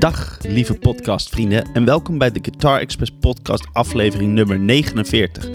Dag, 0.00 0.38
lieve 0.42 0.74
podcastvrienden, 0.74 1.64
en 1.72 1.84
welkom 1.84 2.18
bij 2.18 2.30
de 2.30 2.38
Guitar 2.42 2.80
Express 2.80 3.10
podcast 3.20 3.66
aflevering 3.72 4.32
nummer 4.32 4.58
49. 4.58 5.48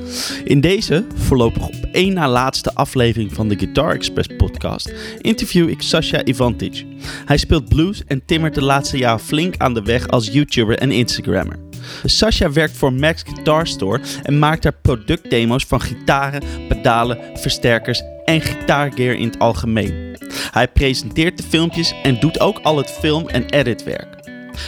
In 0.44 0.62
deze, 0.62 1.06
voorlopig 1.16 1.68
op 1.68 1.88
één 1.92 2.14
na 2.14 2.30
laatste 2.30 2.74
aflevering 2.74 3.34
van 3.34 3.48
de 3.48 3.58
Guitar 3.58 3.94
Express 3.94 4.30
podcast, 4.38 4.94
interview 5.22 5.70
ik 5.70 5.82
Sasha 5.82 6.26
Ivantic. 6.26 6.86
Hij 7.26 7.38
speelt 7.38 7.70
blues 7.70 8.04
en 8.08 8.26
timmert 8.26 8.56
de 8.56 8.64
laatste 8.64 8.98
jaren 8.98 9.20
flink 9.20 9.58
aan 9.58 9.74
de 9.74 9.82
weg 9.82 10.08
als 10.08 10.28
YouTuber 10.28 10.78
en 10.78 10.92
Instagrammer. 10.92 11.60
Sasha 12.04 12.52
werkt 12.52 12.78
voor 12.78 12.94
Max 12.94 13.24
Guitar 13.24 13.68
Store 13.68 14.02
en 14.24 14.40
maakt 14.40 14.64
daar 14.64 14.78
productdemo's 14.82 15.66
van 15.66 15.82
gitaren, 15.82 16.44
pedalen, 16.68 17.20
versterkers 17.34 18.02
en 18.26 18.42
gitaargear 18.42 19.16
in 19.16 19.28
het 19.28 19.40
algemeen. 19.40 20.18
Hij 20.52 20.68
presenteert 20.68 21.38
de 21.38 21.44
filmpjes 21.44 21.94
en 22.04 22.20
doet 22.20 22.40
ook 22.40 22.60
al 22.60 22.78
het 22.78 22.90
film- 22.90 23.28
en 23.28 23.46
editwerk. 23.46 24.15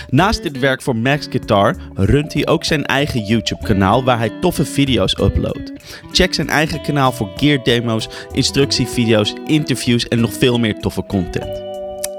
Naast 0.09 0.43
dit 0.43 0.59
werk 0.59 0.81
voor 0.81 0.95
Max 0.95 1.27
Guitar 1.29 1.75
runt 1.93 2.33
hij 2.33 2.47
ook 2.47 2.63
zijn 2.63 2.85
eigen 2.85 3.23
YouTube-kanaal 3.23 4.03
waar 4.03 4.17
hij 4.17 4.31
toffe 4.41 4.65
video's 4.65 5.19
uploadt. 5.19 5.71
Check 6.11 6.33
zijn 6.33 6.49
eigen 6.49 6.81
kanaal 6.81 7.11
voor 7.11 7.29
gear 7.35 7.63
demo's, 7.63 8.09
instructievideo's, 8.31 9.33
interviews 9.45 10.07
en 10.07 10.19
nog 10.19 10.33
veel 10.33 10.59
meer 10.59 10.79
toffe 10.79 11.03
content. 11.05 11.65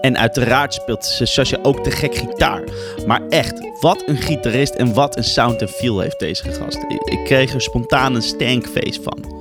En 0.01 0.19
uiteraard 0.19 0.75
speelt 0.75 1.05
Sasha 1.05 1.59
ook 1.63 1.85
te 1.85 1.91
gek 1.91 2.15
gitaar. 2.15 2.63
Maar 3.07 3.21
echt, 3.29 3.69
wat 3.81 4.03
een 4.07 4.17
gitarist 4.17 4.75
en 4.75 4.95
wat 4.95 5.17
een 5.17 5.25
sound 5.25 5.61
en 5.61 5.69
feel 5.69 6.01
heeft 6.01 6.19
deze 6.19 6.53
gast. 6.53 6.79
Ik 6.89 7.21
kreeg 7.25 7.55
er 7.55 7.63
spontaan 7.63 8.15
een 8.15 8.23
stankface 8.23 9.03
van. 9.03 9.38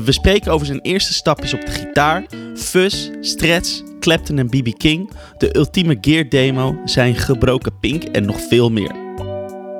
We 0.00 0.12
spreken 0.12 0.52
over 0.52 0.66
zijn 0.66 0.80
eerste 0.80 1.12
stapjes 1.12 1.54
op 1.54 1.60
de 1.60 1.70
gitaar, 1.70 2.24
fuzz, 2.56 3.10
stretch, 3.20 3.82
Clapton 4.00 4.38
en 4.38 4.46
BB 4.46 4.72
King, 4.76 5.10
de 5.38 5.56
ultieme 5.56 5.98
gear 6.00 6.28
demo, 6.28 6.76
zijn 6.84 7.14
gebroken 7.14 7.78
pink 7.78 8.04
en 8.04 8.24
nog 8.24 8.40
veel 8.48 8.70
meer. 8.70 8.90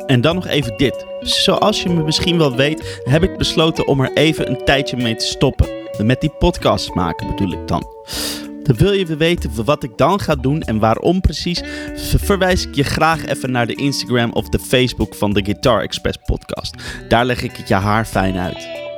En 0.06 0.20
dan 0.20 0.34
nog 0.34 0.46
even 0.46 0.76
dit. 0.76 1.06
Zoals 1.20 1.82
je 1.82 1.88
me 1.88 2.02
misschien 2.02 2.38
wel 2.38 2.56
weet, 2.56 3.00
heb 3.04 3.22
ik 3.22 3.38
besloten 3.38 3.86
om 3.86 4.00
er 4.00 4.12
even 4.14 4.50
een 4.50 4.64
tijdje 4.64 4.96
mee 4.96 5.16
te 5.16 5.24
stoppen. 5.24 5.68
Met 6.02 6.20
die 6.20 6.32
podcasts 6.38 6.94
maken 6.94 7.26
bedoel 7.26 7.52
ik 7.52 7.68
dan. 7.68 7.86
Dan 8.62 8.76
wil 8.76 8.92
je 8.92 9.16
weten 9.16 9.64
wat 9.64 9.82
ik 9.82 9.96
dan 9.96 10.20
ga 10.20 10.34
doen 10.34 10.62
en 10.62 10.78
waarom 10.78 11.20
precies, 11.20 11.62
verwijs 12.16 12.66
ik 12.66 12.74
je 12.74 12.84
graag 12.84 13.26
even 13.26 13.50
naar 13.50 13.66
de 13.66 13.74
Instagram 13.74 14.32
of 14.32 14.48
de 14.48 14.58
Facebook 14.58 15.14
van 15.14 15.32
de 15.32 15.44
Guitar 15.44 15.82
Express 15.82 16.18
podcast. 16.24 16.74
Daar 17.08 17.24
leg 17.24 17.42
ik 17.42 17.56
het 17.56 17.68
je 17.68 17.74
haar 17.74 18.04
fijn 18.04 18.36
uit. 18.36 18.91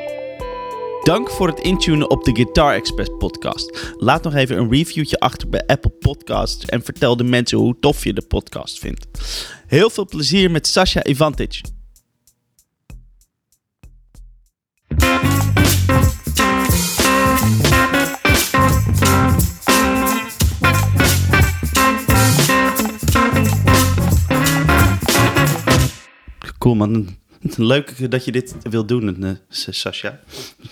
Dank 1.04 1.30
voor 1.30 1.48
het 1.48 1.60
intunen 1.60 2.10
op 2.10 2.24
de 2.24 2.34
Guitar 2.34 2.74
Express 2.74 3.10
podcast. 3.18 3.94
Laat 3.98 4.22
nog 4.22 4.34
even 4.34 4.58
een 4.58 4.70
reviewtje 4.70 5.18
achter 5.18 5.48
bij 5.48 5.66
Apple 5.66 5.90
Podcasts 5.90 6.64
en 6.64 6.82
vertel 6.82 7.16
de 7.16 7.24
mensen 7.24 7.58
hoe 7.58 7.76
tof 7.80 8.04
je 8.04 8.12
de 8.12 8.22
podcast 8.22 8.78
vindt. 8.78 9.06
Heel 9.66 9.90
veel 9.90 10.06
plezier 10.06 10.50
met 10.50 10.66
Sasha 10.66 11.04
Ivantic. 11.04 11.60
Cool 26.58 26.74
man, 26.74 27.16
Leuk 27.56 28.10
dat 28.10 28.24
je 28.24 28.32
dit 28.32 28.54
wil 28.62 28.84
doen, 28.84 29.24
uh, 29.24 29.30
Sascha. 29.48 30.20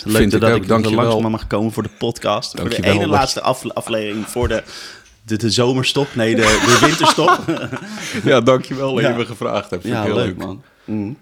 Leuk 0.05 0.17
Vind 0.17 0.31
dat 0.31 0.57
ik, 0.57 0.63
ik 0.63 0.69
langs 0.69 1.21
mag 1.21 1.47
komen 1.47 1.73
voor 1.73 1.83
de 1.83 1.89
podcast. 1.99 2.57
Dank 2.57 2.75
voor 2.75 2.83
de 2.83 2.91
ene 2.91 3.07
laatste 3.07 3.41
aflevering 3.41 4.27
voor 4.27 4.49
de, 4.49 4.63
de, 5.23 5.37
de, 5.37 5.51
zomerstop. 5.51 6.15
Nee, 6.15 6.35
de, 6.35 6.43
de 6.43 6.87
winterstop. 6.87 7.45
ja, 8.31 8.41
dankjewel 8.41 8.95
dat 8.95 9.03
ja. 9.03 9.11
je 9.11 9.17
me 9.17 9.27
gevraagd 9.27 9.71
hebt. 9.71 9.85
ja, 9.85 10.03
heel 10.03 10.15
leuk, 10.15 10.27
leuk. 10.27 10.37
man. 10.37 10.63
Mm. 10.85 11.19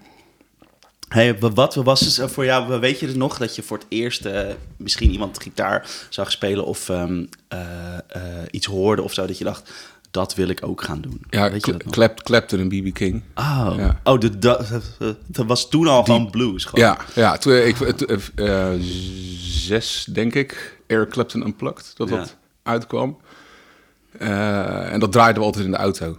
Hey, 1.07 1.39
wat 1.39 1.75
was 1.75 2.17
het 2.17 2.31
voor 2.31 2.45
jou? 2.45 2.79
Weet 2.79 2.99
je 2.99 3.07
het 3.07 3.15
nog 3.15 3.37
dat 3.37 3.55
je 3.55 3.63
voor 3.63 3.77
het 3.77 3.85
eerst 3.89 4.25
uh, 4.25 4.47
misschien 4.77 5.11
iemand 5.11 5.41
gitaar 5.41 5.89
zag 6.09 6.31
spelen 6.31 6.65
of 6.65 6.89
um, 6.89 7.29
uh, 7.53 7.59
iets 8.51 8.65
hoorde 8.65 9.01
of 9.01 9.13
zo? 9.13 9.25
Dat 9.25 9.37
je 9.37 9.43
dacht, 9.43 9.71
dat 10.11 10.35
wil 10.35 10.47
ik 10.47 10.59
ook 10.61 10.81
gaan 10.81 11.01
doen. 11.01 11.21
Ja, 11.29 11.51
Weet 11.51 11.65
je 11.65 11.77
Clap, 11.89 12.23
Clapton 12.23 12.59
en 12.59 12.69
BB 12.69 12.93
King. 12.93 13.23
Oh, 13.35 13.73
ja. 13.77 13.99
oh 14.03 14.19
de, 14.19 14.39
dat 15.27 15.45
was 15.45 15.69
toen 15.69 15.87
al 15.87 16.03
Die, 16.03 16.13
van 16.13 16.29
blues 16.29 16.65
gewoon. 16.65 16.85
Ja, 16.85 16.97
ja 17.15 17.37
toen 17.37 17.53
ik, 17.53 17.75
uh, 18.35 18.67
zes, 19.39 20.07
denk 20.13 20.33
ik, 20.33 20.79
Eric 20.87 21.09
Clapton 21.09 21.45
Unplugged, 21.45 21.91
dat 21.95 22.09
ja. 22.09 22.17
dat 22.17 22.35
uitkwam. 22.63 23.17
Uh, 24.21 24.93
en 24.93 24.99
dat 24.99 25.11
draaiden 25.11 25.39
we 25.39 25.47
altijd 25.47 25.65
in 25.65 25.71
de 25.71 25.77
auto. 25.77 26.17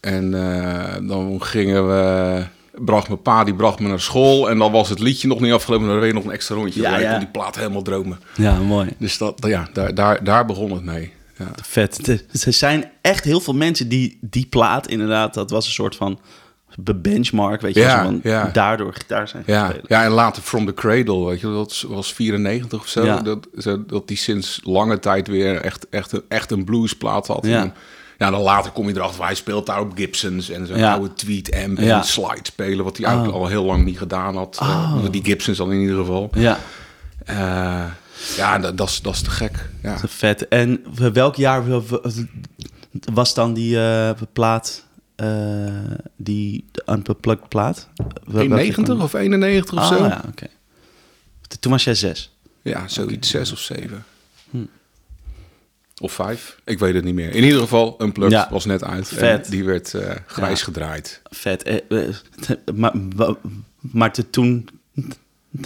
En 0.00 0.32
uh, 0.32 1.08
dan 1.08 1.42
gingen 1.42 1.88
we... 1.88 2.44
Bracht 2.74 3.08
mijn 3.08 3.22
pa, 3.22 3.44
die 3.44 3.54
bracht 3.54 3.78
me 3.78 3.88
naar 3.88 4.00
school. 4.00 4.50
En 4.50 4.58
dan 4.58 4.72
was 4.72 4.88
het 4.88 4.98
liedje 4.98 5.28
nog 5.28 5.40
niet 5.40 5.52
afgelopen. 5.52 5.86
Dan 5.86 5.98
reed 5.98 6.14
nog 6.14 6.24
een 6.24 6.30
extra 6.30 6.54
rondje. 6.54 6.80
Ja, 6.80 6.98
ja. 6.98 7.18
die 7.18 7.28
plaat 7.28 7.56
helemaal 7.56 7.82
dromen. 7.82 8.20
Ja, 8.36 8.58
mooi. 8.58 8.88
Dus 8.98 9.18
dat, 9.18 9.38
ja, 9.46 9.68
daar, 9.72 9.94
daar, 9.94 10.24
daar 10.24 10.46
begon 10.46 10.72
het 10.72 10.84
mee. 10.84 11.12
Ja. 11.40 11.50
Vet. 11.62 12.08
Er 12.46 12.52
zijn 12.52 12.90
echt 13.00 13.24
heel 13.24 13.40
veel 13.40 13.54
mensen 13.54 13.88
die 13.88 14.18
die 14.20 14.46
plaat 14.46 14.86
inderdaad, 14.88 15.34
dat 15.34 15.50
was 15.50 15.66
een 15.66 15.72
soort 15.72 15.96
van 15.96 16.20
benchmark, 16.94 17.60
weet 17.60 17.74
je, 17.74 17.80
ja, 17.80 18.02
van 18.04 18.20
ja. 18.22 18.50
daardoor 18.52 18.92
gitaar 18.94 19.28
zijn 19.28 19.42
ja. 19.46 19.66
spelen. 19.68 19.84
Ja, 19.88 20.04
en 20.04 20.10
later 20.10 20.42
From 20.42 20.66
the 20.66 20.74
Cradle, 20.74 21.24
weet 21.26 21.40
je, 21.40 21.46
dat 21.46 21.84
was 21.88 22.12
94 22.12 22.80
of 22.80 22.88
zo, 22.88 23.04
Ja. 23.04 23.20
dat, 23.20 23.48
dat 23.86 24.08
die 24.08 24.16
sinds 24.16 24.60
lange 24.64 24.98
tijd 24.98 25.28
weer 25.28 25.60
echt, 25.60 25.88
echt, 25.88 26.12
een, 26.12 26.22
echt 26.28 26.50
een 26.50 26.64
bluesplaat 26.64 27.26
had. 27.26 27.46
Ja. 27.46 27.60
En, 27.60 27.74
ja, 28.18 28.30
dan 28.30 28.40
later 28.40 28.70
kom 28.72 28.88
je 28.88 28.94
erachter, 28.96 29.24
hij 29.24 29.34
speelt 29.34 29.66
daar 29.66 29.80
op 29.80 29.92
Gibsons 29.94 30.50
en 30.50 30.66
zo'n 30.66 30.78
Ja. 30.78 30.92
oude 30.92 31.14
tweet 31.14 31.54
amp 31.64 31.78
en 31.78 31.84
Ja. 31.84 32.02
slide 32.02 32.40
spelen, 32.42 32.84
wat 32.84 32.96
hij 32.96 33.06
eigenlijk 33.06 33.36
al 33.36 33.46
heel 33.46 33.64
lang 33.64 33.84
niet 33.84 33.98
gedaan 33.98 34.36
had. 34.36 34.58
Oh. 34.62 35.00
Eh, 35.04 35.10
die 35.10 35.24
Gibsons 35.24 35.56
dan 35.58 35.72
in 35.72 35.80
ieder 35.80 35.96
geval. 35.96 36.30
Ja, 36.34 36.58
Eh, 37.24 37.84
ja, 38.36 38.58
dat, 38.58 38.76
dat, 38.78 38.88
is, 38.88 39.00
dat 39.00 39.14
is 39.14 39.22
te 39.22 39.30
gek. 39.30 39.68
Ja. 39.82 39.98
vet. 40.08 40.48
En 40.48 40.84
welk 41.12 41.36
jaar 41.36 41.64
was 43.12 43.34
dan 43.34 43.54
die 43.54 43.80
eh, 43.80 44.10
plaat, 44.32 44.84
eh, 45.16 45.74
die 46.16 46.64
unplugged 46.86 47.48
plaat? 47.48 47.88
Wel- 47.96 48.08
welke 48.24 48.54
90 48.54 48.84
kwam? 48.84 49.00
of 49.00 49.12
91 49.14 49.72
of 49.72 49.78
Ah, 49.78 49.88
zo? 49.88 50.04
ja, 50.04 50.24
oké. 50.28 50.46
Toen 51.60 51.72
was 51.72 51.84
jij 51.84 51.94
zes. 51.94 52.34
Ja, 52.62 52.88
zoiets, 52.88 53.28
zes 53.30 53.52
of 53.52 53.58
zeven. 53.58 54.04
Hm. 54.50 54.64
Of 56.00 56.12
vijf, 56.12 56.60
ik 56.64 56.78
weet 56.78 56.94
het 56.94 57.04
niet 57.04 57.14
meer. 57.14 57.34
In 57.34 57.44
ieder 57.44 57.60
geval, 57.60 57.96
Unplugged 58.02 58.32
Ja. 58.38 58.48
was 58.50 58.64
net 58.64 58.84
uit. 58.84 59.08
Vet. 59.08 59.44
En 59.44 59.50
die 59.50 59.64
werd 59.64 59.94
eh, 59.94 60.14
grijs 60.26 60.58
Ja. 60.58 60.64
gedraaid. 60.64 61.20
Vet. 61.24 61.62
Eh, 61.62 61.76
eh, 62.08 62.14
maar, 62.74 62.92
maar 63.80 64.12
te- 64.12 64.30
toen 64.30 64.68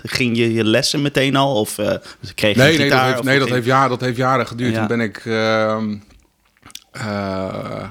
ging 0.03 0.37
je 0.37 0.53
je 0.53 0.65
lessen 0.65 1.03
meteen 1.03 1.37
al? 1.37 1.55
Of 1.61 1.78
eh, 1.78 1.95
kreeg 2.34 2.55
je 2.56 2.62
Nee, 2.62 2.72
een 2.72 2.78
nee, 2.78 2.89
dat, 2.89 2.99
gitaar? 2.99 3.06
heeft, 3.06 3.22
nee 3.22 3.39
dat, 3.39 3.49
heeft 3.49 3.67
jaren, 3.67 3.89
dat 3.91 4.00
heeft 4.00 4.17
jaren 4.17 4.47
geduurd. 4.47 4.72
Ja. 4.72 4.78
Toen 4.78 4.97
ben 4.97 5.00
ik... 5.00 5.17
ehm, 5.25 5.95
eh, 6.91 7.89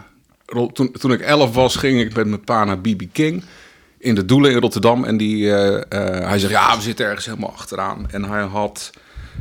toen, 0.74 0.92
toen 0.92 1.12
ik 1.12 1.22
elf 1.22 1.54
was, 1.54 1.76
ging 1.76 2.00
ik 2.02 2.16
met 2.16 2.28
mijn 2.28 2.44
pa 2.44 2.64
naar 2.64 2.82
BB 2.82 3.02
King... 3.12 3.44
in 4.00 4.16
de 4.16 4.26
Doelen 4.26 4.52
in 4.52 4.60
Rotterdam. 4.60 5.04
En 5.04 5.18
die, 5.18 5.54
eh, 5.54 6.28
hij 6.28 6.40
zegt, 6.40 6.52
ja, 6.52 6.76
we 6.76 6.82
zitten 6.82 7.06
ergens 7.06 7.26
helemaal 7.26 7.52
achteraan. 7.52 8.06
En 8.12 8.24
hij 8.24 8.42
had... 8.44 8.92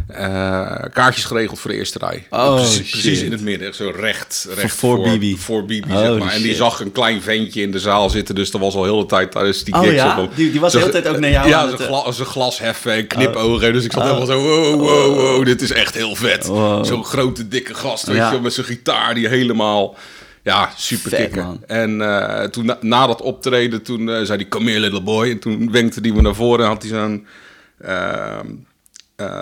eh, 0.07 0.83
kaartjes 0.93 1.25
geregeld 1.25 1.59
voor 1.61 1.71
de 1.71 1.77
eerste 1.77 1.99
rij. 1.99 2.27
Oh, 2.31 2.55
precies, 2.55 3.23
in 3.23 3.33
het 3.33 3.41
midden, 3.41 3.75
zo 3.75 3.93
recht, 3.97 4.49
recht 4.55 4.75
voor 4.77 4.99
BB. 5.01 5.37
Voor 5.39 5.61
Holy 5.61 5.83
zeg 5.89 6.19
maar. 6.19 6.33
En 6.33 6.43
die 6.43 6.55
zag 6.55 6.81
een 6.81 6.93
klein 6.93 7.23
ventje 7.23 7.63
in 7.63 7.71
de 7.71 7.79
zaal 7.79 8.11
zitten, 8.11 8.35
dus 8.35 8.53
er 8.53 8.59
was 8.59 8.75
al 8.75 8.85
heel 8.85 8.99
de 8.99 9.07
tijd 9.07 9.31
tijdens 9.33 9.65
die 9.65 9.75
Oh 9.75 9.93
ja? 9.93 10.29
Die- 10.35 10.51
die 10.51 10.61
was 10.61 10.73
de 10.73 10.79
hele 10.79 10.91
tijd 10.91 11.09
ook 11.09 11.19
naar 11.19 11.31
jou 11.31 11.49
Ja, 11.49 11.59
aan 11.61 11.69
zijn 11.69 11.91
het, 11.91 12.15
gla, 12.15 12.25
glas 12.25 12.59
heffen 12.59 12.93
en 12.93 13.07
knipogen. 13.07 13.73
Dus 13.73 13.85
ik 13.85 13.93
zat 13.93 14.03
helemaal 14.03 14.27
zo, 14.27 14.41
wow, 14.43 14.81
wow, 14.81 15.15
wow, 15.15 15.45
dit 15.45 15.63
is 15.63 15.73
echt 15.73 15.95
heel 15.95 16.15
vet. 16.15 16.45
Zo'n 16.83 17.05
grote, 17.05 17.49
dikke 17.49 17.75
gast, 17.75 18.07
weet 18.07 18.17
Ja. 18.17 18.33
je 18.33 18.41
met 18.41 18.53
zijn 18.53 18.67
gitaar 18.67 19.15
die 19.15 19.29
helemaal... 19.29 19.97
Ja, 20.45 20.73
super 20.77 21.11
Vet, 21.11 21.35
man. 21.37 21.63
En 21.67 22.01
eh, 22.01 22.45
toen 22.49 22.65
na, 22.67 22.79
na 22.81 23.07
dat 23.07 23.21
optreden, 23.23 23.83
toen 23.83 24.09
eh, 24.11 24.15
zei 24.23 24.39
hij, 24.39 24.49
come 24.49 24.69
here 24.69 24.81
little 24.81 25.03
boy. 25.03 25.31
En 25.31 25.39
toen 25.39 25.71
wenkte 25.73 26.01
hij 26.03 26.11
me 26.11 26.21
naar 26.21 26.35
voren 26.35 26.65
en 26.65 26.71
had 26.71 26.83
hij 26.83 26.91
zo'n 26.91 27.27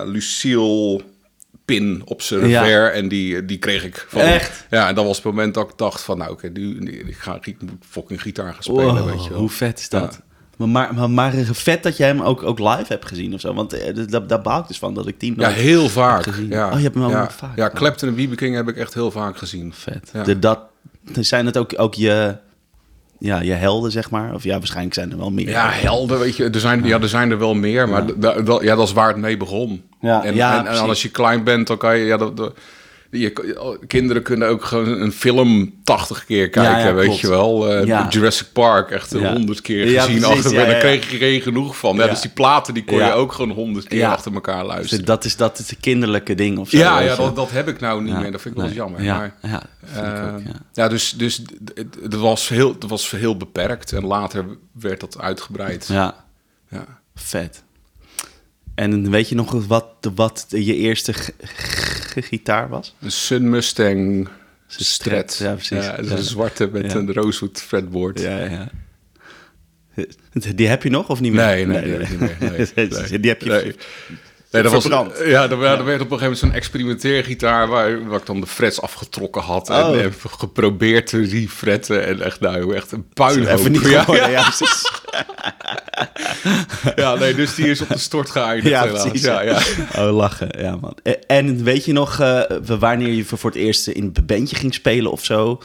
Lucille 0.04 1.00
pin 1.64 2.02
op 2.04 2.22
zijn 2.22 2.48
Ja. 2.48 2.62
revers. 2.62 2.94
En 2.96 3.08
die, 3.08 3.44
die 3.44 3.58
kreeg 3.58 3.84
ik 3.84 4.06
van. 4.08 4.20
Echt? 4.20 4.66
Ja, 4.70 4.88
en 4.88 4.94
dat 4.94 5.04
was 5.04 5.16
het 5.16 5.24
moment 5.24 5.54
dat 5.54 5.68
ik 5.70 5.78
dacht 5.78 6.00
van, 6.02 6.18
nou 6.18 6.30
oké, 6.30 6.48
nu, 6.48 6.78
nu- 6.78 6.90
ik 7.06 7.16
ga 7.16 7.38
ik 7.42 7.62
moet 7.62 7.70
fucking 7.88 8.22
gitaar 8.22 8.52
gaan 8.52 8.62
spelen, 8.62 8.94
Wow, 8.94 9.10
weet 9.10 9.24
je 9.24 9.30
wel. 9.30 9.38
hoe 9.38 9.50
vet 9.50 9.78
is 9.78 9.88
dat? 9.88 10.18
Ja. 10.58 10.66
Maar, 10.66 10.94
maar, 10.94 11.10
maar, 11.10 11.32
vet 11.52 11.82
dat 11.82 11.96
jij 11.96 12.06
hem 12.06 12.20
ook, 12.22 12.42
ook 12.42 12.58
live 12.58 12.84
hebt 12.88 13.06
gezien 13.06 13.34
of 13.34 13.40
zo. 13.40 13.54
Want 13.54 13.72
eh, 13.72 14.06
daar, 14.08 14.26
daar 14.26 14.40
baal 14.40 14.60
ik 14.60 14.66
dus 14.68 14.78
van 14.78 14.94
dat 14.94 15.06
ik 15.06 15.20
die 15.20 15.34
Ja, 15.40 15.48
heel 15.48 15.88
vaak. 15.88 16.26
Ja. 16.48 16.70
Oh, 16.70 16.76
je 16.76 16.82
hebt 16.82 16.94
hem 16.94 17.08
ja. 17.08 17.20
nog 17.22 17.32
vaak. 17.32 17.56
Ja, 17.56 17.70
Clapton 17.74 18.08
en 18.08 18.14
BB 18.14 18.34
King 18.34 18.54
heb 18.54 18.68
ik 18.68 18.76
echt 18.76 18.94
heel 18.94 19.10
vaak 19.10 19.36
gezien. 19.38 19.72
Vet. 19.74 20.10
De, 20.24 20.38
dat, 20.38 20.60
zijn 21.20 21.46
het 21.46 21.58
ook, 21.58 21.72
ook 21.76 21.94
je, 21.94 22.36
ja, 23.20 23.40
je 23.40 23.52
helden, 23.52 23.90
zeg 23.90 24.10
maar? 24.10 24.34
Of 24.34 24.44
ja, 24.44 24.58
waarschijnlijk 24.58 24.94
zijn 24.94 25.10
er 25.10 25.18
wel 25.18 25.30
meer. 25.30 25.48
Ja, 25.48 25.68
helden, 25.70 26.18
weet 26.18 26.36
je. 26.36 26.50
Er 26.50 26.60
zijn, 26.60 26.84
ja, 26.84 27.00
er 27.00 27.08
zijn 27.08 27.30
er 27.30 27.38
wel 27.38 27.54
meer, 27.54 27.88
maar 27.88 28.06
da- 28.16 28.40
da- 28.40 28.58
ja, 28.62 28.74
dat 28.76 28.86
is 28.86 28.92
waar 28.92 29.08
het 29.08 29.16
mee 29.16 29.36
begon. 29.36 29.82
Ja, 30.00 30.24
en, 30.24 30.34
ja, 30.34 30.66
en, 30.66 30.78
als 30.88 31.02
je 31.02 31.10
klein 31.10 31.44
bent, 31.44 31.66
dan 31.66 31.76
kan 31.76 31.98
je... 31.98 32.04
Ja, 32.04 32.16
dat, 32.16 32.36
dat- 32.36 32.54
je, 33.10 33.78
kinderen 33.86 34.22
kunnen 34.22 34.48
ook 34.48 34.64
gewoon 34.64 35.00
een 35.00 35.12
film 35.12 35.74
80 35.84 36.24
keer 36.24 36.48
kijken, 36.50 36.72
Ja, 36.80 36.86
ja, 36.86 36.94
weet 36.94 37.04
klopt. 37.04 37.20
je 37.20 37.28
wel. 37.28 37.68
Eh, 37.72 37.86
Ja. 37.86 38.06
Jurassic 38.08 38.46
Park, 38.52 38.90
echt 38.90 39.12
honderd 39.12 39.60
keer 39.60 40.00
gezien 40.00 40.24
achter 40.24 40.54
dan 40.54 40.68
ja. 40.68 40.78
kreeg 40.78 41.10
je 41.10 41.16
geen 41.16 41.40
genoeg 41.40 41.76
van. 41.76 41.96
Ja. 41.96 42.06
Dus 42.06 42.20
die 42.20 42.30
platen 42.30 42.74
die 42.74 42.84
kon 42.84 42.98
je 42.98 43.12
ook 43.12 43.32
gewoon 43.32 43.50
honderd 43.50 43.88
keer 43.88 44.06
achter 44.06 44.34
elkaar 44.34 44.64
luisteren. 44.64 45.04
Dat 45.04 45.24
is, 45.24 45.36
dat 45.36 45.58
is 45.58 45.70
een 45.70 45.80
kinderlijke 45.80 46.34
ding 46.34 46.58
of 46.58 46.68
zo. 46.70 46.76
ja, 46.78 47.00
ja 47.00 47.16
dat, 47.16 47.36
dat 47.36 47.50
heb 47.50 47.68
ik 47.68 47.80
nou 47.80 48.02
niet 48.02 48.18
meer. 48.18 48.32
Dat 48.32 48.40
vind 48.40 48.54
ik 48.56 48.60
wel 48.62 48.70
jammer. 48.70 49.02
Ja, 49.02 49.16
Maar, 49.16 49.34
ja, 49.42 49.62
eh, 49.94 50.34
ook, 50.34 50.40
ja. 50.44 50.52
ja, 50.72 50.88
dus, 50.88 51.10
dus 51.10 51.42
het 52.02 52.14
was 52.14 52.48
heel, 52.48 52.72
het 52.72 52.88
was 52.88 53.10
heel 53.10 53.36
beperkt. 53.36 53.92
En 53.92 54.04
later 54.04 54.44
werd 54.72 55.00
dat 55.00 55.20
uitgebreid. 55.20 55.86
Ja, 55.88 56.24
Ja. 56.68 56.84
vet. 57.14 57.62
En 58.80 59.10
weet 59.10 59.28
je 59.28 59.34
nog 59.34 59.66
wat, 59.66 59.86
wat 60.14 60.46
je 60.48 60.76
eerste 60.76 61.14
gitaar 62.30 62.68
was? 62.68 62.94
Een 63.00 63.10
Sun 63.10 63.48
Mustang 63.48 64.28
Strat, 64.66 65.32
Strat. 65.32 65.36
ja, 65.48 65.54
precies. 65.54 65.84
Ja, 65.84 65.98
een 65.98 66.18
zwarte 66.18 66.68
met 66.72 66.94
een 66.94 67.12
rosewood 67.12 67.62
fretboard. 67.62 68.20
Ja, 68.20 68.38
ja. 68.38 68.70
Die 70.54 70.68
heb 70.68 70.82
je 70.82 70.90
nog 70.90 71.08
of 71.08 71.20
niet 71.20 71.32
meer? 71.32 71.44
Nee, 71.44 71.66
nee. 71.66 71.82
Nee, 71.82 72.66
nee. 72.74 73.20
Die 73.20 73.30
heb 73.30 73.42
je 73.42 73.74
Nee. 74.50 74.62
Dat 74.62 74.72
was, 74.72 74.84
ja, 74.84 75.04
er, 75.18 75.28
ja, 75.28 75.42
er 75.48 75.58
werd 75.58 75.80
op 75.80 75.88
een 75.90 75.98
gegeven 75.98 76.18
moment 76.20 76.38
zo'n 76.38 76.52
experimenteergitaar 76.52 77.68
waar, 77.68 78.08
waar 78.08 78.18
ik 78.18 78.26
dan 78.26 78.40
de 78.40 78.46
frets 78.46 78.80
afgetrokken 78.80 79.42
had 79.42 79.68
en 79.68 79.84
Oh. 79.84 79.96
heb 80.00 80.14
geprobeerd 80.24 81.06
te 81.06 81.24
refretten 81.24 82.06
en 82.06 82.22
echt 82.22 82.40
nou 82.40 82.74
echt 82.74 82.92
een 82.92 83.08
puinhoop. 83.14 83.58
Even 83.58 83.72
niet 83.72 83.88
ja, 83.88 84.00
geworden, 84.00 84.30
ja, 84.30 84.38
ja, 84.40 84.42
precies. 84.42 84.90
ja, 86.96 87.14
nee, 87.14 87.34
dus 87.34 87.54
die 87.54 87.66
is 87.70 87.80
op 87.80 87.88
de 87.88 87.98
stort 87.98 88.30
geëindigd 88.30 88.68
Ja, 88.68 88.82
helaas. 88.84 89.02
precies. 89.02 89.22
Ja, 89.24 89.40
ja. 89.42 89.58
Oh, 89.96 90.16
lachen. 90.16 90.48
Ja, 90.58 90.76
man. 90.76 90.96
Eh, 91.02 91.12
En 91.26 91.64
weet 91.64 91.84
je 91.84 91.92
nog 91.92 92.20
eh, 92.20 92.40
wanneer 92.78 93.12
je 93.12 93.24
voor 93.24 93.38
het 93.50 93.54
eerst 93.58 93.86
in 93.88 94.02
een 94.14 94.26
bandje 94.26 94.56
ging 94.56 94.74
spelen 94.74 95.10
of 95.12 95.24
zo? 95.24 95.60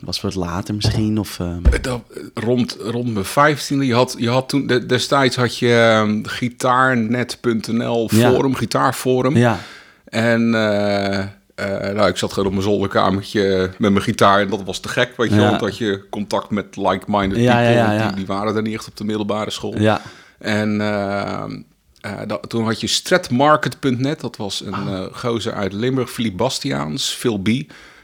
Was 0.00 0.20
het 0.22 0.34
later 0.34 0.74
misschien? 0.74 1.18
Of, 1.18 1.40
eh, 1.40 1.56
Dat, 1.80 2.00
rond, 2.34 2.76
rond 2.80 3.12
mijn 3.12 3.24
vijftiende, 3.24 3.86
je 3.86 3.94
had, 3.94 4.14
je 4.18 4.28
had 4.28 4.48
toen, 4.48 4.66
de- 4.66 4.86
destijds 4.86 5.36
had 5.36 5.58
je 5.58 5.74
ehm, 5.74 6.22
gitaarnet.nl 6.24 8.08
Ja. 8.12 8.30
forum, 8.30 8.54
gitaarforum. 8.54 9.36
ja. 9.36 9.58
En 10.04 10.54
eh, 10.54 11.18
eh, 11.18 11.94
nou, 11.94 12.08
ik 12.08 12.16
zat 12.16 12.30
gewoon 12.32 12.46
op 12.48 12.52
mijn 12.52 12.64
zolderkamertje 12.64 13.70
met 13.78 13.92
mijn 13.92 14.02
gitaar 14.04 14.40
en 14.40 14.48
dat 14.50 14.62
was 14.64 14.80
te 14.80 14.88
gek, 14.88 15.12
weet 15.16 15.30
je 15.30 15.36
Ja. 15.36 15.48
Want 15.48 15.60
had 15.60 15.78
je 15.78 16.04
contact 16.10 16.50
met 16.50 16.76
like-minded 16.76 17.38
people, 17.38 17.42
ja, 17.42 17.60
ja, 17.70 17.86
want 17.86 17.98
ja. 18.00 18.06
Die, 18.06 18.16
die 18.16 18.26
waren 18.26 18.56
er 18.56 18.62
niet 18.62 18.74
echt 18.74 18.88
op 18.88 18.96
de 18.96 19.04
middelbare 19.04 19.50
school. 19.50 19.78
Ja. 19.78 20.00
En 20.38 20.80
eh, 20.80 21.42
eh, 22.00 22.12
dat- 22.26 22.48
toen 22.48 22.64
had 22.64 22.80
je 22.80 22.86
stratmarket.net, 22.86 24.20
dat 24.20 24.36
was 24.36 24.60
een 24.64 24.74
Ah. 24.74 25.02
gozer 25.12 25.52
uit 25.52 25.72
Limburg, 25.72 26.10
Philippe 26.10 26.36
Bastiaans, 26.36 27.08
Phil 27.10 27.38
B, 27.38 27.48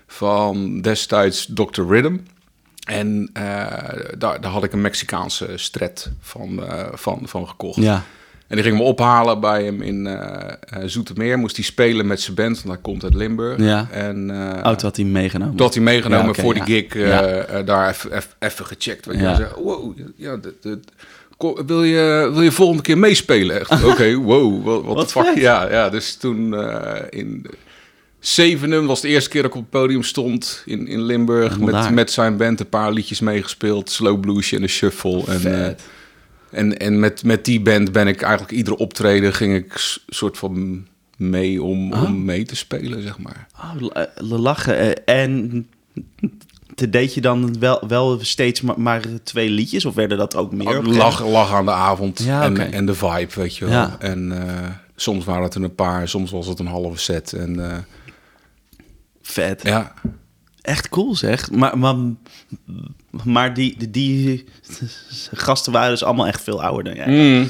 van 0.07 0.81
destijds 0.81 1.47
Dr. 1.55 1.83
Rhythm. 1.89 2.17
En 2.89 3.31
eh, 3.33 3.43
daar, 4.19 4.41
daar 4.41 4.51
had 4.51 4.65
ik 4.65 4.73
een 4.73 4.81
Mexicaanse 4.81 5.49
strat 5.55 6.11
van, 6.21 6.67
eh, 6.67 6.85
van, 6.93 7.21
van 7.25 7.49
gekocht. 7.49 7.77
Ja. 7.83 8.03
En 8.47 8.57
die 8.57 8.65
ging 8.65 8.77
me 8.79 8.83
ophalen 8.83 9.41
bij 9.41 9.65
hem 9.65 9.83
in 9.83 10.07
eh 10.07 10.83
Zoetermeer. 10.85 11.39
Moest 11.39 11.57
hij 11.57 11.65
spelen 11.65 12.07
met 12.07 12.21
zijn 12.21 12.37
band, 12.37 12.57
want 12.57 12.69
hij 12.69 12.79
komt 12.83 13.05
uit 13.05 13.15
Limburg. 13.15 13.59
Ja. 13.61 13.89
En 13.91 14.31
Oh, 14.31 14.63
toen 14.63 14.81
had 14.81 14.97
hij 14.97 15.05
meegenomen. 15.05 15.57
dat 15.57 15.67
had 15.67 15.75
hij 15.75 15.83
meegenomen 15.85 16.33
Ja, 16.37 16.43
voor 16.43 16.57
ja. 16.57 16.65
die 16.65 16.87
gig. 16.89 16.95
Ja. 17.09 17.63
daar 17.63 17.89
even- 18.39 18.67
gecheckt. 18.67 19.07
Weet 19.07 19.17
je. 19.17 19.23
Ja. 19.23 19.49
Wow, 19.63 19.99
ja, 20.17 20.37
dit- 20.37 20.63
dit- 20.63 20.93
ko- 21.37 21.65
wil, 21.67 21.83
je, 21.83 22.31
wil 22.33 22.43
je 22.43 22.53
volgende 22.53 22.83
keer 22.83 22.99
meespelen? 22.99 23.61
Echt, 23.61 23.85
Oké, 23.93 24.15
wow, 24.15 24.65
wat, 24.65 24.85
wat 24.85 25.11
fuck. 25.13 25.37
Ja, 25.37 25.71
ja, 25.71 25.89
dus 25.89 26.17
toen 26.17 26.55
in 27.11 27.47
Zevenum 28.27 28.87
was 28.87 29.01
de 29.01 29.09
eerste 29.09 29.31
keer 29.31 29.43
dat 29.43 29.51
ik 29.51 29.57
op 29.57 29.63
het 29.63 29.71
podium 29.81 30.03
stond 30.03 30.63
in, 30.65 30.87
in 30.87 31.03
Limburg. 31.03 31.59
Met, 31.61 31.91
met 31.91 32.11
zijn 32.11 32.37
band 32.37 32.61
een 32.61 32.69
paar 32.69 32.93
liedjes 32.93 33.21
meegespeeld. 33.21 33.91
Slow 33.91 34.21
bluesje 34.21 34.57
en 34.57 34.63
een 34.63 34.69
shuffle. 34.69 35.25
En, 35.27 35.65
eh, 35.65 35.73
en, 36.51 36.77
en 36.79 37.01
met, 37.01 37.25
met 37.25 37.45
die 37.45 37.61
band 37.61 37.93
ben 37.93 38.07
ik 38.07 38.23
eigenlijk 38.23 38.53
iedere 38.53 38.77
optreden 38.77 39.33
ging 39.35 39.55
ik 39.55 39.99
soort 40.09 40.39
van 40.39 40.87
mee 41.17 41.63
om, 41.63 41.93
Ah. 41.93 42.03
om 42.03 42.25
mee 42.25 42.45
te 42.45 42.57
spelen, 42.57 43.03
zeg 43.03 43.19
maar. 43.19 43.47
Oh, 43.57 43.75
l- 43.83 43.87
eh, 43.93 44.05
lachen. 44.39 44.79
Eh, 45.07 45.21
En 45.23 45.67
te 46.75 46.91
deed 46.91 47.15
je 47.15 47.21
dan 47.21 47.59
wel, 47.59 47.85
wel 47.89 48.19
steeds 48.25 48.61
maar, 48.61 48.81
maar 48.81 49.03
twee 49.23 49.51
liedjes? 49.51 49.85
Of 49.85 49.95
werden 49.95 50.19
dat 50.19 50.37
ook 50.37 50.53
meer? 50.53 50.69
op 50.69 50.75
een 50.75 50.81
gegeven 50.85 50.99
Lach, 50.99 51.27
lach 51.27 51.53
aan 51.53 51.65
de 51.65 51.71
avond 51.71 52.23
Ja, 52.23 52.43
en, 52.43 52.73
en 52.73 52.87
de 52.87 52.95
vibe, 52.95 53.29
weet 53.35 53.57
je 53.57 53.65
wel. 53.65 53.75
Ja. 53.75 53.97
En 53.99 54.33
soms 54.97 55.25
waren 55.25 55.43
het 55.43 55.55
er 55.55 55.63
een 55.63 55.75
paar, 55.75 56.09
soms 56.09 56.31
was 56.31 56.47
het 56.47 56.59
een 56.59 56.67
halve 56.67 56.99
set. 56.99 57.33
En 57.33 57.85
Vet. 59.27 59.61
ja, 59.65 59.93
Echt 60.63 60.89
cool 60.89 61.15
zeg. 61.15 61.51
Maar, 61.51 61.79
maar, 61.79 61.95
maar 63.25 63.55
die, 63.55 63.75
die, 63.79 63.91
die 63.91 64.45
gasten 65.33 65.73
waren 65.73 65.91
dus 65.91 66.03
allemaal 66.05 66.27
echt 66.27 66.43
veel 66.43 66.63
ouder 66.63 66.85
dan 66.85 66.95
jij. 66.95 67.07
Mm. 67.39 67.49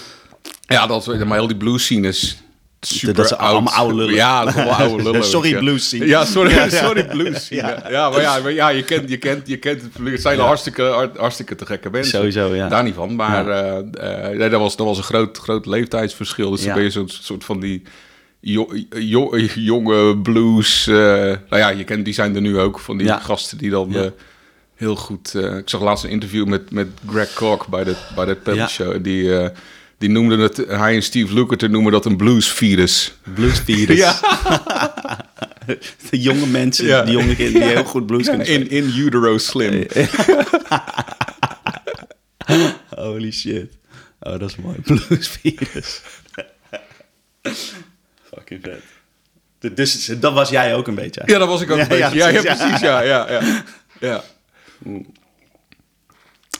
ja 0.67 0.87
dat, 0.87 1.06
maar 1.25 1.38
heel 1.38 1.46
die 1.46 1.56
blues 1.56 1.84
scene 1.84 2.08
is 2.08 2.43
super 2.81 3.14
Dat 3.14 3.32
oud. 3.37 3.40
allemaal 3.50 3.73
oude 3.75 3.94
lullen. 3.94 4.14
Ja, 4.14 4.44
dat 4.44 4.55
allemaal 4.55 4.75
oude 4.75 5.02
lullen. 5.02 5.25
Sorry, 5.34 5.58
blues 5.58 5.87
scene. 5.88 6.06
Ja, 6.06 6.25
sorry, 6.25 6.50
Ja, 6.55 6.64
ja. 6.64 6.70
sorry 6.70 7.05
blues 7.06 7.43
scene. 7.44 7.82
Ja. 7.88 8.11
Maar 8.11 8.20
ja, 8.20 8.38
maar 8.38 8.52
ja, 8.52 8.69
je 8.69 8.82
kent, 8.84 9.08
je 9.08 9.17
kent, 9.17 9.49
je 9.49 9.56
kent 9.56 9.82
het. 9.82 9.90
Het 10.11 10.20
zijn 10.20 10.38
hartstikke, 10.38 10.82
hart- 10.82 11.17
hartstikke 11.17 11.55
te 11.55 11.67
gekke 11.67 11.90
mensen. 11.90 12.19
Sowieso, 12.19 12.55
ja. 12.55 12.69
Daar 12.69 12.82
niet 12.82 12.94
van. 12.94 13.14
Maar 13.14 13.44
nee, 14.37 14.49
dat, 14.49 14.61
was, 14.61 14.76
dat 14.76 14.87
was 14.87 14.99
een 14.99 15.05
groot, 15.05 15.38
groot 15.38 15.67
leeftijdsverschil. 15.67 16.50
Dus 16.50 16.64
dan 16.64 16.75
ben 16.75 16.82
je 16.82 16.90
zo'n 16.90 17.08
soort 17.08 17.44
van 17.44 17.61
die 17.61 17.82
jo- 18.52 18.72
jo- 18.98 19.37
jonge 19.54 20.19
blues. 20.19 20.87
eh, 20.87 20.94
nou 20.94 21.37
ja, 21.48 21.69
je 21.69 21.84
kent, 21.84 22.04
die 22.04 22.14
zijn 22.14 22.34
er 22.34 22.40
nu 22.40 22.58
ook. 22.58 22.78
Van 22.78 22.96
die 22.96 23.06
Ja. 23.06 23.19
gasten 23.19 23.58
die 23.58 23.70
dan 23.70 23.88
Ja. 23.90 24.02
eh, 24.02 24.10
heel 24.75 24.96
goed... 24.96 25.34
eh, 25.34 25.56
ik 25.56 25.69
zag 25.69 25.81
laatst 25.81 26.04
een 26.04 26.10
interview 26.10 26.46
met, 26.46 26.70
met 26.70 26.88
Greg 27.10 27.32
Koch 27.32 27.69
bij 27.69 27.84
de, 27.84 27.96
bij 28.14 28.25
de 28.25 28.34
Pebble 28.34 28.54
Ja. 28.54 28.69
Show. 28.69 29.04
Die, 29.04 29.50
die 29.98 30.08
noemden 30.08 30.38
het... 30.38 30.56
Hij 30.56 30.94
en 30.94 31.02
Steve 31.02 31.34
Lukather 31.34 31.70
noemen 31.70 31.93
dat 31.93 32.04
een 32.04 32.16
bluesvirus. 32.16 33.14
Bluesvirus. 33.34 33.96
Ja. 33.98 34.14
De 36.10 36.20
jonge 36.20 36.46
mensen, 36.46 36.87
Ja. 36.87 37.02
die 37.02 37.12
jonge 37.12 37.34
kinderen 37.37 37.60
die 37.69 37.70
heel 37.76 37.84
goed 37.84 38.06
blues 38.06 38.28
kunnen 38.28 38.46
spelen. 38.46 38.70
In, 38.70 38.84
in 38.84 38.93
utero 39.04 39.38
slim. 39.38 39.87
Holy 42.96 43.31
shit. 43.32 43.72
Oh, 44.20 44.38
dat 44.38 44.50
is 44.50 44.56
mooi. 44.56 44.76
Bluesvirus. 44.87 46.00
Fucking 48.37 48.61
vet. 48.62 49.75
Dus 49.77 50.06
dat 50.06 50.33
was 50.33 50.49
jij 50.49 50.75
ook 50.75 50.87
een 50.87 50.94
beetje. 50.94 51.23
Ja, 51.27 51.38
dat 51.38 51.49
was 51.49 51.60
ik 51.60 51.70
ook 51.70 51.79
een 51.89 51.89
beetje. 51.89 52.15
ja, 52.17 52.31
precies, 52.31 52.81
ja. 52.81 53.01
Ja, 53.01 53.31
ja, 53.31 53.63
ja. 54.01 54.22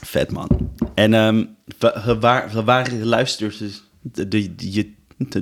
Vet 0.01 0.31
man. 0.31 0.71
En 0.95 1.11
wa- 1.79 2.17
waar, 2.19 2.63
waar 2.63 2.91
luisterde 2.91 3.69
de, 4.01 4.27
de, 4.27 4.55
de- 4.55 4.71
je 4.73 4.95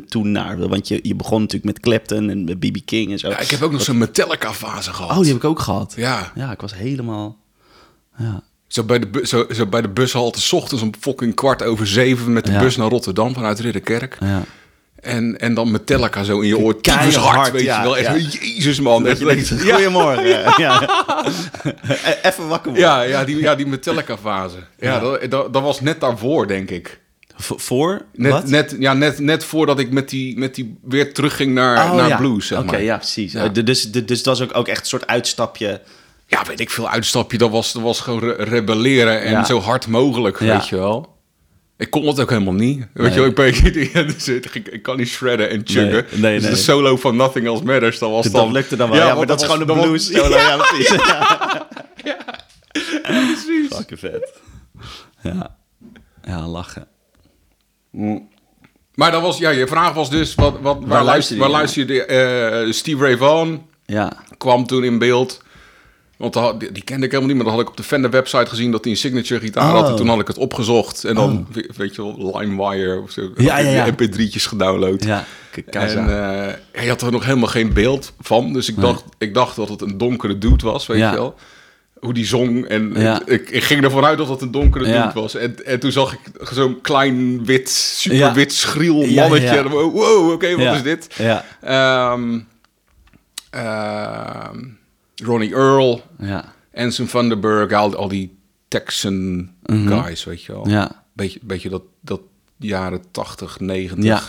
toen 0.07 0.31
naar? 0.31 0.67
Want 0.67 0.87
je, 0.87 0.99
je 1.03 1.15
begon 1.15 1.39
natuurlijk 1.41 1.65
met 1.65 1.79
Clapton 1.79 2.29
en 2.29 2.43
met 2.43 2.59
B.B. 2.59 2.77
King 2.85 3.11
en 3.11 3.19
zo. 3.19 3.29
Ja, 3.29 3.39
ik 3.39 3.49
heb 3.49 3.61
ook 3.61 3.71
nog 3.71 3.81
zo'n 3.81 3.97
Metallica-fase 3.97 4.93
gehad. 4.93 5.11
Oh, 5.11 5.17
die 5.17 5.27
heb 5.27 5.35
ik 5.37 5.43
ook 5.43 5.59
gehad. 5.59 5.93
Ja, 5.97 6.31
Ja, 6.35 6.51
ik 6.51 6.61
was 6.61 6.75
helemaal... 6.75 7.37
Ja. 8.17 8.43
zo 8.67 8.83
bij, 8.83 8.99
de 8.99 9.21
zo, 9.23 9.45
zo 9.53 9.65
bij 9.65 9.81
de 9.81 9.89
bushalte, 9.89 10.41
s 10.41 10.53
ochtends 10.53 10.83
om 10.83 10.91
fucking 10.99 11.35
kwart 11.35 11.63
over 11.63 11.87
zeven 11.87 12.33
met 12.33 12.45
de 12.45 12.51
Ja. 12.51 12.59
bus 12.59 12.75
naar 12.75 12.89
Rotterdam 12.89 13.33
vanuit 13.33 13.59
Ridderkerk. 13.59 14.17
ja. 14.19 14.43
En, 15.05 15.39
en 15.39 15.53
dan 15.53 15.71
Metallica 15.71 16.23
zo 16.23 16.39
in 16.39 16.47
je 16.47 16.57
oor. 16.57 16.81
Keihard, 16.81 17.15
hard, 17.15 17.51
weet 17.51 17.61
ja, 17.61 17.77
je 17.77 17.83
wel. 17.83 17.97
Echt, 17.97 18.33
ja. 18.33 18.39
Jezus 18.39 18.79
man. 18.79 19.03
Dat 19.03 19.19
je 19.19 19.25
denkt, 19.25 19.49
goedemorgen. 19.61 20.53
Ja. 20.57 20.81
E- 22.05 22.27
Even 22.27 22.47
wakker 22.47 22.71
worden. 22.71 22.89
ja, 22.89 23.01
ja, 23.01 23.23
die, 23.23 23.37
ja, 23.37 23.55
die 23.55 23.65
Metallica-fase. 23.67 24.57
Ja, 24.79 24.93
Ja. 24.93 24.99
Dat, 24.99 25.31
dat, 25.31 25.53
dat 25.53 25.61
was 25.61 25.81
net 25.81 25.99
daarvoor, 25.99 26.47
denk 26.47 26.69
ik. 26.69 26.99
V- 27.37 27.51
voor? 27.55 28.01
Net, 28.13 28.49
net, 28.49 28.75
ja, 28.79 28.93
net, 28.93 29.19
net 29.19 29.43
voordat 29.43 29.79
ik 29.79 29.91
met 29.91 30.09
die, 30.09 30.37
met 30.37 30.55
die 30.55 30.77
weer 30.83 31.13
terugging 31.13 31.53
naar, 31.53 31.89
Oh, 31.91 31.95
naar 31.95 32.17
blues, 32.17 32.47
zeg 32.47 32.59
Oké, 32.59 32.77
ja, 32.77 32.97
precies. 32.97 33.31
Ja. 33.31 33.49
D- 33.51 33.65
Dus, 33.65 33.91
dus 33.91 34.23
dat 34.23 34.37
was 34.37 34.41
ook, 34.49 34.57
ook 34.57 34.67
echt 34.67 34.79
een 34.79 34.85
soort 34.85 35.07
uitstapje. 35.07 35.81
Ja, 36.27 36.43
weet 36.47 36.59
ik 36.59 36.69
veel 36.69 36.89
uitstapje. 36.89 37.37
Dat 37.37 37.49
was, 37.49 37.73
dat 37.73 37.81
was 37.81 37.99
gewoon 37.99 38.19
re- 38.19 38.43
rebelleren 38.43 39.21
en 39.21 39.45
zo 39.45 39.59
hard 39.61 39.87
mogelijk, 39.87 40.37
weet 40.37 40.67
je 40.67 40.75
wel. 40.75 41.14
Ik 41.77 41.89
kon 41.89 42.05
het 42.07 42.19
ook 42.19 42.29
helemaal 42.29 42.53
niet. 42.53 42.85
Weet 42.93 43.13
je 43.13 43.19
wel, 43.19 43.29
ik, 43.29 43.35
ben, 43.35 43.47
ik, 43.47 44.55
ik 44.75 44.81
kan 44.81 44.97
niet 44.97 45.07
shredden 45.07 45.49
en 45.49 45.61
chuggen. 45.65 46.05
Nee, 46.11 46.21
nee, 46.21 46.33
dus 46.33 46.41
nee. 46.43 46.51
de 46.51 46.57
solo 46.57 46.97
van 46.97 47.15
Nothing 47.15 47.45
Else 47.45 47.63
Matters, 47.63 47.99
dat 47.99 48.09
was 48.09 48.23
Dat 48.23 48.33
dan... 48.33 48.51
lukte 48.51 48.75
dan 48.75 48.89
wel. 48.89 48.99
Ja, 49.07 49.15
maar 49.15 49.25
dat 49.25 49.41
is 49.41 49.47
gewoon 49.47 49.67
de 49.67 49.73
blues. 49.73 50.11
was- 50.11 50.21
solo. 50.21 50.35
Ja, 50.37 50.57
precies. 50.57 50.89
Ja. 52.03 52.17
precies. 53.03 53.75
Fucking 53.75 53.99
vet. 53.99 54.33
Ja. 55.21 55.55
Ja, 56.23 56.47
lachen. 56.47 56.87
Maar 58.95 59.11
dat 59.11 59.21
was, 59.21 59.37
ja, 59.37 59.49
je 59.49 59.67
vraag 59.67 59.93
was 59.93 60.09
dus, 60.09 60.35
wat, 60.35 60.59
wat, 60.61 60.77
waar, 60.85 61.03
luister 61.03 61.05
luister, 61.05 61.35
je 61.35 61.41
waar 61.41 61.49
luister 61.51 61.93
je? 61.93 62.05
eh, 62.05 62.71
Steve 62.71 63.03
Ray 63.03 63.17
Vaughan 63.17 63.67
Ja. 63.85 64.11
kwam 64.37 64.65
toen 64.67 64.83
in 64.83 64.97
beeld. 64.99 65.43
Want 66.17 66.35
had- 66.35 66.59
die, 66.59 66.71
die 66.71 66.83
kende 66.83 67.05
ik 67.05 67.11
helemaal 67.11 67.33
niet, 67.33 67.43
maar 67.43 67.45
dan 67.45 67.53
had 67.55 67.63
ik 67.63 67.69
op 67.69 67.77
de 67.77 67.83
Fender 67.83 68.09
website 68.09 68.45
gezien 68.45 68.71
dat 68.71 68.83
hij 68.83 68.93
een 68.93 68.99
signature 68.99 69.39
gitaar 69.39 69.71
had. 69.71 69.85
En 69.85 69.91
Oh. 69.91 69.97
toen 69.97 70.07
had 70.07 70.19
ik 70.19 70.27
het 70.27 70.37
opgezocht. 70.37 71.03
En 71.03 71.15
dan, 71.15 71.47
we- 71.51 71.69
weet 71.77 71.95
je 71.95 72.01
wel, 72.01 72.39
LimeWire 72.39 73.01
of 73.01 73.11
zo. 73.11 73.21
Ja, 73.37 73.57
ja, 73.57 73.69
ja. 73.69 73.91
mp3'tjes 73.93 74.45
gedownload. 74.47 75.03
Ja. 75.03 75.25
En 75.69 75.97
eh, 75.97 76.53
hij 76.71 76.87
had 76.87 77.01
er 77.01 77.11
nog 77.11 77.25
helemaal 77.25 77.49
geen 77.49 77.73
beeld 77.73 78.13
van. 78.19 78.53
Dus 78.53 78.69
ik, 78.69 78.79
dacht, 78.81 79.03
ik 79.17 79.33
dacht 79.33 79.55
dat 79.55 79.69
het 79.69 79.81
een 79.81 79.97
donkere 79.97 80.37
dude 80.37 80.65
was, 80.65 80.85
weet 80.87 80.97
Ja. 80.97 81.09
je 81.11 81.15
wel. 81.17 81.35
Hoe 81.99 82.13
die 82.13 82.25
zong. 82.25 82.65
En 82.65 82.93
Ja. 82.95 83.21
ik, 83.25 83.49
ik 83.49 83.63
ging 83.63 83.83
ervan 83.83 84.05
uit 84.05 84.17
dat 84.17 84.29
het 84.29 84.41
een 84.41 84.51
donkere 84.51 84.87
Ja. 84.87 85.07
dude 85.07 85.19
was. 85.19 85.35
En, 85.35 85.65
en 85.65 85.79
toen 85.79 85.91
zag 85.91 86.13
ik 86.13 86.19
zo'n 86.53 86.81
klein 86.81 87.45
wit, 87.45 87.69
super 87.69 88.17
Ja. 88.17 88.33
wit, 88.33 88.53
schriel 88.53 89.01
Ja, 89.01 89.21
mannetje. 89.21 89.47
ja. 89.47 89.55
En 89.55 89.67
Wow, 89.69 89.93
wow, 89.93 90.31
oké, 90.31 90.51
wat 90.51 90.59
Ja. 90.65 90.73
is 90.73 90.83
dit? 90.83 91.07
Ja, 91.17 91.45
Ehm, 91.61 92.39
ehm, 93.49 94.59
Ronnie 95.23 95.53
Earl, 95.53 96.01
ja, 96.19 96.53
Anson 96.73 97.07
Vanderburg, 97.07 97.71
al, 97.71 97.95
al 97.95 98.07
die 98.07 98.37
Texan 98.67 99.49
guys, 99.63 100.23
weet 100.23 100.43
je 100.43 100.51
wel. 100.51 100.61
Mhm. 100.61 100.69
ja. 100.71 101.03
Beetje, 101.13 101.39
beetje 101.43 101.69
dat, 101.69 101.81
dat 102.01 102.21
jaren 102.57 103.03
80, 103.11 103.59
90 103.59 104.03
Ja. 104.05 104.21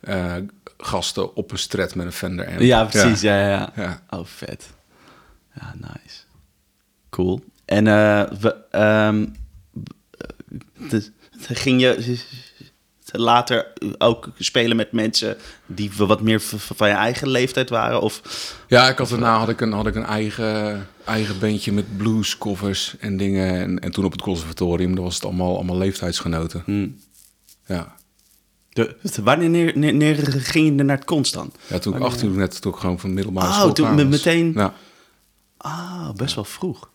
eh, 0.00 0.42
gasten 0.78 1.36
op 1.36 1.50
een 1.50 1.58
stret 1.58 1.94
met 1.94 2.06
een 2.06 2.12
Fender 2.12 2.46
amp. 2.46 2.60
Ja, 2.60 2.84
precies. 2.84 3.20
Ja, 3.20 3.40
ja, 3.40 3.48
ja. 3.48 3.72
Ja. 3.76 4.02
Oh, 4.18 4.24
vet. 4.26 4.72
Ja, 5.54 5.74
nice. 5.76 6.20
Cool. 7.10 7.44
En 7.64 7.86
eh 7.86 8.22
we, 8.40 8.54
eh, 8.70 9.14
dus, 10.88 11.10
ging 11.38 11.80
je 11.80 12.16
later 13.18 13.66
ook 13.98 14.28
spelen 14.38 14.76
met 14.76 14.92
mensen 14.92 15.36
die 15.66 15.90
wat 15.96 16.20
meer 16.20 16.40
van 16.40 16.88
je 16.88 16.94
eigen 16.94 17.28
leeftijd 17.28 17.70
waren? 17.70 18.00
Of, 18.00 18.20
Ja, 18.68 18.88
ik 18.88 18.98
had 18.98 19.08
daarna 19.08 19.38
had 19.38 19.48
ik 19.48 19.60
een, 19.60 19.72
had 19.72 19.86
ik 19.86 19.94
een 19.94 20.04
eigen, 20.04 20.86
eigen 21.04 21.38
bandje 21.38 21.72
met 21.72 21.96
bluescovers 21.96 22.94
en 22.98 23.16
dingen. 23.16 23.54
En, 23.60 23.78
en 23.78 23.90
toen 23.92 24.04
op 24.04 24.12
het 24.12 24.22
conservatorium, 24.22 24.94
dat 24.94 25.04
was 25.04 25.14
het 25.14 25.24
allemaal, 25.24 25.54
allemaal 25.54 25.76
leeftijdsgenoten. 25.76 26.62
Hmm. 26.64 26.96
Ja. 27.66 27.94
de, 28.68 28.96
wanneer 29.22 29.72
neer, 29.78 30.16
ging 30.42 30.66
je 30.76 30.82
naar 30.84 30.96
het 30.96 31.04
Konst 31.06 31.32
dan? 31.34 31.52
ja, 31.66 31.78
toen 31.78 31.94
ik 31.96 32.02
18 32.02 32.28
was, 32.28 32.36
net 32.38 32.60
toen 32.60 32.72
ik 32.72 32.78
gewoon 32.78 32.98
van 33.00 33.14
middelbare 33.14 33.46
Oh, 33.46 33.54
school 33.54 33.72
toen 33.72 33.96
was. 33.96 34.04
meteen- 34.04 34.52
Ja. 34.54 34.74
Ah, 35.56 36.10
best 36.14 36.34
wel 36.34 36.44
vroeg. 36.44 36.88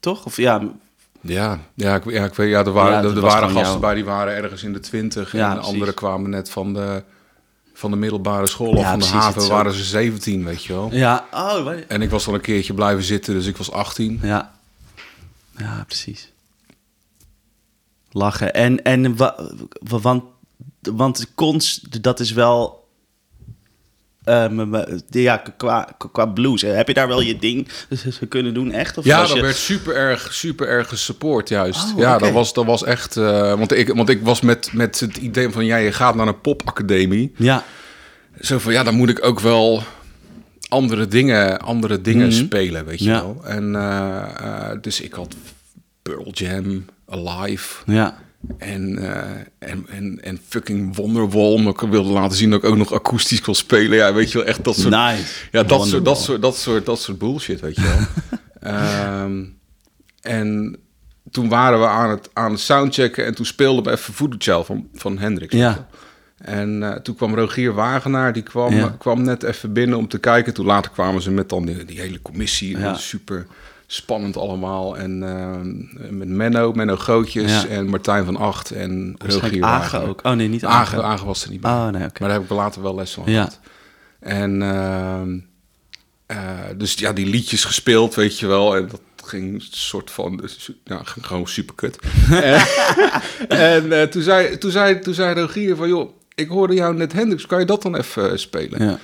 Toch? 0.00 0.24
Of 0.24 0.36
ja, 0.36 0.62
Ja, 1.26 1.58
ja, 1.74 1.94
ik, 1.94 2.10
ja, 2.10 2.24
ik 2.24 2.34
weet, 2.34 2.50
ja 2.50 2.64
er 2.64 2.72
waren, 2.72 2.92
Ja, 2.92 2.98
er, 3.10 3.16
er 3.16 3.20
waren 3.20 3.42
gasten 3.50 3.62
jou. 3.68 3.80
bij 3.80 3.94
die 3.94 4.04
waren 4.04 4.34
ergens 4.34 4.62
in 4.62 4.72
de 4.72 4.80
twintig. 4.80 5.32
Ja, 5.32 5.50
en 5.50 5.58
anderen 5.60 5.94
kwamen 5.94 6.30
net 6.30 6.50
van 6.50 6.74
de, 6.74 7.02
van 7.74 7.90
de 7.90 7.96
middelbare 7.96 8.46
school 8.46 8.72
of 8.72 8.84
van 8.84 8.98
de 8.98 9.06
haven. 9.06 9.48
waren 9.48 9.72
ze 9.72 9.84
17, 9.84 10.44
weet 10.44 10.64
je 10.64 10.72
wel. 10.72 10.88
ja, 10.92 11.24
oh, 11.32 11.70
En 11.88 12.02
ik 12.02 12.10
was 12.10 12.26
al 12.26 12.34
een 12.34 12.40
keertje 12.40 12.74
blijven 12.74 13.04
zitten, 13.04 13.34
dus 13.34 13.46
ik 13.46 13.56
was 13.56 13.70
18. 13.72 14.18
Ja, 14.22 14.52
ja 15.56 15.84
precies. 15.86 16.32
Lachen. 18.10 18.54
En, 18.54 18.82
en 18.82 19.16
wa, 19.16 19.34
wa- 19.88 19.98
want, 19.98 20.24
want 20.80 21.26
kunst, 21.34 22.02
dat 22.02 22.20
is 22.20 22.30
wel. 22.32 22.83
Eh, 24.24 24.48
m- 24.48 24.68
m- 24.70 24.84
ja, 25.10 25.42
qua, 25.56 25.88
qua 26.12 26.26
blues. 26.26 26.62
Heb 26.62 26.88
je 26.88 26.94
daar 26.94 27.08
wel 27.08 27.20
je 27.20 27.36
ding 27.38 27.68
kunnen 28.28 28.54
doen, 28.54 28.72
echt? 28.72 28.98
Of 28.98 29.04
Ja, 29.04 29.20
dat 29.20 29.32
je- 29.32 29.40
werd 29.42 29.56
super 29.56 29.94
erg, 29.96 30.34
super 30.34 30.68
erg 30.68 30.88
gesupport 30.88 31.48
juist. 31.48 31.92
Oh, 31.92 31.98
ja, 31.98 32.18
dat, 32.18 32.30
was, 32.32 32.52
dat 32.52 32.64
was 32.64 32.84
echt... 32.84 33.16
eh, 33.16 33.54
want, 33.58 33.72
ik, 33.72 33.94
want 33.94 34.08
ik 34.08 34.22
was 34.22 34.40
met, 34.40 34.70
met 34.72 35.00
het 35.00 35.16
idee 35.16 35.50
van... 35.50 35.64
Ja, 35.64 35.76
je 35.76 35.92
gaat 35.92 36.14
naar 36.14 36.26
een 36.28 36.40
popacademie. 36.40 37.32
Ja, 37.36 37.64
Zo 38.40 38.58
van, 38.58 38.72
ja, 38.72 38.82
dan 38.82 38.94
moet 38.94 39.08
ik 39.08 39.24
ook 39.24 39.40
wel 39.40 39.82
andere 40.68 41.06
dingen, 41.08 41.58
andere 41.60 42.00
dingen 42.00 42.26
Mhm. 42.28 42.36
spelen, 42.36 42.84
weet 42.84 42.98
je 42.98 43.04
Ja. 43.04 43.20
wel. 43.20 43.40
En 43.44 43.74
eh, 43.76 44.70
eh, 44.70 44.78
dus 44.80 45.00
ik 45.00 45.12
had 45.12 45.34
Pearl 46.02 46.30
Jam, 46.32 46.84
Alive... 47.08 47.82
ja. 47.86 48.18
En, 48.58 48.98
eh, 48.98 49.70
en, 49.70 49.86
en, 49.88 50.18
en 50.22 50.40
fucking 50.48 50.96
Wonderwall. 50.96 51.52
Omdat 51.52 51.82
ik 51.82 51.88
wilde 51.88 52.10
laten 52.10 52.36
zien 52.36 52.50
dat 52.50 52.64
ik 52.64 52.70
ook 52.70 52.76
nog 52.76 52.92
akoestisch 52.92 53.40
kon 53.40 53.54
spelen. 53.54 53.96
Ja, 53.96 54.12
weet 54.12 54.32
je 54.32 54.38
wel, 54.38 54.46
echt 54.46 54.64
dat 54.64 54.76
soort... 54.76 54.94
Nice. 54.94 55.24
Ja, 55.50 55.62
dat 55.62 55.86
soort, 55.86 56.04
dat, 56.04 56.20
soort, 56.20 56.42
dat, 56.42 56.56
soort, 56.56 56.86
dat 56.86 57.00
soort 57.00 57.18
bullshit, 57.18 57.60
weet 57.60 57.76
je 57.76 57.82
wel. 57.82 57.98
Ehm, 58.72 59.44
en 60.20 60.76
toen 61.30 61.48
waren 61.48 61.80
we 61.80 61.86
aan 61.86 62.10
het, 62.10 62.30
aan 62.32 62.50
het 62.50 62.60
soundchecken... 62.60 63.24
en 63.24 63.34
toen 63.34 63.46
speelden 63.46 63.84
we 63.84 63.90
even 63.90 64.14
Voodoo 64.14 64.38
Child 64.38 64.66
van, 64.66 64.88
van 64.94 65.18
Hendrix. 65.18 65.54
Ja. 65.54 65.88
En 66.38 66.82
eh, 66.82 67.00
toen 67.00 67.14
kwam 67.14 67.34
Rogier 67.34 67.74
Wagenaar, 67.74 68.32
die 68.32 68.42
kwam, 68.42 68.74
Ja. 68.74 68.94
kwam 68.98 69.22
net 69.22 69.42
even 69.42 69.72
binnen 69.72 69.98
om 69.98 70.08
te 70.08 70.18
kijken. 70.18 70.54
Toen 70.54 70.66
later 70.66 70.90
kwamen 70.90 71.22
ze 71.22 71.30
met 71.30 71.48
dan 71.48 71.66
die, 71.66 71.84
die 71.84 72.00
hele 72.00 72.22
commissie. 72.22 72.78
Ja. 72.78 72.94
Super 72.94 73.46
spannend 73.94 74.36
allemaal. 74.36 74.96
En 74.96 75.22
eh, 75.22 76.10
met 76.10 76.28
Menno, 76.28 76.72
Menno 76.72 76.96
Gootjes 76.96 77.50
Ja. 77.62 77.66
en 77.66 77.86
Martijn 77.88 78.24
van 78.24 78.36
Acht 78.36 78.70
en 78.70 79.14
Waarschijnlijk 79.18 79.62
Rogier 79.64 79.64
Agen 79.64 80.08
ook. 80.08 80.20
Oh 80.22 80.32
nee, 80.32 80.48
niet 80.48 80.64
Agen, 80.64 81.04
Agen. 81.04 81.26
Was 81.26 81.44
er 81.44 81.50
niet 81.50 81.60
bij. 81.60 81.70
Oh 81.70 81.88
nee, 81.88 82.04
oké. 82.04 82.18
Maar 82.20 82.28
daar 82.28 82.38
heb 82.38 82.42
ik 82.42 82.56
later 82.56 82.82
wel 82.82 82.94
les 82.94 83.12
van 83.12 83.22
Ja. 83.26 83.32
gehad. 83.32 83.60
En 84.20 84.62
ehm, 84.62 85.38
eh, 86.26 86.76
dus 86.76 86.94
ja, 86.94 87.12
die 87.12 87.26
liedjes 87.26 87.64
gespeeld, 87.64 88.14
weet 88.14 88.38
je 88.38 88.46
wel. 88.46 88.76
En 88.76 88.88
dat 88.88 89.00
ging 89.24 89.54
een 89.54 89.62
soort 89.70 90.10
van, 90.10 90.36
dus, 90.36 90.70
ja, 90.84 91.00
ging 91.04 91.26
gewoon 91.26 91.46
super 91.48 91.74
kut. 91.74 91.98
en 93.48 93.92
eh, 94.00 94.02
toen, 94.02 94.22
zei, 94.22 94.58
toen, 94.58 94.70
zei, 94.70 94.98
toen 94.98 95.14
zei 95.14 95.40
Rogier 95.40 95.76
van, 95.76 95.88
joh, 95.88 96.10
ik 96.34 96.48
hoorde 96.48 96.74
jou 96.74 96.94
net 96.96 97.12
Hendrix, 97.12 97.46
kan 97.46 97.58
je 97.60 97.66
dat 97.66 97.82
dan 97.82 97.96
even 97.96 98.38
spelen? 98.38 98.84
Ja, 98.84 98.98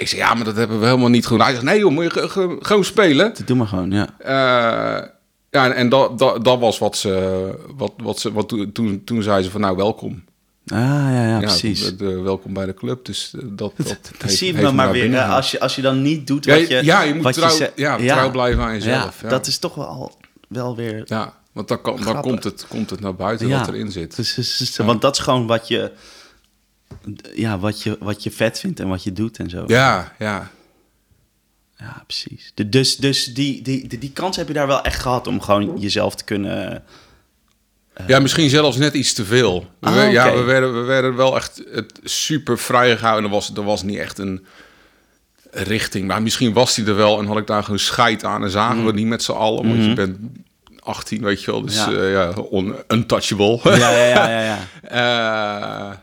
Ik 0.00 0.08
zei, 0.08 0.20
ja, 0.20 0.34
maar 0.34 0.44
dat 0.44 0.56
hebben 0.56 0.80
we 0.80 0.86
helemaal 0.86 1.08
niet 1.08 1.26
gedaan. 1.26 1.44
Hij 1.44 1.52
zegt, 1.52 1.64
nee 1.64 1.78
joh, 1.78 1.90
moet 1.92 2.04
je 2.04 2.10
ge- 2.10 2.28
ge- 2.28 2.56
gewoon 2.60 2.84
spelen. 2.84 3.34
doe 3.44 3.56
maar 3.56 3.66
gewoon, 3.66 3.90
ja. 3.90 4.08
Eh, 4.18 5.06
ja, 5.50 5.64
en, 5.64 5.74
en 5.74 5.88
dat, 5.88 6.18
dat, 6.18 6.44
dat 6.44 6.58
was 6.58 6.78
wat 6.78 6.96
ze, 6.96 7.54
wat, 7.76 7.92
wat 7.96 8.18
ze, 8.18 8.32
wat 8.32 8.48
toen, 8.72 9.02
toen, 9.04 9.22
zei 9.22 9.42
ze 9.42 9.50
van, 9.50 9.60
nou, 9.60 9.76
welkom. 9.76 10.24
Ah, 10.66 10.78
ja, 10.78 11.10
ja, 11.10 11.28
Ja, 11.28 11.38
precies. 11.38 11.84
de- 11.84 11.96
de- 11.96 12.20
welkom 12.20 12.52
bij 12.52 12.66
de 12.66 12.74
club. 12.74 13.04
Dus 13.04 13.32
eh, 13.34 13.40
dat, 13.44 13.72
dat 13.76 13.86
heeft- 14.18 14.36
Zie 14.38 14.46
je 14.56 14.62
maar 14.62 14.74
naar 14.74 14.92
weer, 14.92 15.02
binnen 15.02 15.26
als 15.26 15.50
je, 15.50 15.60
als 15.60 15.74
je 15.76 15.82
dan 15.82 16.02
niet 16.02 16.26
doet 16.26 16.44
Ja, 16.44 16.56
wat 16.58 16.68
je... 16.68 16.84
ja, 16.84 17.02
je 17.02 17.14
moet 17.14 17.32
trouw, 17.32 17.48
ze- 17.50 17.72
ja, 17.76 17.96
trouw 17.96 18.30
blijven 18.30 18.62
aan 18.62 18.72
jezelf. 18.72 19.22
Ja, 19.22 19.28
dat 19.28 19.46
is 19.46 19.58
toch 19.58 19.74
wel, 19.74 19.86
al, 19.86 20.16
wel 20.48 20.76
weer... 20.76 21.02
ja 21.04 21.38
want 21.52 21.68
dan, 21.68 21.80
kan, 21.80 22.00
dan 22.04 22.20
komt, 22.20 22.44
het, 22.44 22.66
komt 22.68 22.90
het 22.90 23.00
naar 23.00 23.14
buiten 23.14 23.48
wat 23.48 23.68
erin 23.68 23.90
zit. 23.92 24.16
Dus- 24.16 24.76
Want 24.76 25.00
dat 25.00 25.16
is 25.16 25.22
gewoon 25.22 25.46
wat 25.46 25.68
je, 25.68 25.90
ja, 27.34 27.58
wat, 27.58 27.82
je, 27.82 27.96
wat 28.00 28.22
je 28.22 28.30
vet 28.30 28.60
vindt 28.60 28.80
en 28.80 28.88
wat 28.88 29.02
je 29.02 29.12
doet 29.12 29.38
en 29.38 29.50
zo. 29.50 29.64
Ja, 29.66 30.12
ja. 30.18 30.50
Ja, 31.76 32.02
precies. 32.06 32.52
De- 32.54 32.68
dus 32.68 32.96
dus 32.96 33.24
die, 33.24 33.62
die, 33.62 33.88
die, 33.88 33.98
die 33.98 34.12
kans 34.12 34.36
heb 34.36 34.46
je 34.48 34.52
daar 34.54 34.66
wel 34.66 34.82
echt 34.82 35.00
gehad 35.00 35.26
om 35.26 35.40
gewoon 35.40 35.78
jezelf 35.78 36.14
te 36.14 36.24
kunnen... 36.24 36.82
ja, 38.06 38.18
misschien 38.18 38.50
zelfs 38.50 38.76
net 38.76 38.94
iets 38.94 39.12
te 39.12 39.24
veel. 39.24 39.66
We, 39.78 39.88
Ah, 39.88 40.12
Ja, 40.12 40.32
we 40.34 40.42
werden, 40.42 40.74
we 40.74 40.80
werden 40.86 41.16
wel 41.16 41.36
echt 41.36 41.62
het 41.72 42.00
super 42.04 42.58
vrijgehouden. 42.58 43.24
Er 43.24 43.30
was, 43.36 43.50
er 43.56 43.64
was 43.64 43.82
niet 43.82 43.98
echt 43.98 44.18
een 44.18 44.46
richting. 45.50 46.06
Maar 46.06 46.22
misschien 46.22 46.52
was 46.52 46.74
die 46.74 46.86
er 46.86 46.96
wel 46.96 47.18
en 47.18 47.26
had 47.26 47.36
ik 47.38 47.46
daar 47.46 47.62
gewoon 47.62 47.78
scheid 47.78 48.24
aan. 48.24 48.42
En 48.42 48.50
zagen 48.50 48.84
we 48.86 48.92
niet 48.92 49.06
met 49.06 49.22
z'n 49.22 49.32
allen. 49.32 49.68
Want 49.68 49.84
je 49.84 49.92
bent 49.92 50.18
18, 50.80 51.22
weet 51.22 51.42
je 51.44 51.50
wel. 51.50 51.62
Dus. 51.62 51.74
Ja. 51.76 51.90
ja, 51.90 52.04
ja 52.06 52.34
untouchable. 52.88 53.60
Ja, 53.64 53.76
ja, 53.76 54.04
ja, 54.06 54.28
ja. 54.28 54.44
ja. 54.44 54.58
Eh, 55.90 55.96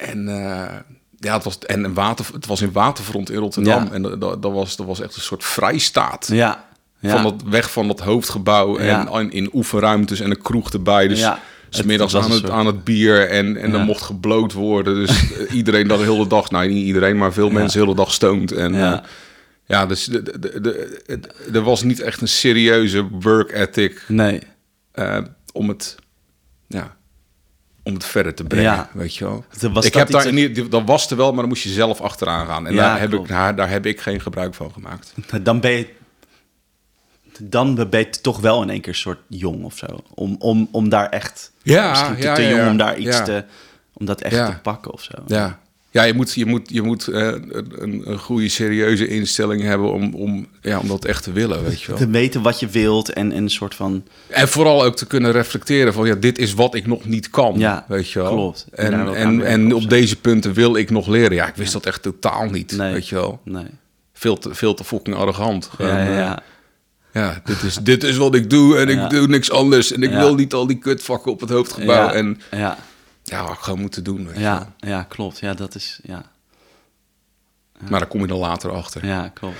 en 0.00 0.28
eh, 0.28 0.74
ja, 1.16 1.34
het 1.34 1.44
was, 1.44 1.58
en 1.58 1.84
een 1.84 1.94
water, 1.94 2.26
het 2.32 2.46
was 2.46 2.60
in 2.60 2.72
Waterfront 2.72 3.30
in 3.30 3.38
Rotterdam. 3.38 3.84
Ja. 3.84 3.92
En 3.92 4.02
dat, 4.02 4.20
dat, 4.42 4.52
was, 4.52 4.76
dat 4.76 4.86
was 4.86 5.00
echt 5.00 5.16
een 5.16 5.22
soort 5.22 5.44
vrijstaat. 5.44 6.28
ja. 6.32 6.64
ja. 7.00 7.10
Van 7.10 7.22
dat, 7.22 7.42
weg 7.50 7.70
van 7.72 7.86
dat 7.86 8.00
hoofdgebouw 8.00 8.80
Ja. 8.80 9.06
en 9.08 9.20
in, 9.20 9.30
in 9.30 9.50
oefenruimtes 9.52 10.20
en 10.20 10.30
een 10.30 10.42
kroeg 10.42 10.70
erbij. 10.72 11.08
Dus 11.08 11.18
Ja. 11.20 11.40
Het- 11.70 11.84
middags 11.86 12.16
aan 12.16 12.30
het, 12.30 12.50
aan 12.50 12.66
het 12.66 12.84
bier 12.84 13.28
en, 13.28 13.56
en 13.56 13.70
dan 13.70 13.84
mocht 13.84 14.02
gebloot 14.02 14.52
worden. 14.52 14.94
Dus 14.94 15.10
eh, 15.32 15.54
iedereen 15.54 15.88
dat 15.88 15.98
de 15.98 16.04
hele 16.04 16.26
dag, 16.26 16.50
nou 16.50 16.68
niet 16.68 16.86
iedereen, 16.86 17.16
maar 17.18 17.32
veel 17.32 17.50
mensen 17.50 17.78
de 17.80 17.84
hele 17.86 17.96
dag 17.98 18.12
stoont. 18.12 18.52
En 18.52 18.72
Ja. 18.74 18.78
ja, 18.78 19.02
ja 19.66 19.86
dus 19.86 20.04
de, 20.04 20.22
de, 20.22 20.38
de, 20.38 20.60
de- 20.60 21.02
het- 21.06 21.34
er 21.54 21.62
was 21.62 21.82
niet 21.82 22.00
echt 22.00 22.20
een 22.20 22.28
serieuze 22.28 23.08
work 23.20 23.52
ethic 23.52 24.04
Nee. 24.08 24.40
eh, 24.92 25.18
om 25.52 25.68
het, 25.68 25.96
ja, 26.66 26.96
om 27.88 27.94
het 27.94 28.04
verder 28.04 28.34
te 28.34 28.44
brengen, 28.44 28.72
Ja. 28.72 28.88
weet 28.92 29.16
je 29.16 29.24
wel. 29.24 29.44
Was 29.72 29.86
ik 29.86 29.92
dat 29.92 30.02
heb 30.02 30.10
daar 30.10 30.32
niet, 30.32 30.70
dat 30.70 30.82
was 30.84 31.10
er 31.10 31.16
wel, 31.16 31.30
maar 31.30 31.40
dan 31.40 31.48
moest 31.48 31.62
je 31.62 31.68
zelf 31.68 32.00
achteraan 32.00 32.46
gaan. 32.46 32.66
En 32.66 32.74
Ja, 32.74 32.80
daar, 32.80 33.00
heb 33.00 33.12
ik, 33.12 33.28
daar, 33.28 33.56
daar 33.56 33.70
heb 33.70 33.86
ik 33.86 34.00
geen 34.00 34.20
gebruik 34.20 34.54
van 34.54 34.72
gemaakt. 34.72 35.14
Dan 35.42 35.60
ben 35.60 35.70
je... 35.70 35.96
Dan 37.40 37.74
ben 37.90 38.00
je 38.00 38.10
toch 38.10 38.40
wel 38.40 38.62
in 38.62 38.70
één 38.70 38.80
keer 38.80 38.92
een 38.92 38.98
soort 38.98 39.20
jong 39.28 39.64
of 39.64 39.76
zo. 39.76 39.86
Om, 40.14 40.36
om, 40.38 40.68
om 40.72 40.88
daar 40.88 41.08
echt... 41.08 41.52
Ja, 41.62 41.90
misschien 41.90 42.16
te, 42.16 42.22
ja, 42.22 42.34
te 42.34 42.48
jong 42.48 42.68
om 42.68 42.76
daar 42.76 42.98
iets 42.98 43.24
te... 43.24 43.44
Om 43.92 44.06
dat 44.06 44.20
echt 44.20 44.46
te 44.46 44.58
pakken 44.62 44.92
of 44.92 45.02
zo. 45.02 45.12
Ja, 45.26 45.58
ja 45.90 46.02
je 46.02 46.14
moet, 46.14 46.32
je 46.32 46.46
moet, 46.46 46.70
je 46.72 46.82
moet 46.82 47.08
eh, 47.08 47.26
een, 47.26 48.02
een 48.04 48.18
goede, 48.18 48.48
serieuze 48.48 49.08
instelling 49.08 49.62
hebben 49.62 49.92
om, 49.92 50.14
om, 50.14 50.46
ja, 50.62 50.78
om 50.78 50.88
dat 50.88 51.04
echt 51.04 51.22
te 51.22 51.32
willen, 51.32 51.64
weet 51.64 51.80
je 51.80 51.86
wel. 51.88 51.96
Te 51.96 52.08
weten 52.10 52.42
wat 52.42 52.60
je 52.60 52.66
wilt 52.66 53.12
en, 53.12 53.32
en 53.32 53.42
een 53.42 53.50
soort 53.50 53.74
van... 53.74 54.04
En 54.26 54.48
vooral 54.48 54.84
ook 54.84 54.96
te 54.96 55.06
kunnen 55.06 55.32
reflecteren 55.32 55.92
van, 55.92 56.06
ja, 56.06 56.14
dit 56.14 56.38
is 56.38 56.54
wat 56.54 56.74
ik 56.74 56.86
nog 56.86 57.04
niet 57.04 57.30
kan, 57.30 57.54
Ja, 57.58 57.84
weet 57.88 58.10
je 58.10 58.18
wel. 58.18 58.30
klopt. 58.32 58.66
En 58.72 59.14
En, 59.14 59.44
en, 59.44 59.72
op 59.74 59.90
deze 59.90 60.16
punten 60.16 60.52
wil 60.52 60.76
ik 60.76 60.90
nog 60.90 61.06
leren. 61.06 61.34
Ja, 61.34 61.48
ik 61.48 61.56
wist 61.56 61.72
dat 61.72 61.86
echt 61.86 62.02
totaal 62.02 62.44
niet, 62.44 62.76
Nee. 62.76 62.92
weet 62.92 63.08
je 63.08 63.14
wel. 63.14 63.40
Nee. 63.44 63.66
Veel 64.12 64.38
te, 64.38 64.54
veel 64.54 64.74
te 64.74 64.84
fucking 64.84 65.16
arrogant. 65.16 65.70
Gewoon, 65.76 65.90
Ja, 65.92 66.02
ja, 66.02 66.08
eh, 66.10 66.16
ja. 66.16 66.42
Ja, 67.12 67.40
dit 67.44 67.62
is, 67.62 67.74
dit 67.76 68.04
is 68.04 68.16
wat 68.16 68.34
ik 68.34 68.50
doe 68.50 68.78
en 68.78 68.88
ik 68.88 69.10
doe 69.10 69.26
niks 69.26 69.50
anders. 69.50 69.92
En 69.92 70.02
ik 70.02 70.10
wil 70.10 70.34
niet 70.34 70.52
al 70.52 70.66
die 70.66 70.78
kutvakken 70.78 71.32
op 71.32 71.40
het 71.40 71.50
hoofdgebouw. 71.50 72.08
En 72.08 72.40
ja. 72.50 72.78
Ja, 73.28 73.42
had 73.44 73.54
ik 73.54 73.60
gewoon 73.60 73.80
moeten 73.80 74.04
doen. 74.04 74.26
Weet 74.26 74.34
je 74.36 74.40
wel. 74.42 74.50
Ja, 74.50 74.72
ja, 74.78 75.02
klopt. 75.02 75.38
Ja, 75.38 75.54
dat 75.54 75.74
is... 75.74 76.00
Ja, 76.02 76.22
Maar 77.88 77.98
daar 78.00 78.08
kom 78.08 78.20
je 78.20 78.26
dan 78.26 78.38
later 78.38 78.70
achter. 78.72 79.06
ja 79.06 79.28
klopt. 79.28 79.56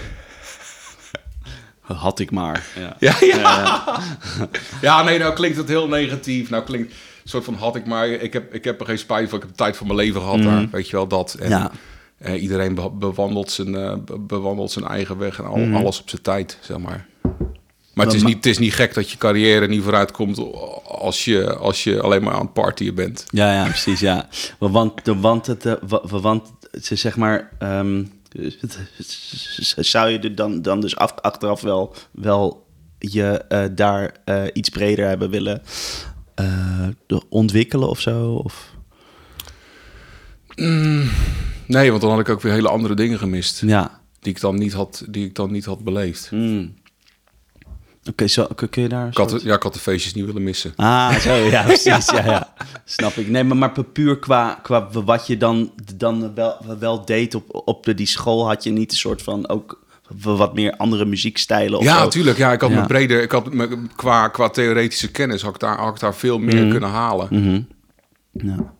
Had 1.80 2.18
ik 2.18 2.30
maar. 2.30 2.66
Ja. 2.76 2.96
Ja, 3.08 3.16
ja. 3.20 3.84
ja, 4.80 5.02
nee, 5.02 5.18
nou 5.18 5.34
klinkt 5.34 5.56
het 5.56 5.68
heel 5.68 5.88
negatief. 5.88 6.50
Nou 6.50 6.64
klinkt 6.64 6.90
een 6.92 6.98
soort 7.24 7.44
van 7.44 7.54
had 7.54 7.76
ik 7.76 7.86
maar. 7.86 8.08
Ik 8.08 8.32
heb, 8.32 8.54
ik 8.54 8.64
heb 8.64 8.80
er 8.80 8.86
geen 8.86 8.98
spijt 8.98 9.28
van. 9.28 9.38
Ik 9.38 9.44
heb 9.44 9.52
de 9.52 9.58
tijd 9.58 9.76
van 9.76 9.86
mijn 9.86 9.98
leven 9.98 10.20
gehad 10.20 10.42
daar. 10.42 10.68
Weet 10.70 10.88
je 10.88 10.96
wel, 10.96 11.06
dat. 11.08 11.34
En, 11.34 11.48
Ja. 11.48 11.70
eh, 12.18 12.42
iedereen 12.42 12.74
be- 12.74 12.90
bewandelt, 12.90 13.50
zijn, 13.50 13.74
eh, 13.74 13.94
be- 14.04 14.18
bewandelt 14.18 14.70
zijn 14.70 14.84
eigen 14.84 15.18
weg 15.18 15.38
en 15.38 15.44
al, 15.44 15.56
Mhm. 15.56 15.74
alles 15.76 16.00
op 16.00 16.08
zijn 16.08 16.22
tijd, 16.22 16.58
zeg 16.60 16.78
maar. 16.78 17.06
Maar 17.98 18.06
het 18.06 18.16
is, 18.16 18.22
niet, 18.22 18.36
het 18.36 18.46
is 18.46 18.58
niet 18.58 18.74
gek 18.74 18.94
dat 18.94 19.10
je 19.10 19.16
carrière 19.18 19.66
niet 19.68 19.82
vooruit 19.82 20.10
komt 20.10 20.38
als 20.84 21.24
je, 21.24 21.54
als 21.56 21.84
je 21.84 22.00
alleen 22.00 22.22
maar 22.22 22.34
aan 22.34 22.40
het 22.40 22.52
partyen 22.52 22.94
bent. 22.94 23.24
Ja, 23.30 23.52
ja, 23.54 23.64
precies, 23.68 24.00
ja. 24.00 24.28
Want, 24.58 25.04
de, 25.04 25.16
want, 25.16 25.46
het, 25.46 25.66
eh, 25.66 25.72
wa- 25.88 26.06
wa- 26.08 26.20
want 26.20 26.50
ze 26.82 26.96
zeg 26.96 27.16
maar... 27.16 27.50
ehm, 27.58 28.04
zou 29.76 30.10
je 30.10 30.18
er 30.18 30.34
dan, 30.34 30.62
dan 30.62 30.80
dus 30.80 30.96
af, 30.96 31.14
achteraf 31.20 31.60
wel, 31.60 31.94
wel 32.12 32.66
je 32.98 33.44
eh, 33.48 33.64
daar 33.72 34.12
eh, 34.24 34.42
iets 34.52 34.68
breder 34.68 35.06
hebben 35.08 35.30
willen 35.30 35.62
eh, 36.34 36.88
ontwikkelen 37.28 37.88
of 37.88 38.00
zo? 38.00 38.32
Of? 38.44 38.76
Nee, 41.66 41.90
want 41.90 42.00
dan 42.00 42.10
had 42.10 42.20
ik 42.20 42.28
ook 42.28 42.40
weer 42.40 42.52
hele 42.52 42.68
andere 42.68 42.94
dingen 42.94 43.18
gemist. 43.18 43.62
Ja. 43.66 44.00
Die 44.20 44.32
ik 44.32 44.40
dan 44.40 44.54
niet 44.58 44.72
had, 44.72 45.04
die 45.08 45.26
ik 45.26 45.34
dan 45.34 45.52
niet 45.52 45.64
had 45.64 45.84
beleefd. 45.84 46.30
Mm. 46.30 46.74
Oké, 48.08 48.26
zo 48.26 48.46
kun 48.70 48.82
je 48.82 48.88
daar... 48.88 49.06
Ik 49.08 49.16
had, 49.16 49.42
ja, 49.42 49.54
ik 49.54 49.62
had 49.62 49.74
de 49.74 49.78
feestjes 49.80 50.14
niet 50.14 50.24
willen 50.24 50.42
missen. 50.42 50.72
Ah, 50.76 51.14
zo, 51.14 51.34
ja, 51.34 51.62
precies, 51.72 52.10
ja, 52.10 52.24
ja. 52.24 52.52
Snap 52.84 53.12
ik. 53.16 53.28
Nee, 53.28 53.44
maar, 53.44 53.56
maar 53.56 53.84
puur 53.84 54.18
qua, 54.18 54.58
qua 54.62 54.88
wat 54.90 55.26
je 55.26 55.36
dan, 55.36 55.72
dan 55.96 56.34
wel, 56.34 56.56
wel 56.78 57.04
deed 57.04 57.34
op, 57.34 57.62
op 57.68 57.84
de, 57.84 57.94
die 57.94 58.06
school, 58.06 58.46
had 58.46 58.64
je 58.64 58.70
niet 58.70 58.90
een 58.90 58.96
soort 58.96 59.22
van 59.22 59.48
ook 59.48 59.86
wat 60.22 60.54
meer 60.54 60.76
andere 60.76 61.04
muziekstijlen 61.04 61.78
of 61.78 61.84
Ja, 61.84 61.96
zo? 61.98 62.04
natuurlijk. 62.04 62.36
Ja, 62.38 62.52
ik 62.52 62.60
had 62.60 62.70
Ja. 62.70 62.80
me 62.80 62.86
breder, 62.86 63.22
ik 63.22 63.30
had 63.32 63.52
me, 63.52 63.78
qua, 63.96 64.28
qua 64.28 64.48
theoretische 64.48 65.10
kennis 65.10 65.42
had 65.42 65.54
ik 65.54 65.60
daar, 65.60 65.78
had 65.78 65.94
ik 65.94 66.00
daar 66.00 66.14
veel 66.14 66.38
meer 66.38 66.68
kunnen 66.70 66.88
halen. 66.90 67.28
Mhm. 67.30 67.60
Ja. 68.32 68.72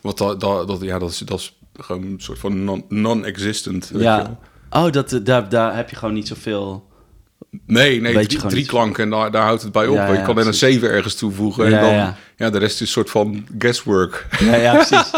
Want 0.00 0.18
dat, 0.18 0.40
dat, 0.40 0.68
dat, 0.68 0.80
ja, 0.80 0.98
dat, 0.98 1.10
is, 1.10 1.18
dat 1.18 1.38
is 1.38 1.58
gewoon 1.80 2.02
een 2.02 2.14
soort 2.20 2.38
van 2.38 2.64
non- 2.64 2.84
non-existent. 2.88 3.90
ja. 3.94 4.38
Oh, 4.70 4.90
dat, 4.92 5.20
daar, 5.22 5.48
daar 5.48 5.76
heb 5.76 5.90
je 5.90 5.96
gewoon 5.96 6.14
niet 6.14 6.28
zoveel... 6.28 6.85
Nee, 7.66 8.00
nee, 8.00 8.26
drie, 8.26 8.46
drie 8.46 8.66
klanken 8.66 9.04
en 9.04 9.10
daar, 9.10 9.30
daar 9.30 9.42
houdt 9.42 9.62
het 9.62 9.72
bij 9.72 9.86
op. 9.86 9.94
Ja, 9.94 10.06
je 10.06 10.18
ja, 10.18 10.22
kan 10.24 10.38
er 10.38 10.46
een. 10.46 10.54
7 10.54 10.90
ergens 10.90 11.14
toevoegen 11.14 11.70
Ja, 11.70 11.76
en 11.78 11.84
dan, 11.84 11.94
ja. 11.94 12.16
ja. 12.36 12.50
de 12.50 12.58
rest 12.58 12.74
is 12.74 12.80
een 12.80 12.86
soort 12.86 13.10
van 13.10 13.46
guesswork. 13.58 14.26
Ja, 14.38 14.54
ja 14.56 14.72
precies. 14.74 15.10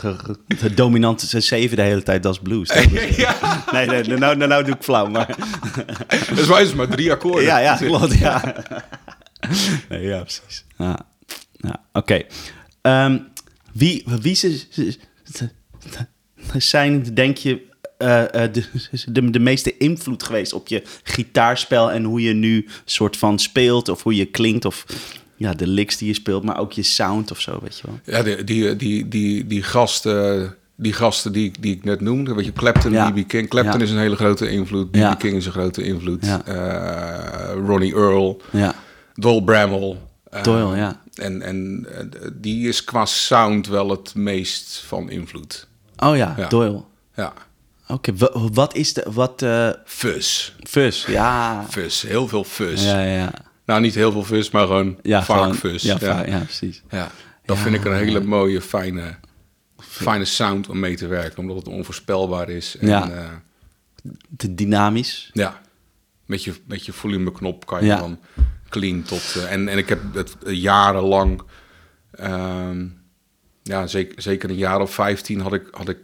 Ge- 0.00 0.36
de 0.60 0.74
dominante 0.74 1.40
zeven 1.40 1.76
de 1.76 1.82
hele 1.82 2.02
tijd, 2.02 2.22
dat 2.22 2.32
is 2.32 2.38
blues. 2.42 2.68
Dat 2.68 2.76
is- 2.76 2.90
Nee, 3.72 3.86
nee, 3.86 4.02
nou, 4.02 4.36
nou, 4.36 4.46
nou 4.46 4.64
doe 4.64 4.74
ik 4.74 4.82
flauw, 4.82 5.06
maar... 5.06 5.36
wij 6.48 6.62
is 6.62 6.74
maar 6.74 6.88
drie 6.88 7.12
akkoorden. 7.12 7.44
Ja, 7.44 7.58
ja, 7.58 7.76
klopt, 7.76 8.18
ja. 8.18 8.54
Nee, 9.88 10.02
ja, 10.02 10.20
precies. 10.20 10.64
Ja, 10.78 10.98
ja 11.52 11.80
oké. 11.92 12.22
Ehm, 12.82 13.18
wie, 13.72 14.04
wie 14.20 14.34
ze, 14.34 14.60
ze- 14.70 14.96
ze- 15.32 15.50
zijn, 16.58 17.14
denk 17.14 17.36
je, 17.36 17.62
eh, 17.98 18.44
eh, 18.44 18.52
de, 18.52 18.64
de, 19.12 19.30
de 19.30 19.38
meeste 19.38 19.76
invloed 19.76 20.22
geweest 20.22 20.52
op 20.52 20.68
je 20.68 20.82
gitaarspel 21.02 21.90
en 21.92 22.04
hoe 22.04 22.20
je 22.20 22.32
nu 22.32 22.68
soort 22.84 23.16
van 23.16 23.38
speelt 23.38 23.88
of 23.88 24.02
hoe 24.02 24.14
je 24.14 24.24
klinkt 24.24 24.64
of 24.64 24.84
ja, 25.36 25.52
de 25.54 25.66
licks 25.66 25.96
die 25.96 26.08
je 26.08 26.14
speelt, 26.14 26.44
maar 26.44 26.58
ook 26.58 26.72
je 26.72 26.82
sound 26.82 27.30
of 27.30 27.40
zo, 27.40 27.58
weet 27.62 27.78
je 27.78 27.82
wel? 27.86 27.98
Ja, 28.16 28.22
die, 28.22 28.44
die, 28.44 28.76
die, 28.76 29.08
die, 29.08 29.46
die 29.46 29.62
gasten, 29.62 30.56
die 30.76 30.92
gasten 30.92 31.32
die, 31.32 31.44
ik- 31.44 31.62
die 31.62 31.74
ik 31.74 31.84
net 31.84 32.00
noemde, 32.00 32.34
weet 32.34 32.44
je, 32.44 32.52
Clapton, 32.52 32.92
Ja. 32.92 33.10
B.B. 33.10 33.28
King. 33.28 33.48
Clapton 33.48 33.78
Ja. 33.78 33.84
is 33.84 33.90
een 33.90 33.98
hele 33.98 34.16
grote 34.16 34.50
invloed, 34.50 34.90
B.B. 34.90 34.94
Ja. 34.96 35.14
King 35.14 35.36
is 35.36 35.46
een 35.46 35.52
grote 35.52 35.82
invloed. 35.82 36.24
Ja. 36.26 36.44
Eh, 36.44 37.52
Ronnie 37.66 37.94
Earl, 37.94 38.40
Ja, 38.52 38.74
Dol 39.14 39.44
Bramall. 39.44 39.96
eh, 40.30 40.42
Doyle, 40.42 40.76
ja. 40.76 41.00
En, 41.14 41.42
en 41.42 41.86
die 42.34 42.68
is 42.68 42.84
qua 42.84 43.04
sound 43.04 43.66
wel 43.66 43.90
het 43.90 44.14
meest 44.14 44.82
van 44.86 45.10
invloed. 45.10 45.66
Oh 45.96 46.16
ja, 46.16 46.34
Ja. 46.38 46.48
Doyle. 46.48 46.82
Ja, 47.14 47.32
Oké, 47.88 48.14
wa- 48.16 48.32
wat 48.52 48.74
is 48.74 48.92
de, 48.92 49.06
wat, 49.12 49.42
eh 49.42 49.70
fuzz. 49.84 50.52
fuzz, 50.68 51.06
ja. 51.06 51.64
Fuzz, 51.70 52.02
heel 52.02 52.28
veel 52.28 52.44
fuzz. 52.44 52.84
Ja, 52.84 53.02
ja. 53.02 53.32
Nou, 53.64 53.80
niet 53.80 53.94
heel 53.94 54.12
veel 54.12 54.24
fuzz, 54.24 54.50
maar 54.50 54.66
gewoon 54.66 54.98
Ja, 55.02 55.24
vaak 55.24 55.36
gewoon- 55.38 55.54
fuzz. 55.54 55.84
Ja, 55.84 56.24
ja. 56.26 56.38
precies. 56.38 56.82
Ja, 56.90 57.10
dat 57.44 57.58
vind 57.58 57.74
ik 57.74 57.84
een 57.84 57.94
hele 57.94 58.20
mooie, 58.20 58.60
fijne, 58.60 59.16
fijne 59.78 60.24
sound 60.24 60.68
om 60.68 60.78
mee 60.80 60.96
te 60.96 61.06
werken. 61.06 61.38
Omdat 61.38 61.56
het 61.56 61.68
onvoorspelbaar 61.68 62.48
is. 62.48 62.76
En, 62.78 62.88
Ja. 62.88 63.10
eh, 63.10 63.24
Te 64.36 64.54
dynamisch. 64.54 65.30
ja, 65.32 65.60
met 66.26 66.44
je, 66.44 66.54
met 66.66 66.86
je 66.86 66.92
volumeknop 66.92 67.66
kan 67.66 67.84
je 67.84 67.96
dan 67.96 68.18
clean 68.68 69.02
tot... 69.02 69.34
eh, 69.36 69.52
en, 69.52 69.68
en 69.68 69.78
ik 69.78 69.88
heb 69.88 70.00
het 70.14 70.36
jarenlang... 70.44 71.42
ehm, 72.10 72.86
ja, 73.62 73.86
zeker, 73.86 74.22
zeker 74.22 74.50
een 74.50 74.56
jaar 74.56 74.80
of 74.80 74.94
15 74.94 75.40
had 75.40 75.52
ik... 75.52 75.68
Had 75.70 75.88
ik 75.88 75.98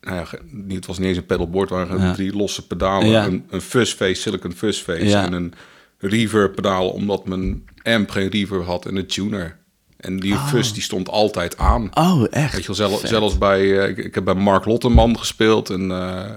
nou 0.00 0.16
ja, 0.16 0.26
het 0.74 0.86
was 0.86 0.98
niet 0.98 1.08
eens 1.08 1.16
een 1.16 1.26
pedalboard, 1.26 1.70
maar 1.70 1.86
gewoon 1.86 2.02
Ja. 2.06 2.12
drie 2.12 2.36
losse 2.36 2.66
pedalen. 2.66 3.08
Ja. 3.08 3.26
Een, 3.26 3.44
een 3.50 3.60
fuzzface, 3.60 4.14
silicon 4.20 4.52
fuzzface. 4.52 5.04
Ja. 5.04 5.24
En 5.24 5.32
een 5.32 5.52
reverb 5.98 6.54
pedaal, 6.54 6.90
omdat 6.90 7.26
mijn 7.26 7.64
amp 7.82 8.10
geen 8.10 8.28
reverb 8.28 8.64
had. 8.66 8.86
En 8.86 8.96
een 8.96 9.06
tuner. 9.06 9.58
En 9.96 10.20
die 10.20 10.36
fuzz 10.36 10.72
die 10.72 10.82
stond 10.82 11.08
altijd 11.08 11.58
aan. 11.58 11.90
Oh, 11.94 12.24
echt? 12.30 12.52
Weet 12.54 12.76
je 12.76 12.88
wel, 12.88 13.00
zelfs 13.04 13.38
bij... 13.38 13.78
eh, 13.82 13.88
ik, 13.88 13.96
ik 13.98 14.14
heb 14.14 14.24
bij 14.24 14.34
Mark 14.34 14.64
Lotteman 14.64 15.18
gespeeld, 15.18 15.68
een 15.68 15.90
eh, 15.90 16.24
eh, 16.24 16.34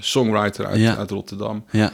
songwriter 0.00 0.66
uit, 0.66 0.96
uit 0.96 1.10
Rotterdam. 1.10 1.64
Ja, 1.70 1.92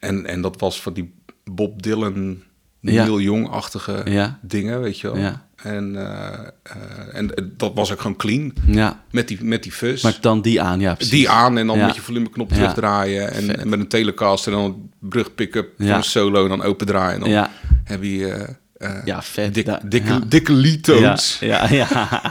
En, 0.00 0.26
en 0.26 0.40
dat 0.40 0.60
was 0.60 0.80
van 0.82 0.92
die 0.92 1.14
Bob 1.44 1.82
Dylan. 1.82 2.42
Neil 2.80 3.20
Young-achtige 3.20 4.02
dingen, 4.42 4.80
weet 4.80 4.98
je 5.00 5.06
wel. 5.12 5.18
Ja. 5.20 5.46
En, 5.56 5.96
eh, 5.96 6.32
eh, 6.62 6.74
en 7.18 7.30
dat 7.56 7.72
was 7.74 7.92
ook 7.92 8.00
gewoon 8.00 8.16
clean, 8.16 8.52
ja. 8.66 9.02
met 9.10 9.28
die, 9.28 9.44
met 9.44 9.62
die 9.62 9.72
fuzz. 9.72 10.02
Maar 10.02 10.16
dan 10.20 10.42
die 10.42 10.60
aan, 10.62 10.80
ja, 10.80 10.94
precies. 10.94 11.12
die 11.12 11.28
aan 11.30 11.58
en 11.58 11.66
dan 11.66 11.78
Ja. 11.78 11.86
met 11.86 11.94
je 11.94 12.00
volumeknop 12.00 12.48
terugdraaien. 12.48 13.32
En, 13.32 13.68
met 13.68 13.80
een 13.80 13.88
telecaster 13.88 14.52
en 14.52 14.58
dan 14.58 14.66
een 14.70 15.08
brug 15.08 15.34
pick-up 15.34 15.68
Ja. 15.78 15.96
een 15.96 16.02
solo 16.02 16.42
en 16.42 16.48
dan 16.48 16.62
open 16.62 16.86
draaien. 16.86 17.14
En 17.14 17.20
dan 17.20 17.28
Ja. 17.30 17.50
heb 17.84 18.02
je 18.02 18.46
eh, 18.76 18.90
Ja, 19.04 19.22
vet. 19.22 19.54
dik- 19.54 19.78
dikke, 19.90 20.28
dikke 20.28 20.52
lead-tones. 20.52 21.36
Ja, 21.40 21.68
ja, 21.70 21.74
ja. 21.74 22.08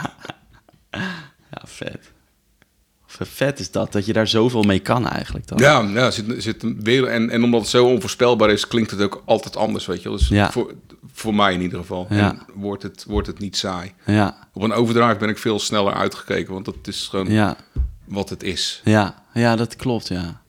ja, 1.51 1.61
vet. 1.65 2.11
Vet 3.21 3.59
is 3.59 3.71
dat, 3.71 3.91
dat 3.91 4.05
je 4.05 4.13
daar 4.13 4.27
zoveel 4.27 4.61
mee 4.63 4.79
kan 4.79 5.07
eigenlijk 5.07 5.47
dan. 5.47 5.57
Ja, 5.57 5.81
ja 5.81 6.11
zit, 6.11 6.25
zit 6.43 6.63
een 6.63 6.79
wereld, 6.83 7.09
en, 7.09 7.29
en 7.29 7.43
omdat 7.43 7.61
het 7.61 7.69
zo 7.69 7.85
onvoorspelbaar 7.85 8.49
is, 8.49 8.67
klinkt 8.67 8.91
het 8.91 9.01
ook 9.01 9.21
altijd 9.25 9.55
anders, 9.55 9.85
weet 9.85 10.01
je 10.01 10.09
wel. 10.09 10.17
Dus 10.17 10.27
Ja. 10.27 10.51
voor, 10.51 10.73
voor 11.13 11.35
mij 11.35 11.53
in 11.53 11.61
ieder 11.61 11.79
geval. 11.79 12.07
Ja. 12.09 12.29
En 12.29 12.41
wordt 12.53 12.83
het, 12.83 13.05
wordt 13.07 13.27
het 13.27 13.39
niet 13.39 13.57
saai. 13.57 13.93
Ja, 14.05 14.47
Op 14.53 14.61
een 14.61 14.73
overdrive 14.73 15.15
ben 15.17 15.29
ik 15.29 15.37
veel 15.37 15.59
sneller 15.59 15.93
uitgekeken, 15.93 16.53
want 16.53 16.65
dat 16.65 16.75
is 16.83 17.07
gewoon 17.07 17.31
ja, 17.31 17.55
wat 18.05 18.29
het 18.29 18.43
is. 18.43 18.81
ja, 18.83 19.23
ja, 19.33 19.55
dat 19.55 19.75
klopt, 19.75 20.07
ja. 20.07 20.43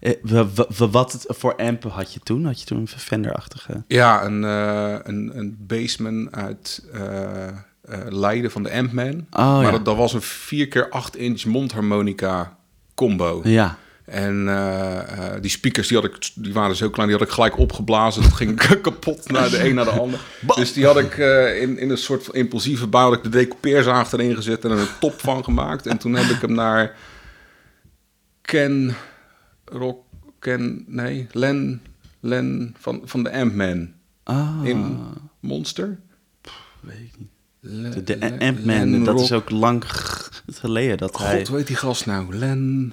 Eh, 0.00 0.12
wa- 0.22 0.48
wa- 0.54 0.66
wa- 0.76 0.88
Wat 0.88 1.12
het 1.12 1.24
voor 1.28 1.56
amp 1.56 1.84
had 1.84 2.12
je 2.12 2.20
toen? 2.20 2.44
Had 2.44 2.60
je 2.60 2.66
toen 2.66 2.78
een 2.78 2.88
Fender-achtige? 2.88 3.84
Ja, 3.86 4.24
een, 4.24 4.44
eh 4.44 4.96
een, 5.02 5.30
een 5.38 5.56
bassman 5.60 6.34
uit 6.36 6.84
eh, 6.92 7.48
eh, 7.82 7.98
Leiden 8.08 8.50
van 8.50 8.62
de 8.62 8.72
Ampman. 8.72 9.26
Oh, 9.30 9.56
maar 9.56 9.64
ja. 9.64 9.70
dat, 9.70 9.84
dat 9.84 9.96
was 9.96 10.12
een 10.12 10.22
4 10.22 10.68
keer 10.68 10.88
8 10.88 11.16
inch 11.16 11.44
mondharmonica 11.44 12.56
combo. 12.94 13.40
Ja, 13.44 13.78
En 14.04 14.48
eh, 14.48 15.34
eh, 15.34 15.42
die 15.42 15.50
speakers 15.50 15.88
die 15.88 15.96
had 15.96 16.06
ik, 16.06 16.30
die 16.34 16.52
waren 16.52 16.76
zo 16.76 16.90
klein, 16.90 17.08
die 17.08 17.18
had 17.18 17.26
ik 17.26 17.32
gelijk 17.32 17.58
opgeblazen. 17.58 18.22
Dat 18.22 18.32
ging 18.32 18.54
kapot 18.82 19.30
naar 19.30 19.50
de 19.50 19.68
een 19.68 19.74
naar 19.74 19.84
de 19.84 19.90
ander. 19.90 20.20
Dus 20.56 20.72
die 20.72 20.86
had 20.86 20.98
ik 20.98 21.16
in, 21.60 21.78
in 21.78 21.90
een 21.90 21.98
soort 21.98 22.24
van 22.24 22.34
impulsieve 22.34 22.86
bouw 22.86 23.08
had 23.08 23.16
ik 23.16 23.22
de 23.22 23.38
decoupeerzaag 23.38 24.12
erin 24.12 24.34
gezet 24.34 24.64
en 24.64 24.70
er 24.70 24.78
een 24.78 24.98
top 25.00 25.20
van 25.20 25.44
gemaakt. 25.44 25.86
En 25.86 25.98
toen 25.98 26.14
heb 26.14 26.30
ik 26.30 26.40
hem 26.40 26.54
naar 26.54 26.96
Ken 28.42 28.96
Rock, 29.64 30.04
Ken, 30.38 30.84
nee, 30.86 31.26
Len, 31.32 31.82
Len 32.20 32.74
van, 32.78 33.02
van 33.04 33.22
de 33.22 33.32
Ant-Man 33.32 33.92
ah, 34.22 34.60
in 34.62 34.98
Monster. 35.40 35.98
weet 36.80 36.98
ik 36.98 37.18
niet. 37.18 37.31
Le- 37.64 38.02
De, 38.02 38.16
Le- 38.18 38.36
Ant-Man, 38.38 39.04
dat 39.04 39.20
is 39.20 39.32
ook 39.32 39.50
lang 39.50 39.82
geleden 40.46 40.96
dat 40.98 41.18
hij... 41.18 41.36
God, 41.38 41.48
hoe 41.48 41.56
heet 41.56 41.66
die 41.66 41.76
gast 41.76 42.06
nou? 42.06 42.36
Len... 42.36 42.92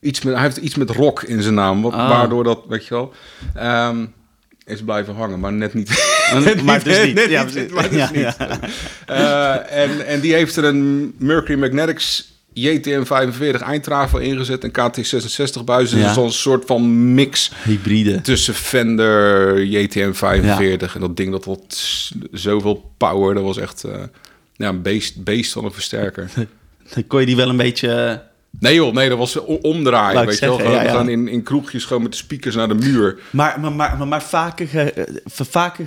Iets 0.00 0.22
met, 0.22 0.34
hij 0.34 0.42
heeft 0.42 0.56
iets 0.56 0.74
met 0.74 0.90
rock 0.90 1.22
in 1.22 1.42
zijn 1.42 1.54
naam, 1.54 1.82
wat, 1.82 1.92
Ah. 1.92 2.08
waardoor 2.08 2.44
dat, 2.44 2.60
weet 2.68 2.86
je 2.86 2.94
wel, 2.94 3.12
ehm, 3.54 4.06
is 4.64 4.82
blijven 4.82 5.14
hangen, 5.14 5.40
maar 5.40 5.52
net 5.52 5.74
niet. 5.74 5.88
net 6.44 6.62
maar 6.62 6.84
dus 6.84 7.04
niet. 7.04 7.14
net 7.14 7.30
Ja, 7.30 7.44
niet, 7.44 7.70
maar 7.70 7.88
dus 7.90 7.98
Ja, 7.98 8.10
niet. 8.12 8.36
Eh, 9.06 9.82
en, 9.82 10.06
en 10.06 10.20
die 10.20 10.34
heeft 10.34 10.56
er 10.56 10.64
een 10.64 11.14
Mercury 11.18 11.58
Magnetics 11.58 12.32
JTM 12.52 13.04
45 13.04 13.60
eindtrafel 13.60 14.18
ingezet 14.18 14.64
en 14.64 14.70
KT 14.70 15.06
66 15.06 15.64
buizen. 15.64 15.98
Ja. 15.98 16.06
Dus 16.08 16.16
is 16.16 16.22
een 16.22 16.32
soort 16.32 16.64
van 16.66 17.14
mix 17.14 17.52
Hybride. 17.64 18.20
tussen 18.20 18.54
Fender, 18.54 19.64
JTM 19.64 20.12
45 20.12 20.94
en 20.94 21.00
dat 21.00 21.16
ding 21.16 21.30
dat 21.30 21.44
had 21.44 21.80
zoveel 22.32 22.92
power. 22.96 23.34
Dat 23.34 23.42
was 23.42 23.58
echt, 23.58 23.84
eh, 23.84 23.92
ja, 24.56 24.68
een 24.68 24.82
beest, 24.82 25.24
beest 25.24 25.52
van 25.52 25.64
een 25.64 25.72
versterker. 25.72 26.30
Dan 26.94 27.06
kon 27.06 27.20
je 27.20 27.26
die 27.26 27.36
wel 27.36 27.48
een 27.48 27.56
beetje... 27.56 27.92
eh, 27.92 28.16
Nee 28.58 28.74
joh, 28.74 28.94
nee, 28.94 29.08
dat 29.08 29.18
was 29.18 29.36
omdraaien, 29.44 30.26
weet 30.26 30.38
je 30.38 30.46
wel. 30.46 30.56
Gewoon, 30.56 30.72
ja, 30.72 30.82
ja. 30.82 30.90
gewoon 30.90 31.08
in, 31.08 31.28
in 31.28 31.42
kroegjes 31.42 31.84
gewoon 31.84 32.02
met 32.02 32.10
de 32.12 32.16
speakers 32.18 32.54
naar 32.54 32.68
de 32.68 32.74
muur. 32.74 33.18
Maar, 33.30 33.60
maar, 33.60 33.72
maar, 33.72 33.96
maar, 33.98 34.08
maar 34.08 34.22
vaker, 34.22 34.88
eh, 34.88 35.04
vaker 35.24 35.86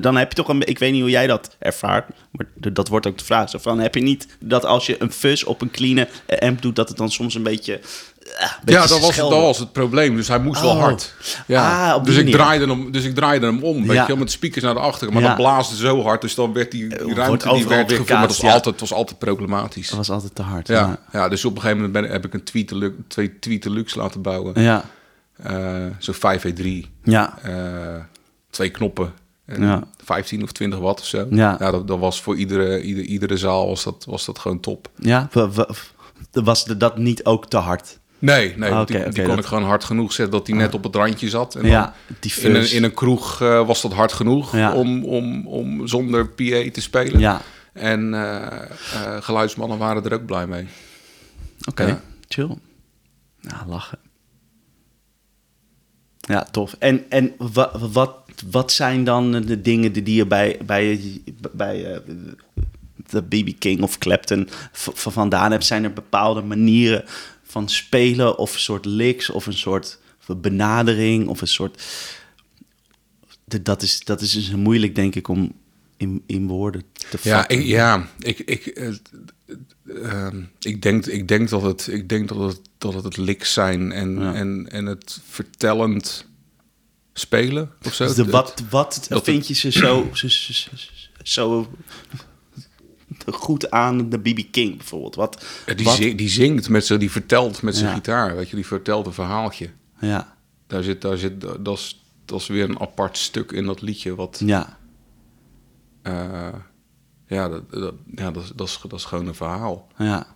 dan 0.00 0.16
heb 0.16 0.28
je 0.28 0.34
toch 0.34 0.48
een... 0.48 0.66
Ik 0.66 0.78
weet 0.78 0.92
niet 0.92 1.00
hoe 1.00 1.10
jij 1.10 1.26
dat 1.26 1.56
ervaart, 1.58 2.08
maar 2.30 2.46
dat 2.72 2.88
wordt 2.88 3.06
ook 3.06 3.18
de 3.18 3.24
vraag. 3.24 3.50
Zo 3.50 3.58
van, 3.58 3.78
heb 3.78 3.94
je 3.94 4.00
niet 4.02 4.26
dat 4.40 4.64
als 4.64 4.86
je 4.86 5.02
een 5.02 5.12
fuzz 5.12 5.42
op 5.42 5.60
een 5.62 5.70
clean 5.70 6.06
eh, 6.26 6.48
amp 6.48 6.62
doet, 6.62 6.76
dat 6.76 6.88
het 6.88 6.96
dan 6.98 7.10
soms 7.10 7.34
een 7.34 7.42
beetje... 7.42 7.72
eh, 7.74 8.52
beetje 8.64 8.80
Ja, 8.80 8.86
dat 8.86 9.00
was, 9.00 9.16
dat 9.16 9.30
was 9.30 9.58
het 9.58 9.72
probleem. 9.72 10.16
Dus 10.16 10.28
hij 10.28 10.38
moest 10.38 10.60
wel 10.60 10.70
Oh. 10.70 10.80
hard. 10.80 11.14
Ja. 11.46 11.92
Ah, 11.94 12.04
dus, 12.04 12.16
ik 12.16 12.30
draaide 12.30 12.66
hem, 12.66 12.92
dus 12.92 13.04
ik 13.04 13.14
draaide 13.14 13.46
hem 13.46 13.62
om, 13.62 13.86
weet 13.86 13.96
Ja. 13.96 14.04
je 14.08 14.16
met 14.16 14.30
speakers 14.30 14.64
naar 14.64 14.74
de 14.74 14.80
achter. 14.80 15.12
Maar 15.12 15.22
Ja. 15.22 15.28
dat 15.28 15.36
blaasde 15.36 15.76
zo 15.76 16.02
hard, 16.02 16.20
dus 16.20 16.34
dan 16.34 16.52
werd 16.52 16.70
die, 16.70 16.88
wordt 16.88 17.16
ruimte 17.18 17.48
die 17.54 17.66
werd 17.68 17.90
gevuld. 17.90 18.08
Maar 18.08 18.18
dat 18.20 18.28
was, 18.28 18.38
ja. 18.40 18.46
altijd, 18.52 18.64
het 18.64 18.80
was 18.80 18.92
altijd 18.92 19.18
problematisch. 19.18 19.88
Dat 19.88 19.96
was 19.98 20.10
altijd 20.10 20.34
te 20.34 20.42
hard. 20.42 20.68
Ja, 20.68 20.98
ja, 21.12 21.28
dus 21.28 21.44
op 21.44 21.54
een 21.54 21.60
gegeven 21.60 21.82
moment 21.82 22.02
ben, 22.04 22.12
heb 22.12 22.24
ik 22.24 22.34
een 22.34 22.44
Tweet 22.44 22.68
Deluxe, 22.68 22.98
twee 23.08 23.38
Tweet 23.38 23.62
Deluxe 23.62 23.98
laten 23.98 24.22
bouwen. 24.22 24.62
Ja, 24.62 24.84
Eh, 25.42 25.86
Zo'n 25.98 26.14
5V3. 26.14 26.86
ja, 27.02 27.38
eh, 27.42 27.52
twee 28.50 28.70
knoppen. 28.70 29.12
Ja. 29.46 29.82
15 30.04 30.42
of 30.42 30.52
20 30.52 30.78
watt 30.78 31.00
of 31.00 31.06
zo. 31.06 31.26
Ja. 31.30 31.56
dat, 31.56 31.88
dat 31.88 31.98
was 31.98 32.22
voor 32.22 32.36
iedere, 32.36 32.82
ieder, 32.82 33.04
iedere 33.04 33.36
zaal 33.36 33.66
was 33.66 33.84
dat, 33.84 34.04
was 34.04 34.24
dat 34.24 34.38
gewoon 34.38 34.60
top. 34.60 34.90
ja. 34.96 35.28
wa- 35.32 35.48
wa- 35.50 35.68
Was 36.32 36.64
dat 36.64 36.96
niet 36.98 37.24
ook 37.24 37.46
te 37.48 37.56
hard? 37.56 37.98
Nee, 38.18 38.56
nee 38.56 38.70
Ah, 38.70 38.86
die, 38.86 39.02
kon 39.02 39.26
dat- 39.26 39.38
ik 39.38 39.44
gewoon 39.44 39.64
hard 39.64 39.84
genoeg 39.84 40.12
zetten 40.12 40.36
dat 40.36 40.46
die 40.46 40.54
net 40.54 40.74
op 40.74 40.84
het 40.84 40.94
randje 40.96 41.28
zat. 41.28 41.54
En 41.54 41.66
Ja, 41.66 41.94
die 42.20 42.32
in, 42.40 42.54
een, 42.54 42.72
in 42.72 42.84
een 42.84 42.94
kroeg 42.94 43.40
eh, 43.40 43.66
was 43.66 43.82
dat 43.82 43.92
hard 43.92 44.12
genoeg 44.12 44.56
Ja. 44.56 44.74
om, 44.74 45.04
om, 45.04 45.46
om 45.46 45.86
zonder 45.86 46.28
PA 46.28 46.70
te 46.72 46.80
spelen. 46.80 47.20
Ja, 47.20 47.40
En 47.72 48.14
eh, 48.14 48.46
geluidsmannen 49.20 49.78
waren 49.78 50.04
er 50.04 50.12
ook 50.14 50.26
blij 50.26 50.46
mee. 50.46 50.66
oké. 51.68 51.84
Ja. 51.86 52.00
Chill. 52.28 52.56
Ja, 53.40 53.64
lachen. 53.68 53.98
Ja, 56.20 56.42
tof. 56.50 56.76
En, 56.78 57.10
en 57.10 57.32
wat, 57.38 57.70
wat, 57.92 58.16
wat 58.50 58.72
zijn 58.72 59.04
dan 59.04 59.32
de 59.32 59.60
dingen 59.60 59.92
die 59.92 60.14
je 60.14 60.26
bij, 60.26 60.58
bij, 60.66 61.00
bij 61.52 61.92
eh, 61.94 62.00
de 63.10 63.22
BB 63.22 63.50
King 63.58 63.82
of 63.82 63.98
Clapton 63.98 64.48
v- 64.72 64.88
v- 64.92 65.12
vandaan 65.12 65.50
hebt? 65.50 65.64
Zijn 65.64 65.84
er 65.84 65.92
bepaalde 65.92 66.42
manieren 66.42 67.04
van 67.42 67.68
spelen 67.68 68.38
of 68.38 68.52
een 68.54 68.60
soort 68.60 68.84
licks 68.84 69.30
of 69.30 69.46
een 69.46 69.52
soort 69.58 69.98
benadering 70.36 71.28
of 71.28 71.40
een 71.40 71.48
soort... 71.48 71.82
Dat 73.62 73.82
is, 73.82 74.00
dat 74.04 74.20
is 74.20 74.32
dus 74.32 74.50
moeilijk, 74.50 74.94
denk 74.94 75.14
ik, 75.14 75.28
om 75.28 75.52
in, 75.96 76.22
in 76.26 76.46
woorden 76.46 76.82
te 77.10 77.18
Ja, 77.22 77.38
vatten. 77.38 77.58
ik, 77.58 77.64
ja, 77.66 78.08
ik, 78.18 78.38
ik, 78.38 78.66
eh, 78.66 78.88
eh, 78.88 78.94
ehm, 80.12 80.42
ik, 80.60 80.82
denk, 80.82 81.06
ik 81.06 81.28
denk 81.28 81.48
dat 81.48 81.62
het, 81.62 81.86
ik 81.86 82.08
denk 82.08 82.28
dat 82.28 82.38
het, 82.38 82.60
dat 82.78 82.94
het, 82.94 83.04
het 83.04 83.16
licks 83.16 83.52
zijn 83.52 83.92
en, 83.92 84.18
Ja. 84.20 84.34
en, 84.34 84.66
en 84.70 84.86
het 84.86 85.20
vertellend 85.28 86.26
spelen 87.14 87.70
of 87.86 87.94
zo. 87.94 88.04
Dus 88.06 88.14
de, 88.14 88.24
wat 88.24 88.62
wat 88.70 89.06
dat 89.08 89.24
vind 89.24 89.48
je 89.48 89.54
ze 89.54 89.70
zo, 89.72 90.08
zo, 90.12 90.28
zo, 91.22 91.68
goed 93.26 93.70
aan 93.70 94.08
de 94.10 94.18
BB 94.18 94.40
King 94.50 94.76
bijvoorbeeld? 94.76 95.14
Wat, 95.14 95.44
Ja, 95.66 95.74
die, 95.74 95.84
wat- 95.86 95.96
die 95.96 96.28
zingt 96.28 96.68
met 96.68 96.86
zo, 96.86 96.96
die 96.96 97.10
vertelt 97.10 97.62
met 97.62 97.76
zijn 97.76 97.88
Ja. 97.88 97.94
gitaar, 97.94 98.36
weet 98.36 98.48
je, 98.48 98.56
die 98.56 98.66
vertelt 98.66 99.06
een 99.06 99.12
verhaaltje. 99.12 99.70
Ja, 100.00 100.36
Daar 100.66 100.82
zit, 100.82 101.00
daar 101.02 101.16
zit, 101.16 101.40
dat 101.40 101.78
is, 101.78 102.04
dat 102.24 102.40
is 102.40 102.46
weer 102.46 102.68
een 102.68 102.80
apart 102.80 103.18
stuk 103.18 103.52
in 103.52 103.64
dat 103.66 103.82
liedje, 103.82 104.14
wat, 104.14 104.42
ja, 104.44 104.78
eh, 106.02 106.48
ja, 107.26 107.48
dat, 107.48 107.70
dat, 107.70 107.94
ja 108.14 108.30
dat, 108.30 108.42
is, 108.42 108.78
dat 108.86 108.98
is 108.98 109.04
gewoon 109.04 109.26
een 109.26 109.34
verhaal. 109.34 109.88
ja. 109.98 110.26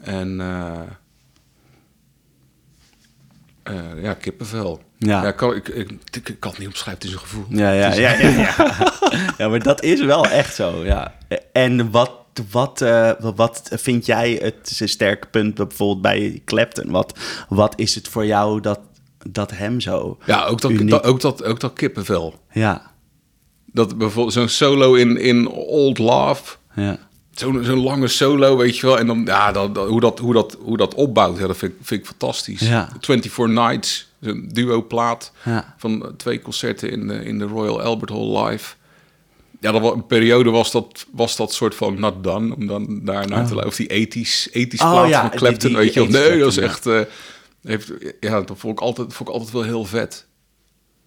En 0.00 0.40
eh, 0.40 0.82
eh, 3.64 4.02
ja, 4.02 4.14
kippenvel. 4.14 4.80
Ja. 4.98 5.26
ik, 5.26 5.36
kan, 5.36 5.54
ik, 5.54 5.68
ik, 5.68 5.90
ik, 6.12 6.28
ik 6.28 6.40
kan 6.40 6.50
het 6.50 6.58
niet 6.58 6.68
omschrijven, 6.68 6.94
het 7.02 7.04
is 7.04 7.12
een 7.12 7.18
gevoel. 7.28 7.44
Ja, 7.48 7.72
ja, 7.72 7.92
ja, 7.94 8.12
ja, 8.18 8.28
ja. 8.58 8.92
ja, 9.38 9.48
maar 9.48 9.62
dat 9.62 9.82
is 9.82 10.04
wel 10.04 10.26
echt 10.26 10.54
zo, 10.54 10.84
ja. 10.84 11.14
En 11.52 11.90
wat, 11.90 12.10
wat, 12.50 12.80
eh, 12.80 13.10
wat 13.18 13.62
vind 13.72 14.06
jij 14.06 14.38
het 14.42 14.80
sterke 14.84 15.26
punt 15.26 15.54
bijvoorbeeld 15.54 16.02
bij 16.02 16.42
Clapton? 16.44 16.90
Wat, 16.90 17.18
wat 17.48 17.78
is 17.78 17.94
het 17.94 18.08
voor 18.08 18.26
jou 18.26 18.60
dat, 18.60 18.80
dat 19.30 19.50
hem 19.50 19.80
zo... 19.80 20.18
Ja, 20.26 20.44
ook 20.44 20.60
dat, 20.60 20.70
uniek- 20.70 20.90
dat, 20.90 21.04
ook 21.04 21.20
dat, 21.20 21.44
ook 21.44 21.60
dat 21.60 21.72
kippenvel. 21.72 22.34
Ja, 22.52 22.90
Dat 23.66 23.98
bijvoorbeeld 23.98 24.34
zo'n 24.34 24.48
solo 24.48 24.94
in, 24.94 25.16
in 25.16 25.48
Old 25.48 25.98
Love. 25.98 26.56
ja, 26.74 26.98
Zo'n 27.34 27.64
zo'n 27.64 27.82
lange 27.82 28.08
solo, 28.08 28.56
weet 28.56 28.78
je 28.78 28.86
wel. 28.86 28.98
En 28.98 29.06
dan, 29.06 29.22
ja, 29.24 29.52
dat, 29.52 29.74
dat- 29.74 29.88
hoe, 29.88 30.00
dat, 30.00 30.18
hoe, 30.18 30.32
dat, 30.32 30.56
hoe 30.60 30.76
dat 30.76 30.94
opbouwt, 30.94 31.38
ja, 31.38 31.46
dat 31.46 31.56
vind, 31.56 31.72
ik- 31.72 31.78
vind 31.82 32.00
ik 32.00 32.06
fantastisch. 32.06 32.60
Ja. 32.60 32.88
24 33.00 33.46
Nights, 33.46 34.08
een 34.20 34.48
duo-plaat 34.52 35.32
ja. 35.44 35.74
van 35.78 36.14
twee 36.16 36.40
concerten 36.42 36.90
in 36.90 37.06
de, 37.06 37.14
in 37.24 37.38
de 37.38 37.44
Royal 37.44 37.82
Albert 37.82 38.10
Hall 38.10 38.46
live. 38.46 38.74
Ja, 39.60 39.72
dat 39.72 39.80
was, 39.80 39.92
een 39.94 40.06
periode 40.06 40.50
was 40.50 40.70
dat, 40.72 41.06
was 41.12 41.36
dat 41.36 41.52
soort 41.52 41.74
van 41.74 42.00
not 42.00 42.24
done, 42.24 42.54
om 42.54 42.66
dan 42.66 43.00
daar 43.04 43.14
naar 43.14 43.26
te 43.26 43.34
luisteren. 43.34 43.66
Of 43.66 43.76
die 43.76 43.86
ethisch, 43.86 44.48
ethisch 44.52 44.80
Oh, 44.80 44.90
plaat 44.92 45.08
ja, 45.08 45.20
van 45.20 45.30
Clapton, 45.38 45.68
die- 45.68 45.78
weet 45.78 45.92
je 45.94 46.00
wel. 46.00 46.08
Nee, 46.28 46.38
dat 46.38 46.48
is 46.52 46.58
80s 46.60 46.62
echt... 46.62 46.86
eh, 46.86 47.00
heeft, 47.62 47.92
ja, 48.20 48.40
dat 48.40 48.58
vond 48.58 48.72
ik, 48.78 48.80
altijd, 48.84 49.14
vond 49.14 49.28
ik 49.28 49.34
altijd 49.34 49.52
wel 49.52 49.62
heel 49.62 49.84
vet. 49.84 50.26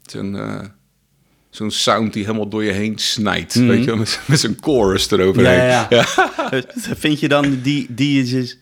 Zo'n 0.06 0.36
eh, 0.38 0.60
zo'n 1.58 1.72
sound 1.72 2.14
die 2.14 2.26
helemaal 2.26 2.48
door 2.50 2.64
je 2.64 2.72
heen 2.72 2.98
snijdt, 2.98 3.54
weet 3.54 3.84
je. 3.84 3.96
Met, 3.96 4.20
met 4.26 4.40
zo'n 4.40 4.58
chorus 4.62 5.08
Mhm. 5.10 5.16
Ja, 5.16 5.22
eroverheen. 5.24 5.66
ja, 5.68 5.88
ja. 5.90 6.06
Vind 7.06 7.20
je 7.20 7.28
dan 7.28 7.60
die, 7.62 7.86
die, 7.90 8.24
is- 8.38 8.58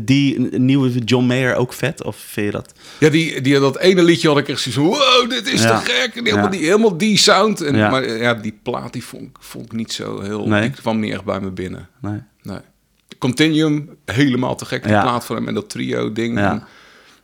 die 0.00 0.38
nieuwe 0.58 0.90
John 0.90 1.26
Mayer 1.26 1.54
ook 1.54 1.72
vet? 1.72 2.04
Of 2.04 2.16
vind 2.16 2.46
je 2.46 2.52
dat... 2.52 2.72
Ja, 2.98 3.08
die, 3.08 3.40
die, 3.40 3.58
dat 3.60 3.78
ene 3.78 4.02
liedje 4.02 4.28
had 4.28 4.38
ik 4.38 4.48
echt 4.48 4.62
van... 4.62 4.82
Wow, 4.84 5.30
dit 5.30 5.52
is 5.52 5.62
Ja. 5.62 5.78
te 5.80 5.90
gek. 5.90 6.14
En 6.16 6.24
helemaal, 6.24 6.50
die, 6.50 6.60
helemaal 6.60 6.96
die 6.96 7.16
sound. 7.18 7.60
En, 7.60 7.76
Ja. 7.76 7.90
Maar 7.90 8.16
ja, 8.16 8.34
die 8.34 8.58
plaat 8.62 8.92
die 8.92 9.04
vond, 9.04 9.22
ik- 9.22 9.36
vond 9.40 9.64
ik 9.64 9.72
niet 9.72 9.92
zo 9.92 10.20
heel... 10.20 10.46
Nee? 10.48 10.60
Die 10.60 10.70
kwam 10.70 11.00
niet 11.00 11.12
echt 11.12 11.24
bij 11.24 11.40
me 11.40 11.50
binnen. 11.50 11.88
Nee. 12.00 12.20
Nee. 12.42 12.58
Continuum, 13.18 13.96
helemaal 14.04 14.56
te 14.56 14.64
gek. 14.64 14.82
Die 14.82 14.92
plaat 14.92 15.24
van 15.24 15.36
hem 15.36 15.48
en 15.48 15.54
dat 15.54 15.70
trio-ding. 15.70 16.38
Ja. 16.38 16.50
En, 16.52 16.62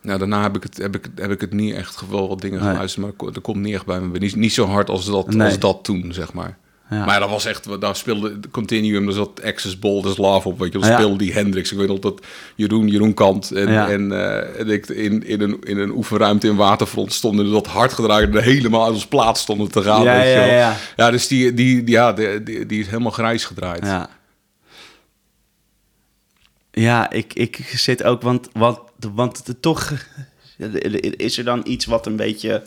nou, 0.06 0.18
daarna 0.18 0.42
heb 0.42 0.56
ik, 0.56 0.62
het, 0.62 0.76
heb, 0.76 0.94
ik, 0.96 1.06
heb 1.14 1.30
ik 1.30 1.40
het 1.40 1.52
niet 1.52 1.74
echt 1.74 2.02
wel 2.10 2.28
wat 2.28 2.40
dingen 2.40 2.60
Nee. 2.60 2.70
geluisterd. 2.70 3.02
Maar 3.04 3.14
dat 3.16 3.26
ko- 3.26 3.30
dat 3.32 3.42
komt 3.42 3.56
niet 3.62 3.74
echt 3.74 3.86
bij 3.86 4.00
me. 4.00 4.18
Niet, 4.18 4.36
niet 4.36 4.52
zo 4.52 4.66
hard 4.66 4.88
als 4.90 5.06
dat, 5.06 5.34
Nee. 5.34 5.46
als 5.46 5.58
dat 5.58 5.78
toen, 5.84 6.12
zeg 6.12 6.32
maar. 6.32 6.58
Ja. 6.90 7.04
Maar 7.04 7.20
dat 7.20 7.30
was 7.30 7.44
echt, 7.44 7.80
daar 7.80 7.96
speelde 7.96 8.40
de 8.40 8.50
Continuum, 8.50 9.04
daar 9.04 9.14
zat 9.14 9.42
Access 9.42 9.78
Bold 9.78 10.06
as 10.06 10.16
Love 10.16 10.48
op, 10.48 10.58
weet 10.58 10.72
je, 10.72 10.78
Ja. 10.78 10.94
speelde 10.94 11.18
die 11.18 11.32
Hendrix. 11.32 11.72
Ik 11.72 11.78
weet 11.78 11.88
nog 11.88 11.98
dat 11.98 12.20
Jeroen, 12.54 12.88
Jeroen 12.88 13.14
Kant 13.14 13.50
en, 13.50 13.72
Ja. 13.72 13.88
en, 13.90 14.12
eh, 14.12 14.60
en 14.60 14.68
ik 14.68 14.88
in, 14.88 15.26
in, 15.26 15.40
een, 15.40 15.56
in 15.62 15.78
een 15.78 15.90
oefenruimte 15.90 16.46
in 16.46 16.56
Waterfront 16.56 17.12
stonden, 17.12 17.50
dat 17.50 17.66
hard 17.66 17.92
gedraaid 17.92 18.34
er 18.34 18.42
helemaal 18.42 18.84
uit 18.84 18.92
ons 18.94 19.06
plaats 19.06 19.40
stonden 19.40 19.70
te 19.70 19.82
gaan, 19.82 20.02
Ja, 20.02 20.12
weet 20.14 20.22
je 20.22 20.28
ja, 20.28 20.36
wel. 20.36 20.46
ja. 20.48 20.76
Ja, 20.96 21.10
dus 21.10 21.26
die, 21.28 21.54
die, 21.54 21.84
die, 21.84 21.94
ja, 21.94 22.12
die, 22.12 22.42
die, 22.42 22.66
die 22.66 22.80
is 22.80 22.86
helemaal 22.86 23.12
grijs 23.12 23.44
gedraaid. 23.44 23.84
Ja. 23.84 24.08
Ja, 26.70 27.10
ik, 27.10 27.34
ik 27.34 27.56
zit 27.74 28.02
ook, 28.02 28.22
want, 28.22 28.48
want, 28.52 28.78
want 29.14 29.46
het 29.46 29.62
toch 29.62 29.92
is 31.16 31.38
er 31.38 31.44
dan 31.44 31.60
iets 31.64 31.84
wat 31.84 32.06
een 32.06 32.16
beetje, 32.16 32.62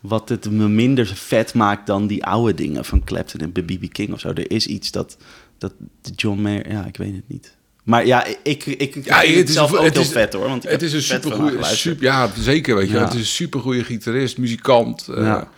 wat 0.00 0.28
het 0.28 0.50
me 0.50 0.68
minder 0.68 1.06
vet 1.06 1.54
maakt 1.54 1.86
dan 1.86 2.06
die 2.06 2.24
oude 2.24 2.54
dingen 2.54 2.84
van 2.84 3.04
Clapton 3.04 3.40
en 3.40 3.52
BB 3.52 3.88
King 3.88 4.12
of 4.12 4.20
zo. 4.20 4.28
Er 4.28 4.50
is 4.50 4.66
iets 4.66 4.90
dat, 4.90 5.16
dat 5.58 5.72
John 6.16 6.40
Mayer, 6.40 6.70
ja, 6.70 6.84
ik 6.86 6.96
weet 6.96 7.14
het 7.14 7.28
niet. 7.28 7.56
Maar 7.82 8.06
ja, 8.06 8.24
ik, 8.24 8.66
ik, 8.66 8.76
ik 8.94 9.04
Ja, 9.04 9.20
het, 9.22 9.50
zelf 9.50 9.74
ook 9.74 9.84
het 9.84 9.92
heel 9.92 10.02
is- 10.02 10.08
vet 10.10 10.32
hoor. 10.32 10.48
Want 10.48 10.62
het 10.62 10.82
is 10.82 10.92
een 10.92 10.98
er 10.98 11.04
supergoeie, 11.04 11.64
super, 11.64 12.02
ja, 12.02 12.30
zeker 12.38 12.76
weet 12.76 12.88
je. 12.88 12.94
Ja. 12.94 13.04
Het 13.04 13.12
is 13.12 13.18
een 13.20 13.26
supergoeie 13.26 13.84
gitarist, 13.84 14.38
muzikant, 14.38 15.08
eh 15.08 15.16
Ja. 15.22 15.48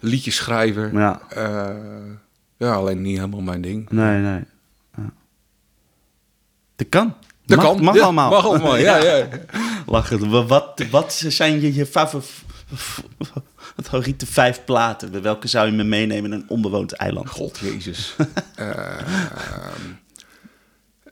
liedjeschrijver. 0.00 0.92
Ja. 0.92 1.22
Eh, 1.28 1.76
ja, 2.56 2.72
alleen 2.74 3.02
niet 3.02 3.16
helemaal 3.16 3.40
mijn 3.40 3.60
ding. 3.62 3.90
Nee, 3.90 4.20
nee. 4.20 4.40
Ja. 4.96 5.12
Dat 6.76 6.88
kan. 6.88 7.14
Dat 7.46 7.56
mag, 7.58 7.66
kan. 7.66 7.82
Mag 7.84 7.94
Ja, 7.94 8.02
allemaal. 8.02 8.30
Mag 8.30 8.44
allemaal, 8.44 8.76
ja, 8.76 8.96
ja. 8.96 9.28
Lachen. 9.86 10.30
Wa- 10.30 10.44
Wat, 10.46 10.82
wat 10.90 11.24
zijn 11.28 11.60
je, 11.60 11.74
je 11.74 11.86
favoriete 13.82 14.26
vijf 14.26 14.64
platen? 14.64 15.22
Welke 15.22 15.48
zou 15.48 15.66
je 15.66 15.72
me 15.72 15.84
meenemen 15.84 16.30
naar 16.30 16.38
een 16.38 16.44
onbewoond 16.48 16.92
eiland? 16.92 17.28
God, 17.30 17.58
jezus. 17.58 18.14
Eh, 18.56 18.84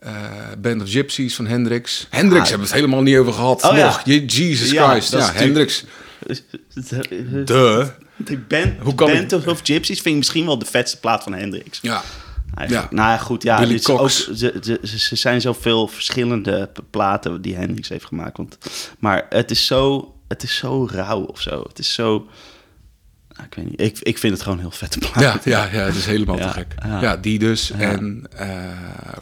eh, 0.00 0.12
Band 0.58 0.82
of 0.82 0.90
Gypsies 0.90 1.34
van 1.34 1.46
Hendrix. 1.46 2.06
Hendrix 2.10 2.42
Ah. 2.42 2.48
hebben 2.48 2.66
we 2.66 2.72
het 2.72 2.82
helemaal 2.82 3.02
niet 3.02 3.16
over 3.16 3.32
gehad. 3.32 3.62
Oh. 3.62 3.72
Nog. 3.76 4.02
Jesus 4.26 4.70
Christ. 4.70 5.12
Ja, 5.12 5.32
Hendrix. 5.32 5.84
De. 7.44 7.90
De 8.16 8.38
band, 8.38 8.72
Hoe 8.80 8.94
kan 8.94 9.12
band 9.12 9.32
ik- 9.32 9.46
of 9.46 9.60
Gypsies 9.62 9.96
vind 10.00 10.06
ik 10.06 10.14
misschien 10.16 10.46
wel 10.46 10.58
de 10.58 10.64
vetste 10.64 10.98
plaat 11.00 11.22
van 11.22 11.32
Hendrix. 11.32 11.78
Ja. 11.82 12.02
Ja. 12.66 12.86
Nou 12.90 13.08
ja, 13.10 13.16
goed, 13.18 13.42
ja, 13.42 13.58
dit 13.64 13.80
is 13.80 13.88
ook, 13.88 14.10
ze, 14.10 14.36
ze, 14.62 14.78
ze- 14.98 15.16
zijn 15.16 15.40
zoveel 15.40 15.88
verschillende 15.88 16.70
platen 16.90 17.42
die 17.42 17.54
Hendrix 17.56 17.88
heeft 17.88 18.04
gemaakt. 18.04 18.36
Want, 18.36 18.58
maar 18.98 19.26
het 19.28 19.50
is, 19.50 19.66
zo, 19.66 20.14
het 20.28 20.42
is 20.42 20.56
zo 20.56 20.88
rauw 20.90 21.20
of 21.22 21.40
zo. 21.40 21.62
Het 21.68 21.78
is 21.78 21.94
zo... 21.94 22.26
nou, 23.32 23.46
ik 23.46 23.54
weet 23.54 23.64
niet. 23.70 23.80
Ik, 23.80 23.98
ik 23.98 24.18
vind 24.18 24.32
het 24.32 24.42
gewoon 24.42 24.58
heel 24.58 24.70
vet 24.70 24.98
plaat. 24.98 25.44
Ja, 25.44 25.64
ja, 25.64 25.64
ja, 25.72 25.84
het 25.84 25.94
is 25.96 26.06
helemaal 26.06 26.38
Ja, 26.38 26.46
te 26.46 26.52
gek. 26.58 26.74
ja. 26.84 27.00
Ja, 27.00 27.16
die 27.16 27.38
dus. 27.38 27.70
En 27.70 28.26
eh, 28.36 28.68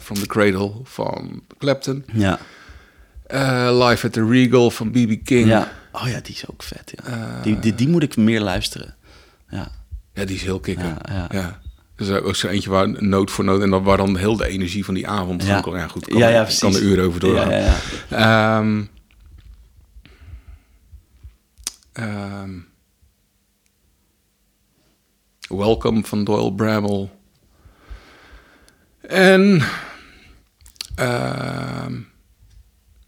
From 0.01 0.15
the 0.17 0.25
Cradle 0.27 0.71
van 0.83 1.41
Clapton. 1.57 2.03
Ja. 2.13 2.39
Eh, 3.27 3.69
Live 3.87 4.05
at 4.07 4.13
the 4.13 4.25
Regal 4.27 4.71
van 4.71 4.91
B.B. 4.91 5.25
King. 5.25 5.47
ja. 5.47 5.71
Oh 5.91 6.07
ja, 6.07 6.19
die 6.23 6.33
is 6.35 6.43
ook 6.51 6.63
vet. 6.63 6.93
Ja. 6.95 7.03
Eh, 7.37 7.43
die, 7.43 7.59
die, 7.59 7.75
die 7.75 7.87
moet 7.87 8.03
ik 8.03 8.17
meer 8.17 8.41
luisteren. 8.41 8.95
Ja. 9.49 9.67
Ja, 10.13 10.25
die 10.25 10.35
is 10.35 10.41
heel 10.43 10.59
kikker. 10.59 10.93
Ja, 11.31 11.59
er 12.07 12.25
is 12.25 12.43
er 12.43 12.49
eentje 12.49 12.69
waar 12.69 13.03
nood 13.03 13.31
voor 13.31 13.43
nood 13.43 13.61
en 13.61 13.69
dan 13.69 13.83
waar 13.83 13.97
dan 13.97 14.17
heel 14.17 14.35
de 14.37 14.47
energie 14.47 14.85
van 14.85 14.93
die 14.93 15.07
avond. 15.07 15.43
Ja. 15.43 15.61
Ja, 15.65 15.77
ja 15.77 15.87
goed. 15.87 16.07
Kan, 16.07 16.17
Ja, 16.17 16.27
ja, 16.27 16.35
kan 16.35 16.43
precies. 16.45 16.75
er 16.75 16.81
uren 16.81 17.05
over 17.05 17.19
doorgaan. 17.19 17.49
Ja, 17.49 17.57
ja, 17.57 17.75
ja. 18.09 18.57
Ehm, 18.59 18.83
ehm, 21.93 22.49
Welcome 25.49 26.03
van 26.03 26.23
Doyle 26.23 26.53
Bramble. 26.53 27.09
En 29.01 29.61
ehm, 30.95 31.93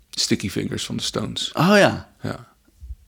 Sticky 0.10 0.50
Fingers 0.50 0.86
van 0.86 0.98
de 0.98 1.04
Stones. 1.04 1.52
Oh 1.54 1.78
ja. 1.78 2.10
Ja. 2.22 2.50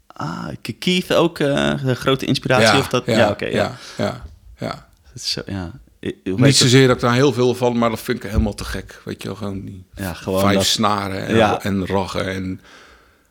Ah, 0.07 0.47
Keith 0.79 1.13
ook 1.13 1.39
eh, 1.39 1.83
de 1.83 1.95
grote 1.95 2.25
inspiratie? 2.25 2.79
of 2.79 2.87
dat? 2.87 3.05
Ja, 3.05 3.29
oké. 3.29 3.45
ja. 3.45 3.51
ja, 3.53 3.77
ja, 3.97 4.23
ja. 4.57 4.87
Zo, 5.15 5.41
ja. 5.45 5.71
I- 6.05 6.15
hoe 6.23 6.33
heet 6.35 6.39
Niet 6.45 6.55
zozeer 6.55 6.87
dat 6.87 6.95
ik 6.95 7.01
daar 7.01 7.13
heel 7.13 7.33
veel 7.33 7.53
van, 7.55 7.77
maar 7.77 7.89
dat 7.89 7.99
vind 7.99 8.23
ik 8.23 8.29
helemaal 8.29 8.53
te 8.53 8.63
gek. 8.65 9.01
Weet 9.05 9.21
je 9.21 9.27
wel, 9.27 9.37
gewoon 9.37 9.65
die 9.65 9.83
Ja, 9.95 10.13
gewoon 10.13 10.39
vijf 10.39 10.53
dat- 10.55 10.65
snaren 10.65 11.25
en, 11.27 11.35
Ja. 11.35 11.61
en 11.63 11.85
raggen 11.85 12.27
en 12.27 12.61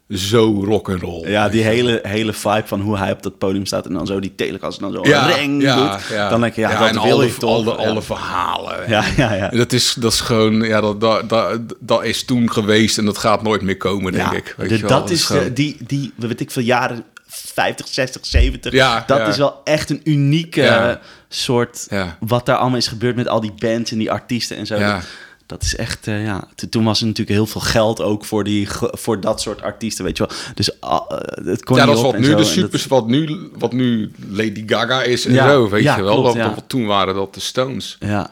zo 0.08 0.64
rock 0.64 0.88
and 0.90 1.00
roll. 1.02 1.28
Ja, 1.30 1.48
die 1.48 1.62
hele, 1.62 1.98
hele 2.02 2.32
vibe 2.32 2.62
van 2.66 2.80
hoe 2.80 2.98
hij 2.98 3.12
op 3.12 3.22
dat 3.22 3.38
podium 3.38 3.66
staat 3.66 3.86
en 3.86 3.92
dan 3.92 4.06
zo 4.06 4.20
die 4.20 4.34
telecast 4.34 4.80
en 4.80 4.92
dan 4.92 5.04
zo 5.04 5.10
ja, 5.10 5.26
reng 5.26 5.62
ja, 5.62 5.76
doet. 5.96 6.06
ja. 6.10 6.28
Dan 6.28 6.40
denk 6.40 6.54
je, 6.54 6.60
ja, 6.60 6.70
Ja, 6.70 6.78
dat 6.92 7.02
wil 7.02 7.12
alle, 7.12 7.24
je 7.26 7.36
toch. 7.36 7.50
alle, 7.50 7.74
alle 7.74 8.02
verhalen. 8.02 8.88
Ja, 8.90 9.04
ja, 9.16 9.34
ja. 9.34 9.48
Dat 9.48 9.72
is, 9.72 9.94
dat 9.98 10.12
is 10.12 10.20
gewoon, 10.20 10.60
ja, 10.62 10.80
dat, 10.80 11.00
dat, 11.00 11.28
dat, 11.28 11.60
dat 11.80 12.04
is 12.04 12.24
toen 12.24 12.52
geweest 12.52 12.98
en 12.98 13.04
dat 13.04 13.18
gaat 13.18 13.42
nooit 13.42 13.62
meer 13.62 13.76
komen, 13.76 14.12
denk 14.12 14.32
ik. 14.32 14.54
Weet 14.56 14.68
de- 14.68 14.74
je 14.76 14.80
wel. 14.80 14.90
dat 15.00 15.10
is 15.10 15.24
gewoon- 15.24 15.44
de, 15.44 15.52
die, 15.52 15.76
die, 15.86 16.12
weet 16.16 16.40
ik 16.40 16.50
veel, 16.50 16.62
jaren 16.62 17.04
50, 17.34 17.88
60, 17.88 18.26
70. 18.26 18.72
Ja, 18.72 19.04
dat 19.06 19.18
ja. 19.18 19.26
is 19.26 19.36
wel 19.36 19.60
echt 19.64 19.90
een 19.90 20.00
unieke 20.04 20.62
Ja. 20.62 21.00
soort, 21.28 21.88
wat 22.20 22.46
daar 22.46 22.56
allemaal 22.56 22.78
is 22.78 22.86
gebeurd 22.88 23.16
met 23.16 23.28
al 23.28 23.40
die 23.40 23.52
bands 23.58 23.92
en 23.92 23.98
die 23.98 24.10
artiesten 24.10 24.56
en 24.56 24.66
zo. 24.66 24.76
Ja. 24.76 24.94
Dat, 24.94 25.04
dat 25.46 25.62
is 25.62 25.76
echt, 25.76 26.06
eh, 26.06 26.24
ja. 26.24 26.44
Toen 26.70 26.84
was 26.84 27.00
er 27.00 27.06
natuurlijk 27.06 27.36
heel 27.36 27.46
veel 27.46 27.60
geld 27.60 28.00
ook 28.00 28.24
voor, 28.24 28.44
die, 28.44 28.68
voor 28.78 29.20
dat 29.20 29.40
soort 29.40 29.62
artiesten, 29.62 30.04
weet 30.04 30.16
je 30.16 30.26
wel. 30.26 30.36
Dus 30.54 30.80
ah, 30.80 31.04
eh, 31.08 31.44
het 31.46 31.64
kon 31.64 31.76
ja, 31.76 31.86
dat 31.86 31.96
is 31.96 32.02
wat 32.02 32.18
nu 32.18 32.24
zo. 32.24 32.36
de 32.36 32.44
supers, 32.44 32.86
wat 32.86 33.06
nu, 33.06 33.50
wat 33.54 33.72
nu 33.72 34.10
Lady 34.30 34.62
Gaga 34.66 35.02
is 35.02 35.26
en 35.26 35.32
Ja, 35.32 35.48
zo, 35.48 35.68
weet 35.68 35.82
ja, 35.82 35.96
je 35.96 36.02
wel. 36.02 36.20
klopt, 36.20 36.36
dat, 36.36 36.64
toen 36.66 36.86
waren 36.86 37.14
dat 37.14 37.34
de 37.34 37.40
Stones, 37.40 37.96
ja, 38.00 38.30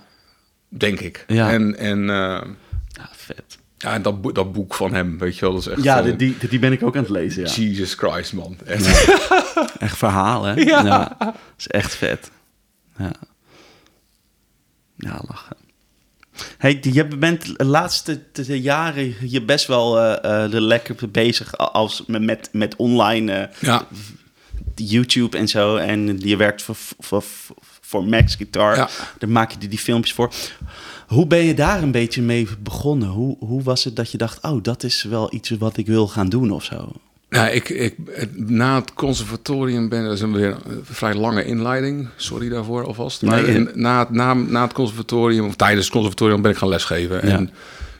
denk 0.69 1.01
ik. 1.01 1.25
Ja. 1.27 1.51
En, 1.51 1.79
en 1.79 1.99
uh, 1.99 2.07
ja, 2.89 3.09
vet. 3.13 3.59
Ja, 3.83 3.93
en 3.93 4.03
dat, 4.03 4.21
boek- 4.21 4.35
dat 4.35 4.53
boek 4.53 4.75
van 4.75 4.95
hem, 4.95 5.19
weet 5.19 5.35
je 5.35 5.41
wel, 5.41 5.53
dat 5.53 5.61
is 5.61 5.67
echt 5.67 5.83
Ja, 5.83 5.97
van, 6.03 6.17
die, 6.17 6.37
die, 6.39 6.49
die 6.49 6.59
ben 6.59 6.73
ik 6.73 6.83
ook 6.83 6.97
aan 6.97 7.03
het 7.03 7.11
lezen, 7.11 7.43
ja. 7.43 7.49
Jesus 7.51 7.95
Christ, 7.95 8.33
man. 8.33 8.57
Echt. 8.65 9.15
Echt 9.79 9.97
verhalen, 9.97 10.55
hè? 10.55 10.61
Ja. 10.61 11.17
Dat 11.19 11.35
is 11.59 11.67
echt 11.69 11.95
vet. 11.95 12.31
Ja. 12.99 13.13
Ja, 14.97 15.21
lachen. 15.29 15.57
Hey, 16.59 16.79
je 16.83 17.07
bent 17.07 17.59
de 17.59 17.65
laatste 17.65 18.21
jaren 18.61 19.15
je 19.31 19.43
best 19.43 19.67
wel 19.67 19.99
eh, 20.01 20.45
eh, 20.45 20.51
lekker 20.53 21.11
bezig 21.11 21.57
als 21.57 22.05
met, 22.07 22.23
met, 22.23 22.49
met 22.53 22.77
online 22.77 23.33
eh, 23.33 23.61
Ja, 23.61 23.87
YouTube 24.75 25.39
en 25.39 25.49
zo. 25.49 25.77
En 25.77 26.19
je 26.19 26.37
werkt 26.37 26.63
voor, 26.63 26.77
voor, 26.99 27.25
voor 27.81 28.05
Max 28.05 28.35
Guitar. 28.35 28.77
Ja. 28.77 28.89
Daar 29.19 29.31
maak 29.31 29.53
je 29.53 29.59
die, 29.59 29.69
die 29.69 29.79
filmpjes 29.79 30.15
voor. 30.15 30.33
Hoe 31.11 31.27
ben 31.27 31.39
je 31.45 31.55
daar 31.55 31.83
een 31.83 31.91
beetje 31.91 32.23
mee 32.23 32.49
begonnen? 32.63 33.09
Hoe, 33.09 33.37
hoe 33.39 33.63
was 33.63 33.85
het 33.85 33.97
dat 33.97 34.11
je 34.11 34.19
dacht, 34.19 34.43
oh, 34.45 34.63
dat 34.63 34.83
is 34.83 35.03
wel 35.03 35.35
iets 35.35 35.51
wat 35.51 35.77
ik 35.77 35.87
wil 35.87 36.09
gaan 36.09 36.29
doen 36.29 36.51
of 36.51 36.65
zo? 36.65 36.93
Nou, 37.31 37.49
ik, 37.51 37.69
ik, 37.69 37.95
na 38.37 38.75
het 38.75 38.95
conservatorium 38.95 39.89
ben 39.89 40.05
dat 40.05 40.13
is 40.13 40.21
een 40.21 40.33
weer 40.33 40.57
een 40.67 40.81
vrij 40.83 41.15
lange 41.15 41.45
inleiding. 41.45 42.09
Sorry 42.17 42.49
daarvoor 42.49 42.87
alvast. 42.87 43.23
Maar 43.23 43.43
Nee, 43.43 43.67
na, 43.75 43.99
het- 43.99 44.11
na, 44.11 44.35
na 44.35 44.63
het 44.63 44.73
conservatorium, 44.73 45.47
of 45.47 45.57
tijdens 45.57 45.85
het 45.85 45.93
conservatorium, 45.95 46.43
ben 46.43 46.51
ik 46.51 46.57
gaan 46.57 46.69
lesgeven. 46.69 47.27
Ja. 47.29 47.37
En 47.37 47.51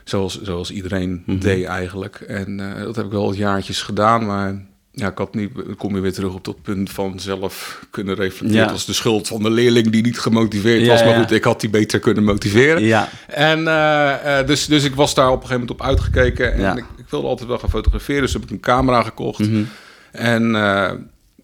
zoals, 0.03 0.41
zoals 0.41 0.71
iedereen 0.71 1.23
Mhm. 1.25 1.39
deed 1.39 1.65
eigenlijk. 1.65 2.15
En 2.15 2.75
eh, 2.77 2.83
dat 2.83 2.95
heb 2.95 3.05
ik 3.05 3.11
wel 3.11 3.33
jaartjes 3.33 3.81
gedaan. 3.81 4.25
Maar 4.25 4.61
ja, 4.93 5.07
ik 5.07 5.17
had 5.17 5.35
niet, 5.35 5.55
dan 5.55 5.75
kom 5.75 5.95
je 5.95 6.01
weer 6.01 6.13
terug 6.13 6.33
op 6.33 6.45
dat 6.45 6.61
punt 6.61 6.91
van 6.91 7.19
zelf 7.19 7.85
kunnen 7.89 8.15
reflecteren. 8.15 8.65
Ja. 8.65 8.71
Was 8.71 8.85
de 8.85 8.93
schuld 8.93 9.27
van 9.27 9.43
de 9.43 9.49
leerling 9.49 9.89
die 9.89 10.01
niet 10.01 10.19
gemotiveerd 10.19 10.81
Ja, 10.81 10.87
was. 10.87 11.03
Maar 11.03 11.19
goed, 11.19 11.31
ik 11.31 11.43
had 11.43 11.61
die 11.61 11.69
beter 11.69 11.99
kunnen 11.99 12.23
motiveren. 12.23 12.83
Ja. 12.83 13.09
En 13.27 13.59
uh, 13.59 14.13
uh, 14.25 14.47
dus, 14.47 14.65
dus 14.65 14.83
ik 14.83 14.95
was 14.95 15.13
daar 15.13 15.27
op 15.27 15.41
een 15.41 15.47
gegeven 15.47 15.59
moment 15.59 15.79
op 15.79 15.87
uitgekeken. 15.87 16.53
En 16.53 16.59
Ja. 16.59 16.75
ik, 16.75 16.85
ik, 16.97 17.09
wilde 17.09 17.27
altijd 17.27 17.49
wel 17.49 17.59
gaan 17.59 17.69
fotograferen. 17.69 18.21
Dus 18.21 18.33
heb 18.33 18.43
ik 18.43 18.49
een 18.49 18.59
camera 18.59 19.03
gekocht. 19.03 19.39
Mm 19.39 19.45
-hmm. 19.45 19.67
En 20.11 20.43
uh, 20.43 20.91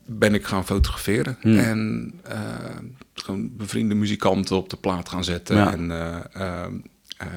ben 0.05 0.33
ik 0.33 0.45
gaan 0.45 0.65
fotograferen. 0.65 1.37
Mm. 1.41 1.57
En 1.57 2.11
uh, 2.29 2.39
gewoon 3.13 3.49
bevriende 3.57 3.95
muzikanten 3.95 4.55
op 4.55 4.69
de 4.69 4.77
plaat 4.77 5.09
gaan 5.09 5.23
zetten. 5.23 5.71
En 5.71 5.91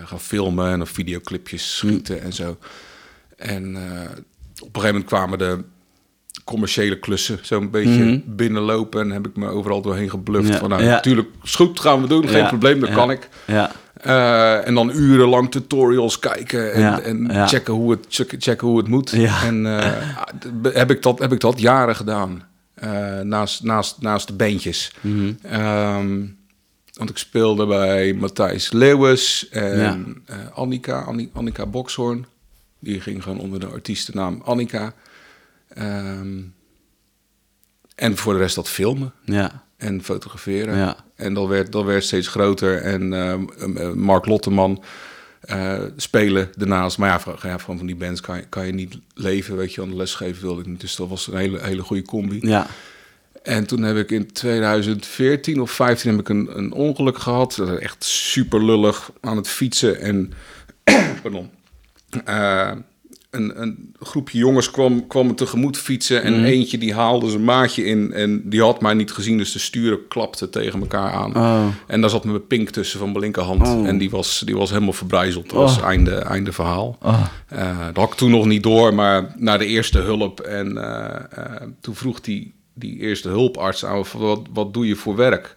gaan 0.04 0.20
filmen 0.20 0.72
en 0.72 0.86
videoclipjes 0.86 1.76
schieten 1.76 2.16
mm. 2.16 2.22
en 2.22 2.32
zo. 2.32 2.58
En 3.36 3.76
op 4.60 4.74
een 4.74 4.80
gegeven 4.80 4.86
moment 4.86 5.04
kwamen 5.04 5.38
de 5.38 5.64
commerciële 6.50 6.98
klussen 6.98 7.38
zo'n 7.42 7.70
beetje 7.70 8.04
Mhm. 8.04 8.18
binnenlopen. 8.26 9.00
En 9.00 9.10
heb 9.10 9.26
ik 9.26 9.36
me 9.36 9.48
overal 9.48 9.82
doorheen 9.82 10.10
gebluft. 10.10 10.48
Ja. 10.48 10.58
Van 10.58 10.68
nou, 10.68 10.82
Ja. 10.82 10.90
natuurlijk, 10.90 11.28
is 11.42 11.54
goed, 11.54 11.80
gaan 11.80 12.00
we 12.02 12.08
doen. 12.08 12.28
Geen 12.28 12.38
Ja. 12.38 12.48
probleem, 12.48 12.80
dat 12.80 12.90
kan 12.92 13.10
ik. 13.10 13.28
Ja. 13.46 13.70
Uh, 14.06 14.66
en 14.66 14.74
dan 14.74 14.90
urenlang 14.94 15.50
tutorials 15.50 16.18
kijken 16.18 16.72
en, 16.72 17.30
en 17.30 17.48
checken, 17.48 17.72
hoe 17.74 17.90
het, 17.90 18.06
checken, 18.08 18.40
checken 18.40 18.66
hoe 18.66 18.78
het 18.78 18.88
moet. 18.88 19.10
Ja. 19.10 19.42
En 19.44 19.64
uh, 19.64 19.86
heb, 20.80 20.90
ik 20.90 21.02
dat, 21.02 21.18
heb 21.18 21.32
ik 21.32 21.40
dat 21.40 21.60
jaren 21.60 21.96
gedaan. 21.96 22.42
Uh, 22.84 23.20
naast, 23.20 23.62
naast, 23.62 23.96
naast 24.00 24.26
de 24.26 24.32
bandjes. 24.32 24.92
Mhm. 25.00 25.32
Um, 25.54 26.36
want 26.94 27.10
ik 27.10 27.18
speelde 27.18 27.66
bij 27.66 28.14
Matthijs 28.14 28.72
Leeuwis 28.72 29.48
en 29.50 30.22
Annika, 30.54 31.00
Anni- 31.00 31.30
Annika 31.32 31.66
Bokshoorn. 31.66 32.26
Die 32.78 33.00
ging 33.00 33.22
gewoon 33.22 33.38
onder 33.38 33.60
de 33.60 33.66
artiestennaam 33.66 34.40
Annika. 34.44 34.92
Um, 35.78 36.54
en 37.94 38.16
voor 38.16 38.32
de 38.32 38.38
rest 38.38 38.54
dat 38.54 38.68
filmen 38.68 39.12
Ja. 39.24 39.64
en 39.76 40.02
fotograferen. 40.04 40.76
Ja. 40.76 40.96
En 41.14 41.34
dat 41.34 41.48
werd, 41.48 41.72
dat 41.72 41.84
werd 41.84 42.04
steeds 42.04 42.28
groter. 42.28 42.82
En 42.82 43.12
uh, 43.12 43.92
Mark 43.92 44.26
Lotteman 44.26 44.82
uh, 45.50 45.78
spelen 45.96 46.50
daarnaast. 46.56 46.98
Maar 46.98 47.08
ja, 47.08 47.20
van, 47.20 47.36
ja, 47.42 47.58
van, 47.58 47.76
van 47.76 47.86
die 47.86 47.96
bands 47.96 48.20
kan 48.20 48.36
je, 48.36 48.42
kan 48.48 48.66
je 48.66 48.72
niet 48.72 48.98
leven, 49.14 49.56
weet 49.56 49.74
je. 49.74 49.82
Aan 49.82 49.90
de 49.90 49.96
lesgeven 49.96 50.42
wilde 50.42 50.60
ik 50.60 50.66
niet. 50.66 50.80
Dus 50.80 50.96
dat 50.96 51.08
was 51.08 51.26
een 51.26 51.36
hele, 51.36 51.60
hele 51.62 51.82
goede 51.82 52.02
combi. 52.02 52.38
Ja. 52.40 52.66
En 53.42 53.66
toen 53.66 53.82
heb 53.82 53.96
ik 53.96 54.10
in 54.10 54.32
2014 54.32 55.60
of 55.60 55.70
15 55.70 56.10
heb 56.10 56.20
ik 56.20 56.28
een, 56.28 56.58
een 56.58 56.72
ongeluk 56.72 57.18
gehad. 57.18 57.54
Dat 57.56 57.78
echt 57.78 58.04
super 58.04 58.64
lullig 58.64 59.10
aan 59.20 59.36
het 59.36 59.48
fietsen. 59.48 60.00
En 60.00 60.32
pardon. 61.22 61.50
Uh, 62.28 62.72
een, 63.30 63.60
een, 63.62 63.94
groepje 64.00 64.38
jongens 64.38 64.70
kwam, 64.70 65.06
kwam 65.06 65.26
me 65.26 65.34
tegemoet 65.34 65.78
fietsen. 65.78 66.22
En 66.22 66.32
Mhm. 66.32 66.44
eentje 66.44 66.78
die 66.78 66.94
haalde 66.94 67.30
zijn 67.30 67.44
maatje 67.44 67.84
in. 67.84 68.12
En 68.12 68.42
die 68.48 68.62
had 68.62 68.80
mij 68.80 68.94
niet 68.94 69.12
gezien. 69.12 69.38
Dus 69.38 69.52
de 69.52 69.58
sturen 69.58 70.08
klapten 70.08 70.50
tegen 70.50 70.80
elkaar 70.80 71.12
aan. 71.12 71.36
Oh. 71.36 71.66
En 71.86 72.00
daar 72.00 72.10
zat 72.10 72.24
mijn 72.24 72.46
pink 72.46 72.70
tussen 72.70 72.98
van 72.98 73.08
mijn 73.08 73.20
linkerhand. 73.20 73.68
Oh. 73.68 73.86
En 73.88 73.98
die 73.98 74.10
was, 74.10 74.42
die 74.44 74.56
was 74.56 74.70
helemaal 74.70 74.92
verbrijzeld. 74.92 75.44
Dat 75.50 75.58
was 75.58 75.78
Oh. 75.78 75.84
einde, 75.84 76.14
einde 76.14 76.52
verhaal. 76.52 76.98
Uh, 77.04 77.78
dat 77.86 77.96
had 77.96 78.08
ik 78.12 78.14
toen 78.18 78.30
nog 78.30 78.46
niet 78.46 78.62
door. 78.62 78.94
Maar 78.94 79.34
naar 79.36 79.58
de 79.58 79.66
eerste 79.66 79.98
hulp. 79.98 80.40
En 80.40 80.66
uh, 80.76 80.82
uh, 81.38 81.44
toen 81.80 81.94
vroeg 81.94 82.20
die, 82.20 82.54
die 82.74 82.98
eerste 82.98 83.28
hulparts 83.28 83.84
aan... 83.84 84.04
Wat, 84.16 84.40
wat 84.52 84.74
doe 84.74 84.86
je 84.86 84.96
voor 84.96 85.16
werk? 85.16 85.56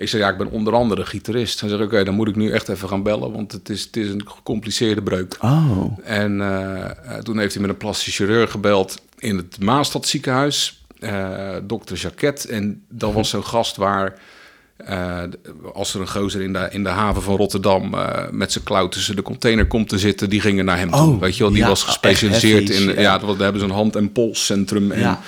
Ik 0.00 0.08
zei, 0.08 0.22
ja, 0.22 0.28
ik 0.28 0.38
ben 0.38 0.50
onder 0.50 0.74
andere 0.74 1.06
gitarist. 1.06 1.60
Hij 1.60 1.68
zei, 1.68 1.82
oké, 1.82 2.04
dan 2.04 2.14
moet 2.14 2.28
ik 2.28 2.36
nu 2.36 2.50
echt 2.50 2.68
even 2.68 2.88
gaan 2.88 3.02
bellen, 3.02 3.32
want 3.32 3.52
het 3.52 3.68
is, 3.68 3.82
het 3.84 3.96
is 3.96 4.08
een 4.08 4.28
gecompliceerde 4.28 5.02
breuk. 5.02 5.36
Oh. 5.40 5.98
En 6.04 6.38
uh, 6.38 6.84
toen 7.22 7.38
heeft 7.38 7.52
hij 7.52 7.62
met 7.62 7.70
een 7.70 7.76
plastic 7.76 8.12
chirurg 8.14 8.50
gebeld 8.50 9.02
in 9.18 9.36
het 9.36 9.60
Maastad 9.60 10.06
ziekenhuis, 10.06 10.84
uh, 11.00 11.54
dokter 11.62 11.96
Jacquet. 11.96 12.44
En 12.46 12.82
dat 12.88 13.12
was 13.12 13.28
zo'n 13.28 13.44
gast 13.44 13.76
waar, 13.76 14.18
uh, 14.88 15.22
als 15.72 15.94
er 15.94 16.00
een 16.00 16.08
gozer 16.08 16.40
in 16.40 16.52
de, 16.52 16.68
in 16.70 16.82
de 16.82 16.88
haven 16.88 17.22
van 17.22 17.36
Rotterdam 17.36 17.94
uh, 17.94 18.28
met 18.30 18.52
zijn 18.52 18.64
klauw 18.64 18.88
tussen 18.88 19.16
de 19.16 19.22
container 19.22 19.66
komt 19.66 19.88
te 19.88 19.98
zitten, 19.98 20.30
die 20.30 20.40
gingen 20.40 20.64
naar 20.64 20.78
hem 20.78 20.90
toe. 20.90 21.00
Oh, 21.00 21.20
Weet 21.20 21.36
je 21.36 21.42
wel, 21.42 21.52
die 21.52 21.62
ja, 21.62 21.68
was 21.68 21.82
gespecialiseerd 21.82 22.70
in, 22.70 22.94
ja, 22.94 23.00
ja. 23.00 23.18
dat, 23.18 23.28
daar 23.28 23.42
hebben 23.42 23.60
ze 23.60 23.66
een 23.66 23.74
hand- 23.74 23.96
en 23.96 24.12
polscentrum. 24.12 24.92
En, 24.92 25.00
Ja. 25.00 25.20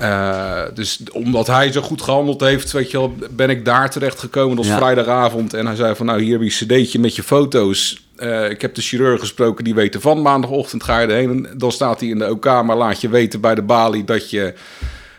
Uh, 0.00 0.62
dus 0.74 1.00
omdat 1.12 1.46
hij 1.46 1.72
zo 1.72 1.80
goed 1.80 2.02
gehandeld 2.02 2.40
heeft, 2.40 2.72
weet 2.72 2.90
je 2.90 2.98
wel, 2.98 3.14
ben 3.30 3.50
ik 3.50 3.64
daar 3.64 3.90
terecht 3.90 4.18
gekomen. 4.18 4.56
Dat 4.56 4.64
was 4.64 4.74
Ja. 4.74 4.80
vrijdagavond. 4.80 5.54
En 5.54 5.66
hij 5.66 5.76
zei 5.76 5.94
van, 5.94 6.06
nou, 6.06 6.22
hier 6.22 6.32
heb 6.38 6.48
je 6.50 6.66
een 6.74 6.82
cd'tje 6.82 6.98
met 6.98 7.16
je 7.16 7.22
foto's. 7.22 8.04
Uh, 8.18 8.50
ik 8.50 8.60
heb 8.60 8.74
de 8.74 8.80
chirurg 8.82 9.20
gesproken, 9.20 9.64
die 9.64 9.74
weet 9.74 9.94
ervan. 9.94 10.22
Maandagochtend 10.22 10.82
ga 10.84 10.98
je 11.00 11.06
erheen. 11.06 11.30
En 11.46 11.58
dan 11.58 11.72
staat 11.72 12.00
hij 12.00 12.08
in 12.08 12.18
de 12.18 12.30
OK, 12.30 12.44
maar 12.44 12.76
laat 12.76 13.00
je 13.00 13.08
weten 13.08 13.40
bij 13.40 13.54
de 13.54 13.62
balie 13.62 14.04
dat 14.04 14.30
je 14.30 14.54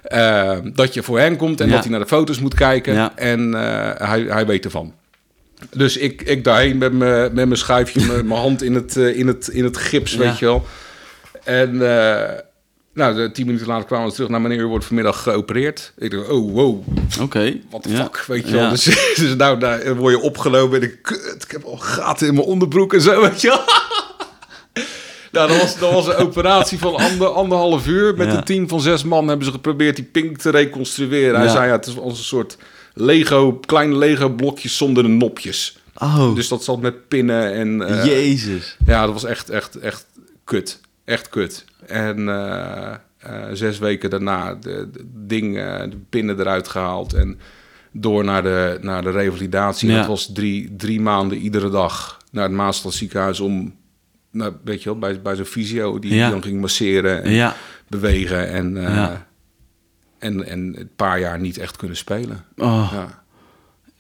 Eh, 0.04 0.58
dat 0.74 0.94
je 0.94 1.04
voor 1.04 1.20
hem 1.20 1.36
komt 1.38 1.62
en 1.62 1.68
Ja. 1.68 1.74
dat 1.74 1.82
hij 1.82 1.92
naar 1.92 2.00
de 2.00 2.06
foto's 2.08 2.40
moet 2.40 2.54
kijken. 2.54 2.94
Ja. 2.94 3.12
En 3.16 3.54
eh, 3.54 4.08
hij, 4.10 4.22
hij 4.22 4.46
weet 4.46 4.66
ervan. 4.66 4.94
Dus 5.76 5.98
ik, 5.98 6.22
ik 6.22 6.44
daarheen 6.44 6.78
met 6.78 6.94
mijn 6.94 7.22
met 7.22 7.46
mijn 7.46 7.58
schuifje, 7.58 8.00
mijn 8.24 8.40
hand 8.40 8.64
in 8.64 8.74
het, 8.76 8.98
eh, 8.98 9.18
in 9.18 9.28
het, 9.28 9.48
in 9.48 9.64
het 9.64 9.78
gips, 9.78 10.16
weet 10.16 10.40
je 10.40 10.46
wel. 10.46 10.66
En 11.44 11.82
eh, 11.98 12.40
nou, 12.94 13.16
de 13.16 13.32
tien 13.32 13.46
minuten 13.46 13.68
later 13.68 13.86
kwamen 13.86 14.08
we 14.08 14.14
terug 14.14 14.30
naar 14.30 14.42
meneer, 14.42 14.60
u 14.60 14.66
wordt 14.66 14.86
vanmiddag 14.86 15.24
geopereerd. 15.24 15.94
Ik 15.98 16.12
dacht, 16.12 16.30
oh, 16.30 16.52
wow, 16.54 16.84
Oké. 17.22 17.60
the 17.82 17.90
Ja. 17.90 18.04
fuck, 18.04 18.24
weet 18.28 18.48
je 18.50 18.56
Ja. 18.56 18.60
wel. 18.62 18.70
Dus, 18.70 18.84
dus 19.20 19.36
nou, 19.36 19.60
daar 19.60 19.96
word 19.96 20.14
je 20.16 20.22
opgelopen 20.22 20.78
en 20.82 20.84
ik, 20.84 21.00
kut, 21.02 21.44
ik 21.46 21.52
heb 21.52 21.64
al 21.64 21.78
gaten 21.78 22.28
in 22.28 22.34
mijn 22.34 22.46
onderbroek 22.46 22.94
en 22.94 23.02
zo, 23.02 23.22
weet 23.22 23.42
je 23.42 23.48
wel. 23.48 23.62
Nou, 25.32 25.48
dat 25.48 25.58
was, 25.62 25.78
dat 25.80 25.92
was 25.92 26.08
een 26.08 26.16
operatie 26.16 26.78
van 26.80 26.96
ander, 26.96 27.28
anderhalf 27.28 27.88
uur. 27.88 28.16
Met 28.16 28.28
Ja. 28.28 28.38
een 28.38 28.44
team 28.44 28.68
van 28.70 28.82
zes 28.82 29.04
man 29.04 29.28
hebben 29.28 29.46
ze 29.46 29.52
geprobeerd 29.52 29.96
die 29.96 30.06
pink 30.06 30.38
te 30.38 30.50
reconstrueren. 30.50 31.40
Hij 31.40 31.50
zei, 31.50 31.66
ja, 31.68 31.72
het 31.72 31.86
is 31.86 31.98
als 32.00 32.18
een 32.18 32.24
soort 32.24 32.58
Lego, 32.94 33.54
kleine 33.66 33.96
Lego 33.98 34.30
blokjes 34.30 34.78
zonder 34.78 35.04
de 35.04 35.10
nopjes. 35.10 35.78
Oh, 35.98 36.36
Dus 36.36 36.48
dat 36.48 36.64
zat 36.64 36.82
met 36.82 37.08
pinnen 37.08 37.54
en... 37.54 37.82
eh, 37.88 38.06
jezus. 38.06 38.78
ja, 38.86 39.04
dat 39.06 39.14
was 39.14 39.24
echt, 39.24 39.50
echt, 39.50 39.76
echt 39.80 40.06
kut. 40.44 40.80
Echt 41.06 41.30
kut. 41.30 41.66
En 41.88 42.30
eh, 42.30 42.94
eh, 43.18 43.44
zes 43.54 43.80
weken 43.80 44.10
daarna 44.10 44.54
de, 44.56 44.90
de 44.92 45.04
ding, 45.14 45.58
eh, 45.58 45.80
de 45.90 45.98
pinnen 46.10 46.40
eruit 46.40 46.68
gehaald 46.68 47.14
en 47.14 47.40
door 47.92 48.24
naar 48.24 48.44
de, 48.44 48.78
naar 48.82 49.02
de 49.02 49.12
revalidatie. 49.12 49.90
Ja. 49.90 49.98
Dat 49.98 50.08
was 50.08 50.34
drie, 50.34 50.76
drie 50.76 51.02
maanden 51.02 51.38
iedere 51.38 51.70
dag 51.70 52.18
naar 52.32 52.44
het 52.44 52.54
Maasland 52.54 52.96
ziekenhuis 52.96 53.40
om, 53.40 53.76
nou, 54.32 54.54
weet 54.64 54.84
je 54.84 54.90
wel, 54.90 55.00
bij, 55.00 55.22
bij 55.22 55.36
zo'n 55.36 55.46
fysio 55.46 56.00
die, 56.00 56.16
Ja. 56.16 56.30
dan 56.30 56.44
ging 56.44 56.62
masseren 56.62 57.24
en 57.24 57.32
Ja. 57.32 57.56
bewegen 57.88 58.50
en, 58.50 58.78
en, 60.20 60.46
en 60.48 60.80
een 60.80 60.90
paar 60.96 61.20
jaar 61.20 61.40
niet 61.40 61.58
echt 61.58 61.78
kunnen 61.78 61.98
spelen. 61.98 62.44
Oh, 62.58 62.90
Ja. 62.94 63.23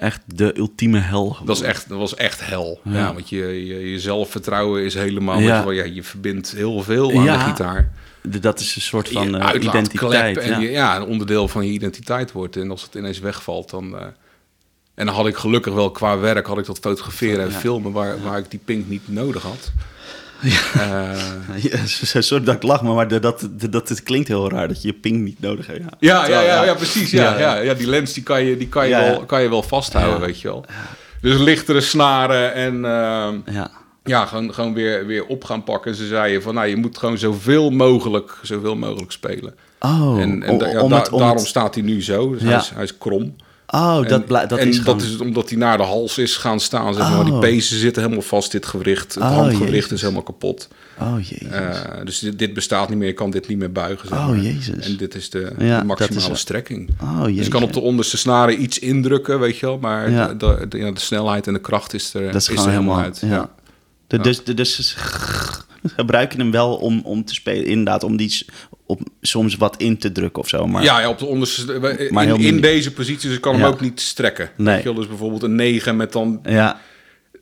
Echt 0.04 0.22
de 0.26 0.58
ultieme 0.58 1.00
hel. 1.00 1.28
Dat 1.38 1.48
was 1.48 1.62
echt, 1.62 1.90
dat 1.90 1.98
was 1.98 2.16
echt 2.16 2.46
hel. 2.48 2.80
Ja. 2.84 2.92
Ja, 2.98 3.14
want 3.14 3.30
je, 3.30 3.66
je, 3.66 3.92
je 3.92 4.00
zelfvertrouwen 4.00 4.84
is 4.84 4.94
helemaal... 4.94 5.40
Ja. 5.40 5.64
je, 5.70 5.74
ja, 5.74 5.84
je 5.84 6.04
verbindt 6.04 6.52
heel 6.52 6.84
veel 6.84 7.12
aan 7.18 7.24
Ja. 7.24 7.38
de 7.38 7.44
gitaar. 7.52 7.92
Dat 8.22 8.60
is 8.60 8.76
een 8.76 8.82
soort 8.82 9.10
van 9.10 9.24
uitlaatklep 9.44 9.64
identiteit. 9.64 10.38
En 10.38 10.50
ja. 10.50 10.58
je- 10.60 10.72
ja, 10.72 10.96
een 10.96 11.04
onderdeel 11.06 11.48
van 11.48 11.66
je 11.66 11.72
identiteit 11.72 12.32
wordt. 12.32 12.56
En 12.56 12.72
als 12.72 12.82
het 12.82 12.96
ineens 12.96 13.20
wegvalt, 13.20 13.70
dan... 13.70 13.98
eh, 13.98 14.06
en 14.96 15.06
dan 15.06 15.16
had 15.16 15.28
ik 15.28 15.36
gelukkig 15.36 15.74
wel 15.74 15.92
qua 15.92 16.18
werk... 16.18 16.48
had 16.48 16.58
ik 16.58 16.66
dat 16.66 16.80
fotograferen 16.80 17.46
en 17.46 17.52
filmen... 17.52 17.92
Waar, 17.92 18.22
waar 18.24 18.38
ik 18.38 18.50
die 18.52 18.60
pink 18.66 18.88
niet 18.88 19.08
nodig 19.08 19.44
had. 19.44 19.72
Ja, 20.44 21.14
Ja, 21.62 21.86
so- 21.86 22.22
sorry 22.22 22.44
dat 22.44 22.56
ik 22.56 22.64
lach, 22.64 22.82
maar 22.82 23.08
dat, 23.08 23.22
dat, 23.22 23.48
dat, 23.70 23.90
het 23.90 24.04
klinkt 24.04 24.28
heel 24.28 24.50
raar 24.50 24.68
dat 24.68 24.82
je 24.82 24.88
je 24.88 24.94
ping 24.94 25.24
niet 25.24 25.40
nodig 25.40 25.68
hebt. 25.68 25.80
Ja, 26.00 26.28
ja, 26.28 26.42
ja, 26.42 26.64
ja, 26.64 26.74
precies. 26.74 27.12
Ja, 27.12 27.40
Ja, 27.40 27.56
ja, 27.56 27.74
die 27.74 27.88
lens 27.88 28.14
die 28.14 28.24
kan 28.24 28.44
je, 28.46 28.58
die 28.58 28.68
kan 28.68 28.88
je. 28.88 28.96
Wel, 28.96 29.26
kan 29.26 29.42
je 29.42 29.50
wel 29.50 29.64
vasthouden, 29.64 30.20
weet 30.20 30.42
je 30.42 30.48
wel. 30.48 30.66
Dus 31.22 31.38
lichtere 31.38 31.82
snaren 31.82 32.54
en... 32.54 32.74
ehm, 32.86 33.36
ja. 33.56 33.72
ja, 34.04 34.26
gewoon, 34.26 34.54
gewoon 34.54 34.74
weer, 34.74 35.06
weer 35.06 35.26
op 35.26 35.44
gaan 35.44 35.64
pakken. 35.64 35.96
Ze 35.96 36.08
zeiden 36.08 36.42
van, 36.42 36.54
nou, 36.54 36.68
je 36.68 36.76
moet 36.76 36.98
gewoon 36.98 37.18
zoveel 37.18 37.70
mogelijk, 37.70 38.38
zoveel 38.42 38.76
mogelijk 38.76 39.12
spelen. 39.12 39.56
Oh, 39.80 40.22
en 40.22 40.44
en 40.44 40.50
om- 40.50 40.58
da- 40.58 40.68
ja, 40.68 40.82
om 40.82 40.90
da- 40.90 40.98
het- 40.98 41.12
om 41.12 41.20
daarom 41.20 41.38
het- 41.38 41.48
staat 41.48 41.74
hij 41.76 41.84
nu 41.84 42.04
zo. 42.04 42.32
Dus 42.32 42.42
hij, 42.42 42.56
is, 42.56 42.72
hij 42.74 42.84
is 42.84 42.98
krom. 42.98 43.36
Oh, 43.76 43.96
dat, 44.08 44.22
en, 44.28 44.48
dat 44.48 44.60
en 44.60 44.68
is 44.68 44.76
dat 44.76 44.84
gewoon... 44.86 45.02
is 45.02 45.10
het 45.12 45.22
omdat 45.22 45.50
hij 45.50 45.58
naar 45.58 45.78
de 45.78 45.84
hals 45.84 46.18
is 46.18 46.36
gaan 46.38 46.60
staan. 46.60 46.94
Zeg 46.94 47.10
maar. 47.10 47.20
Oh. 47.20 47.26
Die 47.26 47.40
pezen 47.40 47.78
zitten 47.80 48.02
helemaal 48.02 48.24
vast, 48.24 48.52
dit 48.52 48.66
gewricht. 48.66 49.14
Het 49.14 49.24
Oh, 49.24 49.30
handgewricht 49.36 49.74
Jezus. 49.74 49.92
is 49.92 50.02
helemaal 50.02 50.24
kapot. 50.24 50.68
Oh, 51.00 51.16
jezus. 51.22 51.48
Eh, 51.52 51.80
dus 52.04 52.20
dit, 52.20 52.40
dit 52.40 52.54
bestaat 52.54 52.90
niet 52.90 52.98
meer. 52.98 53.08
Je 53.08 53.14
kan 53.14 53.32
dit 53.32 53.48
niet 53.48 53.58
meer 53.58 53.72
buigen. 53.72 54.08
Zeg 54.08 54.18
Oh. 54.18 54.44
Jezus. 54.44 54.86
En 54.90 54.98
dit 54.98 55.16
is 55.16 55.30
de, 55.30 55.52
Ja, 55.58 55.80
de 55.80 55.86
maximale 55.86 56.22
dat 56.22 56.32
is- 56.32 56.40
strekking. 56.40 56.90
oh, 57.02 57.18
Dus 57.24 57.28
jezus. 57.30 57.46
je 57.46 57.52
kan 57.52 57.64
op 57.64 57.74
de 57.74 57.80
onderste 57.82 58.18
snaren 58.18 58.62
iets 58.62 58.80
indrukken, 58.80 59.40
weet 59.40 59.58
je 59.58 59.66
wel. 59.66 59.78
Maar 59.78 60.12
Ja. 60.12 60.28
de, 60.28 60.36
de, 60.38 60.66
de- 60.68 60.78
ja, 60.78 60.92
de 60.92 61.00
snelheid 61.00 61.48
en 61.48 61.54
de 61.54 61.62
kracht 61.62 61.94
is 61.94 62.14
er, 62.14 62.22
Dat 62.32 62.36
is 62.36 62.42
is 62.42 62.48
gewoon 62.48 62.66
er 62.66 62.72
helemaal 62.72 63.00
uit. 63.00 63.22
Ja. 63.26 63.50
Dus, 64.22 64.44
de, 64.44 64.54
dus 64.54 64.76
ze 64.76 64.94
gebruiken 65.96 66.40
hem 66.40 66.52
wel 66.52 66.76
om, 66.76 67.02
om 67.04 67.26
te 67.26 67.34
spelen. 67.34 67.66
Inderdaad, 67.66 68.04
om 68.04 68.18
die 68.18 68.46
op, 68.86 69.02
soms 69.22 69.56
wat 69.56 69.78
in 69.78 69.98
te 69.98 70.12
drukken 70.12 70.42
of 70.42 70.50
zo. 70.50 70.68
Maar 70.68 70.84
Ja, 70.84 71.00
ja, 71.00 71.10
op 71.10 71.20
de 71.20 71.26
onderste. 71.26 71.80
Maar 72.12 72.26
In, 72.40 72.62
deze 72.62 72.94
positie, 72.94 73.28
dus 73.28 73.36
ik 73.36 73.42
kan 73.42 73.54
Ja. 73.58 73.60
hem 73.64 73.68
ook 73.72 73.82
niet 73.82 74.02
strekken. 74.02 74.50
Nee. 74.58 74.84
Je 74.84 74.94
dus 74.94 75.08
bijvoorbeeld 75.08 75.44
een 75.44 75.56
9 75.56 75.96
met 75.96 76.12
dan 76.12 76.40
ja, 76.44 76.80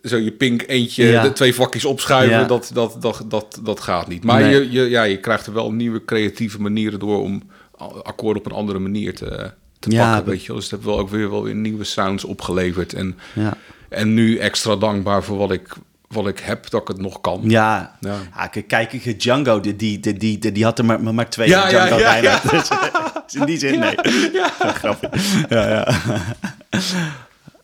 zo 0.04 0.18
je 0.18 0.32
pink 0.32 0.64
eentje, 0.68 1.04
Ja. 1.06 1.22
de 1.24 1.34
twee 1.34 1.56
vakjes 1.56 1.86
opschuiven, 1.86 2.48
dat, 2.48 2.72
dat, 2.74 2.98
dat, 3.00 3.26
dat, 3.28 3.60
dat 3.64 3.80
gaat 3.80 4.08
niet. 4.08 4.24
Maar 4.24 4.42
Nee. 4.42 4.52
je, 4.54 4.72
je, 4.72 4.90
ja, 4.90 5.04
je 5.04 5.18
krijgt 5.18 5.46
er 5.48 5.54
wel 5.54 5.72
nieuwe 5.72 6.06
creatieve 6.06 6.62
manieren 6.62 7.00
door 7.00 7.22
om 7.22 7.44
akkoorden 8.04 8.44
op 8.46 8.52
een 8.52 8.58
andere 8.58 8.80
manier 8.80 9.16
te, 9.16 9.26
te 9.80 9.90
pakken. 9.90 10.16
dat- 10.16 10.24
Weet 10.26 10.46
je. 10.46 10.54
Dus 10.54 10.64
het 10.64 10.72
heeft 10.72 10.84
wel 10.86 11.00
ook 11.00 11.10
weer, 11.10 11.30
wel 11.30 11.44
weer 11.44 11.56
nieuwe 11.56 11.84
sounds 11.84 12.24
opgeleverd. 12.24 12.94
En, 12.94 13.18
ja. 13.34 13.58
en 13.90 14.14
nu 14.14 14.38
extra 14.38 14.76
dankbaar 14.76 15.24
voor 15.24 15.38
wat 15.38 15.52
ik, 15.52 15.74
wat 16.12 16.28
ik 16.28 16.40
heb, 16.40 16.70
dat 16.70 16.82
ik 16.82 16.88
het 16.88 16.98
nog 17.02 17.22
kan. 17.22 17.42
Ja, 17.44 17.96
Ja. 18.00 18.16
ja. 18.36 18.48
k- 18.48 18.68
kijk, 18.68 18.94
ik, 18.94 19.20
Django, 19.20 19.60
die, 19.60 19.76
die, 19.76 20.00
die, 20.00 20.18
die, 20.38 20.52
die 20.52 20.64
had 20.64 20.80
er 20.80 20.86
maar, 20.86 21.02
maar, 21.14 21.30
twee 21.30 21.48
Ja, 21.48 21.64
ja, 21.64 21.70
Django 21.70 21.98
ja, 21.98 22.12
bijna. 22.12 22.30
ja. 22.30 22.42
Dus, 22.52 22.68
dus 23.26 23.36
in 23.42 23.46
die 23.46 23.58
zin, 23.58 23.80
nee. 23.80 23.96
Ja. 24.34 24.50
Grappig. 24.74 25.10
Ja, 25.50 25.70
ja. 25.70 25.88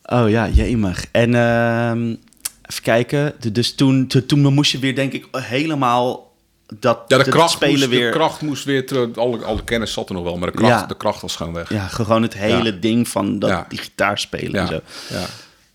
Oh 0.04 0.30
ja, 0.30 0.48
jemig. 0.48 1.06
En 1.12 1.36
ehm, 1.36 2.08
even 2.70 2.84
kijken. 2.84 3.34
Dus 3.52 3.76
toen, 3.76 4.08
toen, 4.08 4.26
toen 4.26 4.54
moest 4.54 4.72
je 4.72 4.80
weer, 4.80 4.96
denk 4.96 5.14
ik, 5.14 5.26
helemaal 5.32 6.26
dat 6.80 7.02
Ja, 7.08 7.18
de 7.18 7.24
dat 7.24 7.34
kracht, 7.34 7.52
spelen 7.52 7.76
moest, 7.80 7.88
weer... 7.90 8.12
de 8.12 8.18
kracht 8.18 8.42
moest 8.42 8.64
weer 8.64 8.86
terug. 8.88 9.16
Alle, 9.16 9.44
alle 9.44 9.64
kennis 9.64 9.94
zat 9.94 10.10
er 10.10 10.16
nog 10.16 10.24
wel, 10.24 10.38
maar 10.38 10.52
de 10.52 10.58
kracht, 10.58 10.80
Ja. 10.82 10.86
de 10.86 10.98
kracht 10.98 11.22
was 11.22 11.36
gewoon 11.36 11.54
weg. 11.54 11.70
Ja, 11.70 11.88
gewoon 11.88 12.22
het 12.22 12.34
hele 12.34 12.74
Ja. 12.74 12.78
ding 12.80 13.08
van 13.08 13.40
dat, 13.40 13.50
Ja. 13.50 13.66
die 13.70 13.80
gitaar 13.80 14.20
spelen 14.20 14.62
en 14.62 14.68
zo. 14.68 14.80
ja. 15.10 15.26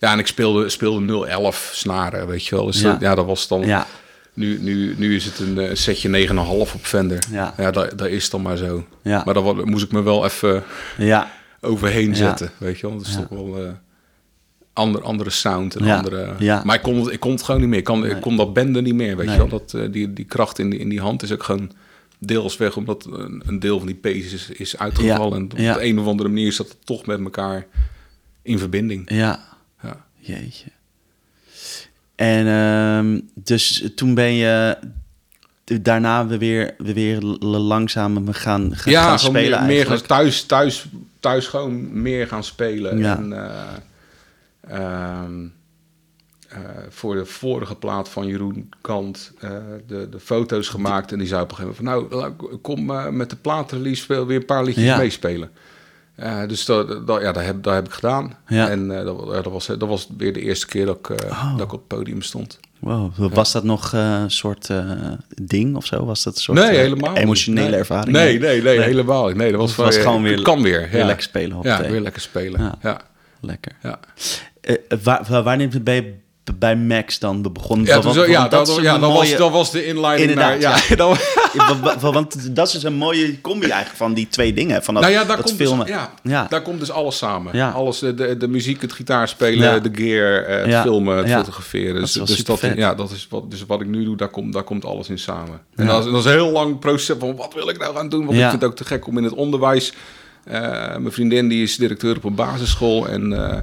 Ja, 0.02 0.12
en 0.12 0.18
ik 0.18 0.26
speelde, 0.26 0.68
speelde 0.68 1.26
0-11 1.52 1.72
snaren, 1.72 2.26
weet 2.26 2.46
je 2.46 2.54
wel. 2.56 2.66
Dus 2.66 2.80
Ja. 2.80 2.90
dat, 2.92 3.00
ja, 3.00 3.14
dat 3.14 3.26
was 3.26 3.48
dan... 3.48 3.60
Ja, 3.66 3.86
Nu, 4.34 4.58
nu, 4.60 4.94
nu 4.98 5.14
is 5.14 5.24
het 5.24 5.38
een 5.38 5.58
eh, 5.58 5.74
setje 5.74 6.26
9,5 6.28 6.34
op 6.74 6.80
Fender. 6.82 7.24
Ja. 7.30 7.54
ja 7.56 7.70
dat, 7.70 7.98
dat 7.98 8.08
is 8.08 8.30
dan 8.30 8.42
maar 8.42 8.56
zo. 8.56 8.86
Ja. 9.02 9.22
Maar 9.24 9.42
wa- 9.42 9.64
moest 9.64 9.84
ik 9.84 9.92
me 9.92 10.02
wel 10.02 10.24
even 10.24 10.62
ja, 10.98 11.30
overheen 11.60 12.08
Ja. 12.08 12.14
zetten, 12.14 12.50
weet 12.58 12.78
je 12.78 12.86
wel. 12.88 12.96
Dat 12.98 13.06
is 13.06 13.12
Ja. 13.12 13.18
toch 13.18 13.28
wel 13.28 13.58
eh 13.64 13.70
ander, 14.72 15.02
andere 15.02 15.30
sound 15.30 15.76
en 15.76 15.84
Ja. 15.84 15.96
andere... 15.96 16.34
Ja. 16.38 16.62
Maar 16.64 16.76
ik 16.76 16.82
kon, 16.82 16.96
het- 17.00 17.12
ik 17.12 17.20
kon 17.20 17.30
het 17.32 17.42
gewoon 17.42 17.60
niet 17.60 17.68
meer. 17.70 17.78
Ik, 17.78 17.84
kan, 17.84 18.00
Nee. 18.00 18.10
ik 18.10 18.20
kon 18.20 18.36
dat 18.36 18.52
benden 18.52 18.82
niet 18.84 18.94
meer, 18.94 19.16
weet 19.16 19.26
Nee. 19.26 19.34
je 19.34 19.40
wel. 19.48 19.58
Dat, 19.58 19.74
eh, 19.74 19.92
die, 19.92 20.12
die 20.12 20.24
kracht 20.24 20.58
in 20.58 20.70
die, 20.70 20.78
in 20.78 20.88
die 20.88 21.00
hand 21.00 21.22
is 21.22 21.32
ook 21.32 21.42
gewoon 21.42 21.70
deels 22.18 22.56
weg... 22.56 22.76
omdat 22.76 23.08
een, 23.10 23.42
een 23.46 23.58
deel 23.58 23.78
van 23.78 23.86
die 23.86 23.96
pees 23.96 24.32
is, 24.32 24.48
is 24.50 24.78
uitgevallen. 24.78 25.36
En 25.38 25.44
op 25.44 25.58
Ja. 25.58 25.74
de 25.74 25.84
een 25.84 25.98
of 25.98 26.06
andere 26.06 26.28
manier 26.28 26.52
zat 26.52 26.68
het 26.68 26.86
toch 26.86 27.06
met 27.06 27.20
elkaar 27.20 27.66
in 28.42 28.58
verbinding. 28.58 29.10
ja. 29.14 29.50
Ja. 30.22 30.34
Jeetje. 30.34 30.70
En 32.14 32.46
ehm, 32.46 33.20
dus 33.34 33.90
toen 33.94 34.14
ben 34.14 34.32
je 34.32 34.78
daarna 35.64 36.26
we 36.26 36.38
weer, 36.38 36.74
we 36.78 36.92
weer 36.92 37.20
langzaam 37.40 38.32
gaan, 38.32 38.76
gaan, 38.76 38.92
ja, 38.92 39.02
gaan 39.02 39.18
spelen 39.18 39.34
meer, 39.34 39.50
meer 39.50 39.58
gaan, 39.58 39.68
eigenlijk. 39.68 40.06
thuis, 40.06 40.42
thuis, 40.44 40.86
thuis 41.20 41.46
gewoon 41.46 42.02
meer 42.02 42.26
gaan 42.26 42.44
spelen. 42.44 42.98
Ja. 42.98 43.16
En, 43.16 43.32
eh, 43.32 43.62
ehm, 44.78 45.46
eh, 46.48 46.58
voor 46.88 47.14
de 47.14 47.24
vorige 47.24 47.74
plaat 47.74 48.08
van 48.08 48.26
Jeroen 48.26 48.68
Kant 48.80 49.32
eh, 49.40 49.50
de, 49.86 50.08
de 50.08 50.20
foto's 50.20 50.68
gemaakt. 50.68 51.12
En 51.12 51.18
die 51.18 51.26
zei 51.28 51.42
op 51.42 51.50
een 51.50 51.56
gegeven 51.56 51.84
moment 51.84 52.10
van... 52.10 52.20
nou, 52.20 52.58
kom 52.60 52.86
met 53.16 53.30
de 53.30 53.36
plaatrelease 53.36 54.02
speel 54.02 54.26
weer 54.26 54.36
een 54.36 54.44
paar 54.44 54.64
liedjes 54.64 54.84
Ja. 54.84 54.96
meespelen. 54.96 55.50
Eh, 56.14 56.46
dus 56.48 56.64
dat, 56.64 57.06
dat, 57.06 57.20
ja, 57.22 57.32
dat, 57.32 57.44
heb, 57.44 57.62
dat 57.62 57.74
heb 57.74 57.86
ik 57.86 57.92
gedaan. 57.92 58.36
Ja. 58.46 58.68
En 58.68 58.98
eh, 58.98 59.04
dat, 59.04 59.44
was, 59.44 59.66
dat 59.66 59.78
was 59.88 60.08
weer 60.16 60.32
de 60.32 60.40
eerste 60.40 60.66
keer 60.66 60.86
dat 60.86 60.98
ik, 60.98 61.10
eh, 61.10 61.30
Oh. 61.30 61.56
dat 61.56 61.66
ik 61.66 61.72
op 61.72 61.78
het 61.78 61.98
podium 61.98 62.22
stond. 62.22 62.58
Wow, 62.78 63.34
was 63.34 63.52
dat 63.52 63.64
nog 63.64 63.92
een 63.92 64.30
soort 64.30 64.68
ding 65.42 65.76
of 65.76 65.86
zo? 65.86 66.04
Was 66.04 66.22
dat 66.22 66.34
een 66.34 66.40
soort 66.40 66.58
Nee, 66.58 66.76
helemaal 66.76 67.16
emotionele 67.16 67.68
Nee. 67.68 67.78
ervaring? 67.78 68.16
Nee, 68.16 68.38
nee, 68.38 68.62
nee, 68.62 68.80
helemaal 68.80 69.26
niet. 69.26 69.36
Nee, 69.36 69.50
dat 69.50 69.60
was, 69.60 69.70
Het 69.70 69.78
was 69.80 69.94
van, 69.94 70.02
gewoon 70.04 70.22
weer- 70.22 70.42
kan 70.42 70.62
weer. 70.62 70.88
weer 70.90 70.98
ja. 71.00 71.06
lekker 71.06 71.22
spelen 71.24 71.56
op 71.56 71.64
Ja, 71.64 71.80
weer 71.88 72.00
lekker 72.00 72.22
spelen. 72.22 72.78
Ja. 72.82 73.00
Lekker. 73.40 73.72
Ja. 73.82 73.98
Waar, 75.02 75.24
waar- 75.28 75.42
wanneer 75.42 75.82
ben 75.82 75.94
je 75.94 76.02
b- 76.02 76.14
bij 76.58 76.76
Max 76.76 77.18
dan 77.18 77.52
begonnen? 77.52 77.86
Ja, 77.86 78.00
Want- 78.00 78.14
zo- 78.14 78.26
ja, 78.26 78.48
dat, 78.48 78.78
ja, 78.80 78.98
mooie- 78.98 79.12
was, 79.12 79.36
dat 79.36 79.50
was 79.50 79.70
de 79.70 79.86
inleiding 79.86 80.30
Inderdaad, 80.30 80.60
naar... 80.60 80.84
Ja, 80.88 81.16
Want 82.12 82.56
dat 82.56 82.66
is 82.66 82.72
dus 82.72 82.82
een 82.82 82.94
mooie 82.94 83.40
combi 83.40 83.66
eigenlijk 83.66 83.96
van 83.96 84.14
die 84.14 84.28
twee 84.28 84.52
dingen. 84.52 84.82
Van 84.82 84.94
dat, 84.94 85.02
nou 85.02 85.14
ja, 85.14 85.24
daar 85.24 85.36
dat 85.36 85.44
komt, 85.44 85.56
filmen. 85.56 85.86
dus, 85.86 85.94
ja, 86.22 86.46
daar 86.48 86.62
komt 86.62 86.78
dus 86.78 86.90
alles 86.90 87.18
samen. 87.18 87.56
Ja. 87.56 87.70
Alles, 87.70 87.98
de, 87.98 88.36
de, 88.36 88.48
muziek, 88.48 88.80
het 88.82 88.92
gitaarspelen, 88.92 89.82
de 89.82 89.90
gear, 89.92 90.42
eh, 90.42 90.72
het 90.72 90.82
filmen, 90.82 91.16
het 91.16 91.30
fotograferen. 91.30 91.94
Dat 91.94 92.02
Dus 92.02 92.12
dus 92.12 92.44
dat, 92.44 92.60
ja, 92.76 92.94
dat 92.94 93.10
is 93.10 93.26
wat, 93.30 93.50
dus 93.50 93.66
wat 93.66 93.80
ik 93.80 93.86
nu 93.86 94.04
doe, 94.04 94.16
daar 94.16 94.28
komt, 94.28 94.52
daar 94.52 94.62
komt 94.62 94.84
alles 94.84 95.08
in 95.08 95.18
samen. 95.18 95.60
En 95.76 95.86
dat, 95.86 96.04
is, 96.04 96.10
dat 96.10 96.20
is 96.20 96.24
een 96.24 96.30
heel 96.30 96.50
lang 96.50 96.78
proces 96.78 97.16
van 97.18 97.36
wat 97.36 97.54
wil 97.54 97.68
ik 97.68 97.78
nou 97.78 97.94
gaan 97.94 98.08
doen? 98.08 98.24
Want 98.24 98.38
ik 98.38 98.48
vind 98.48 98.52
het 98.62 98.64
ook 98.70 98.76
te 98.76 98.84
gek 98.84 99.06
om 99.06 99.18
in 99.18 99.24
het 99.24 99.34
onderwijs... 99.34 99.92
eh, 100.44 100.60
mijn 100.96 101.12
vriendin 101.12 101.48
die 101.48 101.62
is 101.62 101.76
directeur 101.76 102.16
op 102.16 102.24
een 102.24 102.34
basisschool 102.34 103.08
en... 103.08 103.50
eh, 103.50 103.58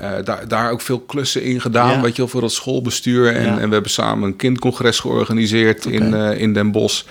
eh, 0.00 0.10
daar, 0.24 0.48
daar 0.48 0.70
ook 0.70 0.80
veel 0.80 1.00
klussen 1.00 1.42
in 1.42 1.60
gedaan, 1.60 1.90
Ja. 1.90 2.00
weet 2.00 2.10
je 2.16 2.22
wel, 2.22 2.28
voor 2.30 2.42
het 2.42 2.52
schoolbestuur. 2.52 3.32
En, 3.34 3.44
Ja. 3.44 3.58
en 3.58 3.66
we 3.68 3.72
hebben 3.72 3.90
samen 3.90 4.28
een 4.28 4.36
kindcongres 4.36 4.98
georganiseerd 5.00 5.84
in, 5.86 6.14
eh, 6.14 6.40
in 6.40 6.52
Den 6.52 6.72
Bosch 6.72 7.02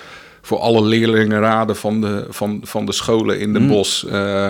voor 0.41 0.59
alle 0.59 0.81
leerlingenraden 0.85 1.75
van 1.75 2.01
de, 2.01 2.25
van, 2.29 2.61
van 2.63 2.85
de 2.85 2.91
scholen 2.91 3.39
in 3.39 3.53
Den 3.53 3.67
Bosch. 3.67 4.03
eh, 4.05 4.49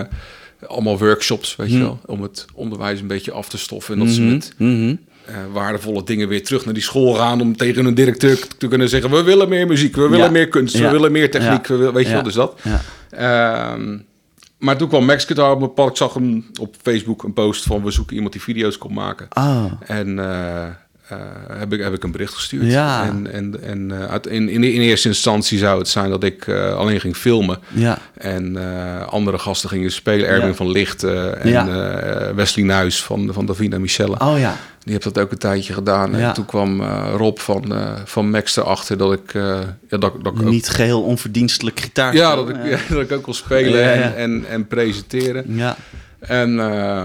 allemaal 0.66 0.98
workshops, 0.98 1.56
weet 1.56 1.70
je 1.72 1.78
wel. 1.78 2.00
Om 2.06 2.22
het 2.22 2.44
onderwijs 2.54 3.00
een 3.00 3.06
beetje 3.06 3.32
af 3.32 3.48
te 3.48 3.58
stoffen. 3.58 3.94
En 3.98 4.04
dat 4.04 4.14
ze 4.14 4.22
met 4.22 4.52
Mhm. 4.58 4.94
eh, 5.24 5.34
waardevolle 5.52 6.04
dingen 6.04 6.28
weer 6.28 6.44
terug 6.44 6.64
naar 6.64 6.74
die 6.74 6.82
school 6.82 7.14
gaan. 7.14 7.40
Om 7.40 7.56
tegen 7.56 7.84
hun 7.84 7.94
directeur 7.94 8.38
te 8.58 8.68
kunnen 8.68 8.88
zeggen: 8.88 9.10
We 9.10 9.22
willen 9.22 9.48
meer 9.48 9.66
muziek, 9.66 9.94
we 9.96 10.02
willen 10.08 10.18
Ja. 10.26 10.30
meer 10.30 10.48
kunst, 10.48 10.78
we 10.78 10.90
willen 10.90 11.12
meer 11.12 11.30
techniek. 11.30 11.66
We 11.66 11.92
weet 11.92 12.06
je 12.06 12.12
wel, 12.12 12.22
dus 12.22 12.34
dat. 12.34 12.60
Maar 14.58 14.76
toen 14.76 14.88
kwam 14.88 15.08
Guitar 15.08 15.52
op 15.52 15.58
mijn 15.58 15.74
pad. 15.74 15.90
Ik 15.90 15.96
zag 15.96 16.14
hem 16.14 16.50
op 16.60 16.74
Facebook 16.82 17.22
een 17.22 17.32
post 17.32 17.64
van... 17.64 17.82
we 17.84 17.90
zoeken 17.90 18.14
iemand 18.14 18.32
die 18.32 18.42
video's 18.42 18.78
kon 18.78 18.92
maken. 18.92 19.26
Ah. 19.28 19.72
En 19.80 20.18
eh, 21.08 21.16
heb, 21.58 21.72
ik, 21.72 21.80
heb 21.82 21.94
ik 21.94 22.04
een 22.04 22.10
bericht 22.12 22.34
gestuurd. 22.34 22.66
Ja. 22.66 23.04
En, 23.04 23.32
en, 23.32 23.62
en 23.62 23.92
eh, 24.02 24.06
uit, 24.10 24.26
in, 24.26 24.48
in, 24.48 24.64
in 24.64 24.80
eerste 24.80 25.08
instantie 25.08 25.58
zou 25.58 25.78
het 25.78 25.88
zijn 25.88 26.10
dat 26.10 26.24
ik 26.24 26.46
eh, 26.46 26.74
alleen 26.74 27.00
ging 27.00 27.16
filmen. 27.16 27.58
Ja. 27.68 27.98
En 28.14 28.56
andere 29.08 29.38
gasten 29.38 29.68
gingen 29.68 29.90
spelen. 29.92 30.28
Erwin 30.28 30.46
Ja. 30.48 30.54
van 30.54 30.70
Licht 30.70 31.02
eh, 31.02 31.44
en 31.44 31.50
Ja. 31.50 32.34
Wesley 32.34 32.64
Nuis 32.64 33.02
van, 33.02 33.28
van 33.32 33.46
Davina 33.46 33.78
Michelle. 33.78 34.18
Oh 34.18 34.38
ja. 34.38 34.56
Die 34.78 34.92
heeft 34.92 35.04
dat 35.14 35.18
ook 35.24 35.30
een 35.32 35.38
tijdje 35.38 35.72
gedaan. 35.72 36.14
En 36.14 36.32
toen 36.34 36.46
kwam 36.46 36.82
Rob 37.16 37.38
van, 37.38 37.72
van 38.04 38.30
Max 38.30 38.56
erachter 38.56 38.96
dat 38.98 39.12
ik... 39.12 39.32
ja, 39.32 39.76
dat, 39.88 40.00
dat 40.00 40.12
ik 40.12 40.26
ook 40.26 40.40
Niet 40.42 40.68
geheel 40.68 41.02
onverdienstelijk 41.02 41.80
gitaar. 41.80 42.14
ja, 42.14 42.34
dat 42.34 42.48
ik, 42.48 42.56
dat 42.90 43.00
ik 43.00 43.12
ook 43.12 43.24
wil 43.24 43.34
spelen. 43.34 43.92
En, 43.92 44.16
en, 44.16 44.44
en 44.48 44.66
presenteren. 44.66 45.44
Ja. 45.48 45.76
En 46.18 46.60
eh, 46.60 47.04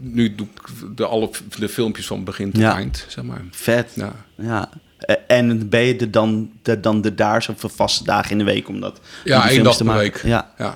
nu 0.00 0.34
doe 0.34 0.46
ik 0.46 0.96
de, 0.96 1.06
alle 1.06 1.30
de 1.58 1.68
filmpjes 1.68 2.06
van 2.06 2.24
begin 2.24 2.50
tot 2.52 2.60
Ja. 2.60 2.74
eind, 2.76 3.04
zeg 3.08 3.24
maar. 3.24 3.42
Vet. 3.50 3.92
Ja. 3.94 4.12
Ja. 4.34 4.70
Eh, 4.98 5.14
En 5.26 5.68
ben 5.68 5.80
je 5.80 5.96
er 5.96 6.10
dan, 6.10 6.50
de, 6.62 6.80
dan 6.80 7.00
de 7.00 7.14
daar 7.14 7.42
zo 7.42 7.54
voor 7.56 7.70
vaste 7.70 8.04
dagen 8.04 8.30
in 8.30 8.38
de 8.38 8.44
week 8.44 8.68
om 8.68 8.80
dat 8.80 8.92
om 8.98 9.02
Ja, 9.24 9.42
die 9.42 9.50
één 9.50 9.64
dag 9.64 9.76
per 9.84 9.94
week. 9.96 10.22
Ja, 10.24 10.52
Ja, 10.58 10.74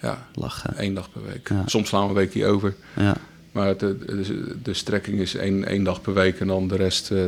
ja, 0.00 0.26
lachen. 0.34 0.76
één 0.76 0.94
dag 0.94 1.12
per 1.12 1.22
week. 1.26 1.50
Soms 1.66 1.88
slaan 1.88 2.02
we 2.02 2.08
een 2.08 2.14
weekje 2.14 2.46
over. 2.46 2.74
Ja. 2.96 3.16
Maar 3.52 3.76
de, 3.76 3.98
de, 3.98 4.56
de 4.62 4.74
strekking 4.74 5.18
is 5.20 5.34
één, 5.34 5.64
één 5.66 5.84
dag 5.84 6.00
per 6.00 6.14
week 6.14 6.40
en 6.40 6.46
dan 6.46 6.68
de 6.68 6.76
rest 6.76 7.10
eh, 7.10 7.24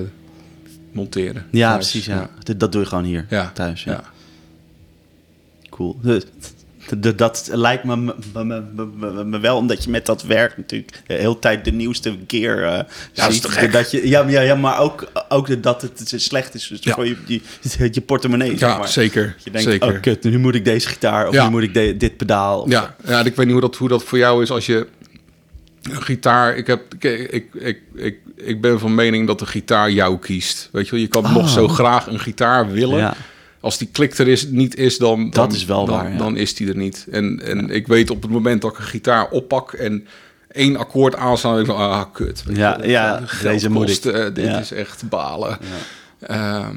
monteren. 0.92 1.46
Ja, 1.50 1.70
thuis. 1.70 1.90
precies. 1.90 2.06
Ja. 2.06 2.30
Dat- 2.42 2.60
Dat 2.60 2.72
doe 2.72 2.80
je 2.80 2.86
gewoon 2.88 3.04
hier 3.04 3.26
Ja. 3.30 3.50
thuis. 3.54 3.84
Ja. 3.84 3.92
Ja. 3.92 4.04
Cool. 5.70 5.96
De- 6.98 7.14
dat 7.14 7.48
lijkt 7.52 7.84
me, 7.84 7.96
me, 7.96 8.14
me, 8.44 8.62
me- 8.96 9.24
me 9.24 9.38
wel, 9.40 9.56
omdat 9.56 9.84
je 9.84 9.90
met 9.90 10.06
dat 10.06 10.22
werk 10.22 10.56
natuurlijk 10.56 11.00
de 11.06 11.14
hele 11.14 11.38
tijd 11.38 11.64
de 11.64 11.72
nieuwste 11.72 12.16
gear 12.26 12.62
eh 12.62 12.84
dat 13.14 13.28
is 13.28 13.34
ziet. 13.34 13.42
toch 13.42 13.54
gek? 13.58 13.72
Dat 13.72 13.90
je, 13.90 14.08
ja, 14.08 14.22
maar- 14.22 14.32
ja, 14.32 14.40
ja, 14.40 14.54
maar 14.54 14.78
ook, 14.80 15.10
ook 15.28 15.62
dat 15.62 15.82
het 15.82 16.12
slecht 16.16 16.54
is 16.54 16.66
dus 16.68 16.78
Ja. 16.82 16.94
voor 16.94 17.06
je, 17.06 17.16
je, 17.26 17.40
je 17.92 18.00
portemonnee. 18.00 18.50
zeg 18.58 18.58
Ja, 18.70 18.78
maar. 18.78 18.88
zeker. 18.88 19.34
Je 19.44 19.50
denkt, 19.50 19.68
zeker. 19.70 19.94
oh 19.94 20.00
kut, 20.00 20.22
nu 20.24 20.38
moet 20.38 20.54
ik 20.54 20.64
deze 20.64 20.88
gitaar 20.88 21.28
of 21.28 21.34
Ja. 21.34 21.44
nu 21.44 21.50
moet 21.50 21.62
ik 21.62 21.74
de- 21.74 21.96
dit 21.96 22.16
pedaal. 22.16 22.60
Of 22.60 22.70
Ja, 22.70 22.94
ja, 23.06 23.24
ik 23.24 23.36
weet 23.36 23.44
niet 23.46 23.52
hoe 23.54 23.60
dat, 23.60 23.76
hoe 23.76 23.88
dat 23.88 24.04
voor 24.04 24.18
jou 24.18 24.42
is 24.42 24.50
als 24.50 24.66
je 24.66 24.86
een 25.82 26.02
gitaar... 26.02 26.56
Ik, 26.56 26.66
heb, 26.66 26.94
ik, 26.98 27.30
ik, 27.30 27.46
ik, 27.54 27.78
ik, 27.94 28.16
ik 28.36 28.60
ben 28.60 28.78
van 28.78 28.94
mening 28.94 29.26
dat 29.26 29.38
de 29.38 29.46
gitaar 29.46 29.90
jou 29.90 30.18
kiest. 30.18 30.68
Weet 30.72 30.84
je 30.84 30.90
wel, 30.90 31.00
je 31.00 31.06
kan 31.06 31.24
Oh. 31.24 31.32
nog 31.34 31.48
zo 31.48 31.68
graag 31.68 32.06
een 32.06 32.20
gitaar 32.20 32.70
willen. 32.70 32.98
Ja. 32.98 33.14
Als 33.62 33.78
die 33.78 33.88
klik 33.92 34.18
er 34.18 34.28
is, 34.28 34.46
niet 34.46 34.76
is, 34.76 34.98
dan, 34.98 35.20
dan, 35.20 35.30
Dat 35.30 35.52
is 35.52 35.64
wel 35.64 35.84
dan, 35.86 35.94
waar, 35.96 36.12
ja. 36.12 36.18
dan 36.18 36.36
is 36.36 36.54
die 36.54 36.68
er 36.68 36.76
niet. 36.76 37.06
En, 37.10 37.40
en 37.44 37.70
ik 37.70 37.86
weet 37.86 38.10
op 38.10 38.22
het 38.22 38.30
moment 38.30 38.62
dat 38.62 38.72
ik 38.72 38.78
een 38.78 38.84
gitaar 38.84 39.30
oppak 39.30 39.72
en 39.72 40.06
één 40.50 40.76
akkoord 40.76 41.14
aanslaan, 41.16 41.58
ik 41.60 41.66
van, 41.66 41.76
ah, 41.76 42.02
kut. 42.12 42.44
Ja, 42.52 42.78
je 42.82 42.88
ja, 42.88 43.22
deze 43.42 43.70
moet 43.70 44.06
eh, 44.06 44.24
dit 44.34 44.44
Ja. 44.44 44.58
is 44.60 44.72
echt 44.72 45.08
balen. 45.08 45.58
Ehm, 46.20 46.76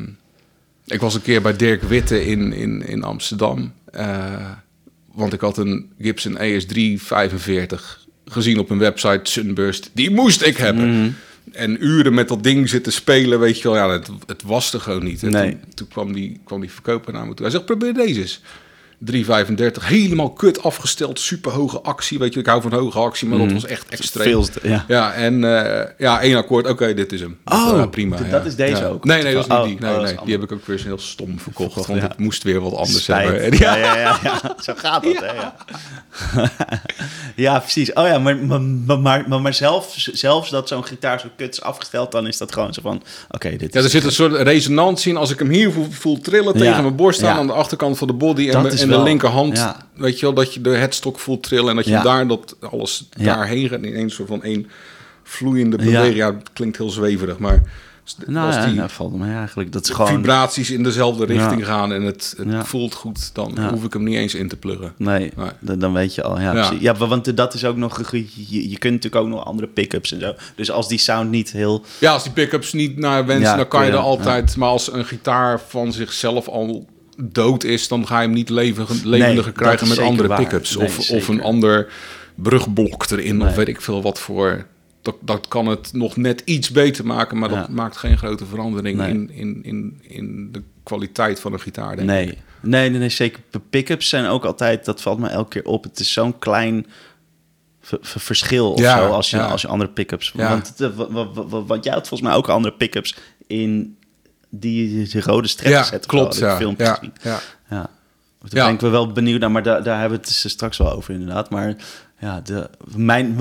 ik 0.85 0.99
was 1.01 1.13
een 1.15 1.21
keer 1.21 1.41
bij 1.41 1.55
Dirk 1.55 1.81
Witte 1.83 2.25
in, 2.25 2.53
in, 2.53 2.87
in 2.87 3.03
Amsterdam. 3.03 3.73
eh, 3.91 4.49
want 5.13 5.33
ik 5.33 5.41
had 5.41 5.57
een 5.57 5.89
Gibson 5.99 6.37
ES3 6.37 7.01
45 7.01 8.05
gezien 8.25 8.59
op 8.59 8.69
een 8.69 8.77
website, 8.77 9.19
Sunburst. 9.23 9.89
Die 9.93 10.11
moest 10.11 10.41
ik 10.41 10.57
hebben. 10.57 10.99
Mhm. 10.99 11.09
En 11.55 11.85
uren 11.85 12.13
met 12.13 12.27
dat 12.27 12.43
ding 12.43 12.69
zitten 12.69 12.93
spelen, 12.93 13.39
weet 13.39 13.57
je 13.61 13.63
wel. 13.63 13.75
Ja, 13.77 13.89
het, 13.89 14.09
het 14.27 14.41
was 14.43 14.73
er 14.73 14.79
gewoon 14.79 15.03
niet. 15.03 15.23
En 15.23 15.31
Nee. 15.31 15.49
toen, 15.51 15.59
toen 15.73 15.87
kwam, 15.87 16.13
die, 16.13 16.39
kwam 16.45 16.61
die 16.61 16.71
verkoper 16.71 17.13
naar 17.13 17.27
me 17.27 17.33
toe. 17.33 17.41
Hij 17.45 17.51
zegt, 17.55 17.65
probeer 17.65 17.93
deze 17.93 18.21
eens. 18.21 18.41
3,35. 18.99 19.83
Helemaal 19.85 20.29
kut 20.29 20.63
afgesteld. 20.63 21.19
Super 21.19 21.51
hoge 21.51 21.81
actie. 21.81 22.19
Weet 22.19 22.33
je, 22.33 22.39
ik 22.39 22.45
hou 22.45 22.61
van 22.61 22.73
hoge 22.73 22.99
actie, 22.99 23.27
maar 23.27 23.37
dat 23.37 23.51
was 23.51 23.65
echt 23.65 23.87
extreem. 23.89 24.27
Mhm. 24.37 24.43
Veel 24.43 24.53
te- 24.61 24.69
ja. 24.69 24.85
Ja, 24.87 25.13
en 25.13 25.43
eh, 25.43 25.89
ja, 25.97 26.21
één 26.21 26.35
akkoord. 26.35 26.67
Oké, 26.67 26.93
dit 26.93 27.11
is 27.11 27.19
hem. 27.19 27.37
Oh, 27.45 27.71
Ja, 27.75 27.85
prima. 27.85 28.17
ja. 28.23 28.29
dat 28.29 28.45
is 28.45 28.55
deze 28.55 28.81
Ja. 28.81 28.87
ook? 28.87 29.03
Nee, 29.05 29.23
nee, 29.23 29.33
dat 29.33 29.43
is 29.43 29.49
niet 29.49 29.57
Oh, 29.57 29.63
die. 29.65 29.73
oh, 29.75 29.79
Nee, 29.81 29.93
is 30.03 30.09
nee, 30.11 30.17
die 30.25 30.33
heb 30.33 30.43
ik 30.43 30.51
ook 30.51 30.65
weer 30.65 30.81
heel 30.83 30.97
stom 30.99 31.39
verkocht. 31.39 31.43
Verkocht, 31.73 31.87
want 31.87 32.01
ja. 32.01 32.07
het 32.07 32.17
moest 32.17 32.43
weer 32.43 32.59
wat 32.61 32.73
anders 32.75 33.03
Spijt. 33.03 33.41
hebben. 33.41 33.59
Ja, 33.65 33.75
ja, 33.75 33.97
ja, 33.97 34.19
ja. 34.23 34.55
Zo 34.63 34.73
gaat 34.75 35.03
dat, 35.03 35.15
hè? 35.19 35.33
Ja, 35.33 35.55
ja 37.35 37.59
precies. 37.59 37.93
Oh 37.93 38.07
ja, 38.07 38.19
maar, 38.19 38.37
maar, 38.37 38.61
maar, 38.61 39.23
maar, 39.27 39.41
maar 39.41 39.53
zelf, 39.53 39.93
zelfs 40.13 40.49
dat 40.49 40.67
zo'n 40.67 40.85
gitaar 40.85 41.19
zo 41.19 41.27
kut 41.37 41.53
is 41.53 41.61
afgesteld, 41.61 42.11
dan 42.11 42.27
is 42.27 42.37
dat 42.37 42.53
gewoon 42.53 42.73
zo 42.73 42.81
van... 42.81 43.03
Oké, 43.29 43.49
dit 43.55 43.73
Ja, 43.73 43.79
is... 43.79 43.85
er 43.85 43.91
zit 43.91 44.03
een 44.03 44.11
soort 44.11 44.33
resonantie 44.33 45.11
in. 45.11 45.17
Als 45.17 45.31
ik 45.31 45.39
hem 45.39 45.49
hier 45.49 45.71
voel, 45.71 45.87
voel 45.91 46.19
trillen 46.19 46.53
tegen 46.53 46.67
Ja, 46.67 46.81
mijn 46.81 46.95
borst 46.95 47.19
staan 47.19 47.33
ja. 47.33 47.39
aan 47.39 47.47
de 47.47 47.53
achterkant 47.53 47.97
van 47.97 48.07
de 48.07 48.13
body 48.13 48.49
en, 48.49 48.84
Dat 48.89 48.97
de, 48.99 49.03
linkerhand, 49.03 49.57
ja. 49.57 49.77
weet 49.93 50.19
je 50.19 50.25
wel, 50.25 50.35
dat 50.35 50.53
je 50.53 50.61
de 50.61 50.69
headstok 50.69 51.19
voelt 51.19 51.43
trillen 51.43 51.69
en 51.69 51.75
dat 51.75 51.85
je 51.85 51.91
Ja. 51.91 52.01
daar 52.03 52.27
dat 52.27 52.55
alles 52.71 53.09
daarheen 53.17 53.69
gaat 53.69 53.81
in 53.81 53.95
een 53.95 54.09
soort 54.09 54.27
van 54.27 54.43
één 54.43 54.67
vloeiende 55.23 55.77
beweging. 55.77 56.15
Ja, 56.15 56.33
het 56.33 56.49
klinkt 56.53 56.77
heel 56.77 56.89
zweverig, 56.89 57.37
maar 57.37 57.61
nou 58.27 58.45
als 58.47 58.55
ja, 58.55 58.65
die 58.65 58.75
nou, 58.75 58.89
valt 58.89 59.15
me 59.15 59.33
eigenlijk. 59.33 59.71
Dat 59.71 59.83
is 59.83 59.89
gewoon... 59.89 60.07
vibraties 60.11 60.71
in 60.71 60.83
dezelfde 60.83 61.25
richting 61.25 61.59
Ja. 61.59 61.65
gaan 61.65 61.93
en 61.93 62.01
het, 62.03 62.33
het 62.37 62.47
Ja. 62.51 62.65
voelt 62.65 62.93
goed, 62.93 63.29
dan 63.33 63.67
hoef 63.69 63.83
ik 63.83 63.93
hem 63.93 64.03
niet 64.03 64.15
eens 64.15 64.35
in 64.35 64.47
te 64.47 64.55
pluggen. 64.57 64.93
Nee, 64.97 65.31
Nee. 65.35 65.49
dan- 65.59 65.79
dan 65.79 65.93
weet 65.93 66.15
je 66.15 66.23
al. 66.23 66.39
Ja, 66.39 66.71
Ja. 66.79 66.95
want 66.95 67.37
dat 67.37 67.53
is 67.53 67.65
ook 67.65 67.75
nog... 67.75 68.11
Je, 68.11 68.69
je 68.69 68.77
kunt 68.77 68.93
natuurlijk 68.93 69.23
ook 69.23 69.29
nog 69.29 69.45
andere 69.45 69.67
pick-ups 69.67 70.11
en 70.11 70.19
zo. 70.19 70.33
Dus 70.55 70.71
als 70.71 70.87
die 70.87 70.97
sound 70.99 71.29
niet 71.29 71.51
heel... 71.51 71.83
Ja, 71.99 72.11
als 72.11 72.23
die 72.23 72.31
pick-ups 72.31 72.73
niet 72.73 72.97
naar 72.97 73.25
wens, 73.25 73.41
Ja, 73.43 73.55
dan 73.55 73.67
kan 73.67 73.85
je 73.85 73.91
er 73.91 73.97
altijd. 73.97 74.55
Maar 74.55 74.69
als 74.69 74.91
een 74.93 75.05
gitaar 75.05 75.59
van 75.67 75.91
zichzelf 75.93 76.47
al 76.47 76.87
dood 77.17 77.63
is, 77.63 77.87
dan 77.87 78.07
ga 78.07 78.19
je 78.19 78.25
hem 78.25 78.35
niet 78.35 78.49
leven, 78.49 78.85
levendiger 79.03 79.51
krijgen 79.51 79.87
met 79.87 79.97
andere 79.99 80.35
pick-ups. 80.35 80.77
Nee, 80.77 80.87
of, 80.87 81.09
of 81.09 81.27
een 81.27 81.41
ander 81.41 81.93
brugblok 82.35 83.09
erin, 83.09 83.41
of 83.41 83.55
weet 83.55 83.67
ik 83.67 83.81
veel 83.81 84.01
wat 84.01 84.19
voor. 84.19 84.65
Dat, 85.01 85.15
dat 85.21 85.47
kan 85.47 85.67
het 85.67 85.93
nog 85.93 86.17
net 86.17 86.41
iets 86.45 86.69
beter 86.69 87.05
maken, 87.05 87.37
maar 87.37 87.49
dat 87.49 87.69
maakt 87.69 87.97
geen 87.97 88.17
grote 88.17 88.45
verandering 88.45 89.01
in, 89.03 89.29
in, 89.33 89.59
in, 89.63 89.99
in 90.01 90.49
de 90.51 90.61
kwaliteit 90.83 91.39
van 91.39 91.53
een 91.53 91.59
gitaar. 91.59 91.95
Denk 91.95 91.99
ik. 91.99 92.05
Nee. 92.15 92.37
Nee, 92.61 92.89
nee, 92.89 92.99
nee, 92.99 93.09
zeker. 93.09 93.39
Pick-ups 93.69 94.09
zijn 94.09 94.25
ook 94.25 94.45
altijd... 94.45 94.85
Dat 94.85 95.01
valt 95.01 95.19
me 95.19 95.27
elke 95.27 95.49
keer 95.49 95.63
op. 95.71 95.83
Het 95.83 95.99
is 95.99 96.13
zo'n 96.13 96.39
klein... 96.39 96.85
ver- 97.81 97.97
ver- 98.01 98.21
verschil 98.21 98.71
of 98.71 98.79
Ja, 98.79 98.97
zo 98.97 99.07
als 99.09 99.29
je, 99.29 99.37
ja. 99.37 99.45
als 99.47 99.61
je 99.61 99.67
andere 99.67 99.89
pick-ups... 99.89 100.31
Ja. 100.35 100.49
Want, 100.49 100.73
eh, 100.81 100.89
wa- 100.95 101.11
wa- 101.11 101.31
wa- 101.33 101.47
wa- 101.47 101.63
want 101.63 101.83
jij 101.83 101.93
had 101.93 102.07
volgens 102.07 102.29
mij 102.29 102.37
ook 102.37 102.47
andere 102.49 102.75
pick-ups 102.75 103.15
in 103.47 103.97
die, 104.59 105.07
die 105.09 105.21
rode 105.21 105.47
strekken 105.47 105.79
Ja, 105.79 105.83
zetten. 105.85 106.09
klopt. 106.09 106.37
Ja, 106.37 106.57
filmpjes 106.57 106.87
ja, 106.87 106.99
ja. 107.21 107.39
Ja. 107.69 107.89
Daar 108.39 108.61
Ja. 108.61 108.65
ben 108.65 108.73
ik 108.73 108.79
wel 108.91 109.11
benieuwd 109.11 109.39
naar, 109.39 109.51
maar 109.51 109.63
daar, 109.63 109.83
daar 109.83 109.99
hebben 109.99 110.19
we 110.19 110.25
het 110.25 110.41
dus 110.41 110.51
straks 110.51 110.77
wel 110.77 110.91
over 110.91 111.13
inderdaad. 111.13 111.49
Maar 111.49 111.75
ja, 112.19 112.41
de, 112.41 112.69
mijn, 112.95 113.35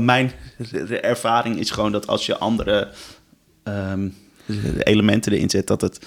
mijn 0.00 0.32
ervaring 1.00 1.58
is 1.58 1.70
gewoon 1.70 1.92
dat 1.92 2.06
als 2.06 2.26
je 2.26 2.38
andere 2.38 2.88
ehm, 3.62 4.08
elementen 4.78 5.32
erin 5.32 5.50
zet, 5.50 5.66
dat 5.66 5.80
het 5.80 5.98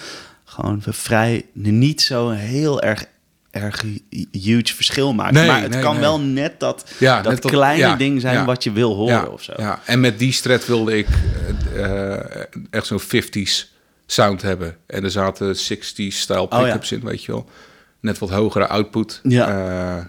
gewoon 0.45 0.81
vrij 0.85 1.45
niet 1.53 2.01
zo 2.01 2.29
heel 2.29 2.81
erg, 2.81 3.05
erg 3.51 3.83
huge 4.31 4.75
verschil 4.75 5.13
maakt. 5.13 5.33
Nee, 5.33 5.47
maar 5.47 5.61
het 5.61 5.71
nee, 5.71 5.81
kan 5.81 5.91
nee. 5.91 6.01
wel 6.01 6.19
net 6.19 6.59
dat, 6.59 6.91
Ja, 6.99 7.21
dat 7.21 7.31
net 7.31 7.45
kleine 7.45 7.87
ja, 7.87 7.95
ding 7.95 8.21
zijn 8.21 8.35
ja, 8.35 8.45
wat 8.45 8.63
je 8.63 8.71
wil 8.71 8.95
horen 8.95 9.13
ja, 9.15 9.25
of 9.25 9.43
zo. 9.43 9.53
Ja. 9.57 9.79
En 9.85 9.99
met 9.99 10.19
die 10.19 10.31
stret 10.31 10.65
wilde 10.67 10.97
ik 10.97 11.07
eh, 11.75 12.13
echt 12.69 12.85
zo'n 12.85 13.01
50s 13.01 13.77
sound 14.11 14.41
hebben. 14.41 14.77
En 14.85 15.03
er 15.03 15.11
zaten 15.11 15.55
60s 15.55 16.15
style 16.17 16.39
Oh, 16.41 16.47
ja. 16.51 16.63
pickups 16.63 16.91
in, 16.91 17.01
weet 17.03 17.23
je 17.23 17.31
wel. 17.31 17.49
Net 17.99 18.17
wat 18.17 18.29
hogere 18.29 18.67
output. 18.67 19.19
Ja. 19.23 19.47
Eh, 19.97 20.05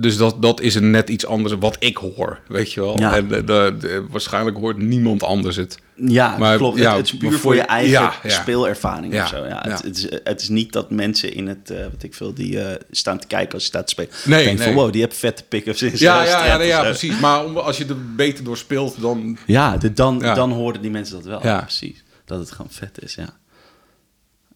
dus 0.00 0.16
dat, 0.16 0.42
dat 0.42 0.60
is 0.60 0.74
een 0.74 0.90
net 0.90 1.08
iets 1.08 1.26
anders 1.26 1.54
wat 1.58 1.76
ik 1.78 1.96
hoor, 1.96 2.40
weet 2.48 2.72
je 2.72 2.80
wel. 2.80 2.98
Ja. 2.98 3.16
En 3.16 3.28
de, 3.28 3.44
de- 3.44 3.74
de- 3.80 4.04
waarschijnlijk 4.10 4.56
hoort 4.56 4.76
niemand 4.78 5.22
anders 5.22 5.56
het. 5.56 5.78
Ja, 5.94 6.36
Maar, 6.38 6.56
klopt. 6.56 6.78
ja, 6.78 6.88
het, 6.88 6.96
het 6.96 7.06
is 7.12 7.16
puur 7.16 7.38
voor 7.38 7.54
je 7.54 7.60
eigen 7.60 7.90
ja, 7.90 8.12
speelervaring 8.26 9.12
Ja, 9.14 9.22
of 9.22 9.28
zo. 9.28 9.44
Ja. 9.46 9.60
Het, 9.68 9.82
het, 9.82 9.96
is, 9.96 10.06
het 10.24 10.40
is 10.40 10.48
niet 10.48 10.72
dat 10.72 10.90
mensen 10.90 11.34
in 11.34 11.46
het, 11.46 11.70
eh, 11.70 11.78
wat 11.92 12.02
ik 12.02 12.14
veel, 12.14 12.34
die 12.34 12.60
eh, 12.60 12.80
staan 12.90 13.18
te 13.18 13.26
kijken 13.26 13.52
als 13.54 13.62
je 13.62 13.68
staat 13.68 13.86
te 13.86 13.92
spelen. 13.92 14.10
Nee, 14.24 14.44
nee. 14.46 14.58
van, 14.58 14.74
wow, 14.74 14.92
die 14.92 15.00
hebben 15.00 15.18
vette 15.18 15.42
pick-ups 15.48 15.82
in 15.82 15.90
Ja, 15.94 16.26
zijn 16.26 16.46
ja, 16.46 16.62
ja, 16.62 16.80
precies. 16.82 17.20
Maar 17.20 17.44
om, 17.44 17.56
als 17.56 17.78
je 17.78 17.84
er 17.86 18.14
beter 18.16 18.44
door 18.44 18.56
speelt, 18.56 19.00
dan... 19.00 19.38
Ja, 19.46 19.76
de- 19.76 19.92
dan, 19.92 20.18
dan 20.18 20.50
horen 20.52 20.80
die 20.82 20.90
mensen 20.90 21.14
dat 21.22 21.24
wel. 21.24 21.58
Precies. 21.60 22.02
Dat 22.24 22.38
het 22.38 22.50
gewoon 22.50 22.70
vet 22.70 23.02
is, 23.02 23.14
ja. 23.14 23.28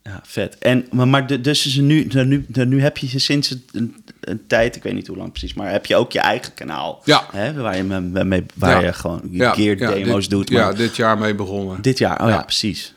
Ja, 0.03 0.21
vet. 0.25 0.59
En, 0.59 0.87
maar, 0.93 1.09
maar 1.09 1.43
dus 1.43 1.67
is 1.67 1.77
nu, 1.77 2.05
nu, 2.25 2.47
nu 2.49 2.81
heb 2.83 2.99
je 2.99 3.07
ze 3.09 3.19
sinds 3.19 3.57
een, 3.73 3.97
een 4.21 4.47
tijd, 4.47 4.77
ik 4.77 4.83
weet 4.83 4.95
niet 4.95 5.07
hoe 5.07 5.17
lang 5.17 5.31
precies, 5.31 5.55
maar 5.55 5.71
heb 5.71 5.87
je 5.87 5.97
ook 5.97 6.13
je 6.13 6.21
eigen 6.21 6.55
kanaal. 6.55 7.01
Ja. 7.05 7.25
Hè, 7.33 7.53
waar 7.55 7.77
je, 7.77 7.83
me- 7.83 8.25
mee, 8.25 8.45
waar 8.55 8.81
Ja. 8.81 8.87
je 8.87 8.93
gewoon 8.93 9.21
Ja, 9.31 9.53
gear 9.53 9.79
ja, 9.79 9.91
demo's 9.91 10.21
dit- 10.21 10.31
doet. 10.31 10.49
Ja, 10.49 10.65
Maar 10.65 10.75
dit 10.77 10.97
jaar 10.97 11.19
mee 11.19 11.35
begonnen. 11.35 11.83
dit 11.83 11.99
jaar, 11.99 12.21
oh 12.23 12.29
ja, 12.29 12.35
Ja. 12.35 12.43
precies. 12.43 12.95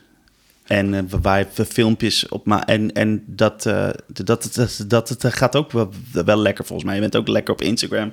En 0.64 0.94
uh, 0.94 1.00
waar 1.22 1.46
we 1.56 1.66
filmpjes 1.66 2.28
op 2.28 2.46
maar 2.46 2.64
En, 2.64 2.94
en 2.94 3.24
dat, 3.26 3.66
uh, 3.66 3.90
dat, 4.08 4.50
dat, 4.54 4.84
dat, 4.88 5.16
dat 5.20 5.34
gaat 5.34 5.56
ook 5.56 5.72
wel, 5.72 5.90
wel 6.12 6.38
lekker 6.38 6.66
volgens 6.66 6.86
mij. 6.88 6.96
Je 6.96 7.02
bent 7.02 7.16
ook 7.16 7.28
lekker 7.28 7.54
op 7.54 7.62
Instagram 7.62 8.12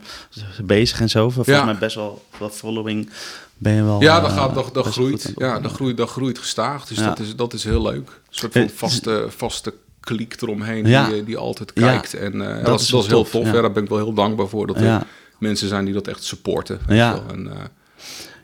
bezig 0.63 1.01
en 1.01 1.09
zo. 1.09 1.31
Volgens 1.31 1.57
ja. 1.57 1.65
mij 1.65 1.79
best 1.79 1.95
wel 1.95 2.25
wat 2.39 2.55
following 2.55 3.11
ben 3.57 3.73
je 3.75 3.83
wel. 3.85 4.03
Ja, 4.03 4.21
dat, 4.21 4.33
gaat, 4.33 4.55
dat, 4.55 4.75
dat 4.75 4.87
groeit. 4.87 5.33
Ja, 5.37 5.61
dat 5.61 5.73
groeit, 5.73 5.97
dat 5.97 6.09
groeit 6.11 6.39
gestaag. 6.39 6.87
Dus 6.87 6.99
ja. 6.99 7.05
dat, 7.09 7.19
is, 7.19 7.37
dat 7.37 7.53
is 7.53 7.65
heel 7.65 7.83
leuk. 7.83 8.21
Een 8.43 8.51
soort 8.51 8.71
van 8.71 8.89
vaste, 8.89 9.27
vaste 9.29 9.75
kliek 10.01 10.43
eromheen 10.43 10.85
die, 10.85 11.25
die 11.25 11.37
altijd 11.37 11.73
kijkt. 11.73 12.15
En 12.15 12.35
uh, 12.35 12.55
dat, 12.55 12.65
dat, 12.65 12.81
is, 12.81 12.87
dat 12.87 13.03
is 13.03 13.09
heel 13.09 13.25
tof. 13.25 13.47
Ja. 13.47 13.53
daar 13.53 13.73
ben 13.73 13.83
ik 13.83 13.89
wel 13.89 13.99
heel 13.99 14.13
dankbaar 14.13 14.49
voor. 14.49 14.67
Dat 14.67 14.81
er 14.81 15.03
mensen 15.39 15.69
zijn 15.69 15.85
die 15.85 15.95
dat 15.95 16.09
echt 16.09 16.23
supporten. 16.23 16.81
Ja. 16.89 17.23
En, 17.31 17.47
uh, 17.47 17.53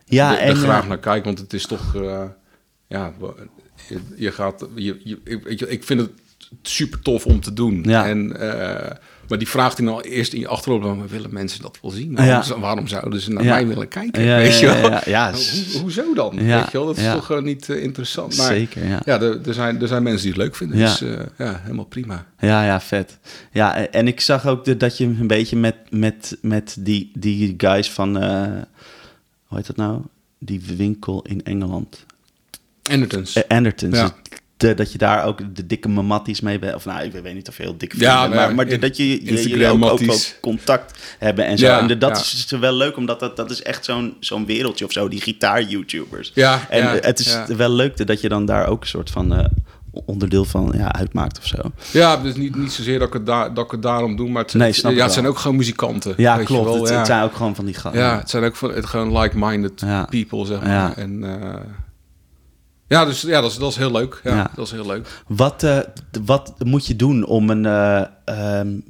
ja, 0.05 0.39
en, 0.39 0.49
er 0.49 0.57
graag 0.57 0.89
naar 0.89 0.99
kijken, 0.99 1.25
want 1.25 1.39
het 1.39 1.53
is 1.53 1.67
toch... 1.67 1.95
Uh, 1.95 2.23
ja, 2.87 3.13
je, 3.89 4.01
je 4.17 4.33
gaat... 4.33 4.67
Je, 4.75 5.01
je, 5.05 5.21
ik, 5.45 5.61
ik 5.61 5.85
vind 5.85 6.01
het 6.01 6.11
super 6.63 7.01
tof 7.01 7.27
om 7.27 7.41
te 7.41 7.53
doen. 7.53 7.85
En, 7.85 8.37
maar 9.29 9.39
die 9.39 9.49
vraagt 9.49 9.77
hij 9.77 9.87
nou 9.87 10.01
eerst 10.03 10.33
in 10.33 10.41
je 10.41 10.49
achterhoofd: 10.49 11.11
willen 11.11 11.33
mensen 11.33 11.63
dat 11.63 11.79
wel 11.83 11.91
zien? 11.91 12.15
Waarom, 12.15 12.43
ja. 12.49 12.59
waarom 12.59 12.87
zouden 12.87 13.21
ze 13.21 13.33
naar 13.33 13.45
mij 13.45 13.67
willen 13.67 13.89
kijken? 13.89 14.23
Ja, 14.23 14.37
weet 14.37 14.59
je 14.59 14.67
wel? 14.67 15.01
Ja, 15.05 15.33
Ho 15.33 15.81
hoezo 15.81 16.15
dan? 16.15 16.37
Weet 16.37 16.71
je 16.71 16.79
wel? 16.79 16.87
Dat 16.87 16.97
is 16.97 17.13
toch 17.13 17.31
uh, 17.31 17.41
niet 17.41 17.69
uh, 17.69 17.83
interessant. 17.83 18.37
Maar, 18.37 18.47
Zeker. 18.47 18.89
Ja, 18.89 19.01
ja 19.05 19.21
er, 19.21 19.47
er, 19.47 19.55
zijn, 19.55 19.81
er 19.81 19.89
zijn 19.89 20.03
mensen 20.03 20.23
die 20.23 20.33
het 20.33 20.41
leuk 20.41 20.57
vinden. 20.57 20.79
Dus 20.79 20.99
ja, 21.39 21.61
helemaal 21.63 21.85
prima. 21.85 22.27
Ja, 22.39 22.65
ja, 22.65 22.81
vet. 22.81 23.19
Ja, 23.53 23.87
en 23.87 24.07
ik 24.07 24.21
zag 24.21 24.47
ook 24.47 24.65
de, 24.65 24.77
dat 24.77 24.99
je 24.99 25.05
een 25.05 25.27
beetje 25.27 25.57
met, 25.57 25.77
met, 25.91 26.37
met 26.41 26.77
die, 26.79 27.11
die 27.15 27.55
guys 27.57 27.91
van. 27.91 28.17
hoe 29.45 29.57
heet 29.57 29.67
dat 29.67 29.77
nou? 29.77 30.01
Die 30.39 30.63
winkel 30.77 31.23
in 31.23 31.45
Engeland. 31.45 32.07
Andertons. 32.83 33.49
Andertons. 33.49 33.97
Ja 33.97 34.15
de, 34.65 34.75
dat 34.75 34.93
je 34.93 34.99
daar 34.99 35.25
ook 35.25 35.57
de 35.57 35.67
dikke 35.67 35.89
mamatties 35.89 36.41
mee 36.41 36.59
bent. 36.59 36.75
Of 36.75 36.85
nou, 36.85 37.05
ik 37.05 37.13
weet 37.13 37.35
niet 37.35 37.49
of 37.49 37.57
heel 37.57 37.77
dik 37.77 37.95
ja, 37.97 38.27
maar, 38.27 38.37
maar, 38.37 38.55
maar 38.55 38.79
dat 38.81 38.97
je, 38.97 39.25
je, 39.25 39.59
je 39.59 39.69
ook, 39.69 39.85
ook, 39.85 40.01
ook, 40.11 40.37
contact 40.41 40.99
hebben 41.19 41.47
en 41.47 41.59
zo. 41.59 41.67
Ja, 41.67 41.89
en 41.89 41.99
dat 41.99 42.17
is 42.17 42.47
dus 42.47 42.61
wel 42.61 42.73
leuk, 42.73 42.97
omdat 42.97 43.21
dat, 43.21 43.37
dat 43.37 43.51
is 43.51 43.63
echt 43.63 43.85
zo'n 43.85 44.17
zo'n 44.21 44.47
wereldje 44.47 44.85
of 44.85 44.93
zo, 44.93 45.09
die 45.09 45.21
gitaar-YouTubers. 45.21 46.31
Ja, 46.35 46.67
en 46.69 46.99
het 47.01 47.19
is 47.19 47.39
wel 47.47 47.71
leuk 47.71 48.07
dat 48.07 48.21
je 48.21 48.29
dan 48.29 48.47
daar 48.47 48.67
ook 48.67 48.81
een 48.81 48.89
soort 48.89 49.11
van... 49.11 49.33
Uh, 49.33 49.45
onderdeel 50.07 50.45
van 50.45 50.73
ja, 50.77 50.93
uitmaakt 50.93 51.39
of 51.39 51.47
zo. 51.47 51.57
Ja, 51.91 52.17
dus 52.17 52.35
niet, 52.35 52.57
niet 52.57 52.73
zozeer 52.73 52.99
dat 52.99 53.09
ik, 53.09 53.15
het 53.15 53.27
daar, 53.27 53.55
dat 53.55 53.65
ik 53.65 53.71
het 53.71 53.83
daarom 53.83 54.17
doe, 54.17 54.31
maar 54.31 54.43
het, 54.43 54.55
nee, 54.55 54.73
ja, 54.95 55.05
het 55.05 55.13
zijn 55.13 55.27
ook 55.27 55.39
gewoon 55.39 55.57
muzikanten. 55.57 56.15
Ja, 56.17 56.37
klopt. 56.37 56.65
Wel, 56.65 56.81
het, 56.81 56.89
ja. 56.89 56.97
het, 56.97 57.07
zijn 57.07 57.23
ook 57.23 57.35
gewoon 57.35 57.55
van 57.55 57.65
die 57.65 57.75
gasten. 57.75 58.01
Ja, 58.01 58.19
het 58.19 58.31
zijn 58.31 58.45
ook 58.45 58.57
van, 58.57 58.75
het, 58.75 58.87
gewoon 58.87 59.19
like-minded 59.19 59.85
people, 60.11 60.47
zeg 60.47 60.63
maar. 60.63 60.97
En 60.97 61.23
uh, 61.23 61.55
ja, 62.87 63.05
dus 63.05 63.21
ja, 63.21 63.41
dat 63.41 63.51
is, 63.51 63.57
dat 63.57 63.71
is 63.71 63.77
heel 63.77 63.93
leuk. 63.93 64.21
Ja, 64.25 64.51
dat 64.55 64.67
is 64.67 64.73
heel 64.73 64.87
leuk. 64.87 65.23
Wat, 65.27 65.63
uh, 65.63 65.79
wat 66.25 66.55
moet 66.65 66.87
je 66.87 66.97
doen 66.97 67.25
om 67.25 67.51
een. 67.51 67.65
Uh, 67.65 68.61
um, 68.61 68.85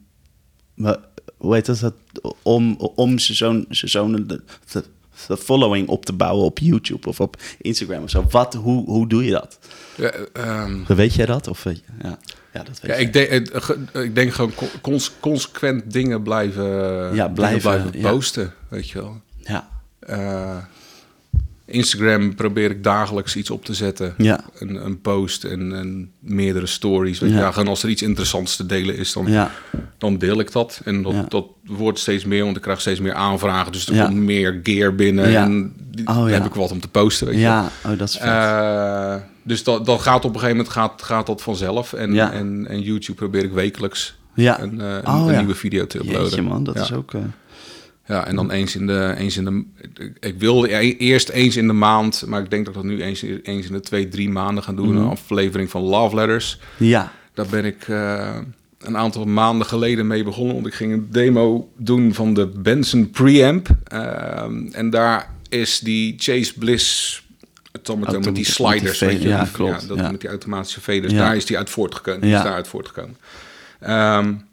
hoe 1.37 1.55
heet 1.55 1.67
dat? 1.81 1.95
Om, 2.43 2.77
om 2.77 3.19
zo'n 3.19 3.67
zo'n 3.69 4.43
de 5.27 5.37
following 5.37 5.89
op 5.89 6.05
te 6.05 6.13
bouwen 6.13 6.45
op 6.45 6.59
YouTube 6.59 7.09
of 7.09 7.21
op 7.21 7.37
Instagram 7.59 8.03
of 8.03 8.11
zo. 8.11 8.27
Wat, 8.31 8.55
hoe, 8.55 8.85
hoe 8.85 9.09
doe 9.09 9.25
je 9.25 9.31
dat? 9.31 9.59
Ja, 9.97 10.13
um, 10.65 10.85
weet 10.87 11.15
jij 11.15 11.27
dat? 11.27 11.49
Of, 11.49 11.65
ja, 11.65 12.19
ja, 12.53 12.63
dat 12.63 12.81
weet 12.81 12.91
ja, 12.91 12.95
ik, 12.95 13.13
denk, 13.13 13.49
ik 13.93 14.15
denk 14.15 14.33
gewoon 14.33 14.53
cons 14.81 15.13
consequent 15.21 15.93
dingen 15.93 16.23
blijven, 16.23 16.65
ja, 17.15 17.29
blijven, 17.29 17.61
blijven 17.61 18.01
posten, 18.01 18.55
weet 18.69 18.91
je 18.91 18.99
wel. 18.99 19.21
Ja. 19.37 19.69
Uh, 20.11 20.57
Instagram 21.67 22.35
probeer 22.35 22.71
ik 22.71 22.83
dagelijks 22.83 23.37
iets 23.37 23.51
op 23.51 23.65
te 23.65 23.75
zetten. 23.75 24.15
Ja. 24.19 24.41
Een, 24.59 24.85
een 24.85 25.01
post 25.01 25.45
en, 25.45 25.77
en 25.77 26.11
meerdere 26.21 26.67
stories. 26.67 27.19
ja. 27.19 27.27
ja. 27.27 27.51
gewoon 27.51 27.69
als 27.69 27.83
er 27.83 27.89
iets 27.89 28.03
interessants 28.03 28.57
te 28.57 28.67
delen 28.67 28.97
is, 28.97 29.13
dan, 29.13 29.27
ja. 29.27 29.51
dan 29.99 30.19
deel 30.19 30.41
ik 30.41 30.53
dat. 30.53 30.81
En 30.85 31.03
dat, 31.03 31.31
dat 31.31 31.47
wordt 31.65 31.99
steeds 31.99 32.25
meer, 32.25 32.45
want 32.45 32.57
ik 32.57 32.63
krijg 32.63 32.81
steeds 32.81 33.01
meer 33.01 33.15
aanvragen. 33.15 33.73
Dus 33.73 33.89
er 33.89 34.05
komt 34.05 34.17
meer 34.17 34.61
gear 34.63 34.95
binnen. 34.95 35.37
En 35.37 35.75
oh, 36.05 36.27
heb 36.27 36.45
ik 36.45 36.55
wat 36.55 36.71
om 36.71 36.81
te 36.81 36.89
posten. 36.89 37.27
Weet 37.27 37.39
ja, 37.39 37.71
je. 37.83 37.89
oh, 37.89 37.99
dat 37.99 38.09
is 38.09 38.17
vet. 38.17 38.27
Uh, 38.27 39.15
dus 39.43 39.65
dat, 39.65 39.87
dat 39.87 40.01
gaat 40.01 40.25
op 40.25 40.35
een 40.35 40.41
gegeven 40.41 40.57
moment 40.57 40.75
gaat, 40.75 41.03
gaat 41.03 41.27
dat 41.27 41.43
vanzelf. 41.43 41.93
En, 41.93 42.19
en, 42.19 42.67
en 42.69 42.81
YouTube 42.81 43.19
probeer 43.19 43.45
ik 43.45 43.53
wekelijks 43.53 44.17
ja. 44.35 44.61
een, 44.61 44.75
uh, 44.75 44.95
een, 44.95 45.07
oh, 45.07 45.27
een 45.27 45.37
nieuwe 45.37 45.55
video 45.55 45.87
te 45.87 45.99
uploaden. 45.99 46.23
Jeetje 46.23 46.43
man, 46.43 46.65
dat 46.65 46.77
is 46.77 46.93
ook... 46.93 47.13
Uh... 47.13 47.23
Ja, 48.07 48.27
en 48.27 48.37
dan 48.37 48.51
eens 48.51 48.77
in 48.77 48.87
de, 48.87 49.15
eens 49.19 49.37
in 49.37 49.45
de. 49.45 49.65
Ik 50.21 50.39
wilde 50.39 50.97
eerst 50.97 51.29
eens 51.29 51.57
in 51.57 51.67
de 51.67 51.73
maand, 51.73 52.25
maar 52.27 52.43
ik 52.43 52.51
denk 52.51 52.65
dat 52.65 52.75
ik 52.75 52.81
dat 52.81 52.91
nu 52.91 53.03
eens, 53.03 53.23
eens 53.23 53.67
in 53.67 53.73
de 53.73 53.81
twee, 53.81 54.09
drie 54.09 54.29
maanden 54.29 54.65
ga 54.65 54.73
doen. 54.73 54.89
Mhm. 54.89 54.97
Een 54.97 55.09
aflevering 55.09 55.71
van 55.71 55.83
Love 55.83 56.15
Letters. 56.15 56.61
Ja. 56.77 57.13
Daar 57.35 57.47
ben 57.47 57.65
ik 57.65 57.89
uh, 57.89 58.37
een 58.79 58.97
aantal 58.97 59.25
maanden 59.25 59.67
geleden 59.67 60.07
mee 60.07 60.25
begonnen. 60.25 60.55
Want 60.55 60.67
ik 60.67 60.75
ging 60.75 60.93
een 60.93 61.09
demo 61.11 61.71
doen 61.77 62.15
van 62.15 62.35
de 62.35 62.47
Benson 62.47 63.11
preamp. 63.11 63.69
Uh, 63.93 64.43
en 64.73 64.91
daar 64.91 65.31
is 65.49 65.79
die 65.79 66.15
Chase 66.19 66.59
Bliss 66.59 67.23
automaton 67.73 68.25
met 68.25 68.35
die 68.35 68.45
sliders. 68.45 69.01
Met 69.01 69.19
die 69.19 69.29
ja, 69.29 69.49
klopt. 69.53 69.83
Ja, 69.83 69.89
dat, 69.89 69.99
ja. 69.99 70.11
Met 70.11 70.21
die 70.21 70.31
automatische 70.31 70.81
faders. 70.81 71.13
Daar 71.13 71.37
is 71.37 71.47
die 71.47 71.57
uit 71.57 71.71
voortgekomen. 71.71 72.29
Ja. 72.29 72.37
Is 72.37 72.43
daaruit 72.43 72.69
voortgekomen. 72.69 73.17
Um, 73.89 74.45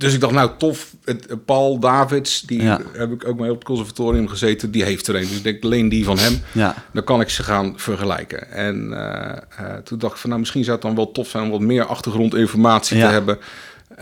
dus 0.00 0.14
ik 0.14 0.20
dacht, 0.20 0.32
nou 0.32 0.50
tof, 0.58 0.94
het, 1.04 1.44
Paul 1.44 1.78
Davids, 1.78 2.40
die 2.40 2.62
heb 2.92 3.12
ik 3.12 3.28
ook 3.28 3.38
mee 3.38 3.50
op 3.50 3.56
het 3.56 3.64
conservatorium 3.64 4.28
gezeten, 4.28 4.70
die 4.70 4.84
heeft 4.84 5.06
er 5.06 5.14
een. 5.14 5.20
Dus 5.20 5.36
ik 5.36 5.42
denk, 5.42 5.64
leen 5.64 5.88
die 5.88 6.04
van 6.04 6.18
hem, 6.18 6.40
ja. 6.52 6.74
dan 6.92 7.04
kan 7.04 7.20
ik 7.20 7.28
ze 7.28 7.42
gaan 7.42 7.72
vergelijken. 7.76 8.52
En 8.52 8.88
uh, 8.90 9.66
uh, 9.66 9.76
toen 9.84 9.98
dacht 9.98 10.12
ik 10.12 10.18
van, 10.18 10.28
nou 10.28 10.40
misschien 10.40 10.64
zou 10.64 10.76
het 10.76 10.86
dan 10.86 10.94
wel 10.94 11.12
tof 11.12 11.28
zijn 11.28 11.44
om 11.44 11.50
wat 11.50 11.60
meer 11.60 11.84
achtergrondinformatie 11.84 13.00
te 13.00 13.06
hebben. 13.06 13.38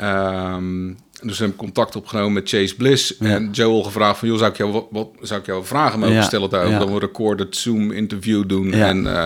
Um, 0.02 0.96
dus 1.22 1.38
heb 1.38 1.48
ik 1.48 1.56
contact 1.56 1.96
opgenomen 1.96 2.32
met 2.32 2.48
Chase 2.48 2.76
Bliss 2.76 3.16
en 3.16 3.48
Joel 3.52 3.82
gevraagd 3.82 4.18
van, 4.18 4.28
joh, 4.28 4.38
zou 4.38 4.50
ik 4.50 4.56
jou, 4.56 4.72
wat, 4.72 4.86
wat 4.90 5.08
zou 5.20 5.40
ik 5.40 5.46
jou 5.46 5.64
vragen 5.64 5.98
mogen 5.98 6.24
stellen 6.24 6.50
daarover? 6.50 6.78
Dan 6.78 6.88
we 6.88 6.94
een 6.94 7.00
recorded 7.00 7.56
Zoom 7.56 7.90
interview 7.90 8.48
doen 8.48 8.72
en... 8.72 9.04
Uh, 9.04 9.24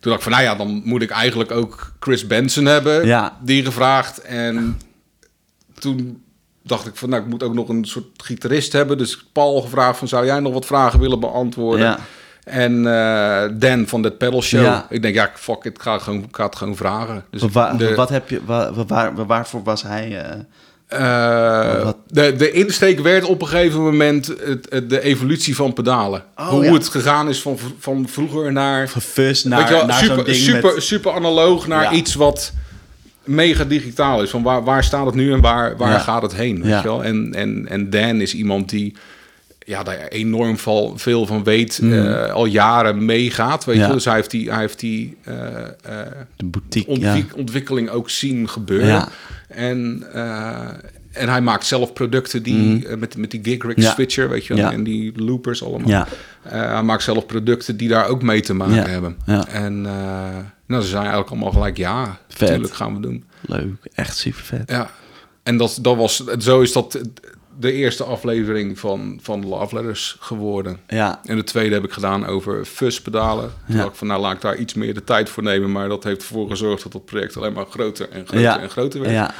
toen 0.00 0.10
dacht 0.10 0.26
ik 0.26 0.32
van, 0.32 0.42
nou 0.42 0.44
ja, 0.44 0.64
dan 0.64 0.82
moet 0.84 1.02
ik 1.02 1.10
eigenlijk 1.10 1.50
ook 1.50 1.92
Chris 2.00 2.26
Benson 2.26 2.64
hebben, 2.64 3.32
die 3.44 3.64
gevraagd. 3.64 4.18
En 4.18 4.78
toen 5.78 6.22
dacht 6.62 6.86
ik 6.86 6.96
van, 6.96 7.08
nou, 7.08 7.22
ik 7.22 7.28
moet 7.28 7.42
ook 7.42 7.54
nog 7.54 7.68
een 7.68 7.84
soort 7.84 8.04
gitarist 8.16 8.72
hebben. 8.72 8.98
Dus 8.98 9.26
Paul 9.32 9.60
gevraagd 9.60 9.98
van, 9.98 10.08
zou 10.08 10.26
jij 10.26 10.40
nog 10.40 10.52
wat 10.52 10.66
vragen 10.66 11.00
willen 11.00 11.20
beantwoorden? 11.20 11.86
Ja. 11.86 11.98
En 12.44 12.84
uh, 12.84 13.60
Dan 13.60 13.86
van 13.86 14.02
de 14.02 14.12
Pedal 14.12 14.42
Show. 14.42 14.64
Ja. 14.64 14.86
Ik 14.90 15.02
denk, 15.02 15.14
ja, 15.14 15.30
fuck 15.34 15.64
it, 15.64 15.64
ik 15.64 15.82
ga, 15.82 15.98
gewoon, 15.98 16.22
ik 16.22 16.36
ga 16.36 16.44
het 16.44 16.56
gewoon 16.56 16.76
vragen. 16.76 17.24
Dus 17.30 17.40
de, 17.40 17.94
wat 17.94 18.08
heb 18.08 18.28
je, 18.28 18.40
waar, 18.44 18.86
waar, 18.86 19.26
waarvoor 19.26 19.62
was 19.62 19.82
hij... 19.82 20.10
Uh... 20.10 20.40
Uh, 20.92 21.90
de, 22.06 22.36
de 22.36 22.50
insteek 22.50 23.00
werd 23.00 23.24
op 23.24 23.42
een 23.42 23.48
gegeven 23.48 23.82
moment 23.82 24.26
het, 24.26 24.90
de 24.90 25.00
evolutie 25.00 25.56
van 25.56 25.72
pedalen. 25.72 26.24
Oh, 26.36 26.48
Hoe 26.48 26.72
het 26.72 26.88
gegaan 26.88 27.28
is 27.28 27.42
van, 27.42 27.58
van 27.78 28.08
vroeger 28.08 28.52
naar... 28.52 28.88
Van 28.88 29.34
naar, 29.44 29.70
wel, 29.70 29.86
naar 29.86 29.98
super, 29.98 30.24
ding 30.24 30.36
super, 30.36 30.74
met... 30.74 30.82
super 30.82 31.12
analoog 31.12 31.66
naar 31.66 31.94
iets 31.94 32.14
wat 32.14 32.52
mega 33.28 33.64
digitaal 33.64 34.22
is. 34.22 34.30
Van 34.30 34.42
waar, 34.42 34.64
waar 34.64 34.84
staat 34.84 35.06
het 35.06 35.14
nu 35.14 35.32
en 35.32 35.40
waar, 35.40 35.76
waar 35.76 36.00
gaat 36.00 36.22
het 36.22 36.34
heen? 36.34 36.62
Weet 36.62 36.82
je 36.82 36.88
wel? 36.88 37.04
En, 37.04 37.34
en, 37.34 37.66
en 37.68 37.90
Dan 37.90 38.20
is 38.20 38.34
iemand 38.34 38.68
die 38.68 38.94
ja, 39.58 39.82
daar 39.82 40.06
enorm 40.08 40.56
veel 40.96 41.26
van 41.26 41.44
weet, 41.44 41.80
mm. 41.82 41.92
uh, 41.92 42.32
al 42.32 42.44
jaren 42.44 43.04
meegaat. 43.04 43.64
Weet 43.64 43.76
je? 43.76 43.92
Dus 43.92 44.04
hij 44.04 44.14
heeft 44.14 44.30
die, 44.30 44.50
hij 44.50 44.60
heeft 44.60 44.80
die 44.80 45.16
uh, 45.28 45.34
de 46.36 46.44
boutique, 46.44 47.36
ontwikkeling 47.36 47.88
ook 47.90 48.10
zien 48.10 48.48
gebeuren. 48.48 49.08
En, 49.48 50.04
en 51.12 51.28
hij 51.28 51.40
maakt 51.40 51.66
zelf 51.66 51.92
producten 51.92 52.42
die 52.42 52.88
mm. 52.88 52.98
met, 52.98 53.16
met 53.16 53.30
die 53.30 53.40
Gig 53.42 53.74
switcher, 53.76 54.28
weet 54.28 54.46
je 54.46 54.54
wel, 54.54 54.70
en 54.70 54.84
die 54.84 55.22
loopers 55.22 55.64
allemaal. 55.64 56.06
hij 56.42 56.82
maakt 56.82 57.02
zelf 57.02 57.26
producten 57.26 57.76
die 57.76 57.88
daar 57.88 58.06
ook 58.06 58.22
mee 58.22 58.40
te 58.40 58.54
maken 58.54 58.90
hebben. 58.90 59.16
En 59.48 59.80
nou, 60.66 60.82
ze 60.82 60.88
zijn 60.88 61.02
eigenlijk 61.02 61.30
allemaal 61.30 61.52
gelijk 61.52 61.76
ja, 61.76 62.18
natuurlijk 62.38 62.74
gaan 62.74 62.94
we 62.94 63.00
doen. 63.00 63.24
Leuk, 63.40 63.74
echt 63.94 64.16
super 64.16 64.42
vet. 64.42 64.70
Ja, 64.70 64.90
en 65.42 65.56
dat, 65.56 65.78
dat 65.82 65.96
was, 65.96 66.24
zo 66.38 66.60
is 66.60 66.72
dat 66.72 67.00
de 67.58 67.72
eerste 67.72 68.04
aflevering 68.04 68.78
van, 68.78 69.18
van 69.22 69.46
Love 69.46 69.74
Letters 69.74 70.16
geworden. 70.20 70.78
Ja. 70.88 71.20
En 71.24 71.36
de 71.36 71.44
tweede 71.44 71.74
heb 71.74 71.84
ik 71.84 71.92
gedaan 71.92 72.26
over 72.26 72.64
fuspedalen. 72.64 73.52
Toen 73.66 73.76
ja. 73.76 73.84
ik 73.84 73.94
van, 73.94 74.06
nou 74.06 74.20
laat 74.20 74.34
ik 74.34 74.40
daar 74.40 74.56
iets 74.56 74.74
meer 74.74 74.94
de 74.94 75.04
tijd 75.04 75.28
voor 75.28 75.42
nemen. 75.42 75.72
Maar 75.72 75.88
dat 75.88 76.04
heeft 76.04 76.20
ervoor 76.20 76.48
gezorgd 76.48 76.82
dat 76.82 76.92
dat 76.92 77.04
project 77.04 77.36
alleen 77.36 77.52
maar 77.52 77.66
groter 77.70 78.08
en 78.10 78.26
groter 78.26 78.60
en 78.60 78.70
groter 78.70 79.00
werd. 79.00 79.12
Ja. 79.12 79.34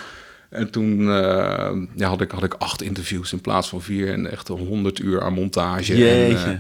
En 0.49 0.71
toen 0.71 1.01
uh, 1.01 1.71
ja, 1.95 2.09
had, 2.09 2.21
ik, 2.21 2.31
had 2.31 2.43
ik 2.43 2.55
acht 2.55 2.83
interviews 2.83 3.33
in 3.33 3.41
plaats 3.41 3.69
van 3.69 3.83
vier 3.83 4.13
en 4.13 4.31
echt 4.31 4.49
honderd 4.49 4.99
uur 4.99 5.23
aan 5.23 5.33
montage. 5.33 5.97
Jeetje. 5.97 6.45
En, 6.45 6.53
uh, 6.53 6.59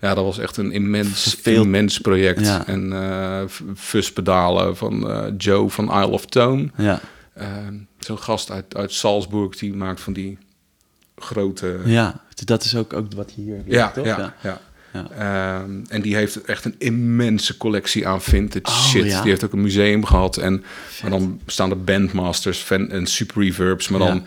ja, 0.00 0.14
dat 0.14 0.24
was 0.24 0.38
echt 0.38 0.56
een 0.56 0.72
immens, 0.72 1.36
Veel... 1.40 1.62
immens 1.62 1.98
project. 1.98 2.40
Ja. 2.40 2.66
En 2.66 2.92
uh, 2.92 3.40
fuspedalen 3.76 4.76
van 4.76 5.34
Joe 5.38 5.70
van 5.70 5.84
Isle 5.84 6.06
of 6.06 6.26
Tone. 6.26 6.70
Ja. 6.76 7.00
Zo'n 7.98 8.18
gast 8.18 8.50
uit, 8.50 8.76
uit 8.76 8.92
Salzburg, 8.92 9.56
die 9.56 9.74
maakt 9.74 10.00
van 10.00 10.12
die 10.12 10.38
grote... 11.16 11.80
Ja, 11.84 12.20
dat 12.44 12.64
is 12.64 12.76
ook, 12.76 12.92
ook 12.92 13.12
wat 13.14 13.30
hier... 13.30 13.62
Ja, 13.66 13.90
toch? 13.90 14.04
ja, 14.04 14.18
ja. 14.18 14.34
ja. 14.42 14.60
Ehm, 14.94 15.70
en 15.88 16.02
die 16.02 16.16
heeft 16.16 16.42
echt 16.42 16.64
een 16.64 16.74
immense 16.78 17.56
collectie 17.56 18.06
aan 18.08 18.22
vintage 18.22 18.66
Oh, 18.76 18.84
shit. 18.88 19.04
ja. 19.04 19.20
Die 19.20 19.30
heeft 19.30 19.44
ook 19.44 19.52
een 19.52 19.62
museum 19.62 20.04
gehad. 20.04 20.36
En 20.36 20.64
maar 21.02 21.10
dan 21.10 21.40
staan 21.46 21.70
er 21.70 21.84
bandmasters 21.84 22.58
fan, 22.58 22.90
en 22.90 23.06
super 23.06 23.42
reverbs, 23.42 23.88
maar 23.88 23.98
dan 24.00 24.26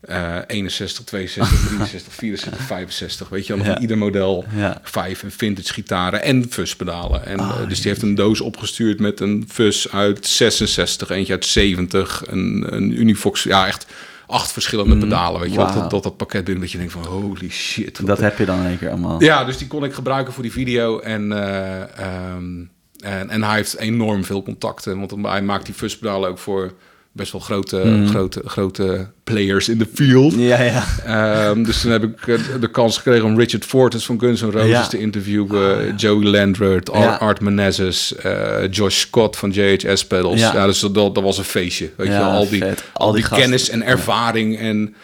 eh 0.00 0.36
61, 0.46 1.04
62, 1.04 1.58
63, 1.76 2.12
64, 2.14 2.60
65. 2.66 3.28
Weet 3.28 3.46
je 3.46 3.56
nog 3.56 3.66
Ja. 3.66 3.78
ieder 3.80 3.98
model 3.98 4.44
Ja. 4.56 4.80
vijf 4.82 5.22
en 5.22 5.30
vintage 5.30 5.72
gitaren 5.72 6.22
en 6.22 6.46
fuzzpedalen. 6.50 7.26
En, 7.26 7.40
Oh, 7.40 7.60
eh, 7.60 7.68
dus 7.68 7.80
die 7.80 7.90
heeft 7.90 8.02
een 8.02 8.14
doos 8.14 8.40
opgestuurd 8.40 9.00
met 9.00 9.20
een 9.20 9.44
fuzz 9.52 9.86
uit 9.86 10.26
66, 10.26 11.10
eentje 11.10 11.32
uit 11.32 11.46
70, 11.46 12.22
een, 12.26 12.66
een 12.68 13.00
Unifox, 13.00 13.42
ja 13.42 13.66
echt 13.66 13.86
acht 14.26 14.52
verschillende 14.52 14.96
pedalen. 14.96 15.40
Weet 15.40 15.50
je 15.50 15.56
wel, 15.56 15.66
wauw. 15.66 15.80
dat, 15.80 15.90
dat, 15.90 16.02
dat 16.02 16.16
pakket 16.16 16.44
binnen 16.44 16.62
dat 16.62 16.72
je 16.72 16.78
denkt 16.78 16.92
van 16.92 17.04
holy 17.04 17.50
shit. 17.50 18.06
Dat 18.06 18.18
heb 18.18 18.38
je 18.38 18.44
dan 18.44 18.60
een 18.60 18.78
keer 18.78 18.90
allemaal. 18.90 19.22
ja, 19.22 19.44
dus 19.44 19.58
die 19.58 19.66
kon 19.66 19.84
ik 19.84 19.92
gebruiken 19.92 20.32
voor 20.32 20.42
die 20.42 20.52
video. 20.52 20.98
En, 20.98 21.32
eh, 21.32 21.98
ehm, 21.98 22.64
en, 23.00 23.30
en 23.30 23.42
hij 23.42 23.56
heeft 23.56 23.76
enorm 23.76 24.24
veel 24.24 24.42
contacten. 24.42 24.98
Want 24.98 25.26
hij 25.26 25.42
maakt 25.42 25.66
die 25.66 25.74
fuzzpedalen 25.74 26.30
ook 26.30 26.38
voor 26.38 26.72
best 27.16 27.32
wel 27.32 27.40
grote, 27.40 28.04
grote, 28.08 28.42
grote 28.44 29.06
players 29.24 29.68
in 29.68 29.78
de 29.78 29.86
field. 29.94 30.34
Ja, 30.34 30.62
ja. 30.62 30.84
Ehm, 31.04 31.62
dus 31.62 31.80
toen 31.80 31.90
heb 31.90 32.02
ik 32.02 32.26
eh, 32.26 32.38
de 32.60 32.70
kans 32.70 32.96
gekregen 32.96 33.24
om 33.24 33.38
Richard 33.38 33.64
Fortus 33.64 34.04
van 34.04 34.20
Guns 34.20 34.40
N' 34.40 34.50
Roses 34.50 34.68
Ja. 34.68 34.86
te 34.86 34.98
interviewen. 34.98 35.94
Joey 35.96 36.24
Landreth, 36.24 36.90
Ar-. 36.90 37.18
Art 37.18 37.40
Menezes, 37.40 38.16
eh, 38.16 38.70
Josh 38.70 38.98
Scott 38.98 39.36
van 39.36 39.50
JHS 39.50 40.06
Pedals. 40.06 40.40
Ja. 40.40 40.66
Dus 40.66 40.80
dat, 40.80 40.94
dat 40.94 41.20
was 41.20 41.38
een 41.38 41.44
feestje. 41.44 41.90
Weet 41.96 42.06
je 42.06 42.12
wel, 42.12 42.30
al 42.30 42.48
die, 42.48 42.64
al 42.64 42.74
Al 42.92 43.12
die, 43.12 43.28
kennis 43.28 43.68
en 43.68 43.82
ervaring 43.82 44.58
en 44.58 44.94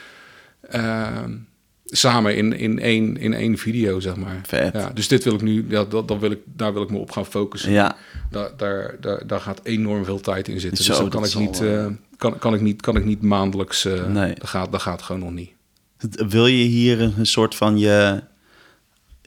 ehm, 0.70 1.30
samen 1.94 2.36
in, 2.36 2.52
in, 2.58 2.78
één, 2.78 3.16
in 3.16 3.34
één 3.34 3.58
video, 3.58 4.00
zeg 4.00 4.16
maar. 4.16 4.40
Vet. 4.46 4.72
Ja, 4.72 4.90
dus 4.94 5.08
dit 5.08 5.24
wil 5.24 5.34
ik 5.34 5.42
nu, 5.42 5.64
ja, 5.68 5.84
dat, 5.84 6.08
dat 6.08 6.18
wil 6.18 6.30
ik, 6.30 6.38
daar 6.44 6.72
wil 6.72 6.82
ik 6.82 6.90
me 6.90 6.98
op 6.98 7.10
gaan 7.10 7.26
focussen. 7.26 7.72
Ja. 7.72 7.96
Daar, 8.30 8.50
daar, 8.56 8.96
daar, 9.00 9.26
daar 9.26 9.40
gaat 9.40 9.60
enorm 9.62 10.04
veel 10.04 10.20
tijd 10.20 10.48
in 10.48 10.60
zitten. 10.60 10.84
Zo, 10.84 10.90
dus 10.90 11.00
dan 11.00 11.10
dat 11.10 11.30
kan 11.32 11.42
ik, 11.42 11.48
niet, 11.48 11.60
eh, 11.60 11.86
kan, 12.16 12.38
kan, 12.38 12.54
ik 12.54 12.60
niet, 12.60 12.80
kan 12.82 12.96
ik 12.96 13.04
niet 13.04 13.22
maandelijks... 13.22 13.84
eh 13.84 14.06
Nee. 14.06 14.34
dat, 14.34 14.48
gaat, 14.48 14.72
dat 14.72 14.82
gaat 14.82 15.02
gewoon 15.02 15.20
nog 15.20 15.32
niet. 15.32 15.50
Wil 16.28 16.46
je 16.46 16.64
hier 16.64 17.00
een, 17.00 17.26
soort 17.26 17.54
van 17.54 17.78
je, 17.78 18.22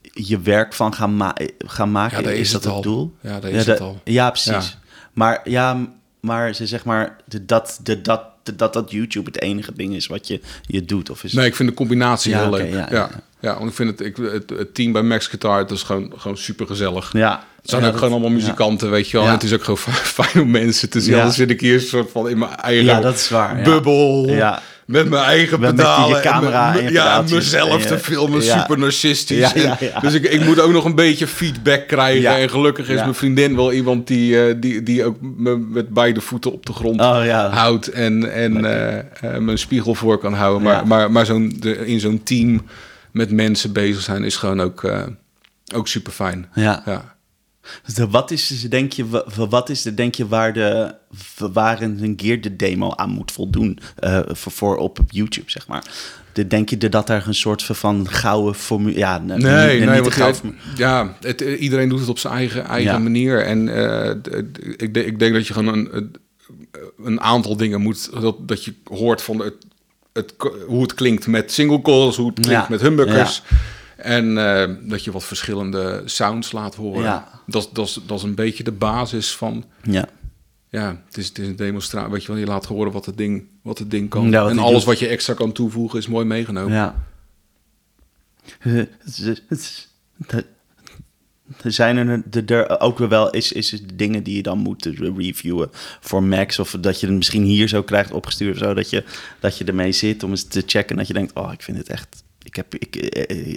je 0.01 0.39
werk 0.39 0.73
van 0.73 0.93
gaan, 0.93 1.15
ma- 1.17 1.35
gaan 1.57 1.91
maken? 1.91 2.17
Ja, 2.17 2.23
daar 2.23 2.33
is 2.33 2.51
dat 2.51 2.63
het 2.63 2.83
doel? 2.83 3.15
Ja, 3.21 3.39
daar 3.39 3.51
is 3.51 3.65
da- 3.65 3.71
het 3.71 3.81
al. 3.81 4.01
Ja, 4.03 4.29
precies. 4.29 4.51
Ja. 4.51 4.79
Maar 5.13 5.49
ja, 5.49 5.87
maar 6.19 6.55
ze 6.55 6.67
zeg 6.67 6.85
maar 6.85 7.15
de, 7.25 7.45
dat, 7.45 7.79
de, 7.83 8.01
dat, 8.01 8.23
dat 8.55 8.73
dat 8.73 8.91
YouTube 8.91 9.25
het 9.31 9.41
enige 9.41 9.71
ding 9.75 9.95
is 9.95 10.07
wat 10.07 10.27
je, 10.27 10.39
je 10.65 10.85
doet 10.85 11.09
of 11.09 11.23
is 11.23 11.33
Nee, 11.33 11.45
ik 11.45 11.55
vind 11.55 11.69
de 11.69 11.75
combinatie 11.75 12.31
Ja, 12.31 12.41
heel 12.41 12.49
leuk. 12.51 12.71
ja, 12.73 12.87
Ja, 12.91 13.09
ja. 13.39 13.57
want 13.57 13.69
ik 13.69 13.75
vind 13.75 13.89
het, 13.89 14.01
ik, 14.07 14.15
het, 14.17 14.49
het 14.49 14.73
team 14.75 14.91
bij 14.91 15.01
Max 15.01 15.27
Guitar, 15.27 15.57
het 15.59 15.71
is 15.71 15.83
gewoon, 15.83 16.13
gewoon 16.17 16.37
super 16.37 16.67
gezellig. 16.67 17.09
ja. 17.13 17.43
Het 17.61 17.73
zijn 17.73 17.83
ook 17.85 17.89
dat- 17.91 17.97
gewoon 17.99 18.13
allemaal 18.13 18.37
muzikanten, 18.39 18.89
weet 18.89 19.09
je 19.09 19.17
wel. 19.17 19.25
En 19.25 19.31
het 19.31 19.43
is 19.43 19.53
ook 19.53 19.63
gewoon 19.63 19.77
fijn 20.19 20.41
om 20.43 20.51
mensen 20.51 20.89
te 20.89 21.01
zien. 21.01 21.11
Ja. 21.13 21.17
Anders 21.19 21.35
zit 21.37 21.49
ik 21.49 21.59
hier 21.59 21.73
een 21.73 21.79
soort 21.81 22.11
van 22.11 22.29
in 22.29 22.37
mijn 22.37 22.55
eigen 22.55 22.85
Ja, 22.85 22.99
dat 22.99 23.15
is 23.15 23.29
waar, 23.29 23.57
ja. 23.57 23.63
bubbel. 23.63 24.27
Ja. 24.29 24.61
Met 24.85 25.09
mijn 25.09 25.23
eigen 25.23 25.59
Met- 25.59 25.75
pedalen. 25.75 26.21
camera 26.21 26.77
en, 26.79 26.91
ja, 26.91 27.17
en 27.17 27.33
mezelf 27.33 27.81
En 27.81 27.87
te 27.87 27.99
filmen. 27.99 28.43
ja. 28.43 28.59
Super 28.59 28.79
narcistisch. 28.79 29.51
Ja, 29.53 29.77
ja. 29.79 29.99
Dus 29.99 30.13
ik, 30.13 30.23
ik 30.23 30.45
moet 30.45 30.59
ook 30.59 30.71
nog 30.71 30.85
een 30.85 30.95
beetje 30.95 31.27
feedback 31.27 31.87
krijgen. 31.87 32.35
En 32.35 32.49
gelukkig 32.49 32.89
is 32.89 32.95
mijn 32.95 33.13
vriendin 33.13 33.55
wel 33.55 33.71
iemand 33.73 34.07
die, 34.07 34.47
eh, 34.47 34.55
die, 34.57 34.83
die 34.83 35.05
ook 35.05 35.17
me 35.21 35.57
met 35.57 35.89
beide 35.89 36.21
voeten 36.21 36.51
op 36.51 36.65
de 36.65 36.73
grond 36.73 36.99
Oh 37.01 37.49
houdt 37.53 37.87
en, 37.87 38.33
en 38.33 38.65
eh, 38.65 38.97
eh, 38.97 39.37
mijn 39.39 39.57
spiegel 39.57 39.95
voor 39.95 40.17
kan 40.17 40.33
houden. 40.33 40.61
Maar, 40.63 40.87
maar, 40.87 41.11
maar 41.11 41.25
zo'n, 41.25 41.61
in 41.85 41.99
zo'n 41.99 42.23
team 42.23 42.61
met 43.11 43.31
mensen 43.31 43.71
bezig 43.73 44.01
zijn 44.01 44.23
is 44.23 44.35
gewoon 44.35 44.61
ook, 44.61 44.89
ook 45.75 45.87
super 45.87 46.11
fijn. 46.11 46.47
Ja. 46.53 47.14
Ja. 47.85 48.07
Wat 48.07 48.31
is, 48.31 48.47
denk 48.69 48.93
je, 48.93 49.07
wa- 49.07 49.25
wat 49.49 49.69
is 49.69 49.81
de, 49.81 49.93
denk 49.93 50.15
je, 50.15 50.27
waar, 50.27 50.53
de, 50.53 50.95
waar 51.53 51.81
een 51.81 52.13
Gear 52.17 52.39
de 52.41 52.55
demo 52.55 52.91
aan 52.95 53.09
moet 53.09 53.31
voldoen 53.31 53.79
eh, 53.95 54.19
voor, 54.27 54.51
voor 54.51 54.77
op 54.77 54.99
YouTube, 55.07 55.51
zeg 55.51 55.67
maar? 55.67 55.83
De, 56.33 56.47
denk 56.47 56.69
je 56.69 56.77
dat 56.77 57.07
daar 57.07 57.27
een 57.27 57.35
soort 57.35 57.63
van 57.63 58.09
gouden 58.09 58.55
formule... 58.55 58.97
Ja, 58.97 59.17
nee, 59.17 59.37
Nee, 59.37 59.79
nee, 59.79 60.01
want 60.01 60.41
ja, 60.77 61.15
het, 61.21 61.41
eh, 61.41 61.61
iedereen 61.61 61.89
doet 61.89 61.99
het 61.99 62.09
op 62.09 62.19
zijn 62.19 62.33
eigen, 62.33 62.65
eigen 62.65 62.91
Ja. 62.91 62.99
manier. 62.99 63.45
En 63.45 63.69
eh, 63.69 64.09
ik, 64.77 64.93
denk- 64.93 65.07
ik 65.07 65.19
denk 65.19 65.33
dat 65.33 65.47
je 65.47 65.53
gewoon 65.53 65.73
een, 65.73 66.11
een- 67.03 67.21
aantal 67.21 67.57
dingen 67.57 67.81
moet... 67.81 68.09
Dat, 68.21 68.47
dat 68.47 68.63
je 68.65 68.73
hoort 68.83 69.21
van 69.21 69.39
het, 69.39 69.53
het, 70.13 70.33
hoe 70.67 70.81
het 70.81 70.93
klinkt 70.93 71.27
met 71.27 71.51
single 71.51 71.81
calls, 71.81 72.15
hoe 72.17 72.25
het 72.27 72.35
klinkt 72.39 72.51
Ja. 72.63 72.67
met 72.69 72.81
humbuckers. 72.81 73.41
En 74.05 74.37
eh, 74.37 74.75
dat 74.89 75.03
je 75.03 75.11
wat 75.11 75.23
verschillende 75.23 76.01
sounds 76.05 76.51
laat 76.51 76.75
horen. 76.75 77.03
Ja. 77.03 77.41
Dat, 77.47 77.63
is- 77.63 77.69
dat, 77.73 77.85
is, 77.87 77.99
dat 78.05 78.17
is 78.17 78.23
een 78.23 78.35
beetje 78.35 78.63
de 78.63 78.71
basis 78.71 79.35
van... 79.35 79.65
Ja. 79.83 80.05
Ja, 80.69 81.01
het 81.05 81.17
is, 81.17 81.27
het 81.27 81.37
is 81.39 81.47
een 81.47 81.55
demonstratie. 81.55 82.11
Weet 82.11 82.21
je 82.21 82.27
wel, 82.27 82.37
je 82.37 82.45
laat 82.45 82.65
horen 82.65 82.91
wat 82.91 83.05
het 83.05 83.17
ding, 83.17 83.43
wat 83.61 83.77
het 83.77 83.91
ding 83.91 84.09
kan. 84.09 84.29
Ja, 84.29 84.47
en 84.49 84.59
alles 84.59 84.73
doet. 84.75 84.83
wat 84.83 84.99
je 84.99 85.07
extra 85.07 85.33
kan 85.33 85.51
toevoegen 85.51 85.99
is 85.99 86.07
mooi 86.07 86.25
meegenomen. 86.25 86.73
Ja. 86.73 87.05
Er 91.61 91.71
zijn 91.71 92.23
er, 92.47 92.79
ook 92.79 92.97
wel 92.97 93.29
is, 93.29 93.51
is 93.51 93.81
dingen 93.93 94.23
die 94.23 94.35
je 94.35 94.41
dan 94.41 94.57
moet 94.57 94.85
reviewen 94.85 95.69
voor 95.99 96.23
Max. 96.23 96.59
Of 96.59 96.75
dat 96.79 96.99
je 96.99 97.07
het 97.07 97.15
misschien 97.15 97.43
hier 97.43 97.67
zo 97.67 97.83
krijgt 97.83 98.11
opgestuurd 98.11 98.53
of 98.53 98.57
zo. 98.61 98.73
Dat 98.73 98.89
je, 98.89 99.03
dat 99.39 99.57
je 99.57 99.63
ermee 99.65 99.91
zit 99.91 100.23
om 100.23 100.29
eens 100.29 100.43
te 100.43 100.63
checken. 100.65 100.89
En 100.89 100.97
dat 100.97 101.07
je 101.07 101.13
denkt, 101.13 101.33
oh, 101.33 101.51
ik 101.53 101.61
vind 101.61 101.77
het 101.77 101.89
echt... 101.89 102.23
Ik 102.45 102.55
heb, 102.55 102.75
ik, 102.75 102.95
eh, 102.95 103.37
eh, 103.51 103.55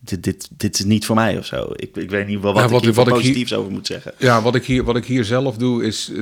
dit, 0.00 0.22
dit, 0.22 0.48
dit 0.56 0.78
is 0.78 0.84
niet 0.84 1.06
voor 1.06 1.14
mij 1.16 1.38
of 1.38 1.44
zo. 1.46 1.68
Ik, 1.76 1.96
ik 1.96 2.10
weet 2.10 2.26
niet 2.26 2.40
wel 2.40 2.52
wat, 2.52 2.62
Ja, 2.62 2.68
wat- 2.68 2.78
ik 2.78 2.84
hier 2.86 2.94
wat 2.94 3.06
ik 3.06 3.12
hier- 3.12 3.22
positiefs 3.22 3.54
over 3.54 3.72
moet 3.72 3.86
zeggen. 3.86 4.12
Ja, 4.18 4.42
wat 4.42 4.54
ik 4.54 4.64
hier, 4.64 4.84
wat 4.84 4.96
ik 4.96 5.04
hier 5.04 5.24
zelf 5.24 5.56
doe, 5.56 5.84
is. 5.84 6.10
eh, 6.12 6.18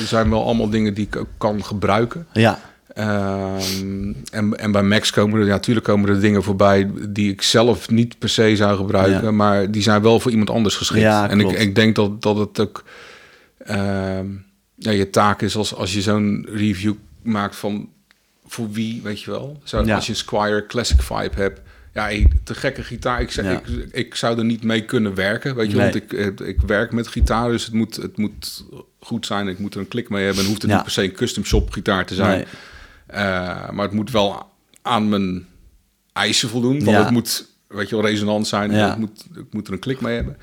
Er 0.00 0.06
zijn 0.06 0.30
wel 0.30 0.44
allemaal 0.44 0.68
dingen 0.70 0.94
die 0.94 1.08
ik 1.10 1.24
kan 1.38 1.64
gebruiken. 1.64 2.26
Ja, 2.32 2.60
Ehm, 2.94 4.12
en, 4.30 4.58
en 4.58 4.72
bij 4.72 4.82
Max 4.82 5.10
komen 5.10 5.40
er 5.40 5.46
ja, 5.46 5.50
natuurlijk 5.52 5.86
komen 5.86 6.08
er 6.08 6.20
dingen 6.20 6.42
voorbij 6.42 6.90
die 7.08 7.30
ik 7.32 7.42
zelf 7.42 7.90
niet 7.90 8.18
per 8.18 8.28
se 8.28 8.56
zou 8.56 8.76
gebruiken, 8.76 9.22
Ja. 9.24 9.30
maar 9.30 9.70
die 9.70 9.82
zijn 9.82 10.02
wel 10.02 10.20
voor 10.20 10.30
iemand 10.30 10.50
anders 10.50 10.74
geschikt. 10.76 11.00
Ja, 11.00 11.30
en 11.30 11.40
ik, 11.40 11.50
ik 11.52 11.74
denk 11.74 11.94
dat, 11.96 12.22
dat 12.22 12.36
het 12.36 12.60
ook 12.60 12.84
ehm, 13.58 14.26
ja, 14.74 14.90
je 14.90 15.10
taak 15.10 15.42
is 15.42 15.56
als, 15.56 15.74
als 15.74 15.94
je 15.94 16.02
zo'n 16.02 16.46
review 16.52 16.94
maakt 17.22 17.56
van 17.56 17.88
voor 18.46 18.70
wie, 18.70 19.02
weet 19.02 19.22
je 19.22 19.30
wel. 19.30 19.60
Zo, 19.64 19.84
Ja. 19.84 19.94
Als 19.94 20.04
je 20.06 20.12
een 20.12 20.18
Squire 20.18 20.66
Classic 20.66 21.02
vibe 21.02 21.30
hebt. 21.34 21.60
Ja, 21.94 22.08
te 22.44 22.54
gekke 22.54 22.82
gitaar. 22.82 23.20
Ik, 23.20 23.30
zou- 23.30 23.46
Ja. 23.46 23.52
ik, 23.66 23.88
ik 23.92 24.14
zou 24.14 24.38
er 24.38 24.44
niet 24.44 24.62
mee 24.64 24.84
kunnen 24.84 25.14
werken, 25.14 25.54
weet 25.54 25.70
je. 25.70 25.76
Nee. 25.76 25.90
Want 25.92 26.12
ik, 26.12 26.40
ik 26.46 26.60
werk 26.66 26.92
met 26.92 27.08
gitaar, 27.08 27.50
dus 27.50 27.64
het 27.64 27.74
moet, 27.74 27.96
het 27.96 28.16
moet 28.16 28.64
goed 29.00 29.26
zijn. 29.26 29.48
Ik 29.48 29.58
moet 29.58 29.74
er 29.74 29.80
een 29.80 29.88
klik 29.88 30.08
mee 30.08 30.24
hebben. 30.24 30.42
En 30.42 30.48
hoeft 30.48 30.62
het 30.62 30.70
Ja. 30.70 30.76
niet 30.76 30.84
per 30.84 30.92
se 30.94 31.02
een 31.04 31.12
custom 31.12 31.44
shop 31.44 31.70
gitaar 31.72 32.06
te 32.06 32.14
zijn. 32.14 32.36
Nee. 32.36 32.46
Eh, 33.06 33.70
maar 33.70 33.84
het 33.84 33.92
moet 33.92 34.10
wel 34.10 34.52
aan 34.82 35.08
mijn 35.08 35.46
eisen 36.12 36.48
voldoen. 36.48 36.84
Want 36.84 36.96
het 36.96 37.10
moet, 37.10 37.46
weet 37.68 37.88
je 37.88 37.96
wel, 37.96 38.04
resonant 38.04 38.46
zijn. 38.46 38.72
Ja. 38.72 38.92
Ik, 38.92 38.98
moet, 38.98 39.24
ik 39.34 39.44
moet 39.50 39.66
er 39.66 39.72
een 39.72 39.78
klik 39.78 40.00
mee 40.00 40.14
hebben. 40.14 40.36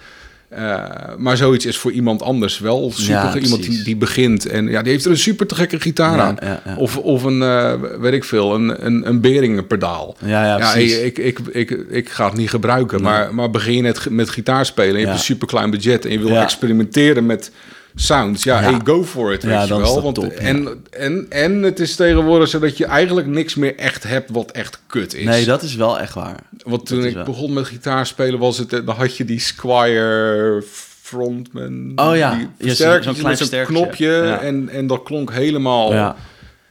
Eh, 0.56 1.16
maar 1.18 1.38
zoiets 1.38 1.66
is 1.66 1.78
voor 1.78 1.92
iemand 1.92 2.22
anders 2.22 2.60
wel 2.60 2.92
super. 2.96 3.14
Ja, 3.14 3.38
iemand 3.38 3.84
die, 3.86 3.96
begint 3.96 4.46
en 4.46 4.68
ja, 4.68 4.82
die 4.82 4.92
heeft 4.92 5.06
er 5.06 5.12
een 5.12 5.18
super 5.18 5.48
te 5.48 5.56
gekke 5.56 5.80
gitaar 5.80 6.16
Ja, 6.18 6.24
aan. 6.24 6.38
ja. 6.42 6.76
Of, 6.78 6.98
of 6.98 7.24
een, 7.24 7.42
eh, 7.42 7.74
weet 8.00 8.14
ik 8.14 8.24
veel, 8.24 8.54
een, 8.56 8.86
een, 8.86 9.08
een 9.08 9.22
Beringen 9.22 9.68
pedaal. 9.68 10.16
Ja, 10.26 10.46
ja, 10.46 10.58
precies. 10.72 10.98
ik, 10.98 11.18
ik, 11.18 11.40
ik, 11.52 11.70
ik 11.90 12.10
ga 12.10 12.26
het 12.26 12.38
niet 12.38 12.50
gebruiken. 12.50 13.02
Maar, 13.02 13.34
maar 13.36 13.50
begin 13.50 13.74
je 13.76 13.82
net 13.82 14.10
met 14.10 14.30
gitaar 14.30 14.66
spelen. 14.66 14.92
en 14.94 15.00
Je 15.00 15.00
Ja. 15.02 15.06
hebt 15.08 15.20
een 15.20 15.26
super 15.26 15.48
klein 15.48 15.70
budget 15.72 16.06
en 16.06 16.12
je 16.12 16.20
wil 16.20 16.38
experimenteren 16.38 17.26
met 17.26 17.52
sounds. 17.96 18.44
Ja, 18.44 18.62
Ja. 18.62 18.70
hey, 18.70 18.80
go 18.84 19.04
for 19.04 19.34
it. 19.34 19.42
Ja, 19.42 19.68
wel. 19.68 20.02
Want, 20.02 20.16
top, 20.16 20.32
ja. 20.32 20.38
en, 20.38 20.84
en, 20.92 21.26
en 21.30 21.62
het 21.64 21.80
is 21.80 21.96
tegenwoordig 21.96 22.50
zo 22.50 22.60
dat 22.60 22.78
je 22.78 22.86
eigenlijk 22.86 23.28
niks 23.28 23.56
meer 23.56 23.76
echt 23.76 24.04
hebt 24.04 24.30
wat 24.30 24.52
echt 24.52 24.80
kut 24.88 25.14
is. 25.16 25.26
nee, 25.26 25.46
dat 25.46 25.62
is 25.64 25.76
wel 25.76 26.00
echt 26.00 26.14
waar. 26.14 26.40
Want 26.64 26.86
toen 26.86 27.06
ik 27.06 27.14
wel- 27.14 27.24
begon 27.24 27.54
met 27.54 27.66
gitaar 27.68 28.06
spelen 28.06 28.40
was 28.40 28.58
het, 28.58 28.70
dan 28.70 28.90
had 28.96 29.18
je 29.18 29.26
die 29.26 29.40
Squire 29.40 30.64
frontman. 31.02 31.92
Oh 31.96 32.16
ja, 32.16 32.38
die 32.58 32.74
zo'n- 32.74 32.86
klein 32.88 33.06
met 33.06 33.16
zo'n 33.16 33.36
versterkertje. 33.36 33.74
knopje 33.84 34.22
en, 34.42 34.70
en 34.70 34.88
dat 34.88 35.04
klonk 35.04 35.32
helemaal, 35.32 36.16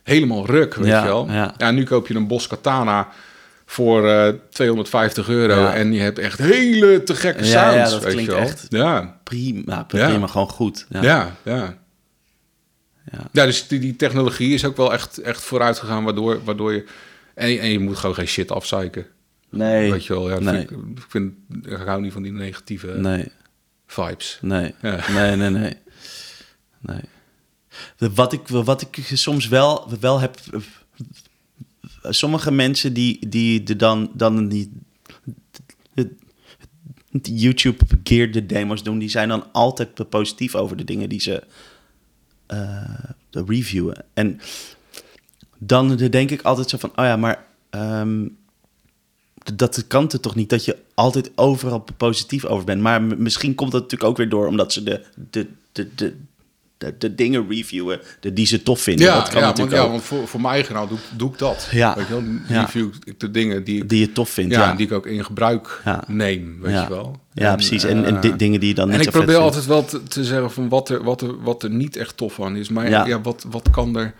helemaal 0.03 0.47
ruk, 0.47 0.75
weet 0.75 0.87
Ja, 0.87 1.01
je 1.03 1.07
wel. 1.09 1.29
ja. 1.59 1.71
nu 1.71 1.85
koop 1.85 2.07
je 2.09 2.15
een 2.15 2.27
Boss 2.27 2.47
Katana 2.47 3.09
voor 3.73 4.09
eh 4.09 4.33
250 4.51 5.29
euro 5.29 5.61
Ja. 5.61 5.75
en 5.75 5.93
je 5.93 6.01
hebt 6.01 6.19
echt 6.19 6.39
hele 6.39 7.03
te 7.03 7.15
gekke 7.15 7.45
sounds, 7.45 7.75
ja, 7.75 7.85
dat 7.91 8.03
weet 8.03 8.13
klinkt 8.13 8.31
je 8.31 8.37
wel. 8.37 8.47
echt- 8.47 8.67
Ja, 8.69 9.21
Prima, 9.25 9.85
prima, 9.85 10.09
Ja. 10.09 10.27
gewoon 10.27 10.49
goed. 10.49 10.87
Ja. 10.89 11.37
ja, 11.45 11.77
ja. 13.33 13.45
Dus 13.45 13.69
die, 13.69 13.79
die 13.79 13.97
technologie 13.97 14.55
is 14.55 14.65
ook 14.65 14.77
wel 14.77 14.93
echt, 14.93 15.19
echt 15.19 15.43
vooruit 15.43 15.79
gegaan, 15.79 16.05
waardoor, 16.05 16.45
waardoor 16.45 16.73
je... 16.73 16.85
En, 17.35 17.59
en 17.61 17.71
je 17.71 17.79
moet 17.79 17.97
gewoon 17.97 18.15
geen 18.15 18.27
shit 18.27 18.51
afzeiken. 18.51 19.07
Nee, 19.51 19.91
Weet 19.93 20.05
je 20.07 20.13
wel, 20.13 20.31
ja, 20.31 20.39
nee. 20.39 20.55
vind 20.67 20.71
ik, 20.71 20.77
ik, 20.99 21.05
vind, 21.09 21.33
ik 21.63 21.77
hou 21.87 22.01
niet 22.01 22.13
van 22.13 22.23
die 22.23 22.33
negatieve 22.33 22.87
nee, 22.87 23.29
vibes. 23.87 24.39
nee, 24.41 24.75
nee, 24.83 25.37
nee, 25.37 25.51
nee. 25.51 25.77
nee. 26.81 28.11
Wat, 28.15 28.33
ik, 28.33 28.49
wat 28.49 28.81
ik 28.83 28.99
soms 29.13 29.49
wel, 29.49 29.91
wel 30.01 30.21
heb... 30.21 30.37
Sommige 32.03 32.51
mensen 32.51 32.93
die, 32.93 33.29
die 33.29 33.77
dan, 33.77 34.11
dan 34.15 34.49
die 34.49 34.73
YouTube 37.23 37.85
gear 38.05 38.31
de 38.31 38.47
demos 38.47 38.83
doen, 38.83 38.99
die 38.99 39.09
zijn 39.09 39.29
dan 39.29 39.53
altijd 39.53 40.09
positief 40.09 40.55
over 40.55 40.77
de 40.77 40.85
dingen 40.85 41.09
die 41.09 41.21
ze 41.21 41.43
de 43.31 43.45
reviewen. 43.47 44.05
En 44.15 44.41
dan 45.59 45.97
denk 45.97 46.31
ik 46.31 46.43
altijd 46.43 46.71
zo 46.71 46.79
van, 46.79 46.91
oh 46.91 47.05
ja, 47.05 47.17
maar 47.17 47.47
ehm, 47.71 48.27
dat 49.55 49.87
kan 49.87 50.09
het 50.09 50.23
toch 50.23 50.35
niet 50.35 50.51
dat 50.51 50.65
je 50.65 50.79
altijd 50.95 51.31
overal 51.35 51.85
positief 51.97 52.45
over 52.45 52.65
bent. 52.65 52.83
Maar 52.83 53.03
misschien 53.03 53.55
komt 53.55 53.73
dat 53.73 53.83
natuurlijk 53.83 54.11
ook 54.11 54.17
weer 54.17 54.29
door 54.29 54.47
omdat 54.47 54.73
ze 54.73 54.83
de, 54.83 55.05
de, 55.31 55.49
de, 55.73 55.95
de, 55.95 56.17
de, 56.83 56.95
de 56.99 57.15
dingen 57.15 57.47
reviewen 57.49 58.01
de, 58.21 58.33
die 58.33 58.47
ze 58.47 58.63
tof 58.63 58.81
vinden. 58.81 59.07
Ja, 59.07 59.15
dat 59.15 59.29
kan 59.29 59.41
ja, 59.41 59.47
natuurlijk 59.47 59.77
want, 59.77 59.83
ook. 59.83 59.87
ja, 59.87 59.93
want 59.93 60.03
voor, 60.09 60.29
voor 60.29 60.41
mijn 60.41 60.55
eigen 60.55 60.89
doe, 60.89 60.99
doe 61.17 61.31
ik 61.33 61.39
dat. 61.39 61.69
Ja. 61.71 61.95
Weet 61.97 62.07
je 62.07 62.13
wel, 62.13 62.23
review 62.61 62.89
ik 63.05 63.21
de 63.21 63.31
dingen 63.31 63.65
die 63.65 63.83
ik, 63.83 63.89
die 63.89 64.01
je 64.01 64.13
tof 64.13 64.31
vindt. 64.31 64.55
ja, 64.55 64.69
Ja, 64.71 64.75
die 64.75 64.87
ik 64.87 64.93
ook 64.93 65.07
in 65.07 65.25
gebruik 65.25 65.83
neem, 66.07 66.59
weet 66.61 66.73
ja. 66.73 66.83
je 66.83 66.89
wel. 66.89 67.21
Ja, 67.33 67.51
En, 67.51 67.55
precies. 67.57 67.85
En, 67.85 68.05
en 68.05 68.15
eh, 68.17 68.21
di- 68.21 68.37
dingen 68.37 68.61
die 68.61 68.69
je 68.69 68.75
dan 68.75 68.87
niet 68.89 68.97
en 68.99 69.03
ik 69.03 69.11
probeer 69.11 69.37
altijd 69.37 69.67
wel 69.67 69.85
te, 69.85 70.03
te 70.03 70.25
zeggen 70.25 70.51
van 70.51 70.69
wat 70.69 70.89
er, 70.89 71.03
wat, 71.03 71.21
er, 71.21 71.43
wat 71.43 71.63
er 71.63 71.71
niet 71.71 71.97
echt 71.97 72.17
tof 72.17 72.41
aan 72.41 72.57
is. 72.57 72.69
Maar 72.69 72.89
ja. 72.89 73.21
wat, 73.21 73.45
wat 73.51 73.71
kan 73.71 73.97
er 73.97 74.15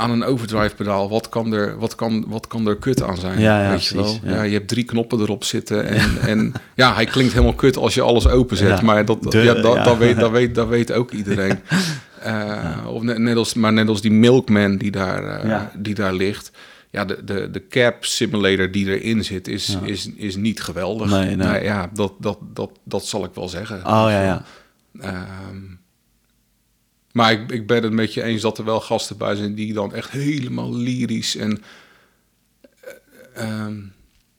aan 0.00 0.10
een 0.10 0.24
overdrive 0.24 0.74
pedaal, 0.74 1.08
wat 1.08 1.28
kan 1.28 1.52
er, 1.52 1.78
wat 1.78 1.94
kan, 1.94 2.24
wat 2.28 2.46
kan 2.46 2.66
er 2.66 2.76
kut 2.76 3.02
aan 3.02 3.16
zijn? 3.16 3.40
Ja, 3.40 3.62
ja, 3.62 3.70
weet 3.70 3.84
je 3.86 3.94
wel? 3.96 4.18
ja. 4.22 4.34
Ja. 4.34 4.42
je 4.42 4.52
hebt 4.52 4.68
drie 4.68 4.84
knoppen 4.84 5.20
erop 5.20 5.44
zitten. 5.44 5.86
En 5.86 5.96
ja. 6.20 6.26
en 6.26 6.52
ja, 6.74 6.94
hij 6.94 7.04
klinkt 7.04 7.32
helemaal 7.32 7.54
kut 7.54 7.76
als 7.76 7.94
je 7.94 8.02
alles 8.02 8.28
openzet. 8.28 8.82
Maar 8.82 9.04
dat, 9.04 9.22
De- 9.22 9.38
ja, 9.38 9.54
dat, 9.54 9.84
dat, 9.84 9.98
weet, 9.98 10.16
dat, 10.20 10.30
weet, 10.30 10.54
dat 10.54 10.68
weet 10.68 10.92
ook 10.92 11.10
iedereen. 11.10 11.58
Eh, 12.22 12.76
of 12.86 13.02
net, 13.02 13.18
net 13.18 13.36
als, 13.36 13.54
maar 13.54 13.72
net 13.72 13.88
als 13.88 14.00
die 14.00 14.10
Milkman 14.12 14.76
die 14.76 14.90
daar, 14.90 15.24
eh, 15.24 15.60
die 15.76 15.94
daar 15.94 16.12
ligt. 16.14 16.50
Ja, 16.90 17.04
de, 17.04 17.24
de, 17.24 17.50
de 17.50 17.66
cap 17.68 18.04
simulator 18.04 18.70
die 18.70 18.98
erin 18.98 19.24
zit 19.24 19.48
is, 19.48 19.76
is, 19.82 20.10
is 20.16 20.36
niet 20.36 20.62
geweldig. 20.62 21.10
Nee, 21.10 21.24
nee. 21.24 21.36
Nou 21.36 21.62
ja, 21.64 21.90
dat, 21.94 22.12
dat, 22.18 22.38
dat, 22.54 22.70
dat 22.84 23.04
zal 23.06 23.24
ik 23.24 23.30
wel 23.34 23.48
zeggen. 23.48 23.76
Oh 23.76 24.06
ja, 24.08 24.22
ja. 24.22 24.42
Ehm, 25.00 25.56
maar 27.12 27.32
ik, 27.32 27.52
ik 27.52 27.66
ben 27.66 27.82
het 27.82 27.92
met 27.92 28.14
je 28.14 28.22
eens 28.22 28.42
dat 28.42 28.58
er 28.58 28.64
wel 28.64 28.80
gasten 28.80 29.16
bij 29.16 29.34
zijn 29.34 29.54
die 29.54 29.72
dan 29.72 29.94
echt 29.94 30.10
helemaal 30.10 30.76
lyrisch 30.76 31.36
en 31.36 31.62
eh, 32.80 32.92
ehm, 33.34 33.76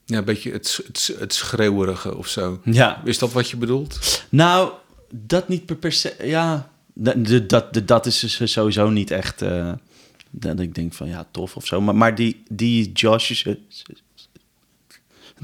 ja, 0.04 0.18
een 0.18 0.24
beetje 0.24 0.52
het, 0.52 0.80
het, 0.86 1.16
het 1.18 1.34
schreeuwerige 1.34 2.16
of 2.16 2.28
zo. 2.28 2.60
Ja. 2.64 3.02
Is 3.04 3.18
dat 3.18 3.32
wat 3.32 3.50
je 3.50 3.56
bedoelt? 3.56 4.24
Nou, 4.28 4.72
dat 5.10 5.48
niet 5.48 5.66
per, 5.66 5.76
per 5.76 5.92
se. 5.92 6.14
Ja, 6.22 6.70
dat, 6.94 7.26
dat, 7.26 7.48
dat, 7.48 7.88
dat 7.88 8.06
is 8.06 8.20
dus 8.20 8.52
sowieso 8.52 8.90
niet 8.90 9.10
echt. 9.10 9.42
eh, 9.42 9.72
dat 10.34 10.60
ik 10.60 10.74
denk 10.74 10.92
van 10.92 11.08
ja, 11.08 11.26
tof 11.30 11.56
of 11.56 11.66
zo. 11.66 11.80
Maar, 11.80 11.94
maar 11.94 12.14
die, 12.14 12.42
die 12.48 12.92
Josh. 12.92 13.44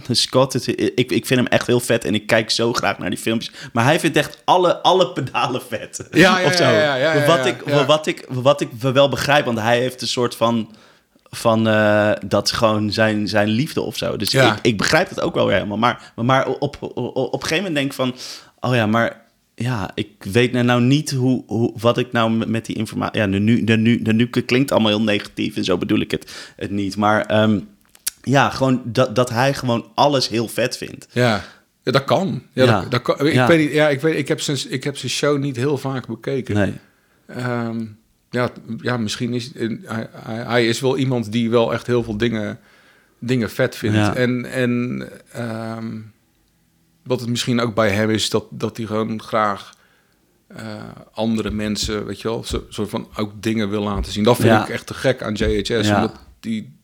Scott, 0.10 0.52
het- 0.52 0.66
ik, 0.98 1.12
ik 1.12 1.26
vind 1.26 1.40
hem 1.40 1.46
echt 1.46 1.66
heel 1.66 1.80
vet 1.80 2.04
en 2.04 2.14
ik 2.14 2.26
kijk 2.26 2.50
zo 2.50 2.72
graag 2.72 2.98
naar 2.98 3.10
die 3.10 3.18
filmpjes. 3.18 3.52
Maar 3.72 3.84
hij 3.84 4.00
vindt 4.00 4.16
echt 4.16 4.42
alle, 4.44 4.82
alle 4.82 5.12
pedalen 5.12 5.62
vet. 5.68 6.08
Ja, 6.10 6.38
ja, 6.38 6.46
of 6.48 6.54
zo. 6.54 6.64
ja, 6.64 7.26
wat, 7.26 7.46
ik, 7.46 7.62
wat, 7.82 8.06
ik, 8.06 8.24
wat 8.28 8.60
ik 8.60 8.68
wel 8.80 9.08
begrijp, 9.08 9.44
want 9.44 9.58
hij 9.60 9.78
heeft 9.80 10.02
een 10.02 10.08
soort 10.08 10.34
van. 10.36 10.70
van 11.30 11.68
eh, 11.68 12.10
dat 12.26 12.44
is 12.46 12.52
gewoon 12.52 12.92
zijn, 12.92 13.28
zijn 13.28 13.48
liefde 13.48 13.80
of 13.80 13.96
zo. 13.96 14.16
Dus 14.16 14.30
ik, 14.34 14.58
ik 14.62 14.76
begrijp 14.76 15.08
het 15.08 15.20
ook 15.20 15.34
wel 15.34 15.46
weer 15.46 15.54
helemaal. 15.54 15.78
Maar, 15.78 16.12
maar 16.16 16.48
op, 16.48 16.62
op, 16.80 16.96
op, 16.96 17.16
op 17.16 17.32
een 17.32 17.40
gegeven 17.48 17.56
moment 17.56 17.74
denk 17.74 17.86
ik 17.86 17.92
van. 17.92 18.14
Oh 18.60 18.74
ja, 18.74 18.86
maar 18.86 19.26
ja, 19.54 19.90
ik 19.94 20.08
weet 20.18 20.52
nou, 20.52 20.64
nou 20.64 20.80
niet 20.80 21.10
hoe, 21.10 21.42
hoe, 21.46 21.72
wat 21.80 21.98
ik 21.98 22.12
nou 22.12 22.30
met, 22.46 22.66
die 22.66 22.76
informatie... 22.76 23.20
Ja, 23.20 23.26
de 23.26 23.38
nu, 23.38 23.64
de, 23.64 23.76
nu, 23.76 24.02
de 24.02 24.12
nu 24.12 24.26
klinkt 24.26 24.72
allemaal 24.72 24.90
heel 24.90 25.02
negatief 25.02 25.56
en 25.56 25.64
zo 25.64 25.78
bedoel 25.78 26.00
ik 26.00 26.10
het, 26.10 26.52
het 26.56 26.70
niet. 26.70 26.96
Maar 26.96 27.26
ehm, 27.26 27.60
ja, 28.28 28.50
gewoon 28.50 28.82
dat, 28.84 29.14
dat 29.14 29.30
hij 29.30 29.54
gewoon 29.54 29.90
alles 29.94 30.28
heel 30.28 30.48
vet 30.48 30.76
vindt. 30.76 31.06
Ja, 31.12 31.44
ja 31.82 31.92
dat 31.92 32.04
kan. 32.04 32.42
Ja, 32.52 32.64
Ja. 32.64 32.80
Dat, 32.80 32.90
dat 32.90 33.02
kan. 33.02 33.26
Ik 33.26 33.32
Ja. 33.32 33.46
weet 33.46 33.58
niet, 33.58 33.72
ja, 33.72 33.88
ik 33.88 34.00
weet, 34.00 34.16
ik 34.18 34.28
heb 34.28 34.40
zijn, 34.40 34.58
ik 34.68 34.84
heb 34.84 34.96
zijn 34.96 35.10
show 35.12 35.38
niet 35.38 35.56
heel 35.56 35.78
vaak 35.78 36.06
bekeken. 36.06 36.54
Nee. 36.54 36.74
Ehm, 37.26 37.84
ja, 38.30 38.50
ja, 38.80 38.96
misschien 38.96 39.32
is 39.34 39.50
hij, 39.54 39.78
hij, 40.12 40.36
hij 40.44 40.66
is 40.66 40.80
wel 40.80 40.96
iemand 40.98 41.32
die 41.32 41.50
wel 41.50 41.72
echt 41.72 41.86
heel 41.86 42.02
veel 42.02 42.16
dingen, 42.16 42.58
dingen 43.18 43.50
vet 43.50 43.76
vindt. 43.76 43.96
Ja. 43.96 44.14
En, 44.14 44.44
en 44.52 45.02
ehm, 45.32 45.96
wat 47.04 47.20
het 47.20 47.28
misschien 47.28 47.60
ook 47.60 47.74
bij 47.74 47.90
hem 47.90 48.10
is, 48.10 48.30
dat, 48.30 48.44
dat 48.50 48.76
hij 48.76 48.86
gewoon 48.86 49.22
graag 49.22 49.76
eh, 50.46 50.64
andere 51.12 51.50
mensen, 51.50 52.06
weet 52.06 52.20
je 52.20 52.28
wel, 52.28 52.44
zo, 52.44 52.64
soort 52.68 52.90
van 52.90 53.08
ook 53.16 53.42
dingen 53.42 53.70
wil 53.70 53.82
laten 53.82 54.12
zien. 54.12 54.24
Dat 54.24 54.36
vind 54.36 54.62
ik 54.62 54.68
echt 54.68 54.86
te 54.86 54.94
gek 54.94 55.22
aan 55.22 55.34
JHS. 55.34 55.68
Ja. 55.86 55.96
Omdat 55.96 56.16
die 56.40 56.76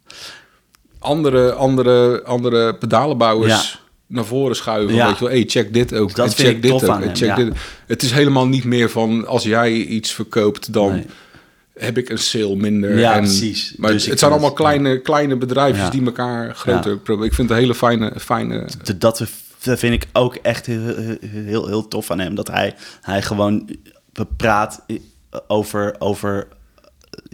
andere, 1.05 1.52
andere, 1.52 2.22
andere 2.24 2.74
pedalenbouwers 2.74 3.72
Ja. 3.72 3.78
naar 4.07 4.24
voren 4.24 4.57
schuiven. 4.57 4.94
Ja. 4.94 5.07
Weet 5.07 5.18
je 5.18 5.24
wel, 5.24 5.32
hey, 5.32 5.44
check 5.46 5.72
dit 5.74 5.94
ook. 5.94 6.14
Dat 6.14 6.26
en 6.26 6.32
vind 6.32 6.48
check 6.48 6.62
dit 6.62 6.72
ook. 6.72 6.82
en 7.00 7.16
check 7.16 7.36
dit. 7.36 7.52
Het 7.86 8.02
is 8.02 8.11
helemaal 8.12 8.46
niet 8.46 8.64
meer 8.64 8.90
van 8.90 9.26
als 9.26 9.42
jij 9.42 9.72
iets 9.72 10.12
verkoopt, 10.12 10.72
dan 10.72 10.92
Nee. 10.92 11.07
heb 11.74 11.98
ik 11.98 12.09
een 12.09 12.18
sale 12.18 12.57
minder. 12.57 12.98
Ja, 12.98 13.14
en, 13.14 13.20
precies. 13.22 13.74
Maar 13.76 13.92
Dus 13.92 14.07
het 14.07 14.18
zijn 14.18 14.30
allemaal 14.30 14.48
het- 14.50 14.59
kleine, 14.59 15.00
kleine 15.00 15.36
bedrijfjes 15.36 15.84
Ja. 15.84 15.90
die 15.90 16.05
elkaar 16.05 16.55
groter 16.55 16.90
Ja. 16.92 16.96
proberen. 16.96 17.28
Ik 17.28 17.34
vind 17.34 17.48
het 17.48 17.57
een 17.59 17.62
hele 17.64 17.74
fijne... 17.74 18.12
fijne 18.20 18.68
Dat 19.00 19.00
dat 19.00 19.78
vind 19.78 19.94
ik 20.02 20.07
ook 20.12 20.34
echt 20.34 20.66
heel, 20.66 20.94
heel, 21.26 21.66
heel 21.66 21.88
tof 21.88 22.11
aan 22.11 22.18
hem. 22.18 22.34
Dat 22.34 22.48
hij, 22.48 22.74
hij 23.00 23.22
gewoon 23.22 23.68
praat 24.36 24.84
over, 25.46 25.94
over 25.98 26.46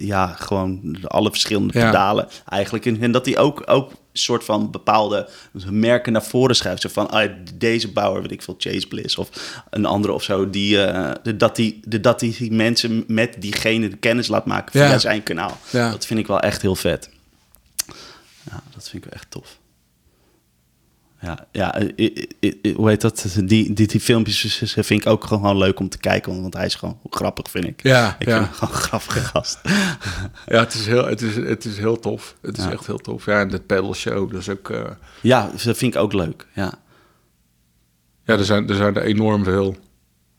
ja, 0.06 0.26
gewoon 0.26 0.96
alle 1.04 1.30
verschillende 1.30 1.78
Ja. 1.78 1.84
pedalen 1.86 2.28
eigenlijk. 2.48 2.86
En, 2.86 3.00
en 3.02 3.12
dat 3.12 3.26
hij 3.26 3.38
ook, 3.38 3.62
ook 3.66 3.92
soort 4.12 4.44
van 4.44 4.70
bepaalde 4.70 5.28
merken 5.70 6.12
naar 6.12 6.22
voren 6.24 6.56
schuift. 6.56 6.82
Zo 6.82 6.88
van, 6.92 7.10
ah, 7.10 7.30
deze 7.54 7.92
bouwer, 7.92 8.22
weet 8.22 8.30
ik 8.30 8.42
veel, 8.42 8.54
Chase 8.58 8.86
Bliss 8.88 9.16
of 9.18 9.62
een 9.70 9.84
andere 9.84 10.12
of 10.12 10.22
zo. 10.22 10.50
Die, 10.50 10.82
eh, 10.84 11.12
de- 11.22 11.36
dat 11.36 11.56
die, 11.56 11.80
de- 11.84 12.00
dat 12.00 12.20
die 12.20 12.52
mensen 12.52 13.04
met 13.06 13.36
diegene 13.38 13.88
de 13.88 13.96
kennis 13.96 14.28
laat 14.28 14.46
maken 14.46 14.72
via 14.72 14.88
Ja. 14.90 14.98
zijn 14.98 15.22
kanaal. 15.22 15.56
Ja. 15.70 15.90
Dat 15.90 16.06
vind 16.06 16.20
ik 16.20 16.26
wel 16.26 16.40
echt 16.40 16.62
heel 16.62 16.76
vet. 16.76 17.10
Ja, 18.50 18.62
dat 18.74 18.88
vind 18.88 19.04
ik 19.04 19.10
wel 19.10 19.12
echt 19.20 19.30
tof. 19.30 19.58
Ja, 21.22 21.46
ja 21.52 21.74
eh, 21.74 21.88
eh, 22.40 22.52
eh, 22.62 22.76
hoe 22.76 22.88
heet 22.88 23.00
dat? 23.00 23.26
Die, 23.44 23.72
die, 23.72 23.86
die 23.86 24.00
filmpjes 24.00 24.62
eh, 24.74 24.84
vind 24.84 25.00
ik 25.00 25.06
ook 25.06 25.24
gewoon 25.24 25.56
leuk 25.58 25.80
om 25.80 25.88
te 25.88 25.98
kijken, 25.98 26.40
want 26.42 26.54
hij 26.54 26.66
is 26.66 26.74
gewoon 26.74 26.98
grappig, 27.10 27.50
vind 27.50 27.64
ik. 27.64 27.82
Ja, 27.82 28.16
ik 28.18 28.28
ja. 28.28 28.36
vind 28.36 28.46
hem 28.46 28.54
gewoon 28.54 28.74
een 28.74 28.80
grappige 28.80 29.20
gast. 29.20 29.58
Ja, 30.46 30.58
het 30.60 30.74
is 30.74 30.86
heel, 30.86 31.06
het 31.06 31.22
is, 31.22 31.36
het 31.36 31.64
is 31.64 31.78
heel 31.78 31.98
tof. 31.98 32.36
Het 32.42 32.58
is 32.58 32.64
Ja. 32.64 32.70
echt 32.70 32.86
heel 32.86 32.98
tof. 32.98 33.24
Ja, 33.26 33.40
en 33.40 33.48
de 33.48 33.60
pedal 33.60 33.94
show, 33.94 34.30
dat 34.32 34.40
is 34.40 34.48
ook... 34.48 34.72
Ja, 35.20 35.50
dat 35.64 35.76
vind 35.76 35.94
ik 35.94 36.00
ook 36.00 36.12
leuk. 36.12 36.46
Ja, 36.54 36.72
ja, 38.24 38.34
er 38.36 38.44
zijn, 38.44 38.68
er 38.68 38.74
zijn 38.74 38.96
er 38.96 39.02
enorm 39.02 39.44
veel. 39.44 39.76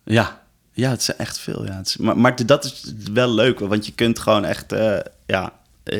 ja, 0.04 0.42
ja 0.72 0.90
het 0.90 1.02
is 1.02 1.16
echt 1.16 1.40
veel. 1.40 1.66
Ja. 1.66 1.76
Het 1.78 1.88
is, 1.88 1.98
maar, 1.98 2.18
maar 2.18 2.46
dat 2.46 2.66
is 2.66 2.94
wel 3.14 3.30
leuk, 3.34 3.60
want 3.60 3.86
je 3.86 3.92
kunt 3.92 4.20
gewoon 4.20 4.46
echt 4.46 4.74
ja, 5.26 5.54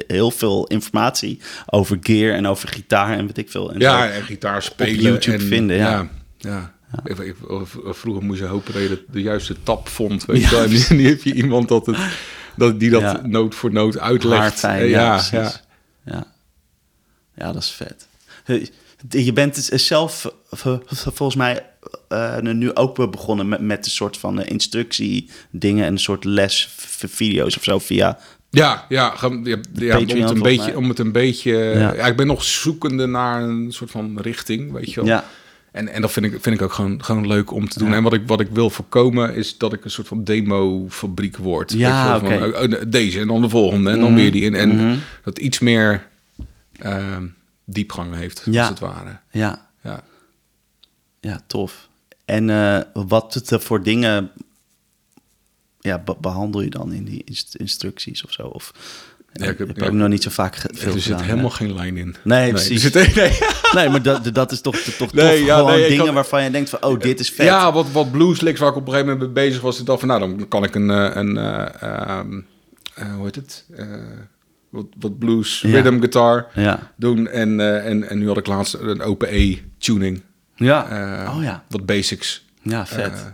heel 0.08 0.32
veel 0.32 0.68
informatie 0.68 1.40
over 1.66 1.98
gear 2.02 2.36
en 2.36 2.48
over 2.48 2.68
gitaar 2.68 3.18
en 3.18 3.26
weet 3.26 3.38
ik 3.38 3.50
veel. 3.50 3.74
En 3.74 3.80
Ja, 3.80 4.10
en 4.10 4.24
gitaar 4.24 4.62
spelen. 4.64 5.02
YouTube 5.02 5.38
en, 5.38 5.48
vinden, 5.48 5.78
ja. 5.78 6.10
ja. 6.38 6.74
Of 7.48 7.78
vroeger 7.98 8.24
moest 8.24 8.40
je 8.40 8.46
hopen 8.46 8.74
dat 8.74 8.82
je 8.82 8.88
de, 8.90 9.04
de 9.12 9.22
juiste 9.22 9.56
tap 9.64 9.88
vond. 9.88 10.26
Weet 10.26 10.42
Ja, 10.42 10.50
je 10.50 10.56
wel. 10.56 10.64
En 10.90 10.96
nu, 10.98 11.08
heb 11.08 11.22
je 11.22 11.34
iemand 11.34 11.68
dat 11.68 11.86
het, 11.86 11.98
dat, 12.56 12.80
die 12.80 12.90
dat 12.90 13.02
Ja. 13.02 13.22
noot 13.26 13.56
voor 13.56 13.72
noot 13.72 14.00
uitlegt. 14.00 14.64
Eh, 14.64 14.90
ja, 14.90 15.16
ja, 15.16 15.24
ja. 15.32 15.52
Ja. 16.06 16.26
ja, 17.36 17.52
dat 17.52 17.62
is 17.62 17.72
vet. 17.72 18.08
Je 19.10 19.34
bent 19.34 19.56
dus 19.70 19.88
zelf 19.88 20.34
volgens 20.50 21.36
mij 21.36 21.66
eh, 22.08 22.38
nu 22.40 22.76
ook 22.76 23.12
begonnen 23.12 23.50
met, 23.50 23.62
met 23.62 23.86
een 23.86 23.92
soort 23.92 24.18
van 24.18 24.42
eh, 24.42 24.50
instructiedingen 24.52 25.86
en 25.86 25.92
een 25.92 26.00
soort 26.00 26.24
lesvideo's 26.24 27.58
of 27.58 27.64
zo 27.64 27.80
via. 27.80 28.20
Ja, 28.54 28.86
ja, 28.90 29.10
gaan- 29.16 29.42
ja, 29.44 29.58
ja, 29.74 29.98
om, 29.98 30.08
het 30.08 30.30
een 30.30 30.42
beetje, 30.42 30.66
mij. 30.66 30.76
om 30.76 30.90
het 30.90 31.00
een 31.00 31.12
beetje... 31.12 31.54
Ja. 31.54 31.94
Ja. 31.94 32.06
ik 32.08 32.16
ben 32.16 32.28
nog 32.28 32.44
zoekende 32.44 33.06
naar 33.06 33.42
een 33.44 33.72
soort 33.72 33.92
van 33.92 34.20
richting, 34.22 34.72
weet 34.72 34.90
je 34.94 34.96
wel. 34.96 35.06
Ja, 35.06 35.26
En, 35.72 35.88
en 35.88 36.02
dat 36.02 36.12
vind 36.12 36.26
ik, 36.26 36.32
vind 36.42 36.56
ik 36.56 36.62
ook 36.62 36.74
gewoon, 36.74 37.04
gewoon 37.04 37.28
leuk 37.28 37.52
om 37.52 37.70
te 37.70 37.80
doen. 37.80 37.90
Ja. 37.90 37.96
En 37.96 38.04
wat 38.04 38.14
ik, 38.14 38.22
wat 38.26 38.40
ik 38.40 38.48
wil 38.52 38.70
voorkomen 38.70 39.36
is 39.36 39.58
dat 39.58 39.74
ik 39.74 39.84
een 39.84 39.92
soort 39.92 40.08
van 40.08 40.24
demo-fabriek 40.24 41.38
word. 41.38 41.72
Ja, 41.72 42.16
oké. 42.16 42.52
oh, 42.64 42.82
deze 42.88 43.20
en 43.20 43.28
dan 43.28 43.42
de 43.42 43.50
volgende 43.50 43.90
en 43.92 44.00
dan 44.00 44.12
Mhm. 44.12 44.20
weer 44.20 44.32
die. 44.32 44.46
En, 44.46 44.56
en 44.56 44.76
Mhm. 44.76 44.98
dat 45.24 45.38
iets 45.40 45.60
meer 45.60 46.08
ehm, 46.80 47.26
diepgang 47.66 48.16
heeft, 48.16 48.42
Ja. 48.46 48.60
als 48.60 48.70
het 48.70 48.80
ware. 48.80 49.18
ja, 49.32 49.68
Ja. 49.84 50.04
ja, 51.20 51.42
tof. 51.48 51.90
En 52.26 52.50
eh, 52.50 52.80
wat 52.94 53.34
het 53.34 53.50
er 53.50 53.62
voor 53.62 53.84
dingen 53.84 54.32
ja, 55.82 56.00
be- 56.00 56.16
behandel 56.22 56.62
je 56.62 56.70
dan 56.70 56.94
in 56.94 57.04
die 57.04 57.22
inst- 57.26 57.56
instructies 57.56 58.24
of 58.24 58.32
zo? 58.32 58.42
Of 58.48 58.72
Ja, 59.34 59.42
ik 59.42 59.48
heb, 59.48 59.58
heb- 59.58 59.68
heb 59.68 59.78
ja. 59.78 59.86
ook 59.86 59.92
nog 59.94 60.08
niet 60.08 60.24
zo 60.24 60.30
vaak 60.30 60.56
veel 60.56 60.94
er 60.94 61.00
zit 61.00 61.02
gedaan, 61.04 61.22
helemaal 61.24 61.50
hè? 61.50 61.56
geen 61.56 61.74
lijn 61.74 61.98
in. 61.98 62.16
Nee, 62.24 62.50
precies. 62.52 62.84
Er 62.84 62.92
zit, 62.92 63.16
nee. 63.16 63.38
Nee, 63.74 63.90
maar 63.90 64.02
dat, 64.02 64.34
dat 64.34 64.52
is 64.52 64.62
toch, 64.62 64.76
toch 64.78 65.14
Nee, 65.14 65.38
tof. 65.38 65.48
ja, 65.48 65.58
gewoon 65.58 65.72
nee, 65.72 65.90
dingen 65.90 66.06
kan- 66.06 66.14
waarvan 66.14 66.44
je 66.44 66.52
denkt 66.52 66.70
van, 66.70 66.84
oh, 66.84 67.00
dit 67.00 67.20
is 67.20 67.30
vet. 67.30 67.46
Ja, 67.46 67.72
wat, 67.74 67.92
wat 67.92 68.12
blueslicks 68.12 68.60
waar 68.60 68.70
ik 68.70 68.76
op 68.76 68.88
een 68.88 68.94
gegeven 68.94 69.14
moment 69.14 69.34
mee 69.34 69.46
bezig 69.48 69.62
was. 69.62 69.80
Ik 69.80 69.86
dacht 69.86 70.00
van, 70.00 70.08
nou, 70.08 70.20
dan 70.20 70.48
kan 70.48 70.64
ik 70.64 70.76
een, 70.76 70.90
eh, 70.90 71.10
een 71.14 71.38
eh, 71.38 72.20
eh, 72.96 73.16
hoe 73.16 73.24
heet 73.26 73.36
het? 73.36 73.66
Eh, 73.76 73.86
wat, 74.70 74.86
wat 75.00 75.20
blues, 75.20 75.62
rhythm 75.62 75.98
guitar 76.00 76.48
ja. 76.56 76.92
doen. 76.96 77.28
En, 77.28 77.60
eh, 77.60 77.86
en, 77.86 78.10
en 78.10 78.18
nu 78.18 78.28
had 78.28 78.38
ik 78.38 78.48
laatst 78.48 78.74
een 78.74 79.02
open 79.02 79.28
E 79.36 79.58
tuning. 79.78 80.22
Ja. 80.56 80.88
Eh, 81.24 81.36
oh 81.38 81.44
ja. 81.44 81.64
Wat 81.70 81.86
basics 81.86 82.46
Ja, 82.62 82.86
vet. 82.86 83.12
eh, 83.14 83.26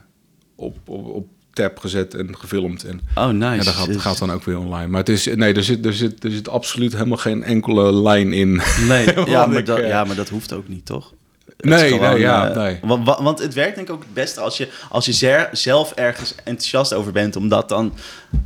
op, 0.55 0.77
op, 0.85 1.05
op 1.05 1.27
tab 1.57 1.79
gezet 1.79 2.13
en 2.13 2.37
gefilmd. 2.37 2.83
En 2.83 3.01
oh, 3.15 3.27
nice. 3.27 3.55
ja, 3.55 3.63
dat 3.63 3.73
gaat, 3.73 3.97
gaat 4.01 4.17
dan 4.19 4.31
ook 4.31 4.43
weer 4.43 4.57
online. 4.59 4.87
Maar 4.87 4.99
het 4.99 5.09
is, 5.09 5.25
nee, 5.35 5.53
er 5.53 5.63
zit, 5.63 5.85
er, 5.85 5.93
zit, 5.93 6.23
er 6.23 6.31
zit 6.31 6.49
absoluut 6.49 6.93
helemaal 6.93 7.17
geen 7.17 7.43
enkele 7.43 7.93
lijn 7.93 8.33
in. 8.33 8.61
Nee, 8.87 9.05
ja 9.15 9.23
Want 9.23 9.47
maar, 9.49 9.57
ik, 9.57 9.65
dat, 9.65 9.77
eh, 9.79 9.87
ja, 9.87 10.03
maar 10.03 10.15
dat 10.15 10.29
hoeft 10.29 10.53
ook 10.53 10.67
niet, 10.67 10.85
toch? 10.85 11.13
Het 11.57 11.65
Nee, 11.65 11.99
nee, 11.99 12.19
ja, 12.19 12.49
eh, 12.49 12.55
nee. 12.55 12.79
Want, 12.81 13.05
wa- 13.05 13.23
want 13.23 13.39
het 13.39 13.53
werkt 13.53 13.75
denk 13.75 13.87
ik 13.87 13.93
ook 13.93 14.01
het 14.03 14.13
beste 14.13 14.39
als 14.41 14.57
je, 14.57 14.67
als 14.89 15.05
je 15.05 15.47
zelf 15.51 15.91
ergens 15.91 16.35
enthousiast 16.43 16.93
over 16.93 17.11
bent... 17.11 17.35
om 17.35 17.49
dat 17.49 17.69
dan 17.69 17.93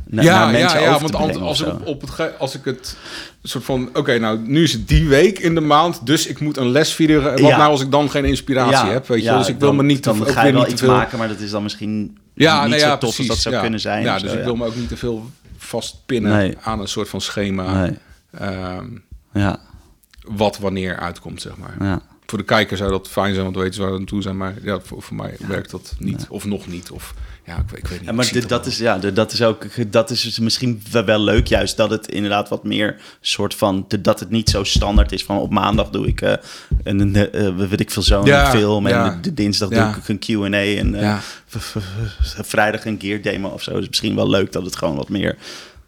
na- 0.06 0.22
ja, 0.22 0.38
naar 0.38 0.50
mensen 0.52 0.78
ja, 0.78 0.84
ja, 0.84 0.94
over 0.94 1.00
want 1.00 1.12
te 1.12 1.18
als, 1.18 1.26
brengen 1.30 1.46
als, 1.48 1.60
ik 1.60 1.66
op, 1.68 1.86
op 1.86 2.00
het, 2.16 2.38
als 2.38 2.54
ik 2.54 2.64
het 2.64 2.96
soort 3.42 3.64
van... 3.64 3.88
Oké, 3.94 4.18
nou, 4.18 4.38
nu 4.38 4.62
is 4.62 4.72
het 4.72 4.88
die 4.88 5.08
week 5.08 5.38
in 5.38 5.54
de 5.54 5.60
maand, 5.60 6.06
dus 6.06 6.26
ik 6.26 6.40
moet 6.40 6.56
een 6.56 6.70
lesvideo... 6.70 7.20
Wat 7.22 7.38
Ja. 7.38 7.56
nou 7.56 7.70
als 7.70 7.80
ik 7.80 7.90
dan 7.90 8.10
geen 8.10 8.24
inspiratie 8.24 8.90
heb, 8.90 9.06
weet 9.08 9.24
je? 9.24 9.30
dus 9.32 9.48
ik 9.48 9.58
wil 9.58 9.68
dan- 9.68 9.76
me 9.76 9.82
niet 9.82 10.02
te, 10.02 10.08
Dan 10.18 10.26
ga 10.26 10.44
je 10.44 10.52
wel 10.52 10.68
iets 10.68 10.80
veel... 10.80 10.90
maken, 10.90 11.18
maar 11.18 11.28
dat 11.28 11.40
is 11.40 11.50
dan 11.50 11.62
misschien 11.62 12.16
Ja, 12.34 12.68
zo 12.68 12.74
ja, 12.76 12.96
precies. 12.96 13.26
dat 13.26 13.38
zou 13.38 13.54
ja. 13.54 13.60
kunnen 13.60 13.80
zijn. 13.80 14.02
Ja, 14.02 14.18
dus 14.18 14.30
zo, 14.30 14.36
ik 14.38 14.44
wil 14.44 14.56
me 14.56 14.66
ook 14.66 14.76
niet 14.76 14.88
te 14.88 14.96
veel 14.96 15.30
vastpinnen 15.56 16.32
Nee. 16.32 16.56
aan 16.62 16.80
een 16.80 16.88
soort 16.88 17.08
van 17.08 17.20
schema... 17.20 17.80
Nee, 17.80 17.98
ehm, 18.30 18.86
ja, 19.32 19.60
wat 20.26 20.58
wanneer 20.58 20.98
uitkomt, 20.98 21.40
zeg 21.40 21.56
maar. 21.56 21.74
ja. 21.80 22.00
Voor 22.32 22.40
de 22.40 22.46
kijker 22.46 22.76
zou 22.76 22.90
dat 22.90 23.08
fijn 23.08 23.32
zijn, 23.32 23.44
want 23.44 23.56
weten 23.56 23.74
ze 23.74 23.80
waar 23.80 23.90
we 23.92 23.96
aan 23.98 24.04
toe 24.04 24.22
zijn. 24.22 24.36
Maar 24.36 24.54
ja, 24.62 24.80
voor, 24.80 25.02
voor 25.02 25.16
mij 25.16 25.36
werkt 25.46 25.70
dat 25.70 25.94
niet. 25.98 26.26
Of 26.28 26.44
nog 26.44 26.66
niet. 26.66 26.90
Of 26.90 27.14
ja, 27.46 27.56
ik, 27.56 27.62
weet- 27.70 27.78
ik 27.78 27.86
weet 27.86 27.98
niet. 27.98 28.08
Ja, 28.08 28.14
maar 28.14 28.30
dit, 28.32 28.48
dat 28.48 28.66
is, 28.66 28.78
ja, 28.78 28.98
dit- 28.98 29.16
dat 29.16 29.32
is 29.32 29.42
ook, 29.42 29.66
dat 29.92 30.10
is 30.10 30.20
dus 30.22 30.38
misschien 30.38 30.82
wel- 30.90 31.04
wel 31.04 31.20
leuk 31.20 31.46
juist, 31.46 31.76
dat 31.76 31.90
het 31.90 32.08
inderdaad 32.08 32.48
wat 32.48 32.64
meer 32.64 33.00
soort 33.20 33.54
van, 33.54 33.86
dat 34.00 34.20
het 34.20 34.30
niet 34.30 34.50
zo 34.50 34.64
standaard 34.64 35.12
is 35.12 35.24
van 35.24 35.38
op 35.38 35.50
maandag 35.50 35.90
doe 35.90 36.06
ik 36.06 36.20
eh, 36.20 36.32
een, 36.84 37.16
eh, 37.16 37.56
weet 37.68 37.80
ik 37.80 37.90
veel 37.90 38.02
zo'n 38.02 38.24
Ja, 38.24 38.50
film 38.50 38.86
en 38.86 38.92
de, 39.10 39.20
de 39.20 39.34
dinsdag 39.34 39.68
doe 39.68 39.78
ik 39.96 40.08
een 40.08 40.18
Q&A 40.18 40.78
en 40.78 40.94
eh, 40.94 41.18
vrijdag 42.44 42.84
een 42.86 43.00
gear 43.00 43.20
demo 43.20 43.48
of 43.48 43.62
zo. 43.62 43.78
Dus 43.78 43.88
misschien 43.88 44.14
wel 44.14 44.28
leuk 44.28 44.52
dat 44.52 44.64
het 44.64 44.76
gewoon 44.76 44.96
wat 44.96 45.08
meer, 45.08 45.36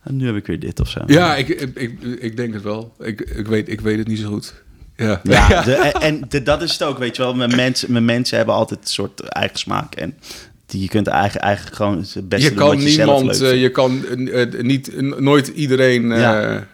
en 0.02 0.16
nu 0.16 0.26
heb 0.26 0.36
ik 0.36 0.46
weer 0.46 0.60
dit 0.60 0.80
of 0.80 0.88
zo. 0.88 1.00
Ja, 1.06 1.36
ik, 1.36 1.48
ik, 1.48 1.76
ik, 1.78 2.02
ik 2.02 2.36
denk 2.36 2.54
het 2.54 2.62
wel. 2.62 2.94
Ik, 2.98 3.20
ik, 3.20 3.46
weet, 3.46 3.68
ik 3.68 3.80
weet 3.80 3.98
het 3.98 4.06
niet 4.06 4.18
zo 4.18 4.28
goed. 4.28 4.54
Ja, 4.96 5.20
Ja, 5.22 5.62
de- 5.62 5.74
en 5.76 6.24
de- 6.28 6.42
dat 6.42 6.62
is 6.62 6.72
het 6.72 6.82
ook, 6.82 6.98
weet 6.98 7.16
je 7.16 7.22
wel. 7.22 7.34
Mijn 7.34 7.56
mensen, 7.56 7.92
mijn 7.92 8.04
mensen 8.04 8.36
hebben 8.36 8.54
altijd 8.54 8.80
een 8.80 8.86
soort 8.86 9.20
eigen 9.20 9.58
smaak. 9.58 9.94
En 9.94 10.18
die, 10.66 10.80
je 10.80 10.88
kunt 10.88 11.06
eigenlijk, 11.06 11.44
eigenlijk 11.44 11.76
gewoon 11.76 11.98
het 11.98 12.28
beste 12.28 12.48
je 12.50 12.54
kan 12.54 12.76
niemand, 12.78 13.40
eh, 13.40 13.60
je 13.60 13.70
kan 13.70 14.04
eh, 14.06 14.42
eh, 14.42 14.62
niet, 14.64 15.00
nooit 15.20 15.48
iedereen 15.48 16.08
Ja. 16.08 16.66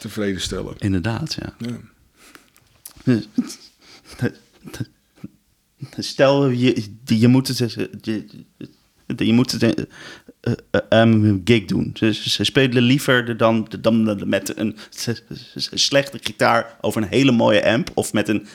tevreden 0.00 0.40
stellen. 0.40 0.74
Inderdaad, 0.78 1.36
ja. 1.40 1.54
Ja. 3.04 3.20
Stel, 5.98 6.48
je, 6.48 6.84
je 7.04 7.28
moet 7.28 7.48
het, 7.48 7.58
je, 8.00 8.24
je 9.16 9.32
moet 9.32 9.50
het 9.52 9.86
um, 10.90 11.40
gig 11.44 11.64
doen. 11.64 11.90
Ze, 11.94 12.14
ze 12.14 12.44
spelen 12.44 12.82
liever 12.82 13.36
dan, 13.36 13.68
dan 13.80 14.28
met 14.28 14.58
een 14.58 14.76
slechte 15.74 16.18
gitaar 16.22 16.76
over 16.80 17.02
een 17.02 17.08
hele 17.08 17.32
mooie 17.32 17.64
amp... 17.66 17.90
of 17.94 18.12
met 18.12 18.28
een 18.28 18.46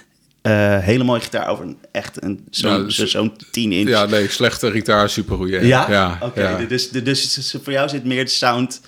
eh, 0.41 0.77
hele 0.79 1.03
mooie 1.03 1.21
gitaar 1.21 1.47
over 1.47 1.65
een 1.65 1.77
echt 1.91 2.23
een, 2.23 2.45
zo'n 2.49 2.71
Ja, 2.71 2.77
dus- 2.79 2.95
zo- 2.95 3.05
zo'n 3.05 3.33
10 3.51 3.71
inch. 3.71 3.89
Ja, 3.89 4.05
nee, 4.05 4.27
slechte 4.29 4.71
gitaar, 4.71 5.09
supergoeie. 5.09 5.65
Ja? 5.65 5.89
ja, 5.91 6.17
Oké, 6.21 6.49
ja. 6.49 6.65
dus, 6.65 6.89
dus, 6.89 7.33
dus 7.33 7.55
voor 7.63 7.73
jou 7.73 7.89
zit 7.89 8.03
meer 8.03 8.25
de 8.25 8.31
sound 8.31 8.81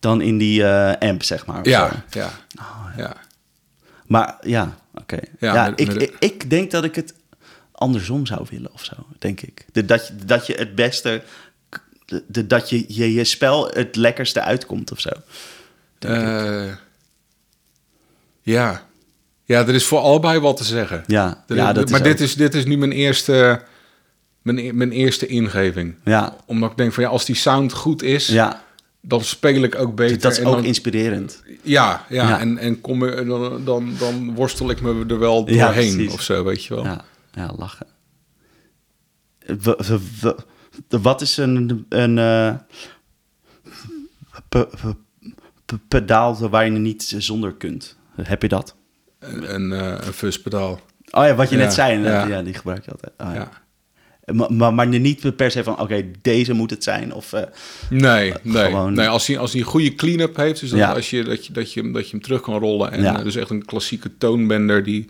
dan 0.00 0.20
in 0.20 0.38
die 0.38 0.66
amp, 0.98 1.22
zeg 1.22 1.46
maar. 1.46 1.58
of 1.60 1.64
zo. 1.64 1.70
Ja, 1.70 2.04
ja, 2.10 2.30
ja. 2.96 3.16
Maar 4.06 4.36
ja, 4.40 4.78
oké. 4.94 5.18
Ja, 5.38 5.54
Ja, 5.54 5.68
met- 5.70 5.80
ik, 5.80 5.86
met 5.86 5.98
de- 6.00 6.12
ik, 6.18 6.50
denk 6.50 6.70
dat 6.70 6.84
ik 6.84 6.94
het 6.94 7.14
andersom 7.72 8.26
zou 8.26 8.46
willen 8.50 8.72
of 8.72 8.84
zo, 8.84 8.94
denk 9.18 9.40
ik. 9.40 9.64
Dat, 9.86 10.06
je, 10.06 10.14
dat 10.26 10.46
je 10.46 10.54
het 10.54 10.74
beste... 10.74 11.22
De, 12.10 12.24
de- 12.26 12.46
dat 12.46 12.70
je, 12.70 12.84
je 12.88 13.12
je 13.12 13.24
spel 13.24 13.68
het 13.68 13.96
lekkerste 13.96 14.40
uitkomt 14.42 14.92
of 14.92 15.00
zo. 15.00 15.10
Eh, 15.98 16.72
ja. 18.42 18.88
Ja, 19.44 19.60
er 19.66 19.74
is 19.74 19.84
voor 19.84 19.98
allebei 19.98 20.38
wat 20.38 20.56
te 20.56 20.64
zeggen. 20.64 21.04
Ja, 21.06 21.44
Er- 21.46 21.56
ja 21.56 21.72
dat 21.72 21.90
maar 21.90 22.00
is 22.00 22.06
dit, 22.06 22.14
ook- 22.14 22.20
is, 22.20 22.34
dit 22.34 22.54
is 22.54 22.64
nu 22.64 22.76
mijn 22.78 22.92
eerste, 22.92 23.62
mijn, 24.42 24.58
e- 24.58 24.72
mijn 24.72 24.92
eerste 24.92 25.26
ingeving. 25.26 25.94
Ja, 26.04 26.36
Omdat 26.46 26.70
ik 26.70 26.76
denk 26.76 26.92
van 26.92 27.02
ja, 27.02 27.08
als 27.08 27.24
die 27.24 27.34
sound 27.36 27.72
goed 27.72 28.02
is, 28.02 28.26
ja 28.26 28.62
dan 29.02 29.24
speel 29.24 29.62
ik 29.62 29.74
ook 29.74 29.94
beter. 29.94 30.20
dat 30.20 30.32
is 30.32 30.38
en 30.38 30.46
ook 30.46 30.54
dan, 30.54 30.64
inspirerend. 30.64 31.42
Ja, 31.62 32.06
ja, 32.08 32.28
Ja. 32.28 32.40
en, 32.40 32.58
en 32.58 32.80
kom 32.80 33.00
dan, 33.00 33.64
dan, 33.64 33.94
dan 33.98 34.34
worstel 34.34 34.70
ik 34.70 34.80
me 34.80 35.04
er 35.08 35.18
wel 35.18 35.44
doorheen 35.44 36.10
of 36.10 36.22
zo, 36.22 36.44
weet 36.44 36.64
je 36.64 36.74
wel. 36.74 36.84
Ja, 36.84 37.04
ja 37.32 37.52
lachen. 37.56 37.86
W- 39.46 39.80
w- 39.86 40.22
w- 40.22 40.38
de- 40.88 41.00
wat 41.00 41.20
is 41.20 41.36
een, 41.36 41.86
een 41.88 42.14
pe- 44.48 44.68
pe- 44.68 44.94
pe- 45.64 45.78
pedaal 45.88 46.48
waar 46.48 46.64
je 46.64 46.70
niet 46.70 47.14
zonder 47.18 47.52
kunt? 47.54 47.96
Heb 48.22 48.42
je 48.42 48.48
dat? 48.48 48.74
Een, 49.18 49.72
eh 49.72 49.94
een 50.06 50.12
fuzzpedaal. 50.12 50.80
Oh 51.10 51.24
ja, 51.24 51.34
wat 51.34 51.50
je 51.50 51.56
Ja, 51.56 51.62
net 51.62 51.72
zei. 51.72 51.98
ja. 52.02 52.26
Ja, 52.26 52.42
die 52.42 52.54
gebruik 52.54 52.84
je 52.84 52.90
altijd. 52.90 53.12
Oh, 53.18 53.34
ja. 53.34 53.50
Maar, 54.32 54.52
maar, 54.52 54.74
maar 54.74 54.86
niet 54.86 55.36
per 55.36 55.50
se 55.50 55.64
van, 55.64 55.80
oké, 55.80 56.10
deze 56.22 56.52
moet 56.52 56.70
het 56.70 56.84
zijn. 56.84 57.14
Of, 57.14 57.32
eh, 57.32 57.42
Nee, 57.90 58.32
nee. 58.42 58.64
gewoon- 58.64 58.92
nee 58.92 59.08
als, 59.08 59.26
hij, 59.26 59.38
als 59.38 59.52
hij 59.52 59.60
een 59.60 59.66
goede 59.66 59.94
clean-up 59.94 60.36
heeft, 60.36 60.60
dus 60.60 60.70
dat, 60.70 60.78
Ja. 60.78 60.92
als 60.92 61.10
je, 61.10 61.24
dat, 61.24 61.46
je, 61.46 61.52
dat, 61.52 61.72
je, 61.72 61.80
hem- 61.80 61.92
dat 61.92 62.04
je 62.04 62.10
hem 62.10 62.20
terug 62.20 62.40
kan 62.40 62.58
rollen. 62.58 62.92
En 62.92 63.02
Ja. 63.02 63.22
dus 63.22 63.36
echt 63.36 63.50
een 63.50 63.64
klassieke 63.64 64.16
toonbender 64.18 64.82
die 64.82 65.08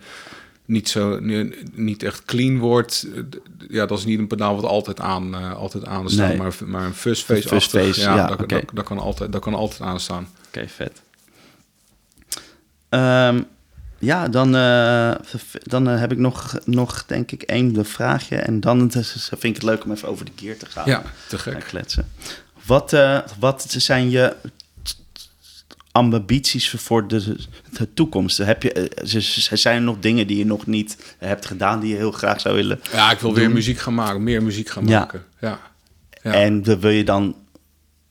niet, 0.71 0.89
zo, 0.89 1.19
ni- 1.21 1.55
niet 1.73 2.03
echt 2.03 2.25
clean 2.25 2.59
wordt. 2.59 3.07
Eh, 3.15 3.23
Ja, 3.69 3.87
dat 3.87 3.99
is 3.99 4.05
niet 4.05 4.19
een 4.19 4.27
pedaal 4.27 4.55
wat 4.55 4.65
altijd 4.65 5.01
aan, 5.01 5.35
eh, 5.35 5.55
altijd 5.57 5.87
aan 5.87 6.11
staat, 6.11 6.29
Nee. 6.29 6.37
maar, 6.37 6.55
maar 6.67 6.85
een 6.85 6.95
fuzzface 6.95 7.43
Een 7.43 7.49
fuzzface, 7.49 8.01
ja, 8.01 8.15
ja, 8.17 8.27
dat, 8.27 8.49
dat, 8.49 8.63
dat 8.73 8.85
kan 8.85 8.99
altijd, 8.99 9.33
dat 9.33 9.41
kan 9.43 9.55
altijd 9.55 9.81
aanstaan. 9.81 10.29
Oké, 10.47 10.69
vet. 10.69 11.03
Ehm, 12.89 13.43
ja, 13.99 14.29
dan, 14.29 14.57
eh, 14.57 15.15
dan 15.63 15.87
heb 15.87 16.13
ik 16.13 16.19
nog, 16.19 16.59
nog, 16.65 17.05
denk 17.07 17.33
ik, 17.33 17.43
één 17.43 17.85
vraagje. 17.87 18.37
En 18.37 18.61
dan 18.61 18.91
vind 18.91 19.45
ik 19.45 19.55
het 19.55 19.63
leuk 19.63 19.85
om 19.85 19.93
even 19.93 20.09
over 20.09 20.25
de 20.25 20.33
gear 20.37 20.57
te 20.57 20.67
gaan. 20.67 20.87
Ja, 20.89 21.03
te 21.29 21.39
gaan 21.39 21.53
gek. 21.53 21.65
kletsen. 21.65 22.09
Wat, 22.67 22.97
wat 23.39 23.65
zijn 23.69 24.11
je 24.11 24.37
ambities 25.93 26.71
voor 26.71 27.09
de, 27.09 27.37
de 27.79 27.93
toekomst? 27.95 28.39
Heb 28.39 28.63
je, 28.63 28.73
eh, 28.73 29.21
zijn 29.57 29.77
er 29.77 29.83
nog 29.83 29.97
dingen 30.01 30.27
die 30.27 30.39
je 30.39 30.47
nog 30.47 30.67
niet 30.67 31.15
hebt 31.19 31.47
gedaan... 31.47 31.81
die 31.81 31.91
je 31.91 31.97
heel 31.97 32.13
graag 32.13 32.41
zou 32.41 32.55
willen 32.55 32.81
Ja, 32.93 33.11
ik 33.11 33.19
wil 33.19 33.35
weer 33.35 33.51
muziek 33.51 33.79
gaan 33.79 33.95
maken, 33.95 34.23
meer 34.23 34.43
muziek 34.43 34.69
gaan 34.69 34.87
Ja. 34.87 34.99
maken. 34.99 35.25
Ja. 35.41 35.61
Ja. 36.23 36.33
En 36.33 36.81
wil 36.81 36.91
je 36.91 37.05
dan, 37.05 37.37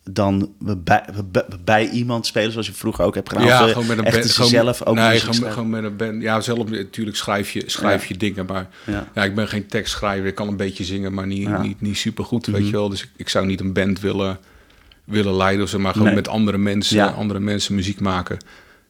dan 0.04 0.54
bij, 0.60 1.04
bij, 1.32 1.46
bij 1.64 1.90
iemand 1.90 2.26
spelen, 2.26 2.52
zoals 2.52 2.68
je 2.68 2.74
vroeger 2.74 3.06
ook 3.06 3.16
hebt 3.16 3.30
gedaan? 3.30 3.46
Ja, 3.46 3.68
gewoon 3.68 3.88
met 3.88 3.98
een 3.98 4.04
band. 4.04 4.32
Gewoon, 4.32 4.50
zelf 4.50 4.84
ook 4.84 4.96
nee, 4.96 5.10
muziek 5.14 5.34
gewoon, 5.36 5.52
gewoon 5.52 5.70
met 5.70 5.84
een 5.84 5.96
band. 5.96 6.22
Ja, 6.22 6.42
zelf 6.42 6.70
natuurlijk 6.70 7.18
schrijf 7.18 7.52
je, 7.52 7.64
schrijf 7.66 8.06
je 8.06 8.18
dingen, 8.18 8.46
maar 8.46 8.70
Ja. 8.86 9.08
ja. 9.16 9.24
ik 9.24 9.36
ben 9.36 9.48
geen 9.48 9.68
tekstschrijver. 9.68 10.26
Ik 10.28 10.36
kan 10.36 10.48
een 10.48 10.58
beetje 10.58 10.84
zingen, 10.84 11.14
maar 11.14 11.28
niet, 11.28 11.42
Ja. 11.42 11.50
Mhm. 11.50 11.62
niet, 11.62 11.82
niet 11.82 11.98
super 11.98 12.26
goed, 12.26 12.46
weet 12.46 12.66
je 12.66 12.72
wel. 12.72 12.90
Dus 12.90 13.02
ik, 13.04 13.10
ik 13.16 13.30
zou 13.30 13.46
niet 13.46 13.60
een 13.60 13.74
band 13.74 14.00
willen, 14.00 14.40
willen 15.10 15.36
leiden 15.36 15.64
of 15.64 15.70
zo, 15.70 15.80
maar 15.80 15.92
gewoon 15.92 16.08
Nee. 16.08 16.16
met 16.16 16.28
andere 16.28 16.58
mensen, 16.58 16.96
Ja. 16.96 17.08
andere 17.08 17.40
mensen 17.40 17.76
muziek 17.76 18.00
maken. 18.00 18.38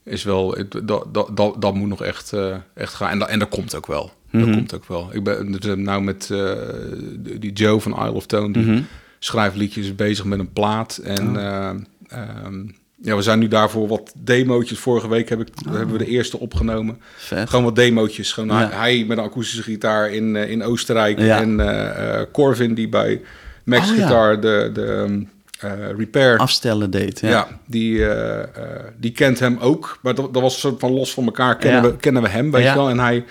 Is 0.03 0.23
wel, 0.23 0.57
dat, 0.85 1.05
dat, 1.13 1.37
dat, 1.37 1.55
dat 1.61 1.73
moet 1.73 1.87
nog 1.89 2.03
echt, 2.03 2.33
eh, 2.33 2.55
echt 2.73 2.93
gaan. 2.93 3.09
En 3.09 3.19
dat, 3.19 3.29
en 3.29 3.39
dat 3.39 3.49
komt 3.49 3.75
ook 3.75 3.87
wel. 3.87 4.11
Mhm. 4.31 4.45
Dat 4.45 4.55
komt 4.55 4.75
ook 4.75 4.85
wel. 4.87 5.09
Ik 5.13 5.23
ben 5.23 5.51
dus 5.51 5.75
nou 5.75 6.01
met 6.01 6.29
eh, 6.31 6.51
die 7.39 7.51
Joe 7.53 7.79
van 7.79 7.91
Isle 7.91 8.11
of 8.11 8.25
Tone, 8.25 8.53
die 8.53 8.65
Mhm. 8.65 8.81
schrijft 9.19 9.55
liedjes, 9.55 9.95
bezig 9.95 10.25
met 10.25 10.39
een 10.39 10.53
plaat. 10.53 10.97
En 10.97 11.29
Oh. 11.29 11.43
eh, 11.43 11.69
ehm, 12.07 12.65
ja, 13.01 13.15
we 13.15 13.21
zijn 13.21 13.39
nu 13.39 13.47
daarvoor 13.47 13.87
wat 13.87 14.13
demootjes. 14.17 14.79
Vorige 14.79 15.07
week 15.07 15.29
heb 15.29 15.39
ik, 15.41 15.47
hebben 15.69 15.91
we 15.91 15.97
de 15.97 16.07
eerste 16.07 16.39
opgenomen. 16.39 16.95
Oh. 16.95 17.01
Vet. 17.17 17.49
Gewoon 17.49 17.65
wat 17.65 17.75
demootjes. 17.75 18.31
Gewoon 18.33 18.59
Ja. 18.59 18.69
hij, 18.69 19.05
met 19.07 19.17
een 19.17 19.23
akoestische 19.23 19.63
gitaar 19.63 20.11
in, 20.11 20.35
eh, 20.35 20.49
in 20.49 20.63
Oostenrijk. 20.63 21.19
Ja. 21.19 21.41
En 21.41 21.59
eh, 21.59 22.19
eh, 22.21 22.25
Corvin 22.31 22.73
die 22.73 22.89
bij 22.89 23.21
Max 23.63 23.89
Oh. 23.91 23.95
Guitar 23.97 24.39
de, 24.41 24.69
de 24.73 25.23
eh, 25.59 25.71
Repair... 25.97 26.37
Afstellen 26.37 26.91
deed, 26.91 27.19
ja. 27.19 27.29
ja, 27.29 27.47
die, 27.65 28.05
eh, 28.09 28.39
eh, 28.41 28.47
die 28.97 29.11
kent 29.11 29.39
hem 29.39 29.57
ook. 29.57 29.99
Maar 30.01 30.15
dat, 30.15 30.33
dat 30.33 30.41
was 30.41 30.59
soort 30.59 30.79
van 30.79 30.91
los 30.91 31.13
van 31.13 31.25
elkaar. 31.25 31.57
Kennen, 31.57 31.83
Ja. 31.83 31.89
we, 31.89 31.95
kennen 31.97 32.21
we 32.21 32.29
hem, 32.29 32.51
weet 32.51 32.63
Ja. 32.63 32.69
je 32.71 32.77
wel. 32.77 32.89
En 32.89 32.99
hij... 32.99 33.25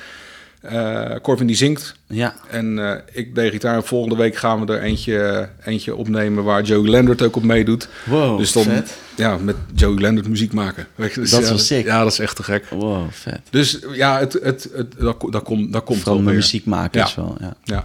Corvin 1.22 1.46
die 1.46 1.56
zingt. 1.56 1.94
Ja. 2.06 2.34
En 2.50 3.02
ik 3.12 3.34
deed 3.34 3.50
gitaar. 3.50 3.82
Volgende 3.82 4.16
week 4.16 4.36
gaan 4.36 4.66
we 4.66 4.72
er 4.72 4.82
eentje, 4.82 5.48
eentje 5.64 5.94
opnemen 5.94 6.44
waar 6.44 6.62
Joey 6.62 6.88
Landert 6.90 7.22
ook 7.22 7.36
op 7.36 7.42
meedoet. 7.42 7.88
Wow, 8.04 8.38
dus 8.38 8.52
dan 8.52 8.62
vet. 8.62 8.96
ja, 9.16 9.36
met 9.36 9.56
Joey 9.74 10.00
Landert 10.00 10.28
muziek 10.28 10.52
maken. 10.52 10.86
Dus 10.96 11.14
Dat 11.14 11.24
is 11.24 11.46
ja, 11.46 11.52
wel 11.52 11.58
sick. 11.58 11.84
Ja, 11.84 12.02
dat 12.02 12.12
is 12.12 12.18
echt 12.18 12.36
te 12.36 12.42
gek. 12.42 12.64
Wow, 12.70 13.06
vet. 13.10 13.40
Dus 13.50 13.78
ja, 13.92 14.18
het, 14.18 14.32
het, 14.32 14.68
het, 14.74 14.94
dat, 14.98 15.26
dat, 15.30 15.42
komt, 15.42 15.72
dat 15.72 15.84
komt 15.84 16.00
Van 16.00 16.24
wel 16.24 16.34
muziek 16.34 16.64
maken 16.64 17.00
Ja. 17.00 17.06
is 17.06 17.14
wel, 17.14 17.36
ja. 17.64 17.84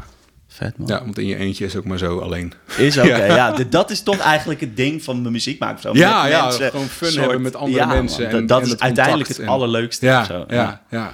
Ja, 0.60 0.66
Vet, 0.66 0.78
man. 0.78 0.88
ja, 0.88 1.00
want 1.04 1.18
in 1.18 1.26
je 1.26 1.36
eentje 1.36 1.66
is 1.66 1.76
ook 1.76 1.84
maar 1.86 1.98
zo 1.98 2.20
alleen. 2.20 2.54
Is 2.78 2.98
oké, 2.98 3.08
Ja. 3.36 3.52
Dat 3.70 3.92
is 3.92 4.02
toch 4.04 4.18
eigenlijk 4.20 4.60
het 4.62 4.76
ding 4.76 5.04
van 5.04 5.22
mijn 5.22 5.34
muziek 5.34 5.60
maken. 5.60 5.82
Zo. 5.82 5.92
Ja, 5.94 6.24
mensen, 6.44 6.70
gewoon 6.72 6.86
fun 6.88 7.20
hebben 7.20 7.42
met 7.42 7.56
andere 7.56 7.78
ja, 7.80 7.86
mensen 7.94 8.24
man, 8.24 8.32
en- 8.34 8.48
dat- 8.48 8.60
en 8.60 8.66
is 8.66 8.72
het 8.72 8.82
uiteindelijk 8.82 9.28
het 9.30 9.40
en- 9.40 9.48
allerleukste. 9.48 10.06
Ja, 10.06 10.24
zo. 10.24 10.44
ja, 10.48 10.82
ja. 10.90 11.14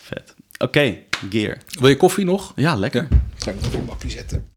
Vet. 0.00 0.34
Oké, 0.58 0.96
Gear. 1.30 1.56
Wil 1.80 1.88
je 1.88 1.96
koffie 1.96 2.24
nog? 2.24 2.52
Ja, 2.56 2.74
lekker. 2.74 3.06
Ja. 3.10 3.16
Ga 3.36 3.50
ik 3.50 3.56
even 3.64 3.78
een 3.78 3.84
bakje 3.84 4.10
zetten. 4.10 4.50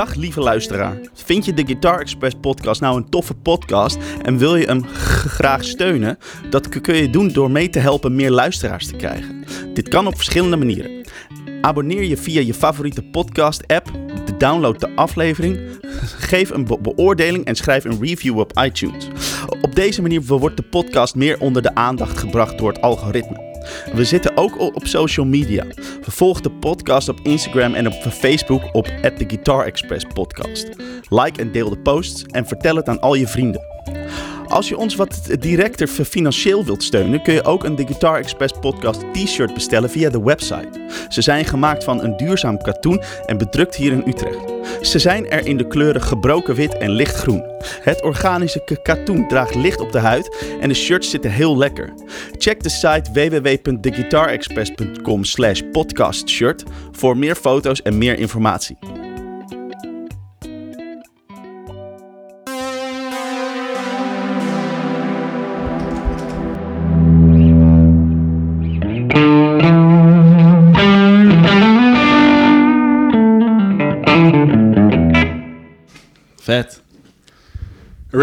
Dag 0.00 0.14
lieve 0.14 0.40
luisteraar. 0.40 0.98
Vind 1.12 1.44
je 1.44 1.54
de 1.54 1.64
Guitar 1.66 2.00
Express 2.00 2.34
podcast 2.40 2.80
nou 2.80 2.96
een 2.96 3.08
toffe 3.08 3.34
podcast 3.34 3.98
en 4.22 4.38
wil 4.38 4.56
je 4.56 4.66
hem 4.66 4.84
graag 4.86 5.64
steunen? 5.64 6.18
Dat 6.50 6.68
kun 6.68 6.94
je 6.94 7.10
doen 7.10 7.28
door 7.28 7.50
mee 7.50 7.68
te 7.68 7.78
helpen 7.78 8.14
meer 8.14 8.30
luisteraars 8.30 8.86
te 8.86 8.96
krijgen. 8.96 9.44
Dit 9.74 9.88
kan 9.88 10.06
op 10.06 10.16
verschillende 10.16 10.56
manieren. 10.56 11.06
Abonneer 11.60 12.02
je 12.02 12.16
via 12.16 12.40
je 12.40 12.54
favoriete 12.54 13.02
podcast 13.02 13.66
app, 13.66 13.90
download 14.38 14.80
de 14.80 14.96
aflevering, 14.96 15.60
geef 16.30 16.50
een 16.50 16.64
be- 16.64 16.78
beoordeling 16.80 17.44
en 17.44 17.54
schrijf 17.54 17.84
een 17.84 18.00
review 18.00 18.38
op 18.38 18.58
iTunes. 18.58 19.08
Op 19.62 19.74
deze 19.74 20.02
manier 20.02 20.22
wordt 20.22 20.56
de 20.56 20.62
podcast 20.62 21.14
meer 21.14 21.40
onder 21.40 21.62
de 21.62 21.74
aandacht 21.74 22.18
gebracht 22.18 22.58
door 22.58 22.68
het 22.68 22.80
algoritme. 22.80 23.49
We 23.92 24.04
zitten 24.04 24.36
ook 24.36 24.60
op 24.60 24.86
social 24.86 25.26
media. 25.26 25.64
Volg 26.00 26.40
de 26.40 26.50
podcast 26.50 27.08
op 27.08 27.20
Instagram 27.22 27.74
en 27.74 27.86
op 27.86 27.92
Facebook 27.92 28.74
op 28.74 28.86
The 28.86 29.24
Guitar 29.26 29.64
Express 29.66 30.04
Podcast. 30.14 30.68
Like 31.08 31.40
en 31.40 31.52
deel 31.52 31.70
de 31.70 31.78
posts 31.78 32.24
en 32.24 32.46
vertel 32.46 32.76
het 32.76 32.88
aan 32.88 33.00
al 33.00 33.14
je 33.14 33.26
vrienden. 33.26 33.79
Als 34.50 34.68
je 34.68 34.76
ons 34.76 34.94
wat 34.94 35.36
directer 35.40 35.86
financieel 35.86 36.64
wilt 36.64 36.82
steunen, 36.82 37.22
kun 37.22 37.34
je 37.34 37.44
ook 37.44 37.64
een 37.64 37.76
The 37.76 37.86
Guitar 37.86 38.18
Express 38.18 38.52
podcast 38.60 39.00
t-shirt 39.12 39.54
bestellen 39.54 39.90
via 39.90 40.10
de 40.10 40.22
website. 40.22 40.80
Ze 41.08 41.22
zijn 41.22 41.44
gemaakt 41.44 41.84
van 41.84 42.02
een 42.02 42.16
duurzaam 42.16 42.62
katoen 42.62 43.02
en 43.26 43.38
bedrukt 43.38 43.76
hier 43.76 43.92
in 43.92 44.02
Utrecht. 44.06 44.38
Ze 44.80 44.98
zijn 44.98 45.30
er 45.30 45.46
in 45.46 45.56
de 45.56 45.66
kleuren 45.66 46.02
gebroken 46.02 46.54
wit 46.54 46.78
en 46.78 46.90
lichtgroen. 46.90 47.44
Het 47.82 48.02
organische 48.02 48.78
katoen 48.82 49.28
draagt 49.28 49.54
licht 49.54 49.80
op 49.80 49.92
de 49.92 49.98
huid 49.98 50.36
en 50.60 50.68
de 50.68 50.74
shirts 50.74 51.10
zitten 51.10 51.30
heel 51.30 51.56
lekker. 51.56 51.92
Check 52.38 52.62
de 52.62 52.68
site 52.68 53.10
www.theguitarexpress.com 53.12 55.24
slash 55.24 55.60
podcastshirt 55.72 56.62
voor 56.92 57.16
meer 57.16 57.34
foto's 57.34 57.82
en 57.82 57.98
meer 57.98 58.18
informatie. 58.18 58.76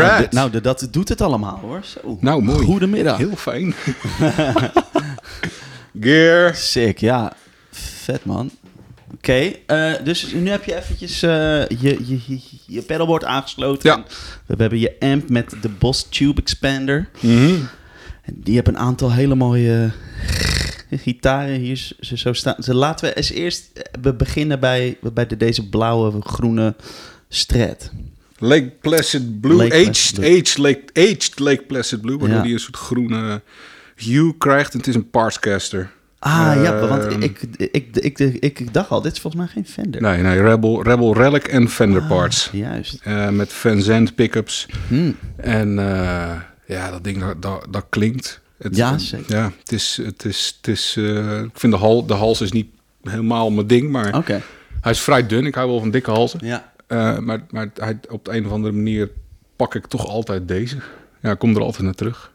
Right. 0.01 0.17
dit- 0.17 0.31
nou, 0.31 0.61
dat 0.61 0.87
doet 0.91 1.09
het 1.09 1.21
allemaal 1.21 1.59
hoor. 1.61 1.83
Zo. 1.83 2.17
Nou, 2.21 2.43
mooi. 2.43 2.65
Goedemiddag. 2.65 3.17
Heel 3.17 3.35
fijn. 3.35 3.73
Gear. 6.01 6.55
Sick, 6.55 6.97
ja. 6.97 7.33
Vet 7.71 8.25
man. 8.25 8.51
Oké, 9.13 9.51
eh, 9.65 9.93
dus 10.03 10.33
nu 10.33 10.49
heb 10.49 10.63
je 10.63 10.75
eventjes 10.75 11.21
eh, 11.21 11.67
je, 11.67 12.19
je, 12.65 12.81
pedalboard 12.81 13.23
aangesloten. 13.23 13.89
Ja. 13.89 14.03
We 14.45 14.55
hebben 14.57 14.79
je 14.79 14.95
amp 14.99 15.29
met 15.29 15.53
de 15.61 15.69
Boss 15.69 16.07
Tube 16.09 16.41
Expander. 16.41 17.09
Mhm. 17.19 17.55
En 18.21 18.33
die 18.35 18.55
hebben 18.55 18.73
een 18.73 18.79
aantal 18.79 19.11
hele 19.13 19.35
mooie 19.35 19.91
gitaren 20.91 21.59
hier 21.59 21.91
zo, 21.99 22.15
zo 22.15 22.33
staan. 22.33 22.53
Dus 22.57 22.67
laten 22.67 23.07
we 23.09 23.13
eens 23.13 23.31
eerst 23.31 23.69
eh, 23.73 23.83
we 24.01 24.13
beginnen 24.13 24.59
bij, 24.59 24.97
bij 25.13 25.27
de, 25.27 25.37
deze 25.37 25.69
blauwe, 25.69 26.21
groene 26.21 26.75
Strat. 27.29 27.91
Lake 28.39 28.71
Placid 28.81 29.41
Blue. 29.41 29.55
Lake 29.57 29.73
aged, 29.73 30.13
Placid 30.13 30.19
aged, 30.47 30.57
Lake, 30.57 30.81
aged 30.93 31.39
Lake 31.39 31.63
Placid 31.67 32.01
Blue. 32.01 32.17
Waardoor 32.17 32.37
Ja. 32.37 32.43
die 32.43 32.53
een 32.53 32.59
soort 32.59 32.77
groene 32.77 33.41
hue 33.95 34.33
krijgt. 34.37 34.71
En 34.73 34.77
het 34.77 34.87
is 34.87 34.95
een 34.95 35.09
Partscaster. 35.09 35.89
Ah 36.19 36.51
ja, 36.55 36.77
Ehm. 36.79 36.87
want 36.87 37.23
ik, 37.23 37.41
ik, 37.57 37.95
ik, 37.97 38.19
ik, 38.19 38.73
dacht 38.73 38.89
al, 38.89 39.01
dit 39.01 39.11
is 39.13 39.19
volgens 39.19 39.43
mij 39.43 39.51
geen 39.53 39.65
Fender. 39.67 40.01
Nee, 40.01 40.21
nee, 40.21 40.41
Rebel, 40.41 40.83
Rebel 40.83 41.13
Relic 41.15 41.47
en 41.47 41.69
Fender 41.69 42.03
parts. 42.03 42.49
Juist. 42.51 42.99
Eh, 43.03 43.29
met 43.29 43.53
Van 43.53 43.81
Zandt 43.81 44.15
pickups. 44.15 44.65
Hm. 44.87 45.11
En 45.35 45.79
eh, 45.79 46.35
ja, 46.67 46.91
dat 46.91 47.03
ding, 47.03 47.19
dat, 47.19 47.41
dat, 47.41 47.67
dat 47.69 47.85
klinkt. 47.89 48.41
Het, 48.57 48.75
Ja, 48.75 48.97
zeker. 48.97 49.35
Ja, 49.35 49.51
het 49.59 49.71
is, 49.71 49.99
het 50.03 50.25
is, 50.25 50.57
het 50.61 50.67
is 50.67 50.95
eh, 50.97 51.41
ik 51.41 51.49
vind 51.59 51.73
de, 51.73 51.79
hal, 51.79 52.05
de 52.05 52.13
hals 52.13 52.41
is 52.41 52.51
niet 52.51 52.67
helemaal 53.03 53.49
mijn 53.51 53.67
ding, 53.67 53.89
maar 53.89 54.15
Oké. 54.17 54.41
hij 54.81 54.91
is 54.91 54.99
vrij 54.99 55.27
dun. 55.27 55.45
Ik 55.45 55.55
hou 55.55 55.69
wel 55.69 55.79
van 55.79 55.91
dikke 55.91 56.11
halzen. 56.11 56.39
Ja. 56.43 56.71
Eh, 56.87 57.17
maar 57.17 57.45
maar 57.49 57.69
hij, 57.75 57.99
op 58.09 58.25
de 58.25 58.31
een 58.37 58.45
of 58.45 58.51
andere 58.51 58.73
manier 58.73 59.09
pak 59.55 59.75
ik 59.75 59.85
toch 59.87 60.07
altijd 60.07 60.47
deze. 60.47 60.77
Ja, 61.21 61.33
kom 61.33 61.55
er 61.55 61.61
altijd 61.61 61.83
naar 61.83 61.93
terug. 61.93 62.31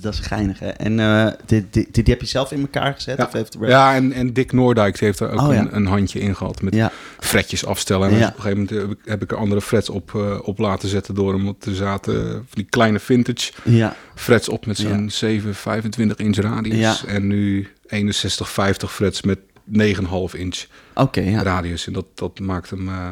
Dat 0.00 0.12
is 0.14 0.18
geinig, 0.20 0.58
hè? 0.58 0.68
En 0.68 1.00
eh, 1.00 1.26
die, 1.46 1.66
die, 1.70 1.88
die, 1.90 2.04
heb 2.06 2.20
je 2.20 2.26
zelf 2.26 2.52
in 2.52 2.60
elkaar 2.60 2.94
gezet? 2.94 3.16
Ja, 3.18 3.24
Of 3.24 3.32
heeft 3.32 3.56
ja 3.60 3.94
en, 3.94 4.12
en 4.12 4.32
Dick 4.32 4.52
Noordijk 4.52 5.00
heeft 5.00 5.20
er 5.20 5.30
ook 5.30 5.40
Oh, 5.40 5.52
ja. 5.54 5.60
een, 5.60 5.76
een 5.76 5.86
handje 5.86 6.20
in 6.20 6.36
gehad 6.36 6.62
met 6.62 6.74
Ja. 6.74 6.92
fretjes 7.18 7.64
afstellen. 7.66 8.10
En 8.10 8.18
Ja. 8.18 8.26
op 8.28 8.36
een 8.36 8.42
gegeven 8.42 8.58
moment 8.58 8.70
heb 8.88 8.90
ik, 8.98 8.98
heb 9.10 9.22
ik 9.22 9.30
er 9.30 9.36
andere 9.36 9.60
frets 9.60 9.88
op, 9.88 10.14
eh, 10.14 10.38
op 10.42 10.58
laten 10.58 10.88
zetten 10.88 11.14
door 11.14 11.32
hem. 11.32 11.44
Want 11.44 11.64
er 11.64 11.74
zaten 11.74 12.46
die 12.50 12.64
kleine 12.64 12.98
vintage 12.98 13.52
Ja. 13.64 13.94
frets 14.14 14.48
op 14.48 14.66
met 14.66 14.76
zo'n 14.78 15.02
Ja. 15.02 15.08
7, 15.08 15.54
25 15.54 16.16
inch 16.18 16.36
radius. 16.36 17.04
En 17.04 17.26
nu 17.26 17.68
61, 17.86 18.48
50 18.50 18.92
frets 18.92 19.22
met 19.22 19.38
9,5 19.64 20.34
inch 20.34 20.64
Oké, 21.00 21.20
ja. 21.20 21.42
radius. 21.42 21.86
En 21.86 21.92
dat, 21.92 22.04
dat 22.14 22.38
maakt 22.40 22.70
hem... 22.70 22.88
eh, 22.88 23.10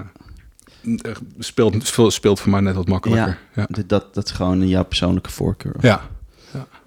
eh, 1.03 1.16
speelt, 1.39 1.95
speelt, 2.09 2.41
voor 2.41 2.51
mij 2.51 2.61
net 2.61 2.74
wat 2.74 2.89
makkelijker. 2.89 3.39
Ja. 3.55 3.66
Dat, 3.86 4.14
dat 4.14 4.24
is 4.24 4.30
gewoon 4.30 4.68
jouw 4.68 4.84
persoonlijke 4.84 5.30
voorkeur. 5.30 5.74
ja. 5.80 6.01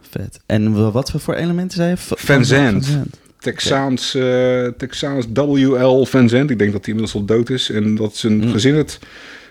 Vet. 0.09 0.39
En 0.45 0.73
wa- 0.73 0.91
wat 0.91 1.11
voor 1.15 1.33
elementen 1.33 1.77
zei 1.77 1.89
je? 1.89 1.97
Van 1.97 2.45
Zandt. 2.45 2.85
Zandt. 2.85 3.19
Texaans, 3.39 4.15
eh, 4.15 4.67
Texaans 4.67 5.25
WL 5.33 6.03
Van 6.05 6.29
Zandt. 6.29 6.51
Ik 6.51 6.59
denk 6.59 6.71
dat 6.71 6.85
hij 6.85 6.93
inmiddels 6.93 7.13
al 7.15 7.25
dood 7.25 7.49
is 7.49 7.69
en 7.69 7.95
dat 7.95 8.15
zijn 8.15 8.37
Mm. 8.45 8.51
gezin 8.51 8.75
het 8.75 8.99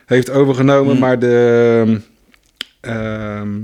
heeft 0.07 0.31
overgenomen. 0.31 0.95
Mm. 0.95 1.01
Maar 1.01 1.19
de, 1.19 2.01
ehm, 2.81 3.59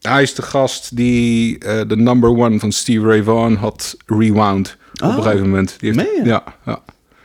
hij 0.00 0.22
is 0.22 0.34
de 0.34 0.42
gast 0.42 0.96
die 0.96 1.58
eh, 1.58 1.80
de 1.88 1.96
number 1.96 2.30
one 2.30 2.58
van 2.58 2.72
Steve 2.72 3.06
Ray 3.06 3.22
Vaughan 3.22 3.54
had 3.54 3.96
rewound 4.06 4.76
op 5.02 5.08
Oh. 5.08 5.16
een 5.16 5.22
gegeven 5.22 5.48
moment. 5.48 5.74
Die 5.78 5.92
heeft, 5.92 6.08
Meen 6.12 6.22
je? 6.24 6.28
Ja, 6.28 6.44
ja, 6.64 6.82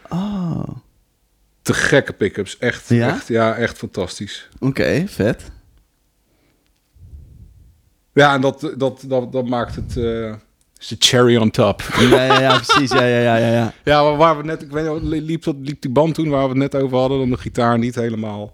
Oh, 0.09 0.63
te 1.61 1.73
gekke 1.73 2.13
pick-ups. 2.13 2.57
Echt, 2.57 2.89
Ja? 2.89 3.07
echt, 3.09 3.27
ja, 3.27 3.55
echt 3.55 3.77
fantastisch. 3.77 4.49
oké, 4.59 5.03
vet. 5.07 5.51
Ja, 8.13 8.33
en 8.33 8.41
dat, 8.41 8.73
dat, 8.77 9.03
dat, 9.07 9.31
dat 9.31 9.47
maakt 9.47 9.75
het... 9.75 9.97
eh, 9.97 10.33
is 10.79 10.87
de 10.87 10.95
cherry 10.99 11.35
on 11.37 11.49
top. 11.51 11.81
Ja, 11.99 12.23
ja, 12.23 12.39
ja, 12.39 12.59
precies. 12.59 12.91
Ja, 12.91 13.03
ja, 13.03 13.19
ja, 13.19 13.35
ja. 13.37 13.51
ja. 13.51 13.73
Ja, 13.83 14.03
waar- 14.03 14.17
waar 14.17 14.37
we 14.37 14.43
net, 14.43 14.61
ik 14.61 14.71
weet 14.71 15.01
niet, 15.01 15.21
liep, 15.21 15.43
dat, 15.43 15.55
liep 15.61 15.81
die 15.81 15.91
band 15.91 16.15
toen 16.15 16.29
waar 16.29 16.43
we 16.43 16.47
het 16.49 16.57
net 16.73 16.75
over 16.75 16.97
hadden, 16.97 17.17
dan 17.17 17.29
de 17.29 17.37
gitaar 17.37 17.77
niet 17.77 17.95
helemaal. 17.95 18.53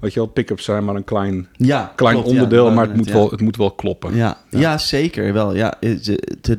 Weet 0.00 0.12
je 0.12 0.20
wel, 0.20 0.28
pick-ups 0.28 0.64
zijn 0.64 0.84
maar 0.84 0.94
een 0.94 1.04
klein, 1.04 1.48
ja 1.56 1.92
klein 1.96 2.14
klopt, 2.14 2.28
onderdeel, 2.30 2.70
maar 2.70 2.86
het 2.86 2.96
moet, 2.96 3.10
wel, 3.10 3.30
het 3.30 3.40
moet 3.40 3.56
wel 3.56 3.70
kloppen. 3.72 4.14
Ja. 4.14 4.38
Ja. 4.50 4.78
zeker 4.78 5.32
wel. 5.32 5.54
Ja, 5.54 5.78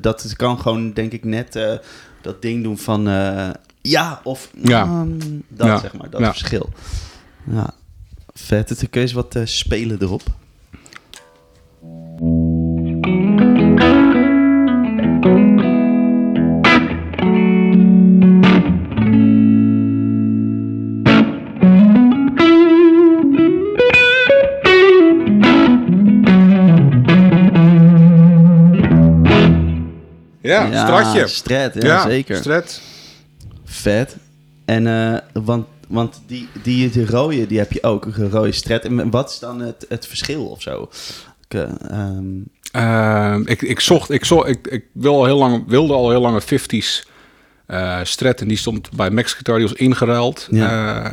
dat 0.01 0.35
kan 0.35 0.59
gewoon, 0.59 0.93
denk 0.93 1.11
ik, 1.11 1.23
net 1.23 1.55
eh, 1.55 1.73
dat 2.21 2.41
ding 2.41 2.63
doen 2.63 2.77
van 2.77 3.07
eh, 3.07 3.49
ja 3.83 4.19
of 4.23 4.49
Ja. 4.63 4.85
mm, 4.85 5.43
dat, 5.47 5.67
Ja. 5.67 5.77
zeg 5.79 5.93
maar, 5.93 6.09
dat 6.09 6.19
Ja. 6.21 6.31
verschil. 6.31 6.69
Ja, 7.51 7.73
vet. 8.33 8.67
Dan 8.79 8.89
kun 8.89 9.07
je 9.07 9.13
wat 9.13 9.35
eh, 9.35 9.41
spelen 9.45 10.01
erop. 10.01 10.23
Ja, 30.41 30.67
stratje. 30.85 31.27
Strat, 31.27 31.73
ja, 31.73 32.01
zeker. 32.01 32.35
Strat. 32.35 32.81
Vet. 33.73 34.15
En, 34.65 34.87
eh, 34.87 35.17
want, 35.43 35.67
want 35.87 36.21
die, 36.27 36.47
die, 36.63 36.89
die 36.89 37.05
rode, 37.05 37.47
die 37.47 37.57
heb 37.57 37.71
je 37.71 37.83
ook, 37.83 38.05
een 38.05 38.29
rode 38.29 38.51
stret. 38.51 38.85
En 38.85 39.09
wat 39.09 39.29
is 39.29 39.39
dan 39.39 39.59
het, 39.61 39.85
het 39.89 40.07
verschil 40.07 40.45
of 40.45 40.61
zo? 40.61 40.89
Ik, 41.47 41.53
eh, 41.53 41.69
ehm, 41.89 42.25
Ehm, 42.71 43.41
ik, 43.45 43.61
ik 43.61 43.79
zocht, 43.79 44.09
ik, 44.11 44.25
zocht, 44.25 44.47
ik, 44.47 44.67
ik 44.67 44.85
wil 44.93 45.15
al 45.15 45.25
heel 45.25 45.37
lang, 45.37 45.63
wilde 45.67 45.93
al 45.93 46.09
heel 46.09 46.21
lang 46.21 46.41
een 46.49 46.59
50s 46.59 47.07
eh 47.65 47.99
Strat 48.03 48.41
en 48.41 48.47
die 48.47 48.57
stond 48.57 48.91
bij 48.91 49.09
Max 49.11 49.31
Guitar, 49.33 49.57
die 49.57 49.67
was 49.67 49.77
ingeruild. 49.77 50.47
Ja. 50.51 51.11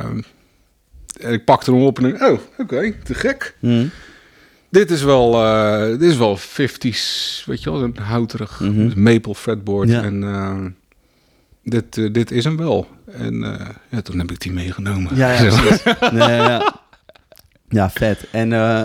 En 1.21 1.33
ik 1.33 1.45
pakte 1.45 1.73
hem 1.73 1.83
op 1.83 1.99
en 1.99 2.23
oh, 2.23 2.39
oké, 2.59 2.93
te 3.05 3.15
gek. 3.15 3.57
hm, 3.61 3.87
Dit 4.71 4.91
is 4.91 5.03
wel, 5.03 5.45
eh, 5.45 5.87
dit 5.99 6.03
is 6.11 6.17
wel 6.17 6.37
50s, 6.37 7.43
weet 7.47 7.63
je 7.63 7.71
wel, 7.71 7.83
een 7.83 7.97
houterig 8.03 8.61
Mhm. 8.61 9.03
maple 9.03 9.35
fretboard. 9.35 9.89
Ja. 9.89 10.03
En 10.03 10.23
eh, 10.25 10.57
dit, 11.63 11.99
eh, 11.99 12.13
dit 12.13 12.31
is 12.31 12.45
hem 12.45 12.57
wel. 12.57 12.87
En 13.13 13.45
eh, 13.45 13.67
ja, 13.89 14.01
toen 14.03 14.19
heb 14.19 14.31
ik 14.31 14.41
die 14.41 14.53
meegenomen. 14.53 15.17
Ja, 15.17 15.31
ja, 15.33 15.39
precies. 15.57 15.83
Nee, 16.13 16.29
ja. 16.29 16.81
ja, 17.69 17.91
vet. 17.91 18.27
En 18.31 18.53
eh, 18.53 18.83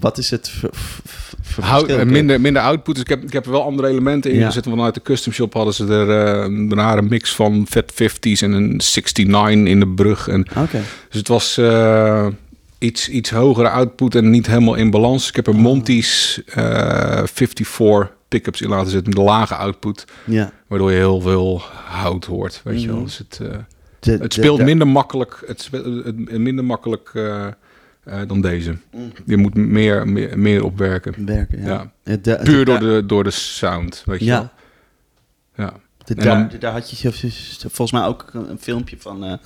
wat 0.00 0.18
is 0.18 0.30
het 0.30 0.52
eh, 1.62 2.02
minder, 2.02 2.40
minder 2.40 2.62
output. 2.62 2.94
Dus 2.94 3.02
ik 3.04 3.08
heb, 3.10 3.22
ik 3.22 3.32
heb 3.32 3.44
er 3.44 3.50
wel 3.50 3.62
andere 3.62 3.88
elementen 3.88 4.30
in 4.32 4.38
Ja. 4.38 4.46
gezet. 4.46 4.64
Vanuit 4.64 4.94
de 4.94 5.02
custom 5.02 5.32
shop 5.32 5.52
hadden 5.52 5.74
ze 5.74 5.86
er 5.86 6.10
eh, 6.26 6.42
een 6.44 6.74
rare 6.74 7.02
mix 7.02 7.34
van 7.34 7.66
vet 7.68 7.92
50s 7.92 8.42
en 8.42 8.52
een 8.52 8.76
69 8.76 9.48
in 9.66 9.80
de 9.80 9.88
brug. 9.88 10.28
En, 10.28 10.46
dus 11.08 11.18
het 11.18 11.28
was 11.28 11.60
iets, 12.78 13.08
iets 13.08 13.30
hogere 13.30 13.68
output 13.68 14.14
en 14.14 14.30
niet 14.30 14.46
helemaal 14.46 14.74
in 14.74 14.90
balans. 14.90 15.28
Ik 15.28 15.36
heb 15.36 15.46
er 15.46 15.54
Oh. 15.54 15.60
Monty's 15.60 16.40
eh 16.46 17.22
54 17.24 18.10
pickups 18.28 18.60
in 18.60 18.68
laten 18.68 18.90
zitten 18.90 19.12
met 19.14 19.22
lage 19.24 19.54
output. 19.54 20.04
Ja. 20.24 20.52
Waardoor 20.66 20.90
je 20.90 20.96
heel 20.96 21.20
veel 21.20 21.60
hout 21.84 22.24
hoort. 22.24 22.60
Weet 22.64 22.80
je 22.80 22.86
wel. 22.86 22.96
Mhm. 22.96 23.04
Dus 23.04 23.18
het, 23.18 23.38
eh, 23.42 23.56
De- 24.00 24.16
het 24.16 24.32
speelt 24.32 24.58
de- 24.58 24.64
minder 24.64 24.86
makkelijk, 24.88 25.42
het 25.46 25.60
speelt, 25.62 26.04
het, 26.04 26.38
minder 26.38 26.64
makkelijk 26.64 27.10
eh, 27.14 27.46
eh, 27.46 27.52
dan 28.26 28.40
deze. 28.40 28.76
Mhm. 28.92 29.02
Je 29.26 29.36
moet 29.36 29.54
meer, 29.54 30.08
meer, 30.08 30.38
meer 30.38 30.64
opwerken. 30.64 31.26
werken, 31.26 31.62
ja. 31.62 31.90
Ja. 32.04 32.36
Puur 32.36 32.64
door 32.64 32.78
de- 32.78 33.02
door 33.06 33.24
de 33.24 33.30
sound, 33.30 34.02
weet 34.06 34.18
je 34.20 34.24
Ja. 34.24 34.38
wel. 35.54 35.66
Ja. 35.66 35.72
de- 36.04 36.14
daar, 36.14 36.48
dan- 36.48 36.58
daar 36.60 36.72
had 36.72 36.90
je 36.90 37.10
volgens 37.60 37.92
mij 37.92 38.04
ook 38.04 38.30
een 38.32 38.58
filmpje 38.60 38.96
van 38.98 39.38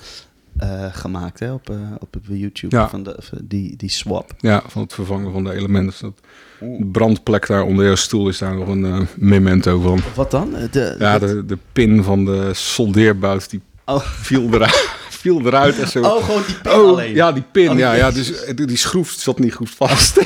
eh, 0.57 0.85
gemaakt 0.91 1.39
hè, 1.39 1.51
op, 1.53 1.69
eh, 1.69 1.75
op 1.99 2.15
YouTube. 2.29 2.75
Ja. 2.75 2.89
Van 2.89 3.03
de, 3.03 3.19
die, 3.43 3.75
die 3.75 3.89
swap. 3.89 4.31
ja, 4.39 4.63
van 4.67 4.81
het 4.81 4.93
vervangen 4.93 5.31
van 5.31 5.43
de 5.43 5.51
elementen. 5.53 5.93
Dat 6.01 6.13
de 6.59 6.85
brandplek 6.91 7.47
daar 7.47 7.63
onder 7.63 7.89
je 7.89 7.95
stoel 7.95 8.27
is 8.29 8.37
daar 8.37 8.55
nog 8.55 8.67
een 8.67 8.85
eh, 8.85 8.99
memento 9.17 9.79
van. 9.79 9.99
Wat 10.15 10.31
dan? 10.31 10.53
De, 10.71 10.95
Ja, 10.99 11.19
dat- 11.19 11.29
de, 11.29 11.45
de 11.45 11.57
pin 11.73 12.03
van 12.03 12.25
de 12.25 12.49
soldeerbout, 12.53 13.49
die 13.49 13.61
Oh. 13.85 13.99
viel 14.01 14.53
eruit. 14.53 14.89
viel 15.23 15.45
eruit 15.45 15.79
en 15.79 15.87
zo. 15.87 16.01
oh, 16.03 16.23
gewoon 16.25 16.43
die 16.47 16.55
pin 16.61 16.71
Oh, 16.71 16.87
alleen. 16.89 17.13
ja, 17.15 17.31
die 17.31 17.43
pin. 17.51 17.69
Oh, 17.69 17.77
ja, 17.77 17.93
ja, 17.93 18.11
dus 18.11 18.45
die, 18.55 18.65
die 18.65 18.77
schroef 18.77 19.11
zat 19.11 19.39
niet 19.39 19.53
goed 19.53 19.69
vast. 19.69 20.19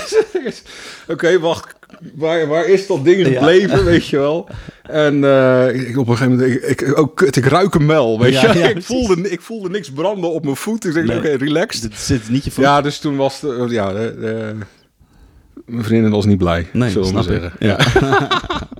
Oké, 1.07 1.39
wacht. 1.39 1.75
Waar, 2.15 2.47
waar 2.47 2.65
is 2.65 2.87
dat 2.87 3.03
ding 3.05 3.17
Ja. 3.27 3.33
gebleven, 3.33 3.85
weet 3.85 4.07
je 4.07 4.17
wel? 4.17 4.49
En 4.83 5.23
eh, 5.23 5.87
ik, 5.89 5.97
op 5.97 6.07
een 6.07 6.17
gegeven 6.17 6.37
moment, 6.37 6.63
ik, 6.63 6.81
ik, 6.81 6.97
oh 6.99 7.15
kut, 7.15 7.35
ik 7.35 7.45
ruik 7.45 7.73
een 7.75 7.85
mel, 7.85 8.19
weet 8.19 8.33
Ja, 8.33 8.53
je? 8.53 8.59
ja, 8.59 8.67
ik, 8.75 8.83
voelde, 8.83 9.29
ik 9.29 9.41
voelde 9.41 9.69
niks 9.69 9.91
branden 9.91 10.31
op 10.31 10.43
mijn 10.43 10.55
voet. 10.55 10.85
Ik 10.85 10.93
dacht, 10.93 11.05
Nee. 11.07 11.17
oké, 11.17 11.29
relaxed. 11.29 11.81
Dit 11.81 11.99
zit 11.99 12.29
niet 12.29 12.43
je 12.43 12.51
voet. 12.51 12.63
Ja, 12.63 12.81
dus 12.81 12.99
toen 12.99 13.15
was 13.15 13.39
de, 13.39 13.65
ja, 13.69 13.93
de, 13.93 14.15
de- 14.19 14.55
mijn 15.65 15.83
vriendin 15.83 16.11
was 16.11 16.25
niet 16.25 16.37
blij, 16.37 16.67
Nee, 16.73 16.89
zullen 16.89 17.07
we 17.07 17.13
maar 17.13 17.23
snap 17.23 17.35
ik. 17.35 17.41
zeggen. 17.59 17.67
Ja. 17.67 17.77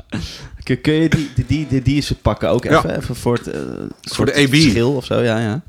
Kun, 0.63 0.81
kun 0.81 0.93
je 0.93 1.09
die, 1.09 1.29
die, 1.35 1.45
die, 1.47 1.67
die, 1.69 1.81
die 1.81 1.95
eens 1.95 2.11
pakken 2.21 2.49
ook 2.49 2.63
Ja. 2.63 2.77
even, 2.77 2.97
even 2.97 3.15
voor 3.15 3.33
het 3.33 3.47
eh, 3.47 3.59
Voor 4.01 4.25
de 4.25 4.33
AB. 4.33 4.47
verschil 4.49 4.91
of 4.91 5.05
zo? 5.05 5.21
Ja, 5.21 5.39
ja. 5.39 5.61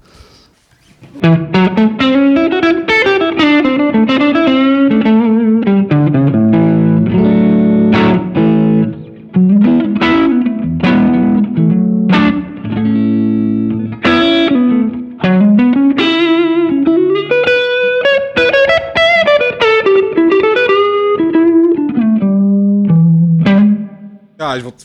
Ja, 24.48 24.54
hij 24.62 24.70
is 24.70 24.82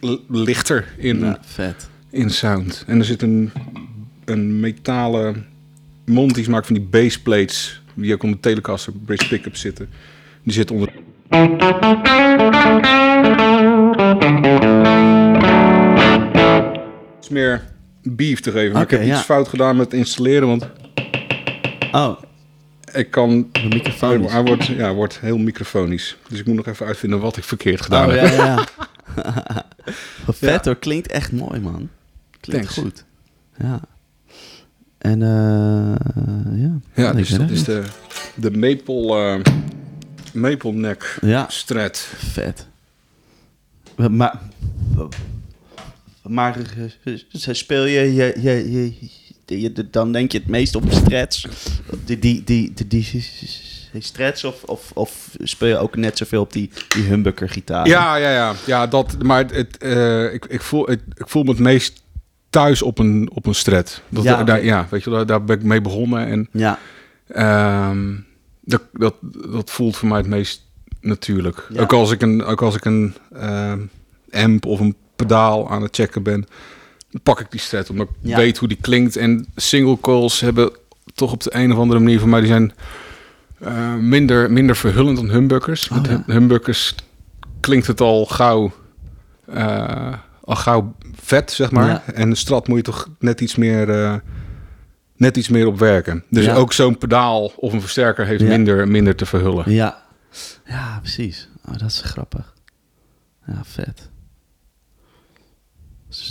wat 0.00 0.18
lichter 0.28 0.94
in, 0.96 1.18
ja 1.18 1.38
vet. 1.44 1.88
in 2.10 2.30
sound. 2.30 2.84
En 2.86 2.98
er 2.98 3.04
zit 3.04 3.22
een, 3.22 3.52
een 4.24 4.60
metalen 4.60 5.46
mond 6.06 6.34
die 6.34 6.50
maakt 6.50 6.66
van 6.66 6.74
die 6.74 6.84
baseplates 6.84 7.82
die 7.94 8.14
ook 8.14 8.22
onder 8.22 8.40
de 8.40 8.48
Telecaster 8.48 8.92
bridge 9.04 9.28
pickup 9.28 9.56
zitten. 9.56 9.88
Die 10.42 10.52
zit 10.52 10.70
onder. 10.70 10.92
Iets 17.18 17.28
meer 17.28 17.62
beef 18.02 18.40
te 18.40 18.50
geven. 18.50 18.72
Maar 18.72 18.82
Oké, 18.82 18.94
ik 18.94 19.00
heb 19.00 19.08
ja. 19.08 19.16
iets 19.16 19.24
fout 19.24 19.48
gedaan 19.48 19.76
met 19.76 19.92
installeren, 19.92 20.48
want 20.48 20.68
Oh, 21.92 22.22
ik 22.92 23.10
kan. 23.10 23.50
Hij, 23.98 24.42
wordt, 24.44 24.66
ja, 24.66 24.94
wordt 24.94 25.20
heel 25.20 25.38
microfonisch. 25.38 26.16
Dus 26.28 26.38
ik 26.38 26.46
moet 26.46 26.56
nog 26.56 26.66
even 26.66 26.86
uitvinden 26.86 27.20
wat 27.20 27.36
ik 27.36 27.44
verkeerd 27.44 27.80
gedaan 27.80 28.08
Oh, 28.08 28.14
heb. 28.14 28.28
ja, 28.32 28.44
ja. 28.44 28.66
Wat 30.26 30.36
vet 30.36 30.64
hoor, 30.64 30.76
klinkt 30.76 31.06
echt 31.12 31.32
mooi 31.32 31.60
man. 31.60 31.88
Klinkt 32.40 32.72
Thanks. 32.74 32.80
goed. 32.94 33.04
Ja. 33.58 33.80
En 34.98 35.22
eh 35.22 36.58
ja. 36.60 36.78
Ja, 36.94 37.12
dus 37.12 37.28
dat 37.28 37.50
is 37.50 37.64
de, 37.64 37.82
de 38.34 38.50
Maple, 38.50 39.16
eh, 39.44 39.52
Maple 40.32 40.72
Neck 40.72 41.18
Ja, 41.20 41.46
Strat. 41.48 41.98
vet. 42.16 42.66
Maar, 43.96 44.38
maar 46.22 46.56
eh, 47.04 47.54
speel 47.54 47.84
je, 47.84 48.14
je, 48.14 48.34
je, 48.40 48.72
je, 48.72 48.94
je- 49.60 49.88
dan 49.90 50.12
denk 50.12 50.32
je 50.32 50.38
het 50.38 50.46
meest 50.46 50.74
op 50.74 50.84
strats, 50.88 51.46
die, 52.04 52.18
die, 52.18 52.44
die, 52.44 52.72
die, 52.74 52.86
die, 52.86 53.22
of, 54.44 54.62
of, 54.62 54.90
of 54.94 55.30
speel 55.38 55.68
je 55.68 55.76
ook 55.78 55.96
net 55.96 56.18
zoveel 56.18 56.40
op 56.40 56.52
die, 56.52 56.70
die 56.88 57.02
humbucker 57.02 57.48
gitaar? 57.48 57.86
Ja, 57.88 58.16
ja, 58.16 58.30
ja. 58.30 58.54
ja 58.66 58.86
dat, 58.86 59.22
maar 59.22 59.44
het, 59.46 59.76
eh, 59.78 60.32
ik, 60.34 60.44
ik, 60.44 60.62
voel, 60.62 60.90
ik, 60.90 61.00
ik 61.14 61.28
voel 61.28 61.42
me 61.42 61.50
het 61.50 61.58
meest 61.58 62.02
thuis 62.50 62.82
op 62.82 62.98
een, 62.98 63.30
op 63.32 63.46
een 63.46 63.54
strat. 63.54 64.00
Dat, 64.08 64.24
Ja, 64.24 64.44
daar, 64.44 64.64
ja, 64.64 64.86
weet 64.90 65.04
je, 65.04 65.10
wel, 65.10 65.18
daar, 65.18 65.26
daar 65.26 65.44
ben 65.44 65.56
ik 65.58 65.62
mee 65.64 65.80
begonnen. 65.80 66.26
En 66.26 66.48
Ja, 66.52 66.78
ehm, 67.26 68.14
dat, 68.60 68.82
dat, 68.92 69.14
dat 69.52 69.70
voelt 69.70 69.96
voor 69.96 70.08
mij 70.08 70.18
het 70.18 70.26
meest 70.26 70.62
natuurlijk. 71.00 71.66
Ja. 71.72 71.80
Ook 71.80 71.92
als 71.92 72.10
ik 72.10 72.22
een, 72.22 72.44
ook 72.44 72.62
als 72.62 72.74
ik 72.76 72.84
een 72.84 73.14
ehm, 73.32 73.80
amp 74.30 74.66
of 74.66 74.80
een 74.80 74.94
pedaal 75.16 75.70
aan 75.70 75.82
het 75.82 75.96
checken 75.96 76.22
ben, 76.22 76.46
pak 77.22 77.40
ik 77.40 77.50
die 77.50 77.60
strat. 77.60 77.90
Omdat 77.90 78.08
ik 78.08 78.14
Ja. 78.20 78.36
weet 78.36 78.58
hoe 78.58 78.68
die 78.68 78.78
klinkt. 78.80 79.16
En 79.16 79.46
single 79.56 79.98
coils 80.00 80.40
hebben 80.40 80.70
toch 81.14 81.32
op 81.32 81.42
de 81.42 81.54
een 81.54 81.72
of 81.72 81.78
andere 81.78 82.00
manier 82.00 82.18
voor 82.20 82.28
mij, 82.28 82.40
die 82.40 82.48
zijn 82.48 82.72
eh, 83.58 83.94
minder, 83.94 84.52
minder 84.52 84.76
verhullend 84.76 85.16
dan 85.16 85.30
humbuckers. 85.30 85.88
Oh, 85.88 86.00
Met 86.00 86.10
ja. 86.10 86.22
humbuckers 86.26 86.94
klinkt 87.60 87.86
het 87.86 88.00
al 88.00 88.26
gauw, 88.26 88.72
eh, 89.46 90.14
al 90.44 90.56
gauw 90.56 90.94
vet, 91.14 91.50
zeg 91.52 91.70
maar. 91.70 91.86
Ja. 91.88 92.02
En 92.14 92.30
de 92.30 92.36
strat 92.36 92.68
moet 92.68 92.76
je 92.76 92.82
toch 92.82 93.08
net 93.18 93.40
iets 93.40 93.56
meer, 93.56 93.90
eh, 93.90 94.14
net 95.16 95.36
iets 95.36 95.48
meer 95.48 95.66
op 95.66 95.78
werken. 95.78 96.24
Dus 96.30 96.44
Ja. 96.44 96.54
ook 96.54 96.72
zo'n 96.72 96.98
pedaal 96.98 97.44
of 97.56 97.72
een 97.72 97.80
versterker 97.80 98.26
heeft 98.26 98.40
Ja. 98.42 98.48
minder, 98.48 98.88
minder 98.88 99.14
te 99.16 99.26
verhullen. 99.26 99.70
ja. 99.72 100.00
Ja, 100.66 100.98
precies. 101.00 101.48
Oh, 101.68 101.72
dat 101.78 101.88
is 101.88 102.00
grappig. 102.00 102.54
Ja, 103.46 103.60
vet. 103.64 104.08
Dus 106.08 106.26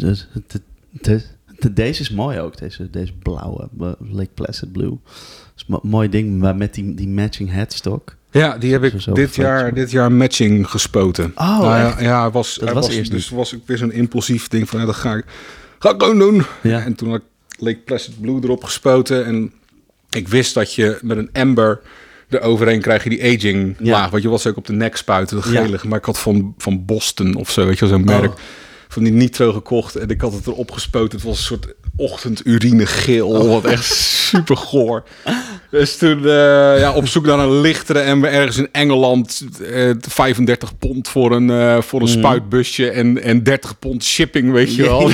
de, 0.48 0.62
de- 0.92 1.22
de- 1.60 1.74
deze 1.74 2.02
is 2.02 2.10
mooi 2.10 2.40
ook, 2.40 2.58
deze, 2.58 2.90
deze 2.90 3.14
blauwe, 3.14 3.70
eh, 3.80 3.88
Lake 4.12 4.30
Placid 4.34 4.72
Blue. 4.72 4.98
Is 5.56 5.62
een 5.62 5.66
mo- 5.68 5.80
mooi 5.84 6.10
ding, 6.10 6.40
maar 6.40 6.56
met 6.56 6.74
die, 6.74 6.94
die 6.96 7.08
matching 7.08 7.52
headstock. 7.52 8.16
Ja, 8.32 8.58
die 8.58 8.72
heb 8.72 8.84
ik 8.84 9.14
dit 9.16 9.36
jaar, 9.36 9.74
dit 9.74 9.92
jaar 9.92 10.12
matching 10.12 10.70
gespoten. 10.70 11.32
Oh, 11.36 11.60
Nou 11.60 11.64
ja, 11.66 11.88
echt? 11.88 12.02
ja, 12.02 12.22
hij 12.22 12.32
was, 12.32 12.56
Dat 12.56 12.72
was 12.74 12.86
was, 12.88 12.96
eerst 12.96 13.12
dus 13.12 13.30
was 13.30 13.54
ik 13.54 13.62
weer 13.66 13.78
zo'n 13.78 13.92
impulsief 13.92 14.48
ding 14.48 14.70
van, 14.70 14.80
ja, 14.80 14.86
dat 14.86 14.96
ga 14.96 15.16
ik, 15.16 15.26
ga 15.80 15.90
ik 15.94 16.02
gewoon 16.02 16.20
doen. 16.20 16.44
Ja. 16.64 16.84
En 16.84 16.96
toen 16.96 17.10
had 17.10 17.20
ik 17.20 17.60
Lake 17.60 17.78
Placid 17.86 18.22
Blue 18.22 18.40
erop 18.44 18.64
gespoten 18.64 19.26
en 19.26 19.52
ik 20.10 20.28
wist 20.28 20.54
dat 20.54 20.74
je 20.74 21.00
met 21.02 21.18
een 21.18 21.30
amber 21.34 21.80
eroverheen 22.30 22.82
krijg 22.82 23.04
je 23.04 23.10
die 23.10 23.24
aging 23.38 23.76
Ja. 23.80 23.92
laag. 23.92 24.10
Wat 24.10 24.22
je 24.22 24.30
was 24.30 24.48
ook 24.48 24.58
op 24.58 24.66
de 24.66 24.74
nek 24.74 24.96
spuiten, 24.96 25.36
dat 25.42 25.52
Ja. 25.52 25.64
gelige. 25.64 25.88
Maar 25.88 25.98
ik 25.98 26.06
had 26.06 26.20
van, 26.20 26.54
van 26.58 26.86
Boston 26.86 27.36
of 27.36 27.52
zo, 27.52 27.66
weet 27.66 27.80
je 27.80 27.88
zo'n 27.88 28.04
merk. 28.06 28.32
Oh. 28.32 28.38
Van 28.92 29.04
die 29.04 29.12
nitro 29.14 29.54
gekocht 29.54 29.96
en 29.96 30.10
ik 30.10 30.22
had 30.22 30.34
het 30.34 30.48
erop 30.48 30.72
gespoten. 30.72 31.18
Het 31.18 31.28
was 31.28 31.38
een 31.38 31.44
soort 31.44 31.68
ochtendurinegeel, 31.96 33.28
Oh. 33.30 33.48
wat 33.48 33.66
echt 33.66 33.86
super 33.94 34.58
goor. 34.58 35.04
Dus 35.72 35.98
toen 35.98 36.18
eh, 36.26 36.80
ja, 36.80 36.94
op 36.94 37.08
zoek 37.08 37.26
naar 37.26 37.40
een 37.40 37.62
lichtere 37.62 38.00
en 38.00 38.24
ergens 38.24 38.58
in 38.58 38.70
Engeland 38.72 39.42
eh, 39.72 39.92
35 40.00 40.78
pond 40.78 41.08
voor 41.08 41.32
een, 41.32 41.50
eh, 41.50 41.82
voor 41.82 42.02
een 42.02 42.10
Mhm. 42.10 42.18
spuitbusje 42.18 42.90
en, 42.90 43.22
en 43.24 43.44
30 43.44 43.80
pond 43.80 44.04
shipping, 44.04 44.52
weet 44.52 44.76
je 44.76 44.82
wel. 44.84 45.00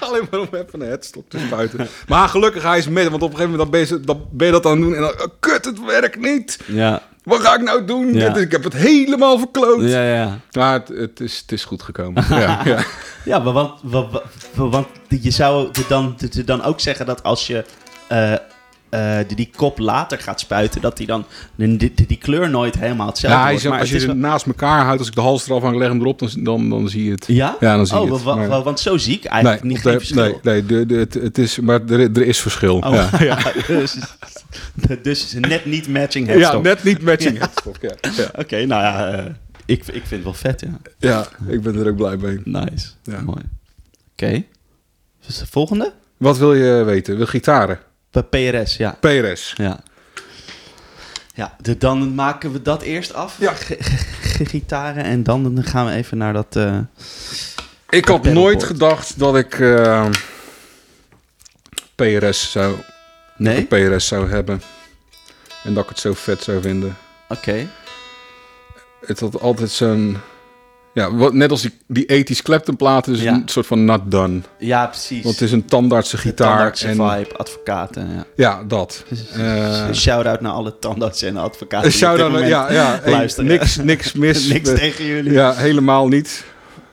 Alleen 0.00 0.26
maar 0.30 0.40
om 0.40 0.48
even 0.52 0.80
een 0.80 0.88
headstock 0.88 1.28
te 1.28 1.38
spuiten. 1.46 1.88
Maar 2.08 2.28
gelukkig 2.28 2.62
hij 2.62 2.78
is 2.78 2.88
met, 2.88 3.08
want 3.08 3.22
op 3.22 3.30
een 3.30 3.36
gegeven 3.36 3.50
moment 3.50 3.70
dan 3.72 3.80
ben 3.80 3.88
je, 3.98 4.04
dan 4.04 4.22
ben 4.30 4.46
je 4.46 4.52
dat 4.52 4.66
aan 4.66 4.72
het 4.72 4.80
doen 4.80 4.94
en 4.94 5.00
dan, 5.00 5.30
kut, 5.40 5.64
het 5.64 5.84
werkt 5.86 6.20
niet. 6.20 6.58
Ja, 6.66 7.02
Wat 7.28 7.40
ga 7.40 7.54
ik 7.54 7.62
nou 7.62 7.84
doen? 7.84 8.14
Ja. 8.14 8.36
Ik 8.36 8.52
heb 8.52 8.64
het 8.64 8.72
helemaal 8.72 9.38
verkloot. 9.38 9.82
ja, 9.82 10.02
ja. 10.14 10.38
Maar 10.52 10.72
het, 10.72 10.88
het, 10.88 11.20
is, 11.20 11.38
het 11.38 11.52
is 11.52 11.64
goed 11.64 11.82
gekomen. 11.82 12.24
ja, 12.30 12.60
ja. 12.64 12.84
Ja, 13.24 13.38
maar 13.38 13.52
want, 13.52 13.80
wa- 13.82 14.08
wa- 14.10 14.22
wa- 14.54 14.68
want 14.68 14.86
je 15.08 15.30
zou 15.30 15.68
er 15.72 15.84
dan, 15.88 16.16
dan 16.44 16.62
ook 16.62 16.80
zeggen 16.80 17.06
dat 17.06 17.22
als 17.22 17.46
je 17.46 17.64
eh, 18.08 18.32
eh, 18.90 19.16
die, 19.26 19.36
die 19.36 19.50
kop 19.56 19.78
later 19.78 20.18
gaat 20.18 20.40
spuiten, 20.40 20.80
dat 20.80 20.96
die 20.96 21.06
dan 21.06 21.24
die, 21.54 21.76
die, 21.76 22.06
die 22.06 22.18
kleur 22.18 22.50
nooit 22.50 22.78
helemaal 22.78 23.06
hetzelfde 23.06 23.38
Ja, 23.38 23.42
hij 23.44 23.52
wordt. 23.52 23.64
is, 23.64 23.70
Maar 23.70 23.80
als 23.80 23.90
het 23.90 24.00
je 24.00 24.06
ze 24.06 24.12
wel- 24.12 24.30
naast 24.30 24.46
elkaar 24.46 24.84
houdt, 24.84 24.98
als 24.98 25.08
ik 25.08 25.14
de 25.14 25.20
hals 25.20 25.48
eraf 25.48 25.62
hang, 25.62 25.76
leg 25.76 25.88
hem 25.88 26.00
erop, 26.00 26.18
dan, 26.18 26.30
dan, 26.36 26.68
dan 26.70 26.88
zie 26.88 27.04
je 27.04 27.10
het. 27.10 27.24
Ja? 27.26 27.56
Ja, 27.60 27.76
dan 27.76 27.86
zie 27.86 27.96
je 27.96 28.02
oh, 28.02 28.12
het. 28.12 28.22
wa- 28.22 28.34
Maar- 28.34 28.48
wa- 28.48 28.62
want 28.62 28.80
zo 28.80 28.96
zie 28.96 29.14
ik 29.16 29.24
eigenlijk 29.24 29.62
niet 29.62 29.78
geen 29.78 29.92
verschil. 29.98 30.22
nee, 30.22 30.34
nee 30.42 30.66
de, 30.66 30.86
de, 30.86 30.94
het, 30.96 31.14
het 31.14 31.38
is, 31.38 31.58
maar 31.60 31.80
er, 31.88 32.00
er 32.00 32.26
is 32.26 32.38
verschil. 32.40 32.76
Oh, 32.78 32.92
ja. 32.92 33.10
ja. 33.24 33.38
dus, 33.66 33.96
dus 35.02 35.34
net 35.40 35.64
niet 35.64 35.88
matching 35.88 36.26
ja, 36.26 36.32
headstock. 36.32 36.62
net 36.62 36.84
niet 36.84 37.02
matching 37.02 37.38
headstock. 37.38 37.76
Ja. 37.80 37.94
Ja. 38.16 38.30
Oké, 38.36 38.64
nou 38.66 38.82
ja, 38.82 39.08
eh, 39.12 39.24
ik, 39.66 39.78
ik 39.86 39.86
vind 39.92 40.10
het 40.10 40.22
wel 40.22 40.34
vet, 40.34 40.60
ja. 40.60 40.78
ja, 40.98 41.26
ik 41.48 41.62
ben 41.62 41.76
er 41.76 41.88
ook 41.88 41.96
blij 41.96 42.16
mee. 42.16 42.40
Nice. 42.44 42.88
Ja. 43.02 43.20
Mooi. 43.20 43.42
Oké. 44.12 44.44
Dus 45.26 45.38
de 45.38 45.46
volgende? 45.46 45.92
Wat 46.16 46.38
wil 46.38 46.54
je 46.54 46.82
weten? 46.84 47.16
Wil 47.16 47.26
gitaren? 47.26 47.78
Bij 48.10 48.22
PRS, 48.22 48.76
ja. 48.76 48.96
PRS. 49.00 49.52
Ja. 49.56 49.80
Ja, 51.34 51.56
de, 51.60 51.76
dan 51.78 52.14
maken 52.14 52.52
we 52.52 52.62
dat 52.62 52.82
eerst 52.82 53.14
af. 53.14 53.36
Ja. 53.40 53.52
G- 53.54 54.48
Gitaren. 54.50 55.04
En 55.04 55.22
dan 55.22 55.62
gaan 55.64 55.86
we 55.86 55.92
even 55.92 56.18
naar 56.18 56.32
dat... 56.32 56.56
eh, 56.56 56.78
Ik 57.88 58.04
had 58.04 58.24
nooit 58.24 58.64
gedacht 58.64 59.18
dat 59.18 59.36
ik 59.36 59.60
eh, 59.60 60.06
PRS 61.94 62.50
zou, 62.50 62.76
Nee? 63.36 63.64
PRS 63.64 64.06
zou 64.06 64.30
hebben. 64.30 64.62
En 65.64 65.74
dat 65.74 65.82
ik 65.82 65.88
het 65.88 65.98
zo 65.98 66.14
vet 66.14 66.42
zou 66.42 66.60
vinden. 66.62 66.96
Oké. 67.28 67.66
Het 69.06 69.20
had 69.20 69.40
altijd 69.40 69.70
zo'n... 69.70 70.18
Ja, 70.98 71.14
wat, 71.14 71.32
net 71.32 71.50
als 71.50 71.62
die, 71.62 71.72
die 71.86 72.06
ethisch 72.06 72.42
Clapton-platen, 72.42 73.12
is 73.14 73.22
Ja. 73.22 73.32
een 73.32 73.42
soort 73.46 73.66
van 73.66 73.84
not 73.84 74.00
done. 74.04 74.40
Ja, 74.58 74.86
precies. 74.86 75.22
Want 75.22 75.34
het 75.34 75.44
is 75.44 75.52
een 75.52 75.64
tandartse 75.64 76.16
De 76.16 76.22
gitaar. 76.22 76.48
tandartsen 76.48 76.88
En, 76.88 76.94
vibe, 76.94 77.36
advocaten, 77.36 78.08
ja. 78.14 78.24
ja, 78.36 78.62
dat. 78.68 79.04
Een 79.88 79.96
shout-out 79.96 80.40
naar 80.40 80.52
alle 80.52 80.78
tandartsen 80.78 81.28
en 81.28 81.36
advocaten. 81.36 81.92
Shout-out, 81.92 82.38
ja, 82.46 82.72
ja 82.72 82.98
hey, 83.02 83.12
luisteren. 83.12 83.50
niks, 83.50 83.76
niks 83.76 84.12
mis. 84.22 84.48
Niks 84.48 84.68
tegen 84.74 85.04
jullie. 85.04 85.32
Ja, 85.32 85.54
helemaal 85.54 86.08
niet. 86.08 86.44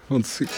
Want 0.08 0.36
ik, 0.40 0.50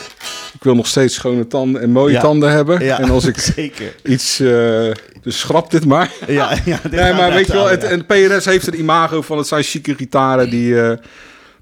ik 0.53 0.64
wil 0.64 0.76
nog 0.76 0.88
steeds 0.88 1.14
schone 1.14 1.48
tanden 1.48 1.82
en 1.82 1.90
mooie 1.91 2.14
Ja. 2.14 2.22
tanden 2.22 2.52
hebben. 2.52 2.84
Ja, 2.84 2.99
En 2.99 3.10
als 3.10 3.26
ik 3.26 3.38
zeker. 3.56 3.95
iets... 4.03 4.40
eh, 4.40 4.91
dus 5.22 5.40
schrap 5.40 5.72
dit 5.72 5.86
maar. 5.86 6.11
Ja, 6.28 6.52
ja, 6.65 6.80
dit 6.84 6.91
Nee, 6.91 7.14
maar 7.14 7.30
we 7.30 7.36
weet 7.36 7.48
je 7.48 7.53
wel, 7.53 7.69
het, 7.69 7.84
en 7.84 8.06
PRS 8.06 8.45
heeft 8.45 8.68
een 8.68 8.80
imago 8.80 9.22
van 9.22 9.38
het 9.38 9.48
zijn 9.48 9.64
chique 9.64 9.95
gitaren 9.95 10.49
die 10.49 10.82
eh, 10.82 10.98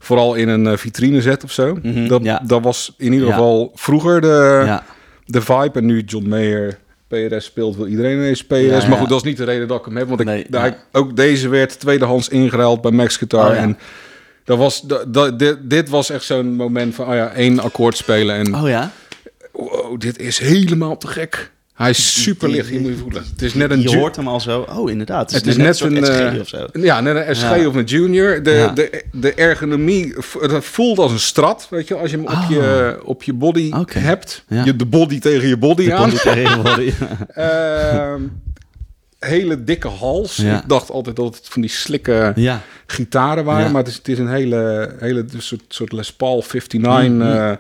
vooral 0.05 0.33
in 0.35 0.47
een 0.49 0.67
eh, 0.67 0.77
vitrine 0.77 1.21
zet 1.21 1.43
of 1.43 1.51
zo. 1.51 1.77
Mhm, 1.83 2.07
dat, 2.07 2.23
ja. 2.23 2.41
dat 2.45 2.63
was 2.63 2.93
in 2.97 3.13
ieder 3.13 3.27
geval 3.29 3.71
vroeger 3.75 4.21
de, 4.21 4.79
de 5.25 5.41
vibe. 5.41 5.71
En 5.79 5.85
nu 5.85 6.01
John 6.01 6.27
Mayer 6.27 6.77
PRS 7.07 7.45
speelt, 7.45 7.75
wil 7.75 7.87
iedereen 7.87 8.17
ineens 8.17 8.45
PRS. 8.45 8.59
Ja, 8.61 8.87
maar 8.87 8.97
goed, 8.97 9.09
dat 9.09 9.17
is 9.17 9.23
niet 9.23 9.37
de 9.37 9.43
reden 9.43 9.67
dat 9.67 9.79
ik 9.79 9.85
hem 9.85 9.97
heb. 9.97 10.07
Want 10.07 10.19
ik, 10.19 10.49
Nee, 10.49 10.73
ook 10.91 11.15
deze 11.15 11.49
werd 11.49 11.79
tweedehands 11.79 12.29
ingeruild 12.29 12.81
bij 12.81 12.91
Max 12.91 13.17
Guitar. 13.17 13.49
Oh. 13.49 13.57
En 13.57 13.77
dat 14.43 14.57
was, 14.57 14.81
dat, 14.81 15.13
dat- 15.13 15.39
dit, 15.39 15.57
dit 15.61 15.89
was 15.89 16.09
echt 16.09 16.23
zo'n 16.23 16.55
moment 16.55 16.95
van, 16.95 17.07
oh 17.07 17.13
ja, 17.13 17.29
één 17.31 17.59
akkoord 17.59 17.97
spelen. 17.97 18.35
En 18.35 18.55
Oh 18.55 18.67
ja? 18.67 18.91
wow, 19.51 19.99
dit 19.99 20.19
is 20.19 20.37
helemaal 20.39 20.97
te 20.97 21.07
gek. 21.07 21.51
Hij 21.75 21.89
is 21.89 22.21
super 22.23 22.49
licht, 22.49 22.69
hier 22.69 22.81
moet 22.81 22.91
je 22.91 22.97
voelen. 22.97 23.23
Het 23.31 23.41
is 23.41 23.53
net 23.53 23.71
een 23.71 23.81
Je 23.81 23.97
hoort 23.97 24.15
hem 24.15 24.27
al 24.27 24.39
zo. 24.39 24.65
Oh, 24.69 24.89
inderdaad. 24.91 25.31
Het 25.31 25.31
is, 25.31 25.37
het 25.37 25.47
is 25.47 25.81
net, 25.81 25.91
net 25.91 26.07
een 26.07 26.15
eh, 26.15 26.33
SG 26.33 26.39
of 26.39 26.47
zo. 26.47 26.67
Ja, 26.73 27.01
net 27.01 27.27
een 27.27 27.35
SG 27.35 27.41
Ja. 27.55 27.67
of 27.67 27.75
een 27.75 27.83
junior. 27.83 28.43
De, 28.43 28.51
Ja. 28.51 28.67
de, 28.69 29.03
de 29.11 29.33
ergonomie, 29.33 30.15
het 30.39 30.65
voelt 30.65 30.97
als 30.97 31.11
een 31.11 31.19
strat, 31.19 31.67
weet 31.69 31.87
je, 31.87 31.95
als 31.95 32.11
je 32.11 32.17
hem 32.17 32.25
op, 32.25 32.49
je, 32.49 32.99
op 33.03 33.23
je 33.23 33.33
body 33.33 33.71
hebt. 33.89 34.43
Ja. 34.47 34.63
Je, 34.65 34.75
de 34.75 34.85
body 34.85 35.19
tegen 35.19 35.47
je 35.47 35.57
body 35.57 35.91
aan. 35.91 36.09
Body 36.09 36.21
tegen 36.21 36.61
body. 36.63 36.93
Ehm, 37.33 38.21
hele 39.19 39.63
dikke 39.63 39.87
hals. 39.87 40.35
Ja. 40.35 40.57
Ik 40.61 40.69
dacht 40.69 40.91
altijd 40.91 41.15
dat 41.15 41.35
het 41.35 41.47
van 41.49 41.61
die 41.61 41.71
slikke 41.71 42.33
gitaren 42.85 43.43
waren, 43.43 43.71
maar 43.71 43.81
het 43.81 43.91
is, 43.91 43.97
het 43.97 44.07
is 44.07 44.19
een 44.19 44.29
hele, 44.29 44.95
hele 44.99 45.25
soort, 45.37 45.61
soort 45.67 45.91
Les 45.91 46.13
Paul 46.13 46.43
59 46.53 47.09
Mhm. 47.09 47.21
eh, 47.21 47.37
achtige 47.47 47.59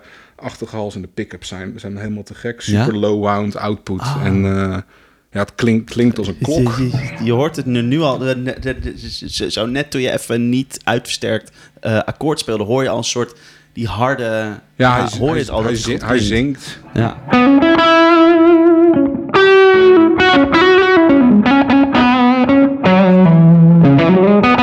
hals 0.71 0.95
en 0.95 1.01
de 1.01 1.07
pick-ups 1.13 1.47
zijn, 1.47 1.73
zijn 1.79 1.97
helemaal 1.97 2.23
te 2.23 2.33
gek. 2.33 2.61
Ja? 2.61 2.83
Super 2.83 2.99
low 2.99 3.23
wound 3.23 3.55
output 3.57 3.99
Ah. 4.01 4.21
en 4.23 4.45
eh, 4.45 4.77
ja, 5.31 5.39
het 5.39 5.55
klinkt, 5.55 5.89
klinkt 5.91 6.17
als 6.17 6.27
een 6.27 6.37
klok. 6.43 6.77
Je, 6.77 6.83
je- 6.89 7.23
je 7.23 7.31
hoort 7.31 7.55
het 7.55 7.65
nu, 7.65 7.81
nu 7.81 8.01
al. 8.01 8.25
eh, 8.27 8.35
ne- 8.35 8.59
de- 8.59 8.79
de- 8.79 9.27
zo- 9.29 9.49
Zo 9.49 9.65
net 9.65 9.91
toen 9.91 10.01
je 10.01 10.11
even 10.11 10.49
niet 10.49 10.79
uitversterkt 10.83 11.51
eh, 11.81 11.97
akkoord 11.99 12.39
speelde, 12.39 12.63
hoor 12.63 12.83
je 12.83 12.89
al 12.89 12.97
een 12.97 13.03
soort 13.03 13.33
die 13.73 13.87
harde. 13.87 14.59
Ja, 14.75 14.91
hij, 14.99 15.17
hoor 15.19 15.27
je 15.27 15.31
hij, 15.33 15.39
het 15.39 15.49
al. 15.49 15.63
hij, 15.63 15.73
hij 15.73 15.97
klinkt. 15.97 16.23
zingt. 16.23 16.79
Ja. 16.93 17.17
Ja, 23.25 24.54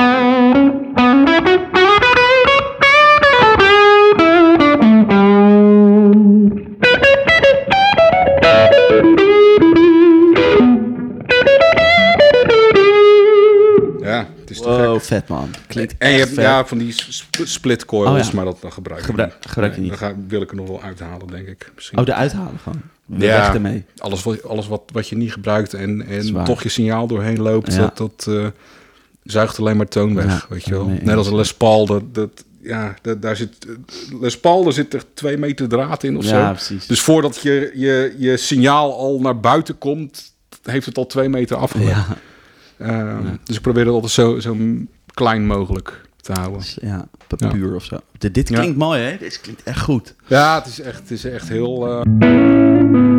te 14.62 14.68
Wow, 14.68 14.92
gek. 14.94 15.02
vet 15.02 15.28
man. 15.28 15.50
Klinkt 15.66 15.94
En 15.98 16.08
je 16.10 16.14
echt 16.14 16.24
hebt 16.24 16.34
vet. 16.34 16.44
ja, 16.44 16.66
van 16.66 16.78
die 16.78 16.92
sp- 16.92 17.40
split 17.44 17.84
coils, 17.84 18.10
Oh, 18.10 18.18
ja. 18.30 18.34
maar 18.34 18.44
dat, 18.44 18.60
dat 18.60 18.72
gebruik 18.72 19.00
ik 19.00 19.06
Gebruik- 19.06 19.32
niet. 19.34 19.50
gebruik 19.50 19.74
je 19.74 19.80
Nee, 19.80 19.90
niet. 19.90 19.98
Dan 20.00 20.08
ga, 20.10 20.16
wil 20.28 20.42
ik 20.42 20.50
er 20.50 20.56
nog 20.56 20.68
wel 20.68 20.82
uithalen, 20.82 21.26
denk 21.26 21.46
ik. 21.48 21.70
Misschien. 21.74 21.98
Oh, 21.98 22.04
de 22.04 22.14
uithalen 22.14 22.58
gewoon. 22.62 22.80
We 23.06 23.24
Ja. 23.24 23.38
weg 23.38 23.54
ermee. 23.54 23.84
alles 23.98 24.22
wat, 24.22 24.44
alles 24.44 24.68
wat, 24.68 24.82
wat 24.92 25.08
je 25.08 25.16
niet 25.16 25.32
gebruikt 25.32 25.74
en, 25.74 26.06
en 26.06 26.44
toch 26.44 26.62
je 26.62 26.68
signaal 26.68 27.06
doorheen 27.06 27.40
loopt, 27.42 27.74
Ja. 27.74 27.78
dat, 27.78 27.96
dat 27.96 28.26
eh, 28.34 28.46
zuigt 29.24 29.58
alleen 29.58 29.76
maar 29.76 29.88
toon 29.88 30.14
weg, 30.14 30.26
Ja, 30.26 30.42
weet 30.48 30.64
je 30.64 30.70
wel. 30.70 30.86
nee, 30.86 31.00
Net 31.02 31.16
als 31.16 31.26
een 31.26 31.36
Les 31.36 31.54
Paul, 31.54 31.86
dat, 31.86 32.14
dat, 32.14 32.44
ja, 32.60 32.94
dat, 33.02 33.22
daar 33.22 33.36
zit, 33.36 33.66
Les 34.20 34.40
Paul, 34.40 34.64
daar 34.64 34.72
zit 34.72 34.94
er 34.94 35.02
twee 35.14 35.36
meter 35.36 35.68
draad 35.68 36.02
in 36.02 36.16
of 36.16 36.24
Ja, 36.24 36.46
zo. 36.46 36.52
precies. 36.52 36.86
Dus 36.86 37.00
voordat 37.00 37.40
je, 37.42 37.72
je, 37.74 38.14
je 38.18 38.36
signaal 38.36 38.96
al 38.98 39.20
naar 39.20 39.40
buiten 39.40 39.78
komt, 39.78 40.32
heeft 40.62 40.86
het 40.86 40.98
al 40.98 41.06
twee 41.06 41.28
meter 41.28 41.56
afgelegd. 41.56 41.90
ja, 41.90 42.06
Eh, 42.82 43.18
Dus 43.44 43.56
ik 43.56 43.62
probeer 43.62 43.84
het 43.84 43.94
altijd 43.94 44.12
zo, 44.12 44.38
zo 44.38 44.56
klein 45.14 45.46
mogelijk 45.46 46.00
te 46.20 46.32
houden. 46.32 46.58
dus, 46.60 46.78
ja, 46.82 47.08
papuur 47.26 47.74
of 47.74 47.84
zo. 47.84 47.96
Dit 48.18 48.48
Ja. 48.48 48.58
klinkt 48.58 48.78
mooi, 48.78 49.00
hè? 49.02 49.16
Dit 49.18 49.40
klinkt 49.40 49.62
echt 49.62 49.80
goed. 49.80 50.14
Ja, 50.26 50.54
het 50.58 50.66
is 50.66 50.80
echt, 50.80 50.98
het 50.98 51.10
is 51.10 51.24
echt 51.24 51.48
heel... 51.48 51.88
eh, 51.88 53.11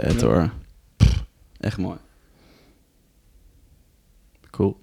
Vet 0.00 0.20
hoor. 0.20 0.50
Pff, 0.96 1.22
Echt 1.60 1.78
mooi. 1.78 1.96
Cool. 4.50 4.76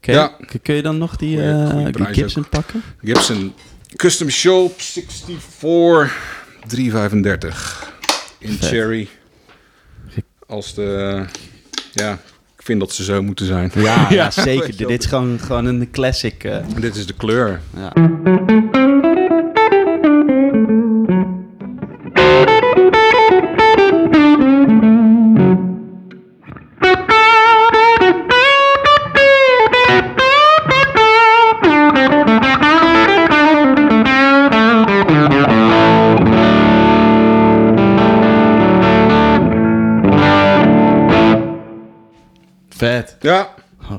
Ja. 0.00 0.26
k- 0.26 0.58
kun 0.62 0.74
je 0.74 0.82
dan 0.82 0.98
nog 0.98 1.16
die, 1.16 1.36
Goeie- 1.36 1.50
eh, 1.62 1.70
goeie 1.70 1.84
die 1.84 1.92
prijs 1.92 2.16
Gibson 2.16 2.48
pakken? 2.48 2.82
Gibson 3.02 3.52
Custom 3.96 4.28
Shop 4.30 4.80
64 4.80 6.16
335 6.66 7.92
in 8.38 8.52
Vet. 8.52 8.68
cherry. 8.68 9.08
Als 10.46 10.74
de 10.74 11.24
ja, 11.92 12.12
ik 12.56 12.62
vind 12.64 12.80
dat 12.80 12.92
ze 12.92 13.04
zo 13.04 13.22
moeten 13.22 13.46
zijn. 13.46 13.70
Ja, 13.74 14.06
ja, 14.20 14.30
zeker. 14.30 14.76
Dit 14.76 15.00
is 15.04 15.06
gewoon, 15.06 15.38
gewoon 15.38 15.64
een 15.64 15.90
classic. 15.90 16.44
eh, 16.44 16.64
Dit 16.80 16.96
is 16.96 17.06
de 17.06 17.14
kleur. 17.14 17.60
ja. 17.76 17.92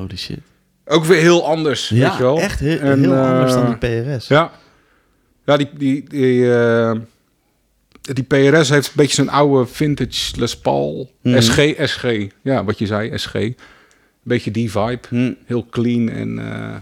Holy 0.09 0.17
shit. 0.21 0.39
ook 0.85 1.05
weer 1.05 1.19
heel 1.21 1.45
anders, 1.47 1.89
weet 1.89 1.99
je 1.99 2.05
Ja, 2.05 2.17
wel. 2.19 2.39
echt 2.39 2.59
heel, 2.59 2.79
En, 2.79 2.99
heel 2.99 3.15
anders 3.15 3.53
dan 3.53 3.77
eh, 3.79 3.79
die 3.79 4.13
PRS. 4.15 4.27
Ja, 4.27 4.51
ja 5.45 5.57
die, 5.57 5.69
die, 5.77 6.03
die, 6.09 6.53
eh, 6.55 6.91
die 8.01 8.23
PRS 8.23 8.69
heeft 8.69 8.87
een 8.87 8.93
beetje 8.95 9.15
zo'n 9.15 9.29
oude 9.29 9.65
vintage 9.71 10.39
Les 10.39 10.57
Paul. 10.57 11.11
Mhm. 11.21 11.41
SG, 11.41 11.73
SG. 11.83 12.27
Ja, 12.41 12.63
wat 12.63 12.79
je 12.79 12.85
zei, 12.85 13.17
SG. 13.17 13.33
Een 13.33 13.55
Beetje 14.23 14.51
die 14.51 14.71
vibe. 14.71 14.99
Hm. 15.09 15.33
Heel 15.45 15.65
clean 15.69 16.09
en... 16.09 16.39
eh, 16.39 16.75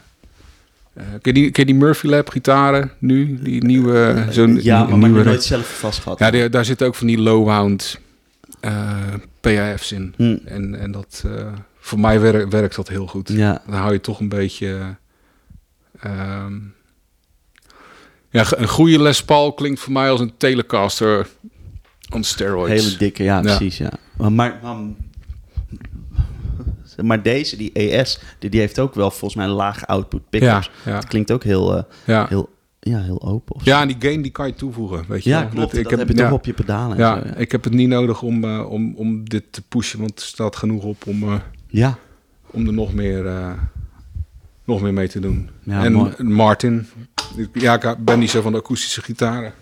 eh, 0.94 1.04
ken, 1.10 1.20
je 1.22 1.34
die, 1.34 1.52
ken 1.52 1.66
je 1.66 1.72
die 1.74 1.82
Murphy 1.82 2.08
Lab 2.08 2.30
gitaren 2.30 2.92
nu? 3.00 3.38
Die 3.42 3.64
nieuwe... 3.66 4.26
zo'n 4.30 4.60
ja, 4.64 4.84
maar, 4.84 4.98
maar 4.98 5.10
nieuwe 5.10 5.24
nooit 5.26 5.44
zelf 5.44 5.80
vast 5.80 6.00
gehad. 6.00 6.20
Ja, 6.20 6.32
die- 6.32 6.50
daar 6.50 6.66
zitten 6.66 6.88
ook 6.88 6.96
van 6.96 7.08
die 7.08 7.18
lowhound 7.18 8.00
eh 8.60 8.98
PAF's 9.42 9.92
in. 9.92 10.14
Hm. 10.18 10.38
En, 10.46 10.80
en 10.80 10.92
dat, 10.92 11.24
eh, 11.26 11.48
voor 11.88 12.00
mij 12.00 12.20
werkt 12.20 12.52
werkt 12.52 12.76
dat 12.76 12.88
heel 12.88 13.08
goed. 13.08 13.30
Ja, 13.30 13.62
Dan 13.66 13.76
hou 13.80 13.94
je 13.94 14.02
toch 14.02 14.20
een 14.20 14.30
beetje... 14.30 14.96
ehm, 16.00 16.54
ja, 18.30 18.46
een 18.50 18.68
goede 18.68 19.02
Les 19.02 19.24
Paul 19.24 19.54
klinkt 19.54 19.80
voor 19.80 19.94
mij 19.94 20.10
als 20.10 20.20
een 20.20 20.34
Telecaster 20.38 21.28
on 22.14 22.24
steroids. 22.24 22.84
hele 22.84 22.98
dikke, 22.98 23.24
ja, 23.24 23.36
Ja. 23.36 23.42
precies, 23.42 23.78
ja. 23.78 23.92
Maar, 24.18 24.60
maar, 27.04 27.22
deze, 27.22 27.58
die 27.58 27.72
ES, 27.74 28.20
die, 28.40 28.50
die 28.50 28.60
heeft 28.60 28.80
ook 28.80 28.96
wel 28.96 29.10
volgens 29.10 29.36
mij 29.36 29.46
een 29.46 29.52
laag 29.52 29.88
output 29.88 30.30
pickups. 30.30 30.72
ja, 30.86 30.96
Het 30.96 31.08
klinkt 31.08 31.32
ook 31.32 31.44
heel, 31.44 31.78
eh, 31.78 31.84
ja. 32.06 32.26
heel, 32.30 32.50
ja, 32.80 33.02
heel 33.02 33.22
open. 33.22 33.56
Of 33.56 33.66
ja, 33.66 33.82
en 33.82 33.88
die 33.88 33.96
gain 34.00 34.22
die 34.22 34.32
kan 34.32 34.48
je 34.48 34.54
toevoegen, 34.54 35.06
weet 35.08 35.24
je 35.24 35.30
ja 35.30 35.40
wel. 35.40 35.50
klopt. 35.50 35.72
Dat, 35.72 35.80
ik 35.80 35.90
heb 35.90 36.08
je 36.08 36.16
ja, 36.16 36.24
toch 36.24 36.32
op 36.32 36.46
je 36.46 36.54
pedalen. 36.54 36.98
en 36.98 37.04
Ja, 37.04 37.20
zo, 37.22 37.28
ja. 37.28 37.36
ik 37.36 37.52
heb 37.52 37.64
het 37.64 37.74
niet 37.74 37.90
nodig 37.90 38.22
om, 38.22 38.44
eh, 38.44 38.70
om, 38.70 38.96
om 38.96 39.30
dit 39.30 39.44
te 39.50 39.62
pushen, 39.62 40.00
want 40.00 40.20
er 40.20 40.26
staat 40.26 40.56
genoeg 40.56 40.84
op 40.84 41.08
om, 41.08 41.24
eh, 41.24 41.34
ja. 41.78 41.98
om 42.52 42.68
er 42.68 42.74
nog 42.74 42.94
meer, 42.94 43.26
eh, 43.26 43.52
nog 44.64 44.82
meer 44.82 44.94
mee 44.94 45.08
te 45.08 45.20
doen. 45.20 45.50
Ja, 45.64 45.84
en 45.84 45.94
mooi. 45.94 46.24
Martin, 46.24 46.88
ja, 47.54 47.82
ik 47.82 48.04
ben 48.06 48.20
niet 48.20 48.30
zo 48.30 48.42
van 48.42 48.52
de 48.52 48.58
akoestische 48.58 49.02
gitaren. 49.02 49.54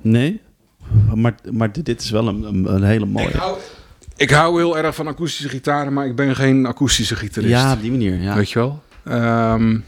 Nee? 0.00 0.40
Maar, 1.14 1.34
maar 1.52 1.72
dit- 1.72 2.02
is 2.02 2.10
wel 2.10 2.28
een, 2.28 2.74
een, 2.74 2.82
hele 2.82 3.06
mooie. 3.06 3.28
Ik 3.28 3.34
hou, 3.34 3.58
ik 4.16 4.30
hou 4.30 4.56
heel 4.56 4.78
erg 4.78 4.94
van 4.94 5.06
akoestische 5.06 5.48
gitaren, 5.48 5.92
maar 5.92 6.06
ik 6.06 6.16
ben 6.16 6.36
geen 6.36 6.66
akoestische 6.66 7.16
gitarist. 7.16 7.52
Ja, 7.52 7.72
op 7.72 7.80
die 7.80 7.90
manier, 7.90 8.20
ja. 8.20 8.34
Weet 8.34 8.50
je 8.50 8.58
wel? 8.58 8.82
Ehm, 9.04 9.80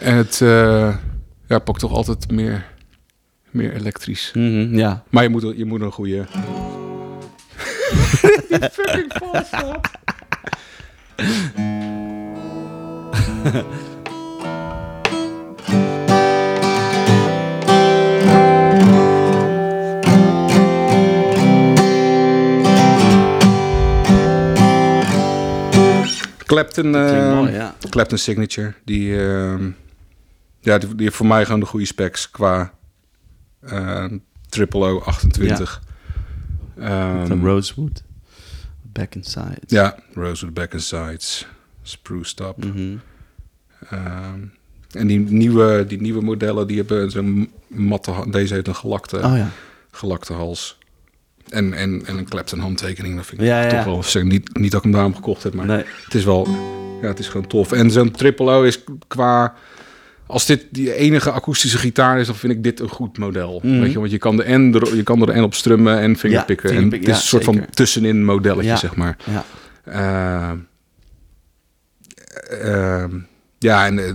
en 0.00 0.16
het 0.16 0.40
eh, 0.40 0.96
ja, 1.46 1.58
pakt 1.58 1.80
toch 1.80 1.92
altijd 1.92 2.30
meer, 2.30 2.66
meer 3.50 3.72
elektrisch. 3.72 4.30
Mhm, 4.34 4.76
ja. 4.78 5.04
Maar 5.10 5.22
je 5.22 5.28
moet, 5.28 5.52
je 5.56 5.64
moet 5.64 5.80
een 5.80 5.92
goede... 5.92 6.26
Clapton, 26.46 26.92
Klinkt 26.92 27.12
eh, 27.12 27.34
mooi, 27.34 27.52
ja. 27.52 27.74
Clapton 27.88 28.18
Signature, 28.18 28.74
die, 28.84 29.20
ehm, 29.20 29.70
ja, 30.60 30.78
die, 30.78 30.94
die 30.94 31.04
heeft 31.04 31.16
voor 31.16 31.26
mij 31.26 31.44
gewoon 31.44 31.60
de 31.60 31.66
goede 31.66 31.86
specs 31.86 32.30
qua 32.30 32.72
uh, 33.72 34.04
triple 34.48 34.86
O 34.86 35.02
28. 36.80 37.28
Van 37.28 37.44
Rosewood. 37.44 38.02
Back 38.82 39.14
inside. 39.14 39.58
ja, 39.66 39.96
Rosewood 40.14 40.54
Back 40.54 40.72
and 40.72 40.82
Sides, 40.82 41.46
Spruce 41.82 42.34
Top. 42.34 42.64
Mhm. 42.64 42.96
Ehm, 43.90 44.40
en 44.90 45.06
die 45.06 45.18
nieuwe, 45.18 45.84
die 45.88 46.00
nieuwe 46.00 46.22
modellen, 46.22 46.66
die 46.66 46.76
hebben 46.76 47.10
zo'n 47.10 47.50
matte... 47.66 48.12
Deze 48.30 48.54
heeft 48.54 48.66
een 48.68 48.74
gelakte, 48.74 49.16
Oh 49.16 49.36
ja. 49.36 49.48
gelakte 49.90 50.32
hals. 50.32 50.78
En, 51.48 51.72
en, 51.72 52.06
en 52.06 52.16
een 52.18 52.28
Clapton 52.28 52.58
handtekening. 52.58 53.16
Dat 53.16 53.26
vind 53.26 53.40
ik 53.40 53.46
Ja, 53.46 53.62
ja, 53.62 53.68
toch 53.68 53.78
ja. 53.78 53.84
wel... 53.84 54.02
Zeg, 54.02 54.22
niet, 54.22 54.58
niet 54.58 54.70
dat 54.70 54.78
ik 54.78 54.82
hem 54.84 54.92
daarom 54.92 55.14
gekocht 55.14 55.42
heb, 55.42 55.54
maar... 55.54 55.66
Nee. 55.66 55.84
Het 56.04 56.14
is 56.14 56.24
wel, 56.24 56.46
ja, 57.02 57.08
het 57.08 57.18
is 57.18 57.28
gewoon 57.28 57.46
tof. 57.46 57.72
En 57.72 57.90
zo'n 57.90 58.10
triple 58.10 58.50
O 58.52 58.62
is 58.62 58.84
qua, 59.08 59.54
als 60.30 60.46
dit 60.46 60.66
die 60.70 60.94
enige 60.94 61.30
akoestische 61.30 61.78
gitaar 61.78 62.20
is, 62.20 62.26
dan 62.26 62.36
vind 62.36 62.52
ik 62.52 62.62
dit 62.62 62.80
een 62.80 62.88
goed 62.88 63.18
model. 63.18 63.60
Mhm. 63.62 63.80
Weet 63.80 63.92
je, 63.92 63.98
want 63.98 64.10
je 64.10 64.18
kan 64.18 64.36
de 64.36 64.44
N, 64.58 64.74
er, 64.74 64.96
je 64.96 65.02
kan 65.02 65.22
er 65.22 65.28
en 65.28 65.42
op 65.42 65.54
strummen 65.54 65.98
en 65.98 66.16
fingerpicken. 66.16 66.68
en 66.68 66.74
fingerpick, 66.74 67.00
het 67.00 67.08
is 67.08 67.22
een 67.22 67.28
soort 67.28 67.44
zeker. 67.44 67.58
van 67.60 67.70
tussenin 67.70 68.24
modelletje, 68.24 68.76
zeg 68.76 68.96
maar. 68.96 69.16
Ja. 69.24 69.44
Eh, 69.84 70.50
ehm, 73.02 73.18
ja, 73.58 73.86
en 73.86 73.98
uh, 73.98 74.12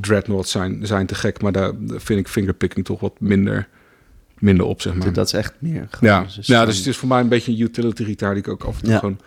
Dreadnoughts 0.00 0.50
zijn, 0.50 0.86
zijn 0.86 1.06
te 1.06 1.14
gek, 1.14 1.42
maar 1.42 1.52
daar 1.52 1.72
vind 1.88 2.20
ik 2.20 2.28
fingerpicking 2.28 2.84
toch 2.84 3.00
wat 3.00 3.20
minder, 3.20 3.68
minder 4.38 4.66
op, 4.66 4.80
zeg 4.80 4.94
maar. 4.94 5.12
Dat 5.12 5.26
is 5.26 5.32
echt 5.32 5.54
meer. 5.58 5.88
Ja, 6.00 6.24
stroom. 6.28 6.66
dus 6.66 6.76
het 6.76 6.86
is 6.86 6.96
voor 6.96 7.08
mij 7.08 7.20
een 7.20 7.28
beetje 7.28 7.52
een 7.52 7.60
utility 7.60 8.04
gitaar 8.04 8.34
die 8.34 8.42
ik 8.42 8.48
ook 8.48 8.64
af 8.64 8.76
en 8.76 8.82
toe 8.82 8.92
Ja. 8.92 8.98
gewoon 8.98 9.20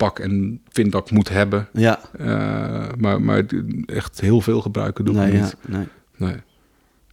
pak 0.00 0.18
en 0.18 0.60
vind 0.68 0.92
dat 0.92 1.06
ik 1.06 1.10
moet 1.12 1.28
hebben. 1.28 1.68
Ja. 1.72 2.00
Eh, 2.18 2.86
maar, 2.98 3.22
maar 3.22 3.42
echt 3.86 4.20
heel 4.20 4.40
veel 4.40 4.60
gebruiken 4.60 5.04
doe 5.04 5.14
ik 5.14 5.20
Nee, 5.20 5.32
ja. 5.32 5.42
niet. 5.42 5.56
Nee. 5.66 5.86
Nee. 6.16 6.36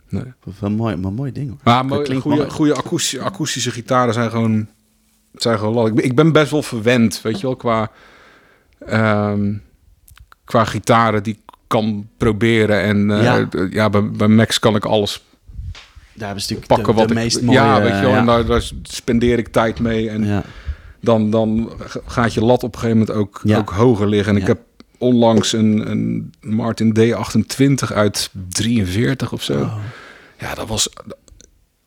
nee. 0.09 0.33
Wel 0.59 0.69
mooi, 0.71 0.95
maar 0.95 1.11
mooi 1.13 1.31
ding 1.31 1.49
hoor. 1.49 1.57
Maar 1.63 1.85
mooi, 1.85 2.19
goede, 2.19 2.49
goede 2.49 2.75
akoestische, 2.75 3.21
akoestische 3.21 3.71
gitaren 3.71 4.13
zijn 4.13 4.29
gewoon, 4.29 4.67
zijn 5.33 5.57
gewoon 5.57 5.73
lastig. 5.73 5.89
Ik, 5.93 5.95
ben- 5.95 6.05
ik 6.09 6.15
ben 6.15 6.31
best 6.31 6.51
wel 6.51 6.61
verwend, 6.61 7.21
weet 7.21 7.39
je 7.39 7.45
wel, 7.47 7.55
qua, 7.55 7.91
ehm, 8.85 9.53
qua 10.45 10.65
gitaren 10.65 11.23
die 11.23 11.33
ik 11.33 11.53
kan 11.67 12.07
proberen. 12.17 12.81
En 12.81 13.11
eh, 13.11 13.69
Ja. 13.71 13.89
bij, 13.89 14.09
bij 14.11 14.27
Max 14.27 14.59
kan 14.59 14.75
ik 14.75 14.85
alles 14.85 15.23
Daar 16.13 16.25
hebben 16.25 16.43
ze 16.45 16.53
natuurlijk 16.53 16.67
pakken 16.67 16.93
de, 16.95 16.99
wat 16.99 17.07
de 17.09 17.13
ik... 17.15 17.19
meest 17.21 17.41
mooie... 17.41 17.57
ja, 17.59 17.81
weet 17.81 17.95
je 17.95 18.01
wel, 18.01 18.09
ja. 18.11 18.17
en 18.17 18.25
daar, 18.25 18.45
daar 18.45 18.69
spendeer 18.83 19.37
ik 19.37 19.47
tijd 19.47 19.79
mee. 19.79 20.09
En 20.09 20.25
ja. 20.25 20.43
Dan, 20.99 21.31
dan 21.31 21.71
gaat 22.05 22.33
je 22.33 22.41
lat 22.41 22.63
op 22.63 22.73
een 22.73 22.79
gegeven 22.79 22.99
moment 22.99 23.17
ook, 23.17 23.41
Ja. 23.43 23.57
ook 23.57 23.69
hoger 23.69 24.07
liggen. 24.07 24.35
En 24.35 24.41
ik 24.41 24.47
heb 24.47 24.59
onlangs 24.97 25.53
een, 25.53 25.89
een 25.91 26.33
Martin 26.41 26.97
D28 26.99 27.93
uit 27.93 28.29
43 28.49 29.33
of 29.33 29.43
zo. 29.43 29.53
Oh. 29.59 29.75
Ja, 30.39 30.55
dat 30.55 30.67
was 30.67 30.89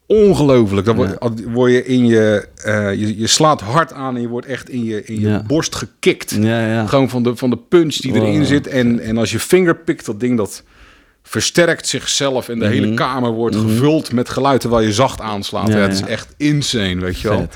ongelooflijk. 0.06 0.86
Dan 0.86 0.96
word, 0.96 1.18
word 1.52 1.72
je 1.72 1.84
in 1.84 2.06
je, 2.06 2.48
eh, 2.64 2.94
je... 2.94 3.18
Je 3.18 3.26
slaat 3.26 3.60
hard 3.60 3.92
aan 3.92 4.14
en 4.16 4.20
je 4.22 4.28
wordt 4.28 4.46
echt 4.46 4.68
in 4.68 4.84
je, 4.84 5.04
in 5.04 5.20
je 5.20 5.28
Ja. 5.28 5.42
borst 5.46 5.74
gekikt. 5.74 6.30
Ja. 6.30 6.86
Gewoon 6.86 7.08
van 7.08 7.22
de, 7.22 7.36
van 7.36 7.50
de 7.50 7.58
punch 7.68 7.96
die 7.96 8.14
erin 8.14 8.44
zit. 8.44 8.66
En, 8.66 9.00
en 9.00 9.16
als 9.18 9.30
je 9.32 9.38
fingerpikt, 9.38 10.06
dat 10.06 10.20
ding 10.20 10.36
dat 10.36 10.62
versterkt 11.30 11.86
zichzelf. 11.88 12.48
En 12.48 12.58
de 12.58 12.64
Mhm. 12.64 12.74
hele 12.74 12.94
kamer 12.94 13.30
wordt 13.30 13.56
gevuld 13.56 14.12
met 14.12 14.28
geluid 14.28 14.60
terwijl 14.60 14.86
je 14.86 14.92
zacht 14.92 15.20
aanslaat. 15.20 15.68
Ja, 15.68 15.74
Ja, 15.76 15.80
het 15.82 15.92
is 15.92 16.00
echt 16.02 16.34
insane, 16.36 16.94
weet 17.00 17.20
je 17.20 17.28
wel. 17.28 17.48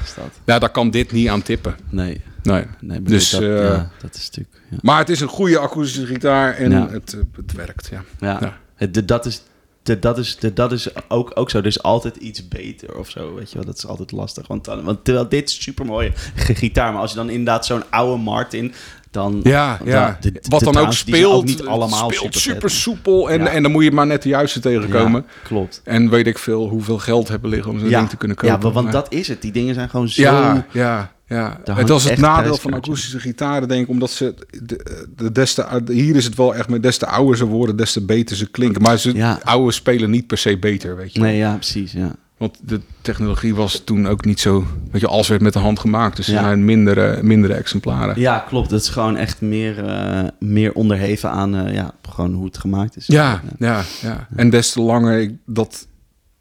Ja, 0.44 0.58
daar 0.58 0.70
kan 0.70 0.90
dit 0.90 1.12
niet 1.12 1.28
aan 1.28 1.42
tippen. 1.42 1.76
Nee. 1.90 2.20
Nee. 2.42 3.02
Dus, 3.02 3.30
dat, 3.30 3.40
eh, 3.42 3.48
ja, 3.48 3.90
dat 4.00 4.14
is 4.14 4.24
natuurlijk... 4.24 4.56
Ja. 4.70 4.76
Maar 4.82 4.98
het 4.98 5.08
is 5.08 5.20
een 5.20 5.28
goede 5.28 5.58
akoestische 5.58 6.06
gitaar 6.06 6.54
en 6.54 6.70
Ja. 6.70 6.88
het, 6.90 7.12
eh, 7.12 7.20
het 7.36 7.52
werkt, 7.52 7.88
ja. 7.90 8.04
Ja. 8.20 8.58
Het, 8.74 9.08
dat 9.08 9.26
is, 9.26 9.42
de, 9.82 9.98
dat 9.98 10.18
is, 10.18 10.36
de, 10.36 10.52
dat 10.52 10.72
is 10.72 10.88
ook, 11.08 11.30
ook 11.34 11.50
zo. 11.50 11.58
Er 11.58 11.66
is 11.66 11.82
altijd 11.82 12.16
iets 12.16 12.48
beter 12.48 12.98
of 12.98 13.10
zo, 13.10 13.34
weet 13.34 13.50
je 13.50 13.56
wel. 13.56 13.64
Dat 13.66 13.76
is 13.76 13.86
altijd 13.86 14.12
lastig. 14.12 14.46
Want, 14.46 14.64
dan, 14.64 14.84
want 14.84 15.04
terwijl 15.04 15.28
dit 15.28 15.48
is 15.48 15.62
super 15.62 15.86
mooie 15.86 16.12
gitaar. 16.62 16.92
Maar 16.92 17.00
als 17.00 17.10
je 17.10 17.16
dan 17.16 17.30
inderdaad 17.30 17.66
zo'n 17.66 17.90
oude 17.90 18.22
Martin... 18.22 18.72
Dan, 19.14 19.40
Ja, 19.42 19.76
dan- 19.78 19.86
ja. 19.88 20.18
de- 20.20 20.32
de- 20.32 20.40
Wat 20.48 20.60
dan 20.60 20.76
ook 20.76 20.92
speelt, 20.92 21.44
niet 21.44 21.66
allemaal 21.66 22.10
speelt 22.10 22.34
super 22.36 22.70
soepel. 22.70 23.30
En, 23.30 23.40
Ja. 23.40 23.46
en 23.48 23.62
dan 23.62 23.72
moet 23.72 23.84
je 23.84 23.90
maar 23.92 24.06
net 24.06 24.22
de 24.22 24.28
juiste 24.28 24.60
tegenkomen. 24.60 25.24
Ja, 25.26 25.46
klopt. 25.48 25.80
En 25.84 26.10
weet 26.10 26.26
ik 26.26 26.38
veel 26.38 26.68
hoeveel 26.68 26.98
geld 26.98 27.28
hebben 27.28 27.50
liggen 27.50 27.70
om 27.70 27.78
zo'n 27.78 27.88
Ja, 27.88 27.98
ding 27.98 28.10
te 28.10 28.16
kunnen 28.16 28.36
kopen. 28.36 28.66
ja, 28.68 28.72
want 28.72 28.92
dat 28.92 29.12
is 29.12 29.28
het. 29.28 29.42
Die 29.42 29.52
dingen 29.52 29.74
zijn 29.74 29.88
gewoon 29.88 30.08
zo... 30.08 30.22
Ja, 30.22 30.66
ja, 30.72 31.12
ja. 31.26 31.60
Het 31.74 31.88
was 31.88 32.04
het 32.04 32.18
nadeel 32.18 32.56
van 32.56 32.72
akoestische 32.74 33.18
gitaren, 33.20 33.68
denk 33.68 33.82
ik, 33.82 33.88
omdat 33.88 34.10
ze 34.10 34.34
de, 34.62 35.06
de 35.16 35.32
des 35.32 35.54
te, 35.54 35.82
hier 35.86 36.16
is 36.16 36.24
het 36.24 36.34
wel 36.34 36.54
echt, 36.54 36.68
maar 36.68 36.80
des 36.80 36.98
te 36.98 37.06
ouder 37.06 37.36
ze 37.36 37.44
worden, 37.44 37.76
des 37.76 37.92
te 37.92 38.04
beter 38.04 38.36
ze 38.36 38.50
klinken. 38.50 38.82
Maar 38.82 38.98
ze 38.98 39.14
Ja. 39.16 39.38
oude 39.44 39.72
spelen 39.72 40.10
niet 40.10 40.26
per 40.26 40.38
se 40.38 40.58
beter, 40.58 40.96
weet 40.96 41.12
je. 41.12 41.20
Nee, 41.20 41.36
ja, 41.36 41.54
precies, 41.54 41.92
ja. 41.92 42.12
Want 42.44 42.58
de 42.62 42.80
technologie 43.00 43.54
was 43.54 43.82
toen 43.84 44.08
ook 44.08 44.24
niet 44.24 44.40
zo, 44.40 44.64
weet 44.90 45.00
je, 45.00 45.06
alles 45.06 45.28
werd 45.28 45.42
met 45.42 45.52
de 45.52 45.58
hand 45.58 45.78
gemaakt, 45.78 46.16
dus 46.16 46.26
er 46.26 46.34
Ja. 46.34 46.40
zijn 46.42 46.64
mindere, 46.64 47.22
mindere 47.22 47.54
exemplaren. 47.54 48.20
Ja, 48.20 48.44
klopt. 48.48 48.70
Het 48.70 48.80
is 48.80 48.88
gewoon 48.88 49.16
echt 49.16 49.40
meer, 49.40 49.84
eh, 49.86 50.22
meer 50.38 50.72
onderheven 50.72 51.30
aan 51.30 51.56
eh, 51.56 51.74
ja, 51.74 51.94
gewoon 52.02 52.32
hoe 52.32 52.44
het 52.44 52.58
gemaakt 52.58 52.96
is. 52.96 53.06
Ja, 53.06 53.40
ja, 53.58 53.82
ja. 54.02 54.28
En 54.36 54.50
des 54.50 54.72
te 54.72 54.80
langer 54.80 55.18
ik, 55.20 55.32
dat 55.46 55.86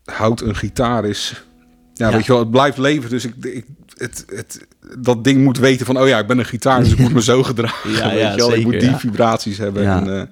hout 0.05 0.41
een 0.41 0.55
gitaar 0.55 1.05
is, 1.05 1.43
ja, 1.93 2.11
weet 2.11 2.25
je 2.25 2.31
wel, 2.31 2.41
het 2.41 2.51
blijft 2.51 2.77
leven. 2.77 3.09
Dus 3.09 3.25
ik, 3.25 3.34
ik 3.41 3.65
het, 3.97 4.25
het, 4.27 4.67
dat 4.99 5.23
ding 5.23 5.43
moet 5.43 5.57
weten 5.57 5.85
van, 5.85 5.99
oh 5.99 6.07
ja, 6.07 6.19
ik 6.19 6.27
ben 6.27 6.39
een 6.39 6.45
gitaar, 6.45 6.80
dus 6.80 6.91
ik 6.91 6.99
moet 6.99 7.13
me 7.13 7.21
zo 7.34 7.43
gedragen. 7.43 7.91
Ja, 7.91 8.09
weet 8.09 8.19
ja, 8.19 8.31
je 8.31 8.38
wel. 8.38 8.53
ik 8.53 8.63
moet 8.63 8.80
die 8.80 8.95
vibraties 8.95 9.57
hebben. 9.57 9.88
En, 9.88 10.15
eh, 10.19 10.25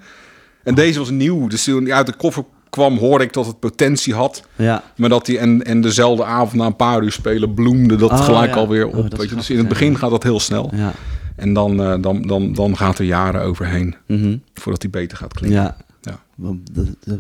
en 0.63 0.75
deze 0.75 0.99
was 0.99 1.09
nieuw. 1.09 1.47
Dus 1.47 1.69
uit 1.69 2.05
de 2.05 2.15
koffer 2.15 2.43
kwam, 2.71 2.97
hoorde 2.97 3.23
ik 3.23 3.33
dat 3.33 3.45
het 3.45 3.59
potentie 3.59 4.13
had. 4.13 4.43
Ja, 4.55 4.83
Maar 4.95 5.09
dat 5.09 5.25
die 5.25 5.37
en, 5.39 5.63
en 5.63 5.81
dezelfde 5.81 6.23
avond 6.25 6.53
na 6.53 6.65
een 6.65 6.75
paar 6.75 7.03
uur 7.03 7.11
spelen 7.11 7.53
bloemde 7.53 7.95
dat 7.95 8.11
Oh, 8.11 8.25
gelijk 8.25 8.53
ja. 8.53 8.55
alweer 8.59 8.87
Oh, 8.87 8.97
op. 8.97 9.17
weet 9.17 9.29
je? 9.29 9.35
Dus 9.35 9.49
in 9.49 9.55
het 9.57 9.63
ja. 9.65 9.69
begin 9.71 9.97
gaat 9.97 10.09
dat 10.09 10.23
heel 10.23 10.39
snel. 10.39 10.71
ja. 10.75 10.91
En 11.35 11.53
dan, 11.53 11.81
eh, 11.83 11.95
dan, 12.01 12.21
dan, 12.21 12.53
dan 12.53 12.77
gaat 12.77 12.99
er 12.99 13.05
jaren 13.05 13.41
overheen 13.41 13.95
Mhm. 14.07 14.37
voordat 14.53 14.81
die 14.81 14.89
beter 14.89 15.17
gaat 15.17 15.33
klinken. 15.33 15.61
Ja. 15.61 15.77
Ja. 16.01 16.19
Dat, 16.35 16.55
dat- 16.71 16.85
dat- 17.05 17.19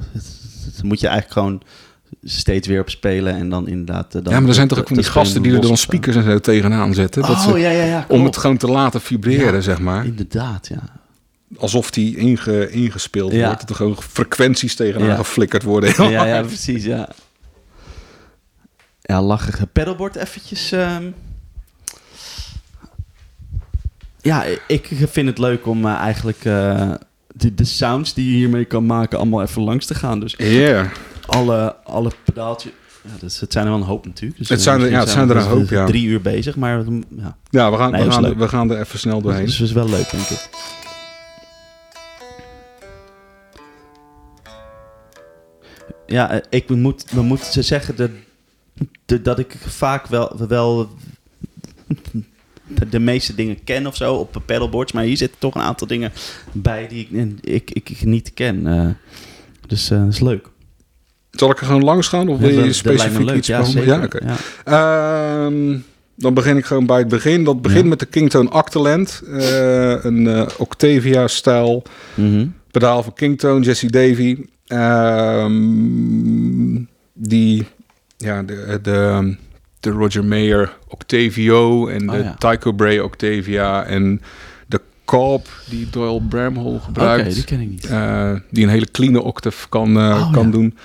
dat 0.75 0.83
moet 0.83 0.99
je 0.99 1.07
eigenlijk 1.07 1.39
gewoon 1.39 1.61
steeds 2.23 2.67
weer 2.67 2.81
op 2.81 2.89
spelen 2.89 3.33
en 3.35 3.49
dan 3.49 3.67
inderdaad... 3.67 4.15
eh, 4.15 4.23
dan 4.23 4.33
Ja, 4.33 4.39
maar 4.39 4.49
er 4.49 4.55
zijn 4.55 4.67
toch 4.67 4.79
ook 4.79 4.87
van 4.87 4.95
die 4.97 5.05
gasten 5.05 5.41
die 5.41 5.53
er 5.53 5.61
dan 5.61 5.77
speakers 5.77 6.15
en 6.15 6.23
zo 6.23 6.39
tegenaan 6.39 6.93
zetten. 6.93 7.21
dat 7.21 7.29
Oh, 7.31 7.41
ze, 7.51 7.57
ja, 7.59 7.69
ja, 7.69 7.83
ja. 7.83 8.05
om 8.07 8.23
het 8.23 8.37
gewoon 8.37 8.57
te 8.57 8.67
laten 8.67 9.01
vibreren, 9.01 9.63
zeg 9.63 9.79
maar. 9.79 10.05
Inderdaad, 10.05 10.67
ja. 10.67 10.99
Alsof 11.57 11.91
die 11.91 12.17
inge, 12.17 12.69
ingespeeld 12.71 13.31
Ja. 13.31 13.45
wordt. 13.45 13.59
Dat 13.59 13.69
er 13.69 13.75
gewoon 13.75 13.97
frequenties 14.01 14.75
tegenaan 14.75 15.07
Ja. 15.07 15.15
geflikkerd 15.15 15.63
worden. 15.63 16.09
ja, 16.11 16.25
ja, 16.25 16.41
precies, 16.41 16.83
ja. 16.83 17.09
Ja, 19.01 19.21
lachige 19.21 19.67
pedalboard 19.67 20.15
eventjes. 20.15 20.71
ehm. 20.71 21.03
Ja, 24.21 24.43
ik 24.67 24.89
vind 25.11 25.27
het 25.27 25.37
leuk 25.37 25.67
om 25.67 25.85
eh, 25.85 25.93
eigenlijk 25.93 26.45
eh, 26.45 26.91
de, 27.27 27.53
de 27.55 27.63
sounds 27.65 28.13
die 28.13 28.25
je 28.31 28.35
hiermee 28.37 28.65
kan 28.65 28.85
maken 28.85 29.17
allemaal 29.17 29.41
even 29.41 29.61
langs 29.61 29.85
te 29.85 29.95
gaan. 29.95 30.19
Dus 30.19 30.33
Ja. 30.37 30.89
alle, 31.25 31.75
alle 31.83 32.11
pedaaltjes... 32.25 32.71
Ja, 33.03 33.09
dus 33.19 33.39
het 33.39 33.51
zijn 33.51 33.65
er 33.65 33.71
wel 33.71 33.79
een 33.81 33.87
hoop 33.87 34.05
natuurlijk. 34.05 34.39
Dus, 34.39 34.49
Het 34.49 34.57
eh, 34.57 34.63
zijn 34.63 34.81
er- 34.81 34.89
ja, 34.89 34.99
het 34.99 35.09
zijn 35.09 35.29
er 35.29 35.35
een 35.35 35.43
hoop, 35.47 35.69
ja. 35.69 35.85
Drie 35.85 36.05
uur 36.05 36.21
bezig, 36.21 36.55
maar 36.55 36.83
ja, 37.17 37.37
Ja, 37.49 37.71
we 37.71 37.77
gaan, 37.77 37.91
Nee, 37.91 38.03
we, 38.03 38.11
gaan, 38.11 38.25
er- 38.25 38.37
we 38.37 38.47
gaan 38.47 38.71
er 38.71 38.79
even 38.79 38.99
snel 38.99 39.21
doorheen. 39.21 39.41
dat 39.41 39.49
is 39.51 39.57
dus 39.57 39.71
wel 39.71 39.89
leuk, 39.89 40.11
denk 40.11 40.23
ik. 40.27 40.49
Ja, 46.11 46.31
eh, 46.31 46.39
ik 46.49 46.69
moet, 46.69 47.05
we 47.11 47.21
moeten 47.21 47.51
ze 47.51 47.61
zeggen 47.61 47.95
dat, 47.95 48.09
dat 49.23 49.39
ik 49.39 49.55
vaak 49.59 50.07
wel, 50.07 50.35
wel 50.47 50.89
de, 52.89 52.99
meeste 52.99 53.35
dingen 53.35 53.63
ken 53.63 53.87
of 53.87 53.95
zo 53.95 54.13
op 54.15 54.41
paddleboards. 54.45 54.91
Maar 54.91 55.03
hier 55.03 55.17
zitten 55.17 55.39
toch 55.39 55.55
een 55.55 55.61
aantal 55.61 55.87
dingen 55.87 56.11
bij 56.51 56.87
die 56.87 57.07
ik, 57.41 57.71
ik, 57.71 57.89
ik, 57.89 58.05
niet 58.05 58.33
ken. 58.33 58.67
eh. 58.67 58.87
dus 59.67 59.89
eh, 59.89 59.99
dat 59.99 60.07
is 60.13 60.19
leuk. 60.19 60.47
Zal 61.31 61.51
ik 61.51 61.59
er 61.59 61.65
gewoon 61.65 61.83
langs 61.83 62.07
gaan? 62.07 62.27
Of 62.27 62.39
wil 62.39 62.63
je 62.63 62.73
specifiek 62.73 63.25
leuk. 63.25 63.37
iets 63.37 63.47
Ja. 63.47 63.63
Ja. 63.83 64.35
Ehm, 65.45 65.77
dan 66.15 66.33
begin 66.33 66.57
ik 66.57 66.65
gewoon 66.65 66.85
bij 66.85 66.97
het 66.99 67.07
begin. 67.07 67.43
Dat 67.43 67.61
begint 67.61 67.83
Ja. 67.83 67.89
met 67.89 67.99
de 67.99 68.05
Kingtone 68.05 68.51
Octaland. 68.51 69.21
eh, 69.27 70.03
een 70.03 70.47
Octavia-stijl 70.57 71.83
Mhm. 72.15 72.45
pedaal 72.71 73.03
van 73.03 73.13
Kingtone, 73.13 73.65
Jesse 73.65 73.91
Davy. 73.91 74.37
Ehm, 74.71 76.75
die, 77.13 77.67
ja, 78.17 78.43
de, 78.43 78.79
de, 78.81 79.35
de 79.79 79.89
Roger 79.89 80.25
Mayer 80.25 80.77
Octavio 80.87 81.87
en 81.87 82.07
de 82.07 82.13
Oh, 82.17 82.23
ja. 82.23 82.35
Tycho 82.37 82.71
Bray 82.71 82.99
Octavia 82.99 83.83
en 83.85 84.21
de 84.67 84.81
Cobb 85.05 85.47
die 85.69 85.87
Doyle 85.91 86.21
Bramhall 86.21 86.79
gebruikt. 86.79 87.33
die 87.33 87.43
ken 87.43 87.59
ik 87.59 87.69
niet. 87.69 87.85
Eh, 87.85 88.31
die 88.49 88.63
een 88.63 88.69
hele 88.69 88.91
clean 88.91 89.17
octave 89.17 89.69
kan, 89.69 89.97
eh, 89.97 90.03
Oh, 90.03 90.33
kan 90.33 90.45
ja. 90.45 90.51
doen. 90.51 90.77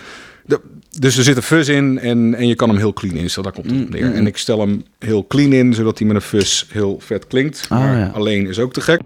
De- 0.45 0.61
dus 0.99 1.17
er 1.17 1.25
zit 1.25 1.37
een 1.37 1.43
fuzz 1.43 1.69
in 1.69 1.99
en, 1.99 2.35
en 2.35 2.49
je 2.49 2.55
kan 2.55 2.69
hem 2.69 2.79
heel 2.79 2.93
clean 2.93 3.17
instellen. 3.17 3.53
Daar 3.53 3.63
komt 3.63 3.75
het 3.75 3.85
op 3.87 3.93
Mm, 3.93 4.01
neer. 4.01 4.11
mm, 4.11 4.17
En 4.17 4.27
ik 4.27 4.37
stel 4.37 4.61
hem 4.61 4.85
heel 4.99 5.27
clean 5.27 5.53
in, 5.53 5.75
zodat 5.75 5.99
hij 5.99 6.07
met 6.07 6.17
een 6.17 6.23
fuzz 6.23 6.65
heel 6.73 6.97
vet 7.01 7.27
klinkt. 7.27 7.69
Oh, 7.73 7.79
maar 7.79 7.99
ja. 7.99 8.11
alleen 8.15 8.47
is 8.49 8.59
ook 8.59 8.73
te 8.73 8.81
gek. 8.81 9.01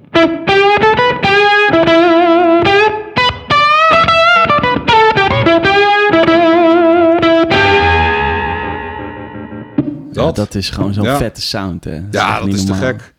Dat. 10.34 10.52
dat 10.52 10.54
is 10.54 10.70
gewoon 10.70 10.92
zo'n 10.94 11.04
Ja. 11.04 11.16
vette 11.16 11.40
sound. 11.40 11.84
Hè. 11.84 12.00
Ja, 12.10 12.40
dat 12.40 12.48
is 12.48 12.64
te 12.64 12.74
gek. 12.74 13.14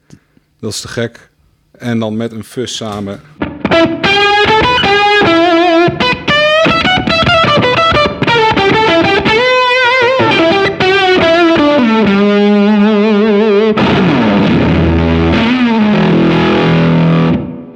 Dat 0.59 0.71
is 0.71 0.81
te 0.81 0.87
gek. 0.87 1.29
En 1.71 1.99
dan 1.99 2.17
met 2.17 2.31
een 2.31 2.43
fuzz 2.43 2.75
samen. 2.75 3.21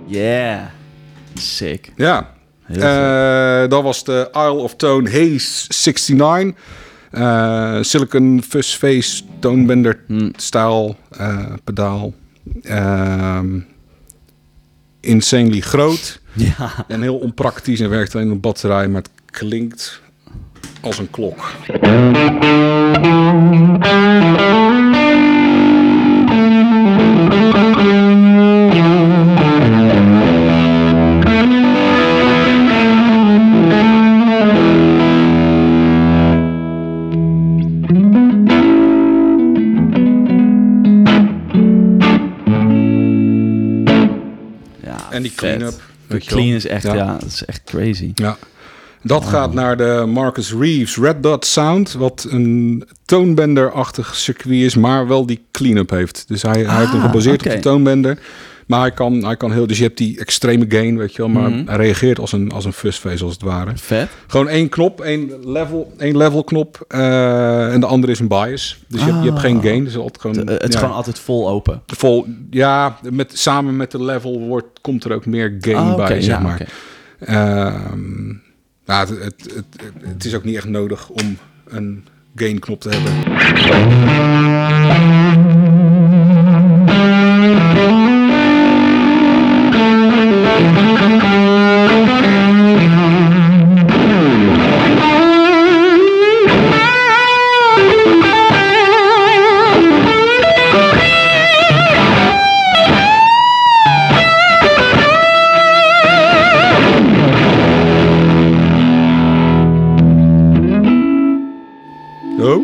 Yeah. 0.06 0.60
Sick. 1.34 1.92
Ja. 1.96 2.34
Eh, 2.68 3.70
dat 3.70 3.84
was 3.84 4.04
de 4.04 4.30
Isle 4.34 4.52
of 4.52 4.76
Tone 4.76 5.10
Haze 5.10 5.66
69. 5.70 6.56
Eh, 7.16 7.78
silicon 7.82 8.42
Fuzz 8.48 8.76
Face 8.76 9.24
Tonebender 9.40 10.00
Hm. 10.08 10.30
stijl 10.36 10.96
eh, 11.18 11.54
pedaal. 11.64 12.14
Ehm, 12.64 13.60
insanely 15.00 15.60
groot. 15.62 16.20
Ja. 16.38 16.86
En 16.88 17.02
heel 17.02 17.16
onpraktisch 17.18 17.80
en 17.80 17.90
werkt 17.90 18.16
alleen 18.16 18.32
op 18.32 18.42
batterij. 18.42 18.88
Maar 18.88 19.02
het 19.02 19.12
klinkt 19.26 20.02
als 20.82 20.98
een 20.98 21.10
klok. 21.10 21.52
En 45.16 45.22
die 45.22 45.34
clean-up. 45.36 45.74
De 46.08 46.18
clean 46.18 46.56
is 46.56 46.68
echt, 46.68 46.84
ja. 46.84 46.94
Ja. 46.94 47.14
dat 47.20 47.24
is 47.30 47.46
echt 47.46 47.62
crazy. 47.66 48.12
Ja. 48.16 48.38
Dat 49.02 49.26
gaat 49.26 49.54
naar 49.54 49.78
de 49.78 50.06
Marcus 50.08 50.54
Reeves 50.54 50.98
Red 50.98 51.24
Dot 51.24 51.46
Sound, 51.46 51.94
wat 51.94 52.28
een 52.30 52.84
toonbender-achtig 53.06 54.16
circuit 54.16 54.56
is, 54.56 54.76
maar 54.76 55.08
wel 55.08 55.26
die 55.26 55.46
clean-up 55.52 55.90
heeft. 55.90 56.24
Dus 56.28 56.42
hij, 56.42 56.64
hij 56.64 56.78
heeft 56.80 56.92
hem 56.92 57.00
Ah, 57.02 57.06
gebaseerd 57.06 57.46
op 57.46 57.52
de 57.52 57.60
toonbender. 57.60 58.20
Maar 58.66 58.80
hij 58.80 58.92
kan, 58.92 59.26
hij 59.26 59.36
kan 59.38 59.52
heel, 59.52 59.68
dus 59.68 59.78
je 59.78 59.84
hebt 59.84 59.98
die 59.98 60.20
extreme 60.20 60.66
gain, 60.70 60.98
weet 60.98 61.12
je 61.16 61.18
wel, 61.18 61.30
maar 61.32 61.50
Mhm. 61.50 61.68
hij 61.68 61.76
reageert 61.76 62.20
als 62.20 62.32
een, 62.32 62.52
als 62.52 62.66
een 62.66 62.74
fuzzface 62.74 63.24
als 63.24 63.34
het 63.34 63.42
ware. 63.42 63.72
Vet. 63.76 64.10
Gewoon 64.28 64.48
één 64.48 64.70
knop, 64.70 65.02
één 65.02 65.32
level, 65.44 65.94
één 65.98 66.18
level 66.18 66.44
knop 66.44 66.86
eh, 66.88 67.74
en 67.74 67.80
de 67.80 67.86
andere 67.86 68.12
is 68.12 68.20
een 68.20 68.28
bias. 68.28 68.80
Dus 68.88 69.00
je, 69.04 69.06
hebt, 69.12 69.24
je 69.24 69.30
hebt 69.30 69.42
geen 69.42 69.58
Ah. 69.58 69.64
gain, 69.64 69.84
dus 69.84 69.98
altijd 69.98 70.22
gewoon, 70.22 70.46
De- 70.46 70.52
het 70.54 70.64
is 70.68 70.74
ja, 70.74 70.80
gewoon 70.80 70.96
altijd 70.96 71.20
vol 71.20 71.50
open. 71.50 71.82
vol, 71.86 72.26
ja, 72.50 72.98
met, 73.12 73.38
samen 73.38 73.76
met 73.76 73.92
de 73.92 74.04
level 74.04 74.40
wordt, 74.40 74.68
komt 74.82 75.04
er 75.04 75.12
ook 75.14 75.26
meer 75.26 75.56
gain 75.60 75.78
Ah, 75.78 75.96
bij, 75.96 76.22
zeg 76.22 76.36
ja, 76.36 76.40
maar. 76.40 76.68
Ehm, 77.20 78.26
nou, 78.86 79.08
het, 79.08 79.10
het, 79.10 79.54
het, 79.56 79.66
het 80.08 80.26
is 80.26 80.36
ook 80.36 80.44
niet 80.44 80.56
echt 80.56 80.68
nodig 80.68 81.10
om 81.10 81.38
een 81.68 82.06
gain 82.36 82.60
knop 82.60 82.82
te 82.82 82.90
hebben. 82.90 83.14
Oh. 112.38 112.62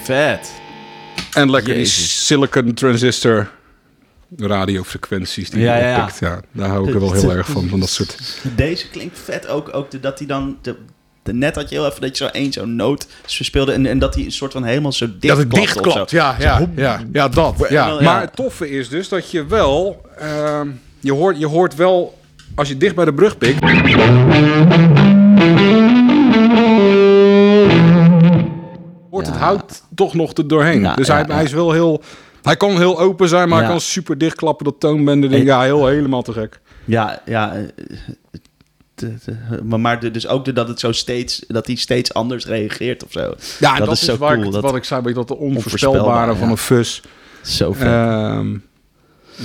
Vet. 0.06 0.67
En 1.40 1.50
lekker 1.50 1.74
die 1.74 1.84
silicon 1.84 2.74
transistor 2.74 3.48
radiofrequenties 4.36 5.50
die 5.50 5.60
Ja, 5.60 5.76
je 5.76 5.82
ja, 5.82 5.88
ja. 5.90 6.00
oppikt. 6.00 6.18
Ja, 6.18 6.40
daar 6.52 6.68
hou 6.68 6.88
ik 6.88 6.94
er 6.94 7.00
wel 7.00 7.12
heel 7.12 7.32
erg 7.32 7.48
van, 7.48 7.68
van 7.68 7.80
dat 7.80 7.88
soort... 7.88 8.40
Deze 8.56 8.88
klinkt 8.88 9.18
vet 9.24 9.46
ook, 9.48 9.74
ook 9.74 9.90
de- 9.90 10.00
dat 10.00 10.18
hij 10.18 10.26
dan... 10.26 10.56
De, 10.62 10.76
de, 11.22 11.32
net 11.34 11.54
had 11.54 11.68
je 11.68 11.74
heel 11.74 11.86
even 11.86 12.00
dat 12.00 12.18
je 12.18 12.24
zo 12.24 12.30
één 12.30 12.52
zo'n 12.52 12.76
noot 12.76 13.06
verspeelde 13.26 13.72
en, 13.72 13.86
en 13.86 13.98
dat 13.98 14.14
hij 14.14 14.24
een 14.24 14.32
soort 14.32 14.52
van 14.52 14.64
helemaal 14.64 14.92
zo 14.92 15.06
dicht 15.18 15.36
dat 15.36 15.46
klapt 15.46 15.54
dicht 15.66 15.80
klapt. 15.80 16.10
Ja, 16.10 16.36
ja, 16.38 16.68
ja, 16.76 17.00
ja, 17.12 17.28
dat. 17.28 17.54
Ja. 17.68 17.86
Ja. 17.88 18.00
Maar 18.02 18.20
het 18.20 18.36
toffe 18.36 18.70
is 18.70 18.88
dus 18.88 19.08
dat 19.08 19.30
je 19.30 19.46
wel... 19.46 20.00
ehm, 20.18 20.68
je, 21.00 21.12
hoort, 21.12 21.38
je 21.38 21.46
hoort 21.46 21.74
wel... 21.74 22.18
Als 22.54 22.68
je 22.68 22.76
dicht 22.76 22.94
bij 22.94 23.04
de 23.04 23.14
brug 23.14 23.38
pikt... 23.38 23.60
Het 29.18 29.26
Ja. 29.34 29.36
hout 29.40 29.82
toch 29.94 30.14
nog 30.14 30.32
er 30.32 30.48
doorheen. 30.48 30.80
Ja, 30.80 30.94
dus 30.94 31.08
hij, 31.08 31.44
is 31.44 31.52
wel 31.52 31.72
heel... 31.72 32.02
Hij 32.42 32.56
kan 32.56 32.76
heel 32.76 33.00
open 33.00 33.28
zijn, 33.28 33.48
maar 33.48 33.58
hij 33.58 33.68
kan 33.68 33.80
super 33.80 34.18
dichtklappen. 34.18 34.64
Dat 34.64 34.74
toonbender. 34.80 35.32
En- 35.32 35.44
Ja, 35.44 35.62
heel, 35.62 35.86
helemaal 35.86 36.22
te 36.22 36.32
gek. 36.32 36.60
Ja, 36.84 37.22
ja. 37.26 37.54
eh, 37.54 37.62
de- 38.94 39.14
maar 39.64 39.80
maar 39.80 40.12
dus 40.12 40.26
ook 40.26 40.44
de, 40.44 40.52
dat 40.52 40.68
het 40.68 40.80
zo 40.80 40.92
steeds 40.92 41.44
dat 41.48 41.66
hij 41.66 41.74
steeds 41.74 42.14
anders 42.14 42.46
reageert 42.46 43.04
of 43.04 43.12
zo. 43.12 43.34
Ja, 43.60 43.76
Dat 43.76 43.86
dat, 43.86 43.94
is 43.94 44.04
zo 44.04 44.16
waar 44.16 44.34
cool, 44.34 44.46
ik, 44.46 44.52
dat- 44.52 44.62
wat 44.62 44.76
ik 44.76 44.84
zei, 44.84 45.12
dat 45.12 45.28
de 45.28 45.36
Onvoorspelbare, 45.36 46.04
onvoorspelbare 46.04 46.34
van 46.34 46.44
ja. 46.46 46.50
een 46.50 46.58
fus. 46.58 47.02
Zo. 47.42 47.72
Ehm, 47.72 48.56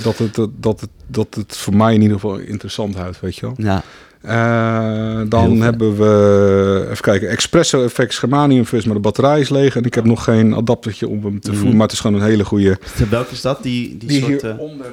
dat, 0.02 0.18
het, 0.18 0.34
dat, 0.34 0.50
dat, 0.56 0.80
het, 0.80 0.90
dat 1.06 1.34
het 1.34 1.56
voor 1.56 1.76
mij 1.76 1.94
in 1.94 2.00
ieder 2.02 2.16
geval 2.20 2.36
interessant 2.38 2.94
houdt, 2.94 3.20
weet 3.20 3.36
je 3.36 3.40
wel. 3.46 3.54
Ja. 3.56 3.82
Eh, 4.24 5.20
dan 5.28 5.60
hebben 5.60 5.96
we, 5.96 6.86
even 6.90 7.02
kijken, 7.02 7.28
Espresso 7.28 7.88
FX 7.88 8.18
Germanium 8.18 8.64
Fuzz, 8.64 8.84
maar 8.84 8.94
de 8.94 9.00
batterij 9.00 9.40
is 9.40 9.48
leeg. 9.48 9.76
En 9.76 9.84
ik 9.84 9.94
heb 9.94 10.04
nog 10.04 10.24
geen 10.24 10.54
adaptertje 10.54 11.08
om 11.08 11.24
hem 11.24 11.40
te 11.40 11.48
Mhm. 11.50 11.58
voeren, 11.58 11.76
maar 11.76 11.86
het 11.86 11.94
is 11.96 12.00
gewoon 12.00 12.20
een 12.20 12.26
hele 12.28 12.44
goede... 12.44 12.78
Welke 13.10 13.32
is 13.32 13.40
dat? 13.40 13.62
Die, 13.62 13.96
die, 13.96 14.20
soort... 14.20 14.42
eh, 14.42 14.50
hieronder, 14.50 14.86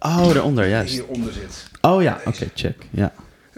Oh, 0.00 0.32
daaronder, 0.32 0.68
juist. 0.68 0.92
hieronder 0.92 1.32
zit. 1.32 1.66
Oh 1.80 2.02
ja, 2.02 2.20
oké, 2.24 2.46
check. 2.54 2.76
Ja. 2.90 3.12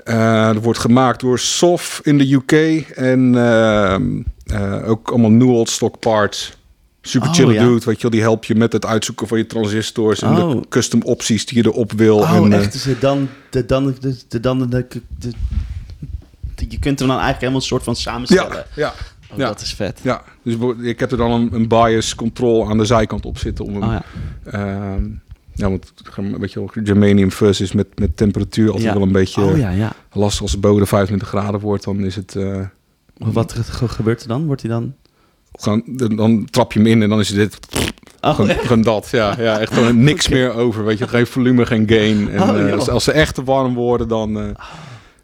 Eh, 0.05 0.53
dat 0.53 0.63
wordt 0.63 0.79
gemaakt 0.79 1.21
door 1.21 1.39
SOF 1.39 2.01
in 2.03 2.19
de 2.19 2.33
UK. 2.35 2.53
En 2.97 3.35
ehm, 3.37 4.03
eh, 4.47 4.89
ook 4.91 5.11
allemaal 5.11 5.31
new 5.31 5.51
old 5.51 5.69
stock 5.69 5.99
parts. 5.99 6.59
Super 7.03 7.29
Oh, 7.29 7.35
chill 7.35 7.53
ja. 7.53 7.63
dude, 7.65 7.85
weet 7.85 7.97
je 7.97 8.03
wel. 8.03 8.11
Die 8.11 8.21
helpt 8.21 8.47
je 8.47 8.55
met 8.55 8.73
het 8.73 8.87
uitzoeken 8.87 9.27
van 9.29 9.39
je 9.39 9.47
transistors 9.47 10.23
en 10.23 10.37
Oh. 10.43 10.51
de 10.51 10.69
custom 10.69 11.03
opties 11.03 11.47
die 11.47 11.57
je 11.63 11.65
erop 11.69 11.93
wil. 11.93 12.17
Oh, 12.17 12.31
en, 12.37 12.53
eh, 12.53 12.59
echt? 12.59 12.73
Dus 12.73 12.83
de 12.83 12.99
dan, 12.99 13.29
de 13.51 13.67
dan, 13.67 13.95
de, 14.01 14.17
de 14.29 14.41
dan, 14.41 14.59
de, 14.59 14.67
de, 14.69 15.01
de- 15.19 15.33
je 16.69 16.79
kunt 16.79 16.99
hem 16.99 17.09
dan 17.09 17.17
eigenlijk 17.19 17.39
helemaal 17.41 17.61
een 17.61 17.67
soort 17.67 17.83
van 17.83 17.97
samenstellen. 17.97 18.57
ja, 18.57 18.65
ja, 18.75 18.93
Oh, 19.33 19.39
ja. 19.39 19.47
Dat 19.47 19.61
is 19.61 19.75
vet. 19.75 20.01
ja. 20.03 20.23
Dus 20.43 20.55
ik 20.83 21.01
heb 21.01 21.11
er 21.11 21.17
dan 21.17 21.31
een, 21.31 21.49
een 21.55 21.69
bias 21.69 22.15
control 22.15 22.69
aan 22.69 22.79
de 22.79 22.85
zijkant 22.85 23.27
op 23.27 23.39
zitten. 23.39 23.65
Om 23.65 23.75
hem, 23.75 23.83
Oh 23.83 23.93
ja. 23.93 24.03
ehm, 24.53 25.05
ja, 25.55 25.69
want 25.71 25.93
weet 26.39 26.53
je 26.53 26.59
wel, 26.59 26.71
germanium 26.85 27.29
is 27.41 27.73
met, 27.73 27.99
met 27.99 28.17
temperatuur 28.17 28.67
altijd 28.67 28.85
Ja. 28.87 28.93
wel 28.95 29.03
een 29.03 29.13
beetje 29.13 29.43
Oh 29.43 29.57
ja, 29.59 29.71
ja. 29.71 29.93
lastig. 30.13 30.43
Als 30.43 30.53
het 30.53 30.61
boven 30.61 30.81
de 30.81 30.87
25 30.87 31.29
graden 31.29 31.61
wordt, 31.61 31.85
dan 31.85 32.01
is 32.05 32.17
het... 32.17 32.37
eh, 32.37 32.61
Wat 33.17 33.53
ge- 33.53 33.89
gebeurt 33.89 34.23
er 34.23 34.29
dan? 34.29 34.47
Wordt 34.47 34.63
hij 34.63 34.71
dan... 34.71 34.95
gewoon, 35.63 35.83
dan, 35.87 36.17
dan 36.17 36.47
trap 36.51 36.73
je 36.73 36.79
hem 36.79 36.89
in 36.89 37.03
en 37.03 37.09
dan 37.09 37.21
is 37.21 37.29
het 37.29 37.37
dit 37.37 37.59
Oh, 38.23 38.35
Gewoon, 38.35 38.83
dat, 38.83 39.09
ja. 39.11 39.35
ja 39.39 39.59
echt 39.59 39.73
gewoon 39.75 40.03
niks 40.11 40.29
meer 40.29 40.53
over, 40.55 40.85
weet 40.85 40.99
je. 40.99 41.09
Geen 41.09 41.27
volume, 41.27 41.67
geen 41.67 41.85
gain. 41.89 42.31
En, 42.31 42.43
Oh, 42.43 42.67
eh, 42.67 42.73
als, 42.73 42.89
als 42.89 43.05
ze 43.05 43.13
echt 43.13 43.35
te 43.35 43.45
warm 43.45 43.75
worden, 43.75 44.09
dan, 44.09 44.39
eh, 44.41 44.45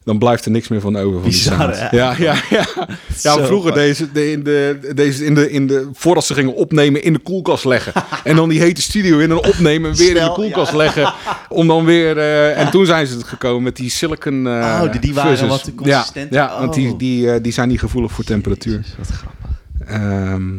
dan 0.05 0.19
blijft 0.19 0.45
er 0.45 0.51
niks 0.51 0.69
meer 0.69 0.81
van 0.81 0.97
over. 0.97 1.21
Van 1.21 1.29
Bizar, 1.29 1.67
die 1.67 1.77
sound. 1.77 1.91
hè? 1.91 1.97
Ja, 1.97 2.15
ja, 2.19 2.35
ja. 2.51 2.65
ja 3.23 3.45
vroeger 3.47 3.73
deze, 3.75 4.13
de, 4.13 4.31
in 4.33 4.43
de, 4.43 4.79
deze 4.95 5.25
in 5.25 5.35
de, 5.35 5.51
in 5.51 5.67
de, 5.67 5.89
voordat 5.93 6.25
ze 6.25 6.35
gingen 6.35 6.55
opnemen, 6.55 7.03
in 7.03 7.13
de 7.13 7.19
koelkast 7.19 7.65
leggen. 7.65 7.93
en 8.25 8.37
dan 8.37 8.49
die 8.49 8.61
hete 8.61 8.83
studio 8.83 9.19
in 9.19 9.31
en 9.31 9.37
opnemen 9.45 9.91
en 9.91 9.97
weer 9.97 10.17
in 10.17 10.25
de 10.25 10.33
koelkast 10.33 10.71
ja. 10.71 10.77
leggen. 10.77 11.13
Om 11.49 11.67
dan 11.67 11.85
weer, 11.85 12.19
eh, 12.19 12.59
en 12.61 12.71
toen 12.71 12.87
zijn 12.87 13.07
ze 13.07 13.15
het 13.17 13.25
gekomen 13.25 13.63
met 13.63 13.77
die 13.77 13.91
silicon 13.91 14.47
Oh, 14.47 14.91
die- 14.93 15.01
die 15.01 15.15
waren 15.15 15.31
fuzzes. 15.31 15.49
wat 15.49 15.65
te 15.65 15.75
consistent. 15.75 16.33
Ja, 16.35 16.45
ja 16.53 16.61
want 16.61 16.75
die, 16.75 16.91
Oh. 16.93 16.99
die, 16.99 17.41
die 17.41 17.53
zijn 17.53 17.69
niet 17.69 17.81
gevoelig 17.81 18.13
voor 18.13 18.25
temperatuur. 18.25 18.75
Jezus, 18.77 18.95
wat 18.99 19.07
grappig. 19.09 19.35
Ehm, 19.87 20.53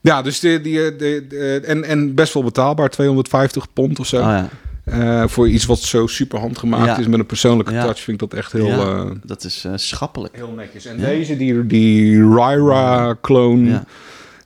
ja, 0.00 0.22
dus 0.22 0.40
die, 0.40 0.60
die, 0.60 0.84
eh, 0.84 0.98
de- 0.98 1.62
en, 1.66 1.84
en 1.84 2.14
best 2.14 2.34
wel 2.34 2.44
betaalbaar, 2.44 2.90
250 2.90 3.72
pond 3.72 3.98
of 4.00 4.06
zo. 4.06 4.16
Oh 4.16 4.22
ja. 4.22 4.48
Eh, 4.84 5.28
voor 5.28 5.48
iets 5.48 5.66
wat 5.66 5.78
zo 5.78 6.06
super 6.06 6.38
handgemaakt 6.38 6.84
Ja. 6.86 6.98
is 6.98 7.06
met 7.06 7.18
een 7.18 7.26
persoonlijke 7.26 7.72
Ja. 7.72 7.82
touch, 7.84 8.00
vind 8.00 8.22
ik 8.22 8.28
dat 8.30 8.38
echt 8.38 8.52
heel, 8.52 8.66
Ja, 8.66 8.76
eh, 8.78 9.10
dat 9.24 9.44
is 9.44 9.66
schappelijk. 9.74 10.36
heel 10.36 10.52
netjes. 10.56 10.84
En 10.86 10.96
deze, 10.98 11.36
die, 11.36 11.66
die 11.66 12.18
Ryra-clone, 12.34 13.68
Ja. 13.70 13.84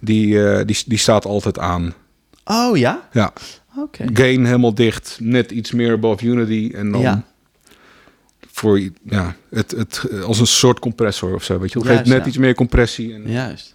die, 0.01 0.65
die, 0.65 0.83
die 0.87 0.99
staat 0.99 1.25
altijd 1.25 1.59
aan. 1.59 1.95
Oh 2.45 2.77
ja? 2.77 3.09
Ja, 3.13 3.33
Oké. 3.77 4.05
gain 4.13 4.45
helemaal 4.45 4.75
dicht, 4.75 5.19
net 5.23 5.51
iets 5.51 5.73
meer 5.73 5.93
above 5.93 6.25
Unity. 6.27 6.71
En 6.75 6.93
dan 6.93 7.01
Ja. 7.01 7.25
Voor 8.61 8.81
ja, 9.03 9.37
het, 9.51 9.71
het, 9.71 10.07
als 10.25 10.41
een 10.41 10.47
soort 10.47 10.79
compressor 10.79 11.35
of 11.35 11.45
zo. 11.45 11.59
Weet 11.59 11.73
je, 11.73 11.79
het 11.79 11.89
geeft 11.89 12.05
net 12.05 12.21
ja. 12.21 12.27
iets 12.27 12.37
meer 12.37 12.55
compressie. 12.55 13.15
En, 13.15 13.31
Juist. 13.31 13.75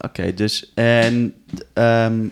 Oké, 0.00 0.34
dus 0.34 0.72
en 0.74 1.34
ehm, 1.72 2.26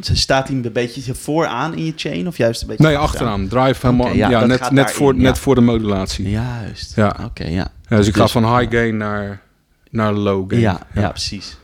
staat 0.00 0.48
hij 0.48 0.56
een 0.56 0.72
beetje 0.72 1.14
vooraan 1.14 1.74
in 1.74 1.84
je 1.84 1.92
chain 1.96 2.26
of 2.26 2.36
juist 2.36 2.62
een 2.62 2.66
beetje 2.66 2.84
Nee, 2.86 2.96
achteraan. 2.96 3.48
Drive 3.48 3.86
helemaal. 3.86 4.12
Ja, 4.12 4.46
net, 4.46 4.70
net, 4.70 4.92
voor, 4.92 5.14
net 5.14 5.38
voor 5.38 5.54
de 5.54 5.60
modulatie. 5.60 6.30
Juist. 6.30 6.96
Ja. 6.96 7.16
Oké, 7.24 7.44
ja. 7.44 7.72
Ja, 7.88 7.96
dus 7.96 8.06
ik 8.06 8.14
ga 8.16 8.22
Dus- 8.22 8.32
van 8.32 8.58
high 8.58 8.70
gain 8.70 8.96
naar, 8.96 9.42
naar 9.90 10.12
low 10.12 10.50
gain. 10.50 10.60
Ja, 10.60 10.86
ja, 10.94 11.08
precies. 11.08 11.56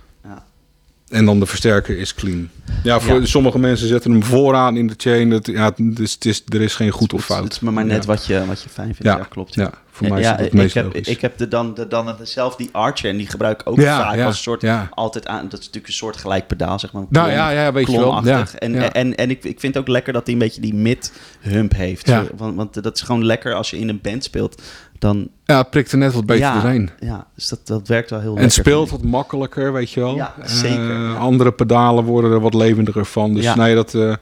En 1.08 1.24
dan 1.24 1.38
de 1.40 1.46
versterker 1.46 1.98
is 1.98 2.14
clean. 2.14 2.50
Ja, 2.82 3.00
voor 3.00 3.20
Ja. 3.20 3.26
sommige 3.26 3.58
mensen 3.58 3.88
zetten 3.88 4.10
hem 4.10 4.22
vooraan 4.22 4.76
in 4.76 4.86
de 4.86 4.94
chain. 4.96 5.30
Dat, 5.30 5.46
ja, 5.46 5.64
het 5.64 5.98
is, 5.98 6.12
het 6.12 6.24
is, 6.24 6.42
er 6.48 6.60
is 6.62 6.74
geen 6.74 6.90
goed 6.90 7.12
of 7.12 7.18
Het 7.18 7.28
fout. 7.28 7.44
Het 7.44 7.52
is 7.52 7.60
maar, 7.60 7.72
maar 7.72 7.84
net 7.84 8.02
ja. 8.02 8.08
wat, 8.08 8.26
je, 8.26 8.46
wat 8.46 8.62
je 8.62 8.68
fijn 8.68 8.86
vindt. 8.86 9.02
Ja, 9.02 9.16
Ja, 9.16 9.26
klopt. 9.28 9.54
Ja, 9.54 9.70
voor 9.90 10.08
mij 10.08 10.20
is 10.20 10.26
het 10.28 10.40
ik 10.40 10.52
meest 10.52 10.74
heb, 10.74 10.84
logisch. 10.84 11.08
ik 11.08 11.20
heb 11.20 11.38
de 11.38 11.48
dan, 11.48 11.74
de, 11.74 11.88
dan 11.88 12.16
zelf 12.22 12.56
die 12.56 12.68
Archer 12.72 13.10
en 13.10 13.16
die 13.16 13.26
gebruik 13.26 13.60
ik 13.60 13.68
ook 13.68 13.80
vaak 13.80 14.20
als 14.20 14.36
een 14.36 14.42
soort 14.42 14.64
altijd 14.90 15.26
aan. 15.26 15.42
Dat 15.48 15.52
is 15.60 15.66
natuurlijk 15.66 15.86
een 15.86 15.92
soort 15.92 16.16
gelijk 16.16 16.46
pedaal, 16.46 16.78
zeg 16.78 16.92
maar. 16.92 17.04
Nou 17.08 17.30
ja, 17.30 17.50
ja, 17.50 17.72
weet 17.72 17.90
je 17.90 17.98
wel. 17.98 18.22
en, 18.58 18.92
en, 18.92 19.14
en 19.14 19.30
ik, 19.30 19.44
ik 19.44 19.60
vind 19.60 19.74
het 19.74 19.82
ook 19.82 19.88
lekker 19.88 20.12
dat 20.12 20.24
hij 20.24 20.32
een 20.32 20.40
beetje 20.40 20.60
die 20.60 20.74
mid-hump 20.74 21.74
heeft. 21.74 22.10
Want, 22.36 22.56
want 22.56 22.82
dat 22.82 22.96
is 22.96 23.02
gewoon 23.02 23.24
lekker 23.24 23.54
als 23.54 23.70
je 23.70 23.78
in 23.78 23.88
een 23.88 24.00
band 24.02 24.24
speelt. 24.24 24.62
Dan, 24.98 25.28
Ja, 25.44 25.58
het 25.58 25.70
prikt 25.70 25.92
er 25.92 25.98
net 25.98 26.12
wat 26.12 26.26
beter 26.26 26.42
ja, 26.46 26.60
doorheen. 26.60 26.90
Ja, 27.00 27.26
dus 27.34 27.48
dat, 27.48 27.60
dat 27.66 27.88
werkt 27.88 28.10
wel 28.10 28.20
heel 28.20 28.28
En 28.36 28.40
lekker. 28.40 28.56
het 28.56 28.66
speelt 28.66 28.90
wat 28.90 29.02
makkelijker, 29.02 29.72
weet 29.72 29.90
je 29.90 30.00
wel. 30.00 30.14
Ja, 30.16 30.34
Eh, 30.40 30.46
zeker, 30.48 30.92
ja. 31.00 31.14
Andere 31.14 31.52
pedalen 31.52 32.04
worden 32.04 32.32
er 32.32 32.40
wat 32.40 32.54
levendiger 32.54 33.04
van. 33.06 33.34
Dus 33.34 33.44
Ja. 33.44 33.56
nee, 33.56 33.74
dat... 33.74 33.94
eh. 33.94 34.14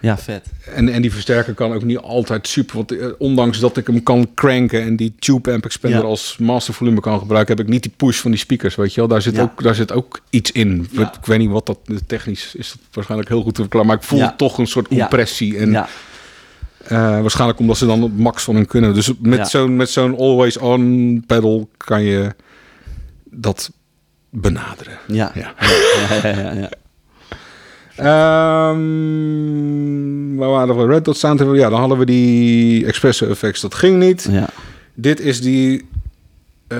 Ja, 0.00 0.18
vet. 0.18 0.46
en, 0.74 0.88
en 0.88 1.02
die 1.02 1.12
versterker 1.12 1.54
kan 1.54 1.72
ook 1.72 1.82
niet 1.82 1.98
altijd 1.98 2.48
super. 2.48 2.76
Want 2.76 2.92
eh, 2.98 3.06
ondanks 3.18 3.58
dat 3.60 3.76
ik 3.76 3.86
hem 3.86 4.02
kan 4.02 4.30
cranken 4.34 4.82
en 4.82 4.96
die 4.96 5.14
tube 5.18 5.52
amp 5.52 5.64
expander 5.64 6.00
Ja. 6.00 6.04
als 6.06 6.36
mastervolume 6.40 7.00
kan 7.00 7.18
gebruiken, 7.18 7.56
heb 7.56 7.66
ik 7.66 7.72
niet 7.72 7.82
die 7.82 7.92
push 7.96 8.18
van 8.20 8.30
die 8.30 8.40
speakers. 8.40 8.74
Weet 8.74 8.94
je 8.94 9.00
wel, 9.00 9.08
daar 9.08 9.22
zit, 9.22 9.34
Ja. 9.36 9.42
ook, 9.42 9.62
daar 9.62 9.74
zit 9.74 9.92
ook 9.92 10.20
iets 10.30 10.52
in. 10.52 10.88
Ja. 10.90 11.12
Ik 11.20 11.26
weet 11.26 11.38
niet 11.38 11.50
wat 11.50 11.66
dat 11.66 11.78
technisch 12.06 12.54
is. 12.54 12.68
Dat 12.70 12.78
waarschijnlijk 12.92 13.30
heel 13.30 13.42
goed 13.42 13.54
te 13.54 13.60
verklaren. 13.60 13.88
Maar 13.88 13.96
ik 13.96 14.02
voel 14.02 14.36
toch 14.36 14.58
een 14.58 14.66
soort 14.66 14.88
compressie. 14.88 15.58
En 15.58 15.70
ja, 15.70 15.82
eh, 15.82 15.88
waarschijnlijk 16.96 17.58
omdat 17.58 17.76
ze 17.76 17.86
dan 17.86 18.02
het 18.02 18.18
max 18.18 18.42
van 18.44 18.54
hun 18.54 18.66
kunnen. 18.66 18.94
Dus 18.94 19.12
met 19.20 19.38
Ja. 19.38 19.44
zo'n 19.44 19.76
met 19.76 19.90
zo'n 19.90 20.16
always 20.18 20.56
on 20.58 21.24
pedal 21.26 21.68
kan 21.76 22.02
je 22.02 22.34
dat 23.24 23.70
benaderen. 24.30 24.98
ja. 25.06 25.32
Ja. 25.34 25.52
ja. 26.60 26.68
Ehm, 28.68 30.36
waar 30.36 30.48
waren 30.50 30.76
we? 30.76 30.86
Red 30.86 31.04
Dot 31.04 31.16
Sound. 31.16 31.40
Ja, 31.40 31.68
dan 31.68 31.78
hadden 31.80 31.98
we 31.98 32.04
die 32.06 32.86
Espresso 32.86 33.26
Effects. 33.28 33.60
Dat 33.60 33.74
ging 33.74 33.98
niet. 33.98 34.28
Ja. 34.30 34.46
Dit 34.94 35.20
is 35.20 35.40
die 35.40 35.86
eh, 36.68 36.78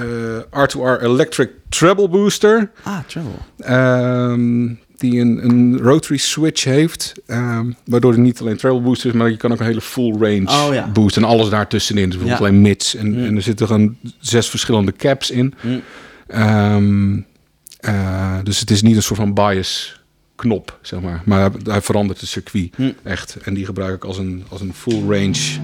R2R 0.51 1.03
Electric 1.03 1.51
Treble 1.69 2.09
Booster. 2.09 2.71
Ah, 2.83 2.99
travel. 3.07 3.39
ehm, 3.59 4.67
die 5.01 5.21
een, 5.21 5.45
een 5.45 5.79
rotary 5.79 6.17
switch 6.19 6.65
heeft. 6.65 7.13
ehm, 7.27 7.71
waardoor 7.85 8.11
het 8.13 8.21
niet 8.21 8.41
alleen 8.41 8.57
treble 8.57 8.81
boost 8.81 9.05
is, 9.05 9.13
maar 9.13 9.31
je 9.31 9.37
kan 9.37 9.53
ook 9.53 9.61
een 9.61 9.67
hele 9.67 9.81
full 9.81 10.13
range 10.13 10.67
Oh, 10.67 10.75
ja. 10.75 10.89
boost. 10.93 11.17
En 11.17 11.25
alles 11.25 11.49
daartussenin. 11.49 12.09
Dus 12.11 12.19
bijvoorbeeld 12.19 12.41
Ja. 12.41 12.47
alleen 12.49 12.61
mids. 12.63 12.95
En, 12.95 13.09
Mm. 13.13 13.25
en 13.25 13.37
er 13.37 13.43
zitten 13.43 13.67
gewoon 13.67 13.97
zes 14.19 14.49
verschillende 14.49 14.93
caps 14.93 15.31
in. 15.31 15.55
Hm. 15.61 15.79
Ehm, 16.27 17.17
eh, 17.81 18.37
dus 18.43 18.61
het 18.61 18.71
is 18.71 18.83
niet 18.83 18.97
een 18.97 19.03
soort 19.03 19.19
van 19.21 19.35
bias 19.35 20.01
knop, 20.37 20.79
zeg 20.83 21.01
maar. 21.01 21.23
Maar 21.25 21.41
hij, 21.41 21.51
hij 21.65 21.83
verandert 21.83 22.21
het 22.21 22.29
circuit, 22.29 22.71
Hm. 22.77 22.91
echt. 23.03 23.37
En 23.43 23.55
die 23.55 23.65
gebruik 23.65 23.95
ik 23.95 24.05
als 24.05 24.19
een, 24.19 24.45
als 24.49 24.61
een 24.61 24.75
full 24.75 25.01
range. 25.09 25.59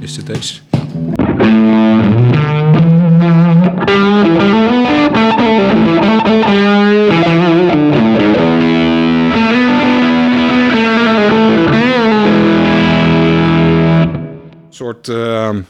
Is 0.00 0.14
dit 0.14 0.26
deze? 0.26 0.60
Soort 14.80 15.08
ehm, 15.08 15.60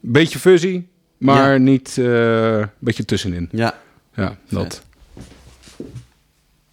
beetje 0.00 0.38
fuzzy, 0.38 0.84
maar 1.18 1.52
Ja. 1.52 1.58
niet 1.58 1.96
eh, 1.98 2.58
een 2.58 2.70
beetje 2.78 3.04
tussenin. 3.04 3.48
Ja. 3.52 3.78
Ja, 4.14 4.36
dat. 4.48 4.82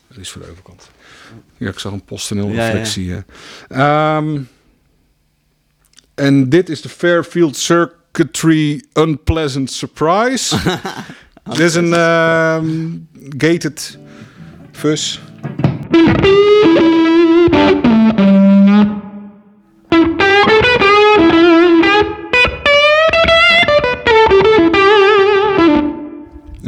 Dat 0.07 0.17
is 0.17 0.29
voor 0.31 0.41
de 0.41 0.49
overkant. 0.51 0.89
Ja, 1.57 1.69
ik 1.69 1.79
zag 1.79 1.91
een 1.91 2.03
PostNL 2.03 2.47
Ja, 2.47 2.53
ja. 2.53 2.65
reflectie. 2.65 3.05
ja. 3.05 3.23
Ehm, 3.67 4.41
en 6.15 6.49
dit 6.49 6.69
is 6.69 6.81
de 6.81 6.89
Fairfield 6.89 7.57
Circuitry 7.57 8.83
Unpleasant 8.93 9.71
Surprise. 9.71 10.55
Dit 11.49 11.59
is 11.59 11.75
een 11.75 11.93
ehm, 11.93 12.89
gated 13.37 13.97
fuzz. 14.71 15.19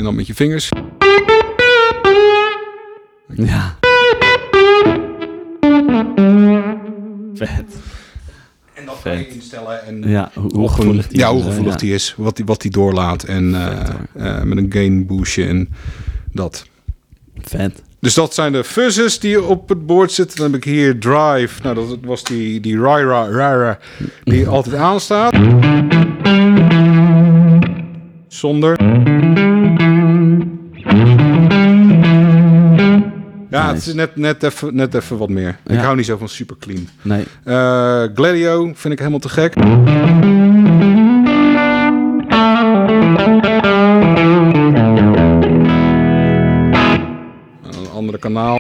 Dan 0.08 0.16
met 0.16 0.28
je 0.28 0.34
vingers. 0.34 0.70
Ja. 3.36 3.78
Vet. 7.34 7.66
En 8.74 8.86
dat 8.86 9.00
kan 9.04 9.18
je 9.18 9.28
instellen. 9.28 9.86
En 9.86 10.10
Ja, 10.10 10.32
hoe, 10.34 10.70
gevoelig 10.70 11.08
die 11.08 11.18
ja, 11.18 11.28
is, 11.28 11.34
hoe 11.34 11.44
gevoelig 11.44 11.74
ja. 11.74 11.80
die 11.80 11.94
is. 11.94 12.14
Wat 12.18 12.36
die, 12.36 12.46
wat 12.46 12.62
die 12.62 12.72
doorlaat. 12.72 13.24
En 13.24 13.56
eh, 13.56 14.38
eh, 14.38 14.44
met 14.44 14.58
een 14.58 14.72
gain 14.72 15.06
boostje 15.06 15.46
en 15.46 15.70
dat. 16.32 16.66
Vet. 17.42 17.82
Dus 18.00 18.14
dat 18.14 18.34
zijn 18.34 18.52
de 18.52 18.64
fuzzes 18.64 19.20
die 19.20 19.44
op 19.44 19.70
het 19.70 19.86
bord 19.86 20.12
zitten. 20.12 20.38
Dan 20.38 20.52
heb 20.52 20.56
ik 20.56 20.64
hier 20.64 21.00
drive. 21.00 21.62
Nou, 21.64 21.76
dat 21.76 21.98
was 22.02 22.24
die, 22.24 22.60
die 22.60 22.76
Ryra, 22.76 23.24
Ryra 23.24 23.80
die 24.24 24.48
altijd 24.48 24.76
aanstaat. 24.76 25.36
Zonder. 28.28 28.78
Ja, 33.50 33.68
het 33.74 33.78
is 33.88 33.94
net, 33.94 34.16
net, 34.16 34.44
even, 34.44 34.76
net 34.76 34.94
even 34.94 35.18
wat 35.18 35.30
meer. 35.30 35.58
Ik 35.66 35.74
Ja. 35.76 35.82
hou 35.82 35.96
niet 35.96 36.06
zo 36.06 36.18
van 36.18 36.30
super 36.30 36.56
clean. 36.60 36.88
Nee. 37.02 37.24
Eh, 37.44 38.04
Gladio 38.16 38.72
vind 38.76 38.94
ik 38.94 39.00
helemaal 39.00 39.20
te 39.20 39.30
gek. 39.30 39.54
Een 47.64 47.90
andere 47.94 48.18
kanaal. 48.18 48.60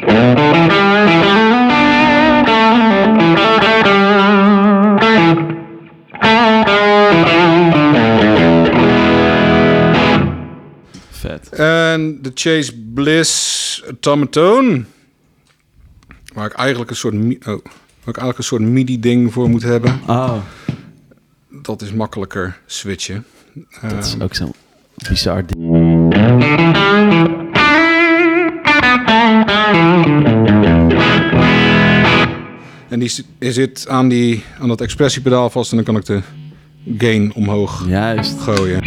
En 11.57 12.19
de 12.21 12.31
Chase 12.33 12.73
Bliss 12.93 13.81
Automaton. 13.85 14.85
Waar 16.33 16.45
ik 16.45 16.53
eigenlijk 16.53 16.89
een 16.89 16.95
soort, 16.95 17.13
oh, 17.15 17.45
waar 17.45 17.55
ik 18.05 18.17
eigenlijk 18.17 18.37
een 18.37 18.43
soort 18.43 18.61
MIDI-ding 18.61 19.33
voor 19.33 19.49
moet 19.49 19.63
hebben. 19.63 19.99
Oh, 20.07 20.37
Dat 21.49 21.81
is 21.81 21.93
makkelijker 21.93 22.59
switchen. 22.65 23.25
dat 23.81 24.05
is 24.05 24.13
Ehm, 24.13 24.21
ook 24.23 24.35
zo'n 24.35 24.53
bizar 25.09 25.43
ding. 25.45 25.65
En 32.89 32.99
die 32.99 33.09
zit- 33.09 33.25
die 33.39 33.51
zit 33.51 33.85
aan, 33.89 34.07
die, 34.09 34.43
aan 34.59 34.67
dat 34.67 34.81
expressiepedaal 34.81 35.49
vast 35.49 35.71
en 35.71 35.75
dan 35.77 35.85
kan 35.85 35.95
ik 35.97 36.05
de 36.05 36.21
gain 36.97 37.33
omhoog 37.33 37.87
Juist. 37.87 38.39
gooien. 38.39 38.81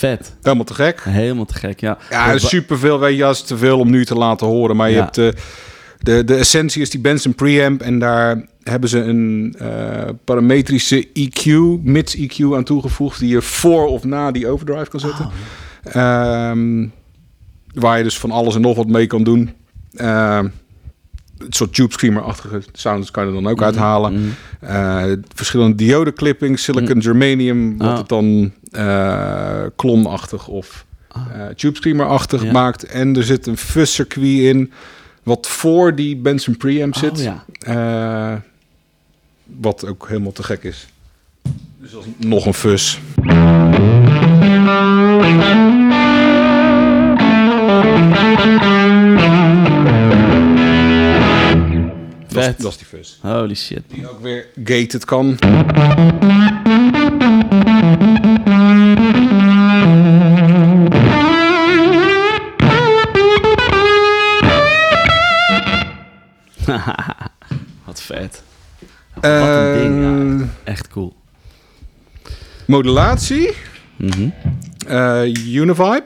Vet. 0.00 0.36
Helemaal 0.42 0.64
te 0.64 0.74
gek. 0.74 1.00
Helemaal 1.04 1.44
te 1.44 1.54
gek, 1.54 1.80
ja. 1.80 1.98
Ja, 2.10 2.38
superveel. 2.38 2.98
Weet 2.98 3.16
je, 3.16 3.24
als 3.24 3.42
te 3.44 3.56
veel 3.56 3.78
om 3.78 3.90
nu 3.90 4.04
te 4.04 4.14
laten 4.14 4.46
horen. 4.46 4.76
Maar 4.76 4.88
je 4.88 4.94
Ja. 4.94 5.02
hebt 5.02 5.14
de, 5.14 5.34
de, 5.98 6.24
de 6.24 6.34
essentie 6.34 6.82
is 6.82 6.90
die 6.90 7.00
Benson 7.00 7.34
preamp. 7.34 7.80
En 7.82 7.98
daar 7.98 8.44
hebben 8.62 8.88
ze 8.88 8.98
een 8.98 9.54
eh, 9.58 10.08
parametrische 10.24 11.06
EQ, 11.08 11.44
mids 11.82 12.16
EQ 12.16 12.54
aan 12.54 12.64
toegevoegd. 12.64 13.18
Die 13.20 13.28
je 13.28 13.42
voor 13.42 13.86
of 13.86 14.04
na 14.04 14.30
die 14.30 14.48
overdrive 14.48 14.90
kan 14.90 15.00
zetten. 15.00 15.24
Oh, 15.24 15.32
Ehm, 15.94 16.86
waar 17.74 17.98
je 17.98 18.04
dus 18.04 18.18
van 18.18 18.30
alles 18.30 18.54
en 18.54 18.60
nog 18.60 18.76
wat 18.76 18.86
mee 18.88 19.06
kan 19.06 19.24
doen. 19.24 19.50
Ehm, 19.94 20.48
het 21.44 21.54
soort 21.56 21.74
tube 21.74 21.92
screamer-achtige 21.92 22.62
sounds 22.72 23.10
kan 23.10 23.22
je 23.22 23.28
er 23.28 23.42
dan 23.42 23.52
ook 23.52 23.62
uithalen. 23.62 24.12
Mhm. 24.12 24.28
Eh, 24.60 25.04
verschillende 25.34 25.74
diode 25.76 26.12
clippings, 26.12 26.62
silicon 26.64 27.02
germanium, 27.02 27.78
wat 27.78 27.88
Ah. 27.88 27.98
het 27.98 28.08
dan 28.08 28.52
eh 28.70 29.62
klonachtig 29.76 30.48
of 30.48 30.84
Ah. 31.08 31.22
eh 31.34 31.46
tube 31.54 31.76
screamer-achtig 31.76 32.42
Ja. 32.42 32.52
maakt. 32.52 32.84
En 32.84 33.16
er 33.16 33.24
zit 33.24 33.46
een 33.46 33.56
fuzz 33.56 33.94
circuit 33.94 34.40
in, 34.40 34.72
wat 35.22 35.46
voor 35.46 35.94
die 35.94 36.16
Benson 36.16 36.56
preamp 36.56 36.94
zit. 36.96 37.10
Oh, 37.18 37.22
ja. 37.64 38.42
Wat 39.60 39.86
ook 39.86 40.08
helemaal 40.08 40.32
te 40.32 40.42
gek 40.42 40.62
is. 40.64 40.86
Dus 41.80 41.90
dat 41.90 42.04
is 42.18 42.26
nog 42.26 42.46
een 42.46 42.54
fuzz. 42.54 42.98
Dat 52.32 52.64
is 52.64 52.76
die 52.76 52.86
fuzz. 52.86 53.16
Holy 53.20 53.54
shit. 53.54 53.82
Die 53.88 54.10
ook 54.10 54.20
weer 54.20 54.46
gated 54.64 55.04
kan. 55.04 55.38
Wat 67.84 68.02
vet. 68.02 68.42
Wat 69.14 69.24
een 69.24 69.72
ding, 69.78 70.02
ja. 70.02 70.44
Eh, 70.44 70.72
Echt 70.72 70.88
cool. 70.88 71.14
Modulatie. 72.66 73.50
Mhm. 73.96 74.28
eh 74.86 75.34
Univibe. 75.54 76.04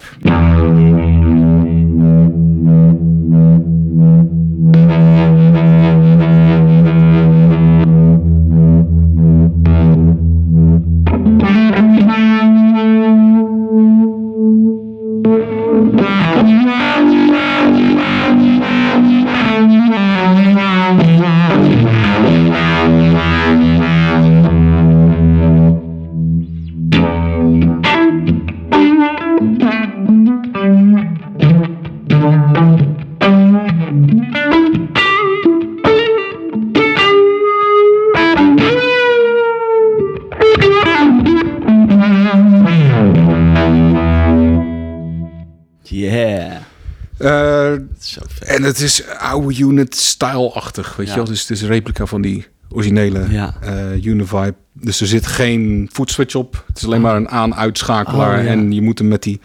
Het 48.74 48.82
is 48.84 49.06
oude 49.18 49.58
unit 49.58 49.94
style-achtig, 49.96 50.96
weet 50.96 51.08
je 51.08 51.14
wel. 51.14 51.24
Dus 51.24 51.40
het 51.40 51.50
is 51.50 51.62
een 51.62 51.68
replica 51.68 52.06
van 52.06 52.20
die 52.20 52.46
originele 52.70 53.26
Ja. 53.30 53.54
eh, 53.60 54.04
Univibe. 54.04 54.54
Dus 54.72 55.00
er 55.00 55.06
zit 55.06 55.26
geen 55.26 55.88
footswitch 55.92 56.34
op. 56.34 56.64
Het 56.66 56.76
is 56.76 56.84
alleen 56.84 57.00
maar 57.00 57.16
een 57.16 57.28
aan-uitschakelaar. 57.28 58.38
Oh, 58.38 58.44
ja. 58.44 58.50
En 58.50 58.72
je 58.72 58.82
moet 58.82 58.98
hem 58.98 59.08
met 59.08 59.22
die... 59.22 59.40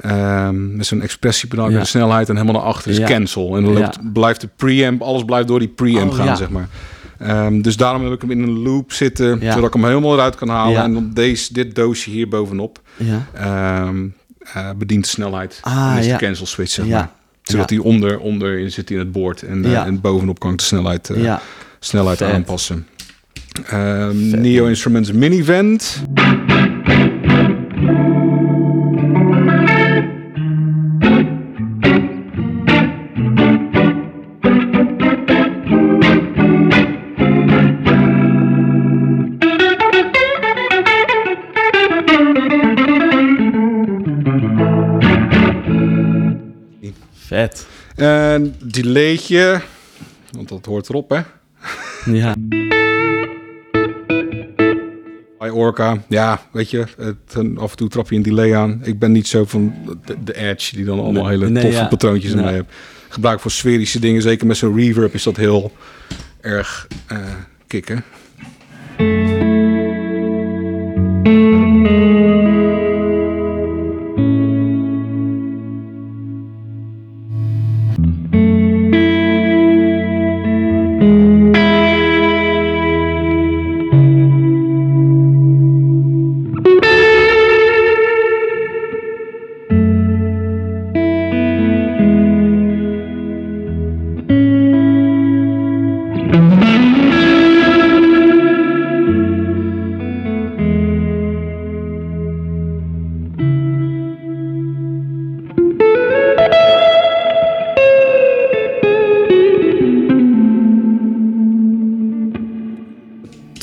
ehm, 0.00 0.76
met 0.76 0.86
zo'n 0.86 1.02
expressiepedaal, 1.02 1.70
Ja. 1.70 1.78
de 1.78 1.84
snelheid 1.84 2.28
en 2.28 2.36
helemaal 2.36 2.62
naar 2.62 2.70
achter 2.72 2.90
is 2.90 2.96
Ja. 2.96 3.06
cancel. 3.06 3.56
En 3.56 3.64
dan 3.64 3.72
loopt, 3.72 4.12
blijft 4.12 4.40
de 4.40 4.48
preamp, 4.56 5.02
alles 5.02 5.24
blijft 5.24 5.48
door 5.48 5.58
die 5.58 5.68
preamp 5.68 6.10
Oh, 6.10 6.16
gaan, 6.16 6.36
zeg 6.36 6.50
maar. 6.50 6.68
Ehm, 7.18 7.60
dus 7.60 7.76
daarom 7.76 8.04
heb 8.04 8.12
ik 8.12 8.20
hem 8.20 8.30
in 8.30 8.42
een 8.42 8.58
loop 8.58 8.92
zitten, 8.92 9.40
Ja. 9.40 9.52
zodat 9.52 9.66
ik 9.68 9.72
hem 9.74 9.84
helemaal 9.84 10.14
eruit 10.14 10.34
kan 10.34 10.48
halen. 10.48 10.82
En 10.82 10.92
dan 10.92 11.10
deze, 11.14 11.52
dit 11.52 11.74
doosje 11.74 12.10
hier 12.10 12.28
bovenop 12.28 12.80
Ja. 12.96 13.26
ehm, 13.34 14.06
eh, 14.52 14.70
bedient 14.76 15.06
snelheid. 15.06 15.58
Ah, 15.62 15.92
en 15.92 15.98
is 15.98 16.06
de 16.06 16.16
cancel 16.16 16.46
switch, 16.46 16.70
zeg 16.72 16.86
Ja. 16.86 16.96
maar. 16.98 17.10
Zodat 17.50 17.70
hij 17.70 17.78
onder, 17.78 18.18
onder 18.18 18.70
zit 18.70 18.90
in 18.90 18.98
het 18.98 19.12
boord. 19.12 19.42
En, 19.42 19.64
eh, 19.64 19.86
en 19.86 20.00
bovenop 20.00 20.38
kan 20.38 20.52
ik 20.52 20.58
de 20.58 20.64
snelheid, 20.64 21.10
eh, 21.10 21.36
snelheid 21.78 22.18
Vet. 22.18 22.32
aanpassen. 22.32 22.86
Vet. 23.62 24.40
Neo 24.40 24.66
Instruments 24.66 25.12
Minivent. 25.12 26.02
En 48.40 48.54
delaytje, 48.64 49.60
want 50.30 50.48
dat 50.48 50.64
hoort 50.66 50.88
erop, 50.88 51.10
hè. 51.10 51.20
Ja. 52.12 52.34
Bij 55.38 55.50
Orca, 55.50 56.02
ja, 56.08 56.40
weet 56.52 56.70
je, 56.70 56.84
het, 56.96 57.16
een- 57.34 57.58
af 57.58 57.70
en 57.70 57.76
toe 57.76 57.88
trap 57.88 58.10
je 58.10 58.16
een 58.16 58.22
delay 58.22 58.54
aan. 58.56 58.80
Ik 58.84 58.98
ben 58.98 59.12
niet 59.12 59.26
zo 59.26 59.44
van 59.44 59.74
de, 60.04 60.14
de 60.24 60.36
Edge, 60.36 60.76
die 60.76 60.84
dan 60.84 61.00
allemaal 61.00 61.22
Nee, 61.22 61.32
hele 61.32 61.48
nee, 61.50 61.62
toffe 61.62 61.78
ja. 61.78 61.86
patroontjes 61.86 62.30
Nee. 62.32 62.40
erbij 62.40 62.54
heeft. 62.54 62.68
Gebruik 63.08 63.40
voor 63.40 63.50
sferische 63.50 63.98
dingen, 64.00 64.22
zeker 64.22 64.46
met 64.46 64.56
zo'n 64.56 64.76
reverb 64.76 65.14
is 65.14 65.22
dat 65.22 65.36
heel 65.36 65.72
erg 66.40 66.86
eh 67.06 67.18
kicken. 67.66 68.04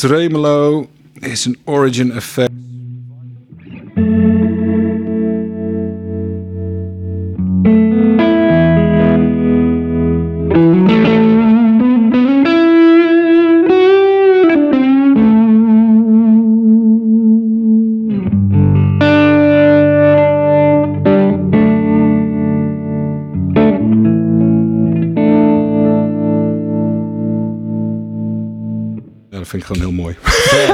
Tremolo 0.07 0.87
is 1.21 1.45
an 1.47 1.55
origin 1.65 2.11
effect. 2.15 2.56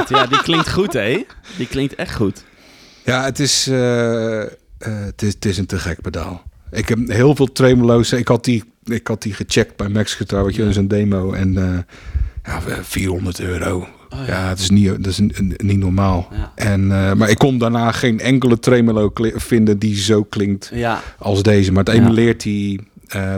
Vet, 0.06 0.16
ja, 0.16 0.26
die 0.26 0.42
klinkt 0.42 0.72
goed, 0.72 0.92
hè? 0.92 1.24
Die 1.56 1.66
klinkt 1.66 1.94
echt 1.94 2.14
goed. 2.14 2.44
Ja, 3.04 3.24
het 3.24 3.38
is, 3.40 3.66
eh, 3.68 4.42
eh, 4.42 4.48
het 4.78 5.22
is, 5.22 5.34
het 5.34 5.44
is 5.44 5.58
een 5.58 5.66
te 5.66 5.78
gek 5.78 6.00
pedaal. 6.00 6.42
Ik 6.70 6.88
heb 6.88 6.98
heel 7.08 7.34
veel 7.36 7.52
tremolo's. 7.52 8.12
Ik 8.12 8.28
had 8.28 8.44
die, 8.44 8.64
ik 8.84 9.06
had 9.06 9.22
die 9.22 9.32
gecheckt 9.34 9.76
bij 9.76 9.88
Max 9.88 10.14
Guitar, 10.14 10.44
weet 10.44 10.54
je, 10.54 10.64
is 10.64 10.76
een 10.76 10.88
demo. 10.88 11.32
En 11.32 11.56
eh, 11.58 11.78
ja, 12.44 12.82
400 12.82 13.40
euro. 13.40 13.86
Oh, 14.10 14.26
ja. 14.26 14.48
het 14.48 14.58
is 14.58 14.70
niet, 14.70 14.86
dat 14.88 15.06
is 15.06 15.20
niet 15.56 15.78
normaal. 15.78 16.28
Ja. 16.32 16.52
En, 16.54 16.86
maar 17.18 17.30
ik 17.30 17.38
kon 17.38 17.58
daarna 17.58 17.92
geen 17.92 18.20
enkele 18.20 18.58
tremolo 18.58 19.10
vinden 19.34 19.78
die 19.78 19.96
zo 19.96 20.22
klinkt 20.22 20.70
Ja, 20.74 21.02
als 21.18 21.42
deze. 21.42 21.72
Maar 21.72 21.84
het 21.84 21.94
Ja. 21.94 22.00
emuleert 22.00 22.42
die 22.42 22.80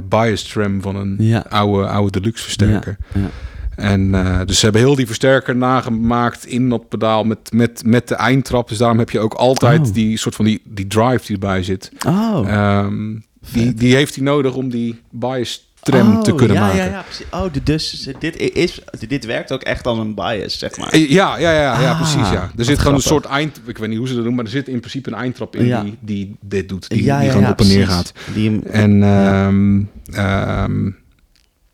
bias 0.09 0.43
tram 0.43 0.83
van 0.83 0.97
een 0.97 1.17
Ja. 1.19 1.45
oude, 1.49 1.87
oude 1.89 2.21
deluxe 2.21 2.43
versterker. 2.43 2.97
Ja, 3.77 3.83
ja. 3.85 3.89
En 3.91 4.15
eh, 4.15 4.41
dus 4.47 4.59
ze 4.59 4.65
hebben 4.65 4.83
heel 4.83 4.95
die 4.95 5.07
versterker 5.07 5.57
nagemaakt 5.57 6.47
in 6.47 6.69
dat 6.69 6.89
pedaal 6.89 7.25
met, 7.25 7.53
met, 7.53 7.83
met 7.85 8.09
de 8.09 8.15
eindtrap. 8.15 8.69
Dus 8.69 8.79
daarom 8.79 8.99
heb 8.99 9.11
je 9.11 9.21
ook 9.21 9.35
altijd 9.35 9.81
Oh. 9.89 9.95
die 9.95 10.17
soort 10.19 10.35
van 10.35 10.45
die, 10.45 10.63
die 10.65 10.87
drive 10.87 11.27
die 11.27 11.33
erbij 11.33 11.63
zit. 11.63 11.91
Oh. 12.07 12.49
Ehm, 12.49 13.15
die, 13.53 13.75
die 13.75 13.95
heeft 13.95 14.15
hij 14.15 14.25
nodig 14.25 14.55
om 14.55 14.71
die 14.71 15.01
bias 15.11 15.65
tram 15.83 16.17
Oh, 16.17 16.23
te 16.23 16.35
kunnen 16.35 16.57
ja, 16.57 16.63
maken. 16.63 16.79
Ja, 16.79 16.85
ja, 16.85 17.03
precies. 17.03 17.27
Oh, 17.31 17.45
dus 17.65 18.09
dit, 18.19 18.37
is, 18.37 18.81
dit 19.09 19.25
werkt 19.25 19.53
ook 19.53 19.63
echt 19.63 19.87
als 19.87 19.99
een 19.99 20.15
bias, 20.15 20.59
zeg 20.59 20.77
maar. 20.77 20.89
Eh, 20.89 21.11
Ja, 21.11 21.39
ja, 21.39 21.53
ja, 21.53 21.81
ja 21.81 21.91
Ah, 21.91 21.97
precies. 21.97 22.31
Ja. 22.31 22.51
Er 22.57 22.65
zit 22.65 22.79
gewoon 22.79 22.95
een 22.95 23.01
soort 23.01 23.25
eind. 23.25 23.61
Ik 23.67 23.79
weet 23.79 23.89
niet 23.89 23.99
hoe 23.99 24.09
ze 24.09 24.15
dat 24.15 24.25
doen, 24.25 24.35
maar 24.35 24.45
er 24.45 24.51
zit 24.51 24.69
in 24.69 24.79
principe 24.79 25.11
een 25.11 25.17
eindtrap 25.19 25.57
in 25.57 25.67
Ja. 25.67 25.83
die, 25.83 25.97
die 26.01 26.37
dit 26.41 26.69
doet. 26.69 26.89
Die, 26.89 27.03
ja, 27.05 27.17
die 27.17 27.25
ja, 27.27 27.31
gewoon 27.33 27.47
ja, 27.47 27.53
op 27.53 27.61
en 27.61 27.67
neer 27.69 27.87
gaat. 27.87 28.13
Die 28.35 28.61
En 28.63 28.99
Ja. 28.99 29.47
ehm, 30.65 30.91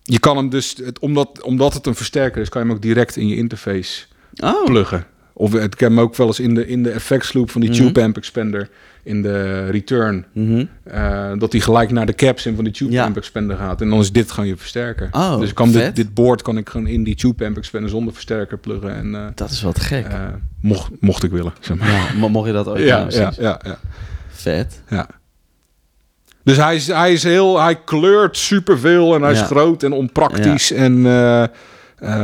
je 0.03 0.19
kan 0.19 0.37
hem 0.37 0.49
dus, 0.49 0.75
het, 0.85 0.99
omdat, 0.99 1.43
omdat 1.43 1.75
het 1.75 1.87
een 1.87 1.95
versterker 1.95 2.41
is, 2.43 2.49
kan 2.49 2.63
je 2.63 2.67
hem 2.69 2.77
ook 2.77 2.83
direct 2.83 3.17
in 3.17 3.29
je 3.29 3.37
interface 3.37 4.05
oh, 4.37 4.65
pluggen. 4.65 5.05
Of 5.35 5.55
ik 5.55 5.61
heb 5.61 5.79
hem 5.79 6.01
ook 6.01 6.17
wel 6.17 6.27
eens 6.27 6.41
in 6.41 6.55
de, 6.55 6.67
in 6.67 6.83
de 6.83 6.91
effects 6.91 7.33
loop 7.33 7.51
van 7.51 7.61
die 7.61 7.71
Mhm. 7.71 7.79
tube 7.83 8.03
amp 8.03 8.17
expander 8.17 8.69
in 9.03 9.23
de 9.23 9.67
return. 9.67 10.25
Mhm. 10.33 10.65
eh, 10.85 11.33
dat 11.39 11.53
hij 11.53 11.61
gelijk 11.61 11.91
naar 11.91 12.07
de 12.07 12.15
caps 12.15 12.47
in 12.47 12.55
van 12.55 12.65
die 12.65 12.73
tube 12.73 12.93
Ja. 12.93 13.05
amp 13.05 13.17
expander 13.17 13.57
gaat. 13.57 13.81
En 13.81 13.91
dan 13.91 14.01
is 14.01 14.13
dit 14.13 14.31
gewoon 14.31 14.49
je 14.49 14.57
versterker. 14.57 15.09
Oh, 15.13 15.39
dus 15.39 15.49
ik 15.49 15.55
kan 15.55 15.73
dit, 15.73 15.83
vet. 15.83 15.97
dit 15.97 16.15
board 16.15 16.43
kan 16.43 16.57
ik 16.59 16.69
gewoon 16.69 16.87
in 16.87 17.05
die 17.05 17.15
tube 17.15 17.45
amp 17.47 17.57
expander 17.57 17.91
zonder 17.91 18.13
versterker 18.13 18.59
pluggen. 18.59 18.95
En 18.95 19.15
eh, 19.15 19.27
dat 19.35 19.51
is 19.51 19.63
wat 19.63 19.81
gek. 19.81 20.07
eh, 20.07 20.21
mocht, 20.61 20.91
mocht 21.01 21.23
ik 21.23 21.31
willen. 21.31 21.53
Zeg 21.61 21.77
maar. 21.77 21.89
ja, 21.91 22.07
mo- 22.17 22.29
mocht 22.29 22.47
je 22.47 22.53
dat 22.53 22.67
ooit 22.69 22.83
ja, 22.87 23.07
ja, 23.11 23.33
ja, 23.39 23.61
Vet. 24.29 24.83
ja. 24.89 25.09
Dus 26.45 26.57
hij 26.57 26.75
is, 26.75 26.87
hij 26.87 27.13
is 27.13 27.23
heel, 27.23 27.61
hij 27.61 27.77
kleurt 27.85 28.37
superveel 28.37 29.15
en 29.15 29.23
hij 29.23 29.33
is 29.33 29.41
groot 29.41 29.83
en 29.83 29.93
onpraktisch. 29.93 30.73
En, 30.73 31.07
eh, 31.07 31.43
eh, 31.43 31.49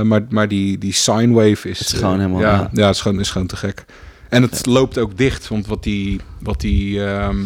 maar, 0.02 0.20
maar 0.28 0.48
die, 0.48 0.78
die 0.78 0.92
sine 0.92 1.34
wave 1.34 1.68
is, 1.68 1.78
Het 1.78 1.88
is 1.92 1.92
gewoon 1.98 2.12
eh, 2.14 2.18
helemaal- 2.20 2.40
ja, 2.40 2.68
ja. 2.72 2.86
het 2.86 2.94
is 2.94 3.00
gewoon, 3.00 3.20
is 3.20 3.30
gewoon 3.30 3.46
te 3.46 3.56
gek. 3.56 3.84
En 4.28 4.42
het 4.42 4.66
loopt 4.66 4.98
ook 4.98 5.16
dicht, 5.16 5.48
want 5.48 5.66
wat 5.66 5.82
die, 5.82 6.20
wat 6.40 6.60
die, 6.60 7.04
ehm, 7.04 7.36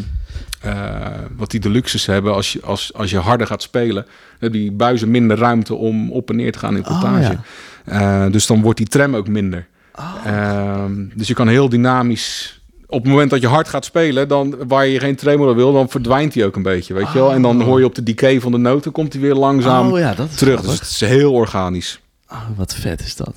eh, 0.60 0.96
wat 1.36 1.50
die 1.50 1.60
deluxes 1.60 2.06
hebben, 2.06 2.34
als 2.34 2.52
je, 2.52 2.60
als, 2.62 2.92
als 2.94 3.10
je 3.10 3.18
harder 3.18 3.46
gaat 3.46 3.62
spelen, 3.62 4.06
hebben 4.38 4.60
die 4.60 4.72
buizen 4.72 5.10
minder 5.10 5.38
ruimte 5.38 5.74
om 5.74 6.10
op 6.12 6.30
en 6.30 6.36
neer 6.36 6.52
te 6.52 6.58
gaan 6.58 6.76
in 6.76 6.84
Oh, 6.86 7.00
voltage. 7.00 7.36
Eh, 7.84 8.26
dus 8.30 8.46
dan 8.46 8.60
wordt 8.62 8.78
die 8.78 8.86
tram 8.86 9.16
ook 9.16 9.28
minder. 9.28 9.66
Oh. 9.98 10.14
Ehm, 10.24 10.92
dus 11.14 11.28
je 11.28 11.34
kan 11.34 11.48
heel 11.48 11.68
dynamisch. 11.68 12.60
Op 12.92 13.02
het 13.02 13.10
moment 13.10 13.30
dat 13.30 13.40
je 13.40 13.46
hard 13.46 13.68
gaat 13.68 13.84
spelen, 13.84 14.28
dan 14.28 14.66
waar 14.68 14.86
je 14.86 14.98
geen 14.98 15.16
tremolo 15.16 15.54
wil, 15.54 15.72
dan 15.72 15.88
verdwijnt 15.88 16.34
hij 16.34 16.44
ook 16.46 16.56
een 16.56 16.62
beetje, 16.62 16.94
weet 16.94 17.12
je 17.12 17.18
wel. 17.18 17.32
En 17.32 17.42
dan 17.42 17.60
Oh. 17.60 17.64
hoor 17.66 17.78
je 17.78 17.84
op 17.84 17.94
de 17.94 18.02
decay 18.02 18.40
van 18.40 18.52
de 18.52 18.58
noten 18.58 18.92
komt 18.92 19.12
hij 19.12 19.22
weer 19.22 19.34
langzaam 19.34 19.92
oh 19.92 19.98
ja, 19.98 20.14
dat 20.14 20.28
is 20.28 20.36
terug. 20.36 20.60
Dus 20.60 20.72
het 20.72 20.82
is 20.82 21.00
heel 21.00 21.32
organisch. 21.32 22.00
Oh, 22.30 22.42
wat 22.56 22.74
vet 22.74 23.00
is 23.00 23.16
dat. 23.16 23.34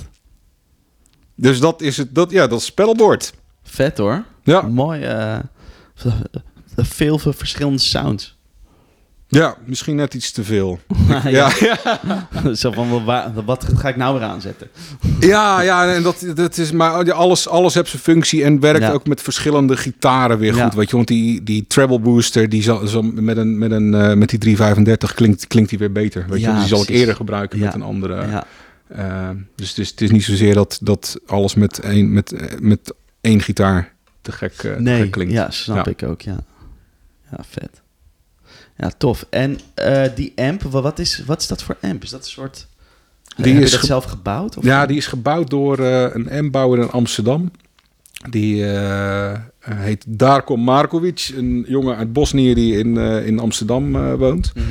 Dus 1.35 1.59
dat 1.59 1.81
is 1.81 1.97
het. 1.97 2.15
Dat, 2.15 2.31
ja, 2.31 2.47
dat 2.47 2.59
is 2.59 2.65
spellenbord. 2.65 3.33
Vet 3.63 3.97
hoor. 3.97 4.23
Ja, 4.43 4.61
Mooi. 4.61 5.01
eh, 5.01 5.39
veel 6.75 7.17
verschillende 7.19 7.79
sounds. 7.79 8.34
Ja, 9.27 9.55
misschien 9.65 9.95
net 9.95 10.13
iets 10.13 10.31
te 10.31 10.43
veel. 10.43 10.79
ja. 11.07 11.29
Ja, 11.29 11.51
ja, 11.59 12.53
Zo 12.55 12.71
van, 12.71 13.05
wa- 13.05 13.31
wat 13.45 13.65
ga 13.75 13.89
ik 13.89 13.95
nou 13.95 14.19
weer 14.19 14.27
aanzetten? 14.27 14.67
ja, 15.19 15.61
ja 15.61 15.93
en 15.93 16.03
dat, 16.03 16.25
dat 16.35 16.57
is 16.57 16.71
maar 16.71 17.11
alles, 17.13 17.47
alles 17.47 17.73
heeft 17.73 17.89
zijn 17.89 18.01
functie 18.01 18.43
en 18.43 18.59
werkt 18.59 18.79
Ja. 18.81 18.91
ook 18.91 19.07
met 19.07 19.21
verschillende 19.21 19.77
gitaren 19.77 20.37
weer 20.37 20.53
goed. 20.53 20.73
Weet 20.73 20.89
je, 20.89 20.95
want 20.95 21.07
die, 21.07 21.43
die 21.43 21.67
treble 21.67 21.99
booster, 21.99 22.49
die 22.49 22.63
zal, 22.63 22.87
zal 22.87 23.01
met, 23.01 23.37
een, 23.37 23.57
met, 23.57 23.71
een, 23.71 23.93
eh, 23.93 24.13
met 24.13 24.29
die 24.29 24.39
335 24.39 25.13
klinkt, 25.13 25.47
klinkt 25.47 25.69
die 25.69 25.79
weer 25.79 25.91
beter. 25.91 26.25
Weet 26.29 26.41
je, 26.41 26.53
die 26.53 26.67
zal 26.67 26.81
ik 26.81 26.89
eerder 26.89 27.15
gebruiken 27.15 27.59
met 27.59 27.73
een 27.73 27.81
andere. 27.81 28.27
ja. 28.27 28.45
Eh, 28.87 29.29
dus 29.55 29.69
het 29.69 29.77
is, 29.77 29.89
het 29.89 30.01
is 30.01 30.11
niet 30.11 30.23
zozeer 30.23 30.53
dat, 30.53 30.79
dat 30.81 31.19
alles 31.27 31.55
met 31.55 31.79
één, 31.79 32.13
met, 32.13 32.31
eh, 32.31 32.59
met 32.59 32.93
één 33.21 33.41
gitaar 33.41 33.93
te 34.21 34.31
gek, 34.31 34.53
te 34.53 34.75
Nee, 34.79 35.01
gek 35.01 35.11
klinkt. 35.11 35.33
ja, 35.33 35.51
snap 35.51 35.87
ik 35.87 36.03
ook, 36.03 36.21
ja. 36.21 36.37
Ja, 37.31 37.37
vet. 37.49 37.81
Ja, 38.77 38.91
tof. 38.97 39.25
En 39.29 39.59
eh, 39.73 40.03
die 40.15 40.33
amp, 40.35 40.61
wa- 40.61 40.81
wat 40.81 40.99
is, 40.99 41.23
wat 41.25 41.41
is 41.41 41.47
dat 41.47 41.63
voor 41.63 41.77
amp? 41.81 42.03
Is 42.03 42.09
dat 42.09 42.19
een 42.23 42.29
soort... 42.29 42.67
Die 43.37 43.53
heb 43.53 43.63
is 43.63 43.71
je 43.71 43.77
dat 43.77 43.85
zelf 43.85 44.03
gebouwd? 44.03 44.57
Of 44.57 44.63
Ja, 44.63 44.85
die 44.85 44.97
is 44.97 45.07
gebouwd 45.07 45.49
door 45.49 45.79
eh, 45.79 46.05
een 46.13 46.45
M-bouwer 46.45 46.79
in 46.79 46.89
Amsterdam. 46.91 47.51
Die 48.29 48.65
eh, 48.73 49.39
heet 49.59 50.03
Darko 50.07 50.55
Markovic, 50.57 51.31
een 51.35 51.65
jongen 51.67 51.95
uit 51.97 52.13
Bosnië 52.13 52.53
die 52.53 52.77
in, 52.77 52.97
eh, 52.97 53.25
in 53.27 53.39
Amsterdam 53.39 53.95
eh, 53.95 54.13
woont. 54.13 54.51
Mhm. 54.55 54.65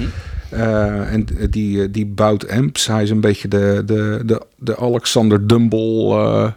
Eh, 0.51 1.12
en 1.12 1.26
die, 1.51 1.82
eh, 1.82 1.89
die 1.90 2.06
bouwt 2.06 2.48
amps. 2.48 2.86
Hij 2.86 3.02
is 3.02 3.10
een 3.10 3.20
beetje 3.20 3.48
de, 3.48 3.82
de, 3.86 4.22
de, 4.26 4.43
de 4.59 4.76
Alexander 4.76 5.47
Dumble, 5.47 6.09
eh, 6.14 6.52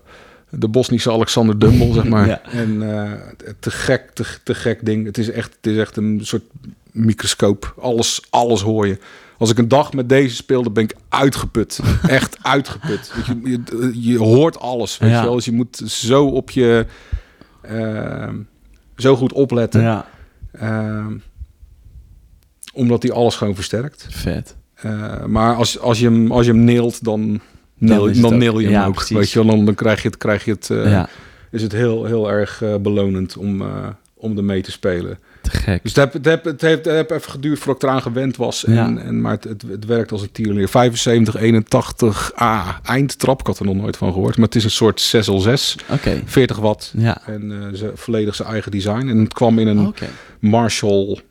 de 0.50 0.68
Bosnische 0.68 1.12
Alexander 1.12 1.60
Dumble, 1.60 1.94
zeg 1.94 2.04
maar. 2.08 2.28
Ja. 2.34 2.42
En 2.52 2.92
eh, 3.04 3.12
te 3.60 3.72
gek, 3.72 4.10
te, 4.14 4.26
te 4.44 4.56
gek 4.56 4.86
ding. 4.86 5.06
Het 5.06 5.18
is, 5.18 5.30
echt, 5.32 5.56
het 5.62 5.72
is 5.72 5.78
echt 5.78 5.98
een 5.98 6.20
soort 6.24 6.44
microscoop. 6.92 7.74
Alles, 7.80 8.22
alles 8.30 8.62
hoor 8.62 8.88
je. 8.88 8.98
Als 9.38 9.50
ik 9.50 9.58
een 9.58 9.68
dag 9.68 9.94
met 9.94 10.10
deze 10.10 10.36
speelde, 10.36 10.70
ben 10.72 10.84
ik 10.84 10.96
uitgeput. 11.10 11.80
Echt 12.08 12.38
uitgeput. 12.42 13.12
Je, 13.26 13.42
je, 13.44 13.92
je 14.12 14.18
hoort 14.18 14.60
alles. 14.60 14.98
Weet 14.98 15.10
Ja. 15.10 15.20
je 15.20 15.26
wel? 15.26 15.36
Dus 15.36 15.46
je 15.46 15.52
moet 15.52 15.82
zo 15.86 16.26
op 16.26 16.50
je... 16.52 16.86
eh, 17.62 18.30
zo 18.96 19.16
goed 19.16 19.34
opletten. 19.34 19.82
Ja, 19.82 20.06
Ehm, 20.52 21.14
omdat 22.74 23.04
hij 23.04 23.12
alles 23.12 23.36
gewoon 23.36 23.56
versterkt. 23.56 24.08
vet. 24.10 24.56
Eh, 24.74 25.26
maar 25.26 25.56
als, 25.56 25.80
als, 25.80 26.00
je 26.00 26.06
hem, 26.06 26.32
als 26.32 26.46
je 26.46 26.52
hem 26.52 26.64
neelt, 26.64 27.04
dan 27.04 27.40
neel, 27.78 28.22
dan 28.22 28.38
neel 28.38 28.60
je 28.60 28.66
hem 28.66 28.74
ja, 28.76 28.86
ook. 28.86 28.94
precies. 28.94 29.18
Weet 29.18 29.32
je, 29.32 29.40
wel. 29.46 29.56
dan, 29.56 29.66
dan 29.66 29.76
krijg 29.76 30.02
je 30.02 30.08
het, 30.08 30.18
krijg 30.18 30.46
je 30.46 30.52
het, 30.52 30.70
eh, 30.70 30.92
ja, 30.92 31.10
is 31.52 31.62
het 31.62 31.72
heel, 31.72 32.06
heel 32.06 32.32
erg 32.32 32.62
eh, 32.62 32.76
belonend 32.76 33.38
om, 33.38 33.64
om 34.14 34.38
ermee 34.38 34.62
te 34.62 34.72
spelen. 34.72 35.20
Te 35.50 35.58
gek. 35.58 35.84
Dus 35.84 35.96
het, 35.96 36.14
heb, 36.26 36.44
het, 36.44 36.62
heeft, 36.62 36.86
het 36.86 36.96
heb 36.96 37.12
even 37.12 37.32
geduurd 37.32 37.58
voordat 37.60 37.84
ik 37.84 37.90
eraan 37.90 38.02
gewend 38.02 38.36
was. 38.38 38.66
En, 38.66 38.74
Ja. 38.74 38.86
en, 38.98 39.22
maar 39.22 39.32
het, 39.32 39.44
het, 39.44 39.62
het 39.70 39.86
werkt 39.86 40.12
als 40.12 40.22
een 40.22 40.32
tierleer. 40.32 40.70
75, 40.70 41.36
81, 41.36 42.32
ah, 42.36 42.70
eindtrap. 42.84 43.40
Ik 43.40 43.48
had 43.48 43.60
er 43.60 43.66
nog 43.66 43.76
nooit 43.76 43.98
van 43.98 44.14
gehoord. 44.14 44.36
Maar 44.38 44.46
het 44.46 44.56
is 44.56 44.64
een 44.64 44.72
soort 44.72 45.02
606, 45.02 45.76
Oké, 45.92 46.22
40 46.26 46.58
watt. 46.58 46.94
ja. 46.98 47.22
En 47.26 47.52
eh, 47.52 47.78
ze, 47.78 47.92
volledig 47.96 48.36
zijn 48.36 48.48
eigen 48.50 48.72
design. 48.72 49.08
En 49.08 49.18
het 49.18 49.34
kwam 49.34 49.60
in 49.60 49.68
een. 49.68 49.94
Marshall, 50.40 51.22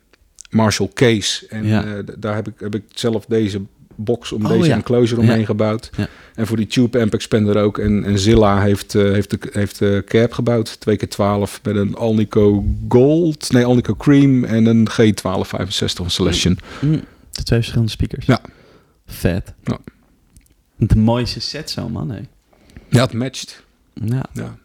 Marshall 0.49 0.89
case. 0.93 1.47
En 1.49 1.65
Ja. 1.65 1.83
eh, 1.83 1.91
daar 2.17 2.35
heb 2.35 2.47
ik, 2.47 2.53
heb 2.57 2.75
ik 2.75 2.83
zelf 2.93 3.25
deze 3.25 3.61
box 3.97 4.31
om 4.31 4.45
Oh, 4.45 4.51
deze 4.51 4.67
ja. 4.69 4.75
enclosure 4.75 5.21
omheen 5.21 5.39
Ja. 5.39 5.45
gebouwd. 5.45 5.89
Ja. 5.97 6.07
En 6.35 6.47
voor 6.47 6.57
die 6.57 6.67
tube 6.67 6.99
amp 7.01 7.13
expander 7.13 7.57
ook. 7.57 7.77
En, 7.77 8.03
en 8.03 8.19
Zilla 8.19 8.61
heeft, 8.61 8.95
eh, 8.95 9.01
heeft, 9.03 9.29
de, 9.29 9.39
heeft 9.51 9.79
de 9.79 10.03
cap 10.05 10.31
gebouwd. 10.33 10.77
2x12 10.79 11.61
met 11.63 11.75
een 11.75 11.95
Alnico 11.95 12.65
Gold. 12.89 13.51
Nee, 13.51 13.65
Alnico 13.65 13.95
Cream. 13.95 14.43
En 14.43 14.65
een 14.65 14.87
G1265 14.91 15.93
van 15.95 16.09
Celestion. 16.09 16.57
Mm, 16.81 16.91
de 17.31 17.43
twee 17.43 17.59
verschillende 17.59 17.91
speakers. 17.91 18.25
Ja. 18.25 18.39
Vet. 19.05 19.53
Ja. 19.63 19.77
De 20.75 20.95
mooiste 20.95 21.39
set 21.39 21.69
zo, 21.69 21.89
man. 21.89 22.09
Hè. 22.11 22.19
Ja, 22.89 23.01
het 23.01 23.13
matcht. 23.13 23.63
Ja, 23.93 24.25
Ja. 24.33 24.57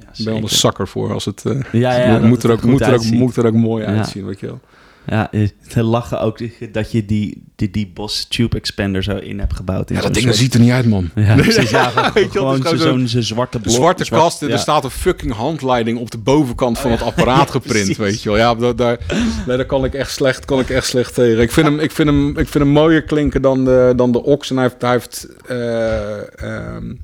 ja 0.00 0.06
ben 0.16 0.32
wel 0.32 0.36
een 0.42 0.48
zakker 0.48 0.88
voor 0.88 1.12
als 1.12 1.24
het... 1.24 1.44
eh, 1.44 1.60
Ja, 1.72 1.96
ja, 1.96 2.18
moet, 2.18 2.42
er 2.42 2.50
het 2.50 2.58
ook, 2.58 2.70
moet, 2.70 2.80
er 2.80 2.94
ook, 2.94 3.04
moet 3.04 3.36
er 3.36 3.46
ook 3.46 3.54
mooi 3.54 3.84
uitzien, 3.84 4.24
weet 4.26 4.40
je 4.40 4.46
wel. 4.46 4.60
Ja, 5.06 5.30
te 5.68 5.82
lachen 5.82 6.20
ook 6.20 6.38
dat 6.72 6.92
je 6.92 7.04
die, 7.04 7.42
die, 7.56 7.70
die 7.70 7.90
Boss 7.94 8.26
Tube 8.28 8.56
Expander 8.56 9.02
zo 9.02 9.16
in 9.16 9.38
hebt 9.38 9.56
gebouwd. 9.56 9.90
In 9.90 9.96
Ja, 9.96 10.02
dat 10.02 10.12
ding 10.14 10.24
soort- 10.26 10.36
ziet 10.36 10.54
er 10.54 10.60
niet 10.60 10.70
uit, 10.70 10.86
man. 10.86 11.10
Ja, 11.14 11.34
precies, 11.42 11.70
ja, 11.70 11.90
gewoon 12.14 12.62
zo'n 12.62 12.78
zo'n- 12.78 13.08
zo'n 13.08 13.22
zwarte 13.22 13.60
blok. 13.60 13.74
zwarte 13.74 14.04
kast 14.10 14.42
en 14.42 14.48
ja. 14.48 14.52
er 14.54 14.58
staat 14.58 14.84
een 14.84 14.90
fucking 14.90 15.32
handleiding 15.32 15.98
op 15.98 16.10
de 16.10 16.18
bovenkant 16.18 16.78
van 16.78 16.90
Oh, 16.92 16.98
het 16.98 17.06
apparaat 17.06 17.50
geprint, 17.56 17.96
weet 17.96 18.22
je 18.22 18.28
wel. 18.28 18.38
Ja, 18.38 18.54
daar, 18.54 18.76
daar, 18.76 18.98
nee, 19.46 19.56
daar 19.56 19.66
kan 19.66 19.84
ik 19.84 19.94
echt 19.94 20.10
slecht, 20.10 20.44
kan 20.44 20.60
ik 20.60 20.70
echt 20.70 20.86
slecht 20.86 21.14
tegen. 21.14 21.42
Ik 21.42 21.52
vind 21.52 21.66
hem, 21.66 21.78
ik 21.80 21.90
vind 21.90 22.08
hem, 22.08 22.28
ik 22.28 22.48
vind 22.48 22.64
hem 22.64 22.68
mooier 22.72 23.02
klinken 23.02 23.42
dan 23.42 23.64
de, 23.64 23.92
dan 23.96 24.12
de 24.12 24.22
Ox. 24.22 24.50
En 24.50 24.56
hij 24.56 24.64
heeft, 24.64 24.82
hij 24.82 24.90
heeft 24.92 25.26
eh, 25.46 26.16
ehm, 26.16 26.90
eh, 26.90 26.96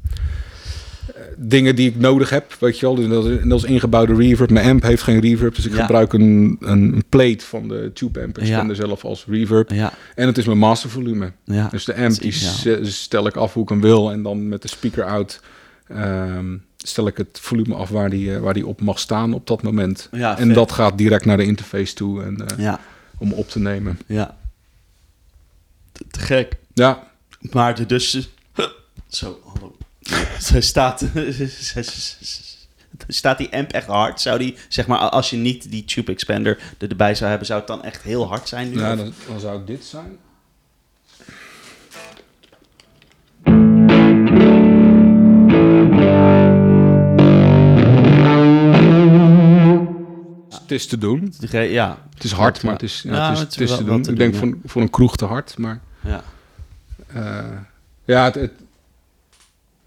dingen 1.42 1.76
die 1.76 1.88
ik 1.88 1.96
nodig 1.96 2.30
heb, 2.30 2.56
weet 2.60 2.78
je 2.78 2.86
wel. 2.86 2.94
Dus 2.94 3.08
dat, 3.08 3.24
is, 3.26 3.38
dat 3.44 3.58
is 3.58 3.68
ingebouwde 3.70 4.14
reverb. 4.14 4.50
Mijn 4.50 4.68
amp 4.70 4.82
heeft 4.82 5.02
geen 5.02 5.20
reverb, 5.20 5.54
dus 5.54 5.66
ik 5.66 5.72
Ja. 5.74 5.80
gebruik 5.80 6.12
een, 6.12 6.56
een 6.60 7.02
plate 7.08 7.44
van 7.44 7.68
de 7.68 7.90
Tube 7.94 8.22
Amp. 8.22 8.38
Ik 8.38 8.46
Ja. 8.46 8.68
er 8.68 8.74
zelf 8.74 9.04
als 9.04 9.24
reverb. 9.28 9.70
Ja, 9.70 9.92
En 10.14 10.26
het 10.26 10.38
is 10.38 10.46
mijn 10.46 10.58
mastervolume. 10.58 11.32
ja. 11.44 11.68
Dus 11.68 11.84
de 11.84 11.94
amp 11.96 12.20
die 12.20 12.32
Ja. 12.32 12.84
s- 12.84 13.02
stel 13.02 13.26
ik 13.26 13.36
af 13.36 13.52
hoe 13.54 13.62
ik 13.62 13.68
hem 13.68 13.80
wil. 13.80 14.10
En 14.12 14.22
dan 14.22 14.48
met 14.48 14.62
de 14.62 14.68
speaker 14.68 15.04
out 15.04 15.40
ehm, 15.88 16.56
stel 16.76 17.06
ik 17.06 17.16
het 17.16 17.38
volume 17.40 17.74
af 17.74 17.88
waar 17.88 18.10
die, 18.10 18.34
eh, 18.34 18.40
waar 18.40 18.54
die 18.54 18.66
op 18.66 18.80
mag 18.80 18.98
staan 18.98 19.32
op 19.32 19.46
dat 19.46 19.62
moment. 19.62 20.08
Ja, 20.12 20.38
en 20.38 20.46
vet. 20.46 20.54
dat 20.54 20.72
gaat 20.72 20.98
direct 20.98 21.24
naar 21.24 21.36
de 21.36 21.44
interface 21.44 21.94
toe 21.94 22.22
en, 22.22 22.44
Ja, 22.56 22.80
om 23.18 23.32
op 23.32 23.48
te 23.48 23.58
nemen. 23.58 23.98
ja. 24.06 24.36
Te, 25.92 26.04
te 26.10 26.20
gek. 26.20 26.56
Ja, 26.74 27.08
Maar 27.40 27.74
de 27.74 27.86
dus... 27.86 28.30
Zo, 29.08 29.38
hallo. 29.54 29.76
Ze 30.46 30.60
staat... 30.60 31.04
Staat 33.08 33.38
die 33.38 33.52
amp 33.56 33.72
echt 33.72 33.86
hard? 33.86 34.20
Zou 34.20 34.38
die, 34.38 34.56
zeg 34.68 34.86
maar, 34.86 34.98
als 34.98 35.30
je 35.30 35.36
niet 35.36 35.70
die 35.70 35.84
tube 35.84 36.12
expander 36.12 36.58
er- 36.78 36.88
erbij 36.88 37.14
zou 37.14 37.28
hebben, 37.28 37.46
zou 37.46 37.58
het 37.58 37.68
dan 37.68 37.84
echt 37.84 38.02
heel 38.02 38.28
hard 38.28 38.48
zijn? 38.48 38.70
Nu? 38.70 38.78
ja 38.78 38.96
dan, 38.96 39.12
dan 39.28 39.40
zou 39.40 39.56
het 39.58 39.66
dit 39.66 39.84
zijn. 39.84 40.18
Het 50.50 50.70
is 50.78 50.86
te 50.86 50.98
doen. 50.98 51.32
Ja, 51.50 51.98
Het 52.14 52.24
is 52.24 52.32
hard, 52.32 52.62
maar 52.62 52.72
het 52.72 52.82
is, 52.82 53.02
ja, 53.02 53.12
Ja, 53.14 53.28
het 53.28 53.32
is, 53.32 53.38
het 53.42 53.50
het 53.52 53.60
is 53.60 53.62
is 53.62 53.68
wel- 53.68 53.78
te 53.78 53.84
doen. 53.84 54.02
te 54.02 54.10
Ik 54.10 54.16
denk 54.18 54.34
voor, 54.34 54.56
voor 54.64 54.82
een 54.82 54.90
kroeg 54.90 55.16
te 55.16 55.24
hard, 55.24 55.58
maar... 55.58 55.80
ja. 56.00 56.22
Eh, 57.06 57.44
ja, 58.04 58.24
het, 58.24 58.34
het, 58.34 58.52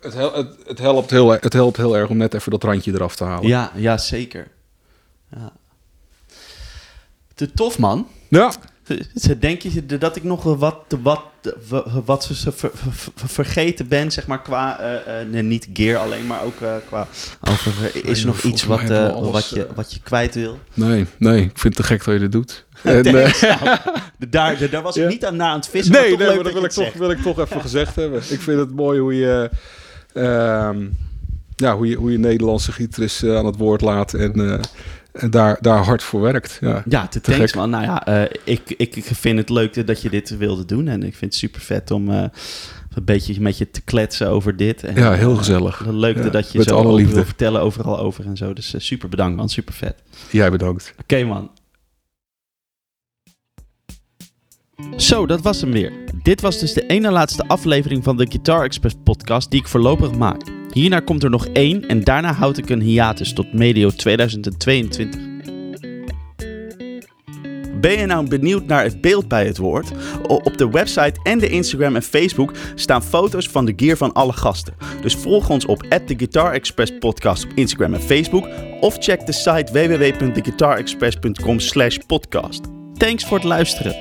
het, 0.03 0.13
hel- 0.13 0.34
het, 0.34 0.55
het 0.67 0.80
helpt 0.80 1.09
heel, 1.09 1.30
het 1.31 1.53
helpt 1.53 1.77
heel 1.77 1.97
erg 1.97 2.09
om 2.09 2.17
net 2.17 2.34
even 2.34 2.51
dat 2.51 2.63
randje 2.63 2.91
eraf 2.93 3.15
te 3.15 3.23
halen. 3.23 3.47
Ja, 3.47 3.71
ja, 3.75 3.97
zeker. 3.97 4.47
Ja. 5.35 5.51
Te 7.35 7.51
tof, 7.51 7.80
man. 7.80 8.07
Ja, 8.27 8.51
Denk 9.39 9.61
je 9.61 9.85
dat 9.85 10.15
ik 10.15 10.23
nog 10.23 10.43
wat, 10.43 10.77
wat, 11.01 11.21
wat 12.05 12.30
ver- 12.31 12.53
ver- 12.53 13.11
vergeten 13.15 13.88
ben, 13.88 14.11
zeg 14.11 14.27
maar, 14.27 14.41
qua, 14.41 14.80
eh, 14.80 15.21
eh, 15.21 15.27
nee, 15.27 15.41
niet 15.41 15.67
gear 15.73 15.97
alleen, 15.97 16.27
maar 16.27 16.43
ook 16.43 16.61
eh, 16.61 16.75
qua, 16.88 17.07
over, 17.49 17.73
is 18.05 18.19
er 18.19 18.25
nog 18.25 18.39
volgens 18.39 18.43
iets 18.61 18.63
wat, 18.63 18.81
wat, 19.31 19.49
je, 19.49 19.67
wat 19.75 19.93
je 19.93 19.99
kwijt 20.03 20.35
wil? 20.35 20.59
nee, 20.73 21.05
nee, 21.17 21.41
ik 21.41 21.57
vind 21.59 21.63
het 21.63 21.75
te 21.75 21.84
gek 21.84 22.03
dat 22.05 22.13
je 22.13 22.19
dit 22.19 22.31
doet. 22.31 22.65
En. 22.81 23.03
Nou, 23.03 24.69
daar, 24.69 24.81
was 24.81 24.95
ik 24.95 25.03
Ja. 25.03 25.09
niet 25.09 25.25
aan, 25.25 25.35
naar 25.35 25.49
aan 25.49 25.55
het 25.55 25.67
vissen, 25.69 25.93
nee, 25.93 26.09
maar 26.09 26.17
nee, 26.27 26.35
maar 26.35 26.43
dat 26.43 26.53
wil 26.53 26.63
ik, 26.63 26.71
toch, 26.71 26.93
wil 26.93 27.11
ik 27.11 27.21
toch 27.21 27.39
even 27.39 27.61
gezegd 27.61 27.95
hebben. 27.95 28.19
Ik 28.30 28.41
vind 28.41 28.59
het 28.59 28.75
mooi 28.75 28.99
hoe 28.99 29.15
je, 29.15 29.49
ja, 31.56 31.76
hoe 31.76 31.88
je, 31.88 31.95
hoe 31.95 32.11
je 32.11 32.18
Nederlandse 32.18 32.72
gitarist 32.72 33.23
eh, 33.23 33.38
aan 33.38 33.45
het 33.45 33.57
woord 33.57 33.81
laat 33.81 34.14
en, 34.14 34.34
eh, 34.34 34.60
en 35.11 35.30
daar, 35.30 35.57
daar 35.61 35.84
hard 35.84 36.03
voor 36.03 36.22
werkt. 36.22 36.57
Ja. 36.61 36.84
Ja, 36.90 37.07
te 37.07 37.22
Te 37.22 37.31
thanks 37.31 37.52
gek. 37.52 37.56
man. 37.56 37.69
Nou 37.69 37.84
ja, 37.84 38.06
eh, 38.06 38.40
ik, 38.44 38.73
ik, 38.77 39.03
vind 39.03 39.38
het 39.38 39.49
leuk 39.49 39.88
dat 39.88 40.02
je 40.02 40.10
dit 40.10 40.38
wilde 40.38 40.65
doen. 40.65 40.88
En 40.88 41.03
ik 41.03 41.15
vind 41.15 41.31
het 41.31 41.35
super 41.35 41.61
vet 41.61 41.91
om 41.91 42.10
een 42.10 42.31
beetje 43.02 43.41
met 43.41 43.57
je 43.57 43.72
te 43.72 43.81
kletsen 43.81 44.30
over 44.30 44.57
dit. 44.57 44.84
En, 44.84 44.95
Ja, 44.95 45.11
heel 45.14 45.35
gezellig. 45.35 45.85
leuk 45.85 46.18
Ja, 46.18 46.30
dat 46.30 46.52
je 46.52 46.64
zo 46.64 46.95
wil 46.95 47.26
vertellen 47.26 47.61
overal 47.61 47.99
over 47.99 48.26
en 48.26 48.38
zo. 48.38 48.53
Dus 48.53 48.73
super 48.77 49.10
bedankt 49.10 49.38
man, 49.38 49.49
super 49.49 49.73
vet. 49.73 49.95
Jij 50.30 50.52
bedankt. 50.52 50.94
Oké 51.02 51.23
man. 51.23 51.49
Zo, 54.97 55.25
dat 55.25 55.41
was 55.41 55.61
hem 55.61 55.71
weer. 55.71 55.91
Dit 56.23 56.41
was 56.41 56.59
dus 56.59 56.73
de 56.73 56.85
ene 56.85 57.11
laatste 57.11 57.47
aflevering 57.47 58.03
van 58.03 58.17
de 58.17 58.27
Guitar 58.29 58.63
Express 58.63 58.95
podcast 59.03 59.51
die 59.51 59.59
ik 59.59 59.67
voorlopig 59.67 60.15
maak. 60.15 60.41
Hierna 60.71 60.99
komt 60.99 61.23
er 61.23 61.29
nog 61.29 61.45
één 61.45 61.87
en 61.87 62.03
daarna 62.03 62.33
houd 62.33 62.57
ik 62.57 62.69
een 62.69 62.81
hiatus 62.81 63.33
tot 63.33 63.53
medio 63.53 63.89
2022. 63.89 65.31
Ben 67.81 67.99
je 67.99 68.05
nou 68.05 68.27
benieuwd 68.27 68.65
naar 68.65 68.83
het 68.83 69.01
beeld 69.01 69.27
bij 69.27 69.45
het 69.45 69.57
woord? 69.57 69.91
Op 70.27 70.57
de 70.57 70.69
website 70.69 71.19
en 71.23 71.39
de 71.39 71.49
Instagram 71.49 71.95
en 71.95 72.01
Facebook 72.01 72.53
staan 72.75 73.03
foto's 73.03 73.47
van 73.47 73.65
de 73.65 73.73
gear 73.75 73.97
van 73.97 74.13
alle 74.13 74.33
gasten. 74.33 74.73
Dus 75.01 75.15
volg 75.15 75.49
ons 75.49 75.65
op 75.65 75.81
The 75.81 76.13
Guitar 76.17 76.51
Express 76.51 76.91
Podcast 76.99 77.43
op 77.43 77.51
Instagram 77.55 77.93
en 77.93 78.01
Facebook. 78.01 78.47
Of 78.79 78.97
check 78.99 79.25
de 79.25 79.31
site 79.31 79.71
www.theguitarexpress.com 79.71 81.59
slash 81.59 81.97
podcast. 82.07 82.61
Thanks 82.97 83.25
voor 83.25 83.37
het 83.37 83.47
luisteren. 83.47 83.95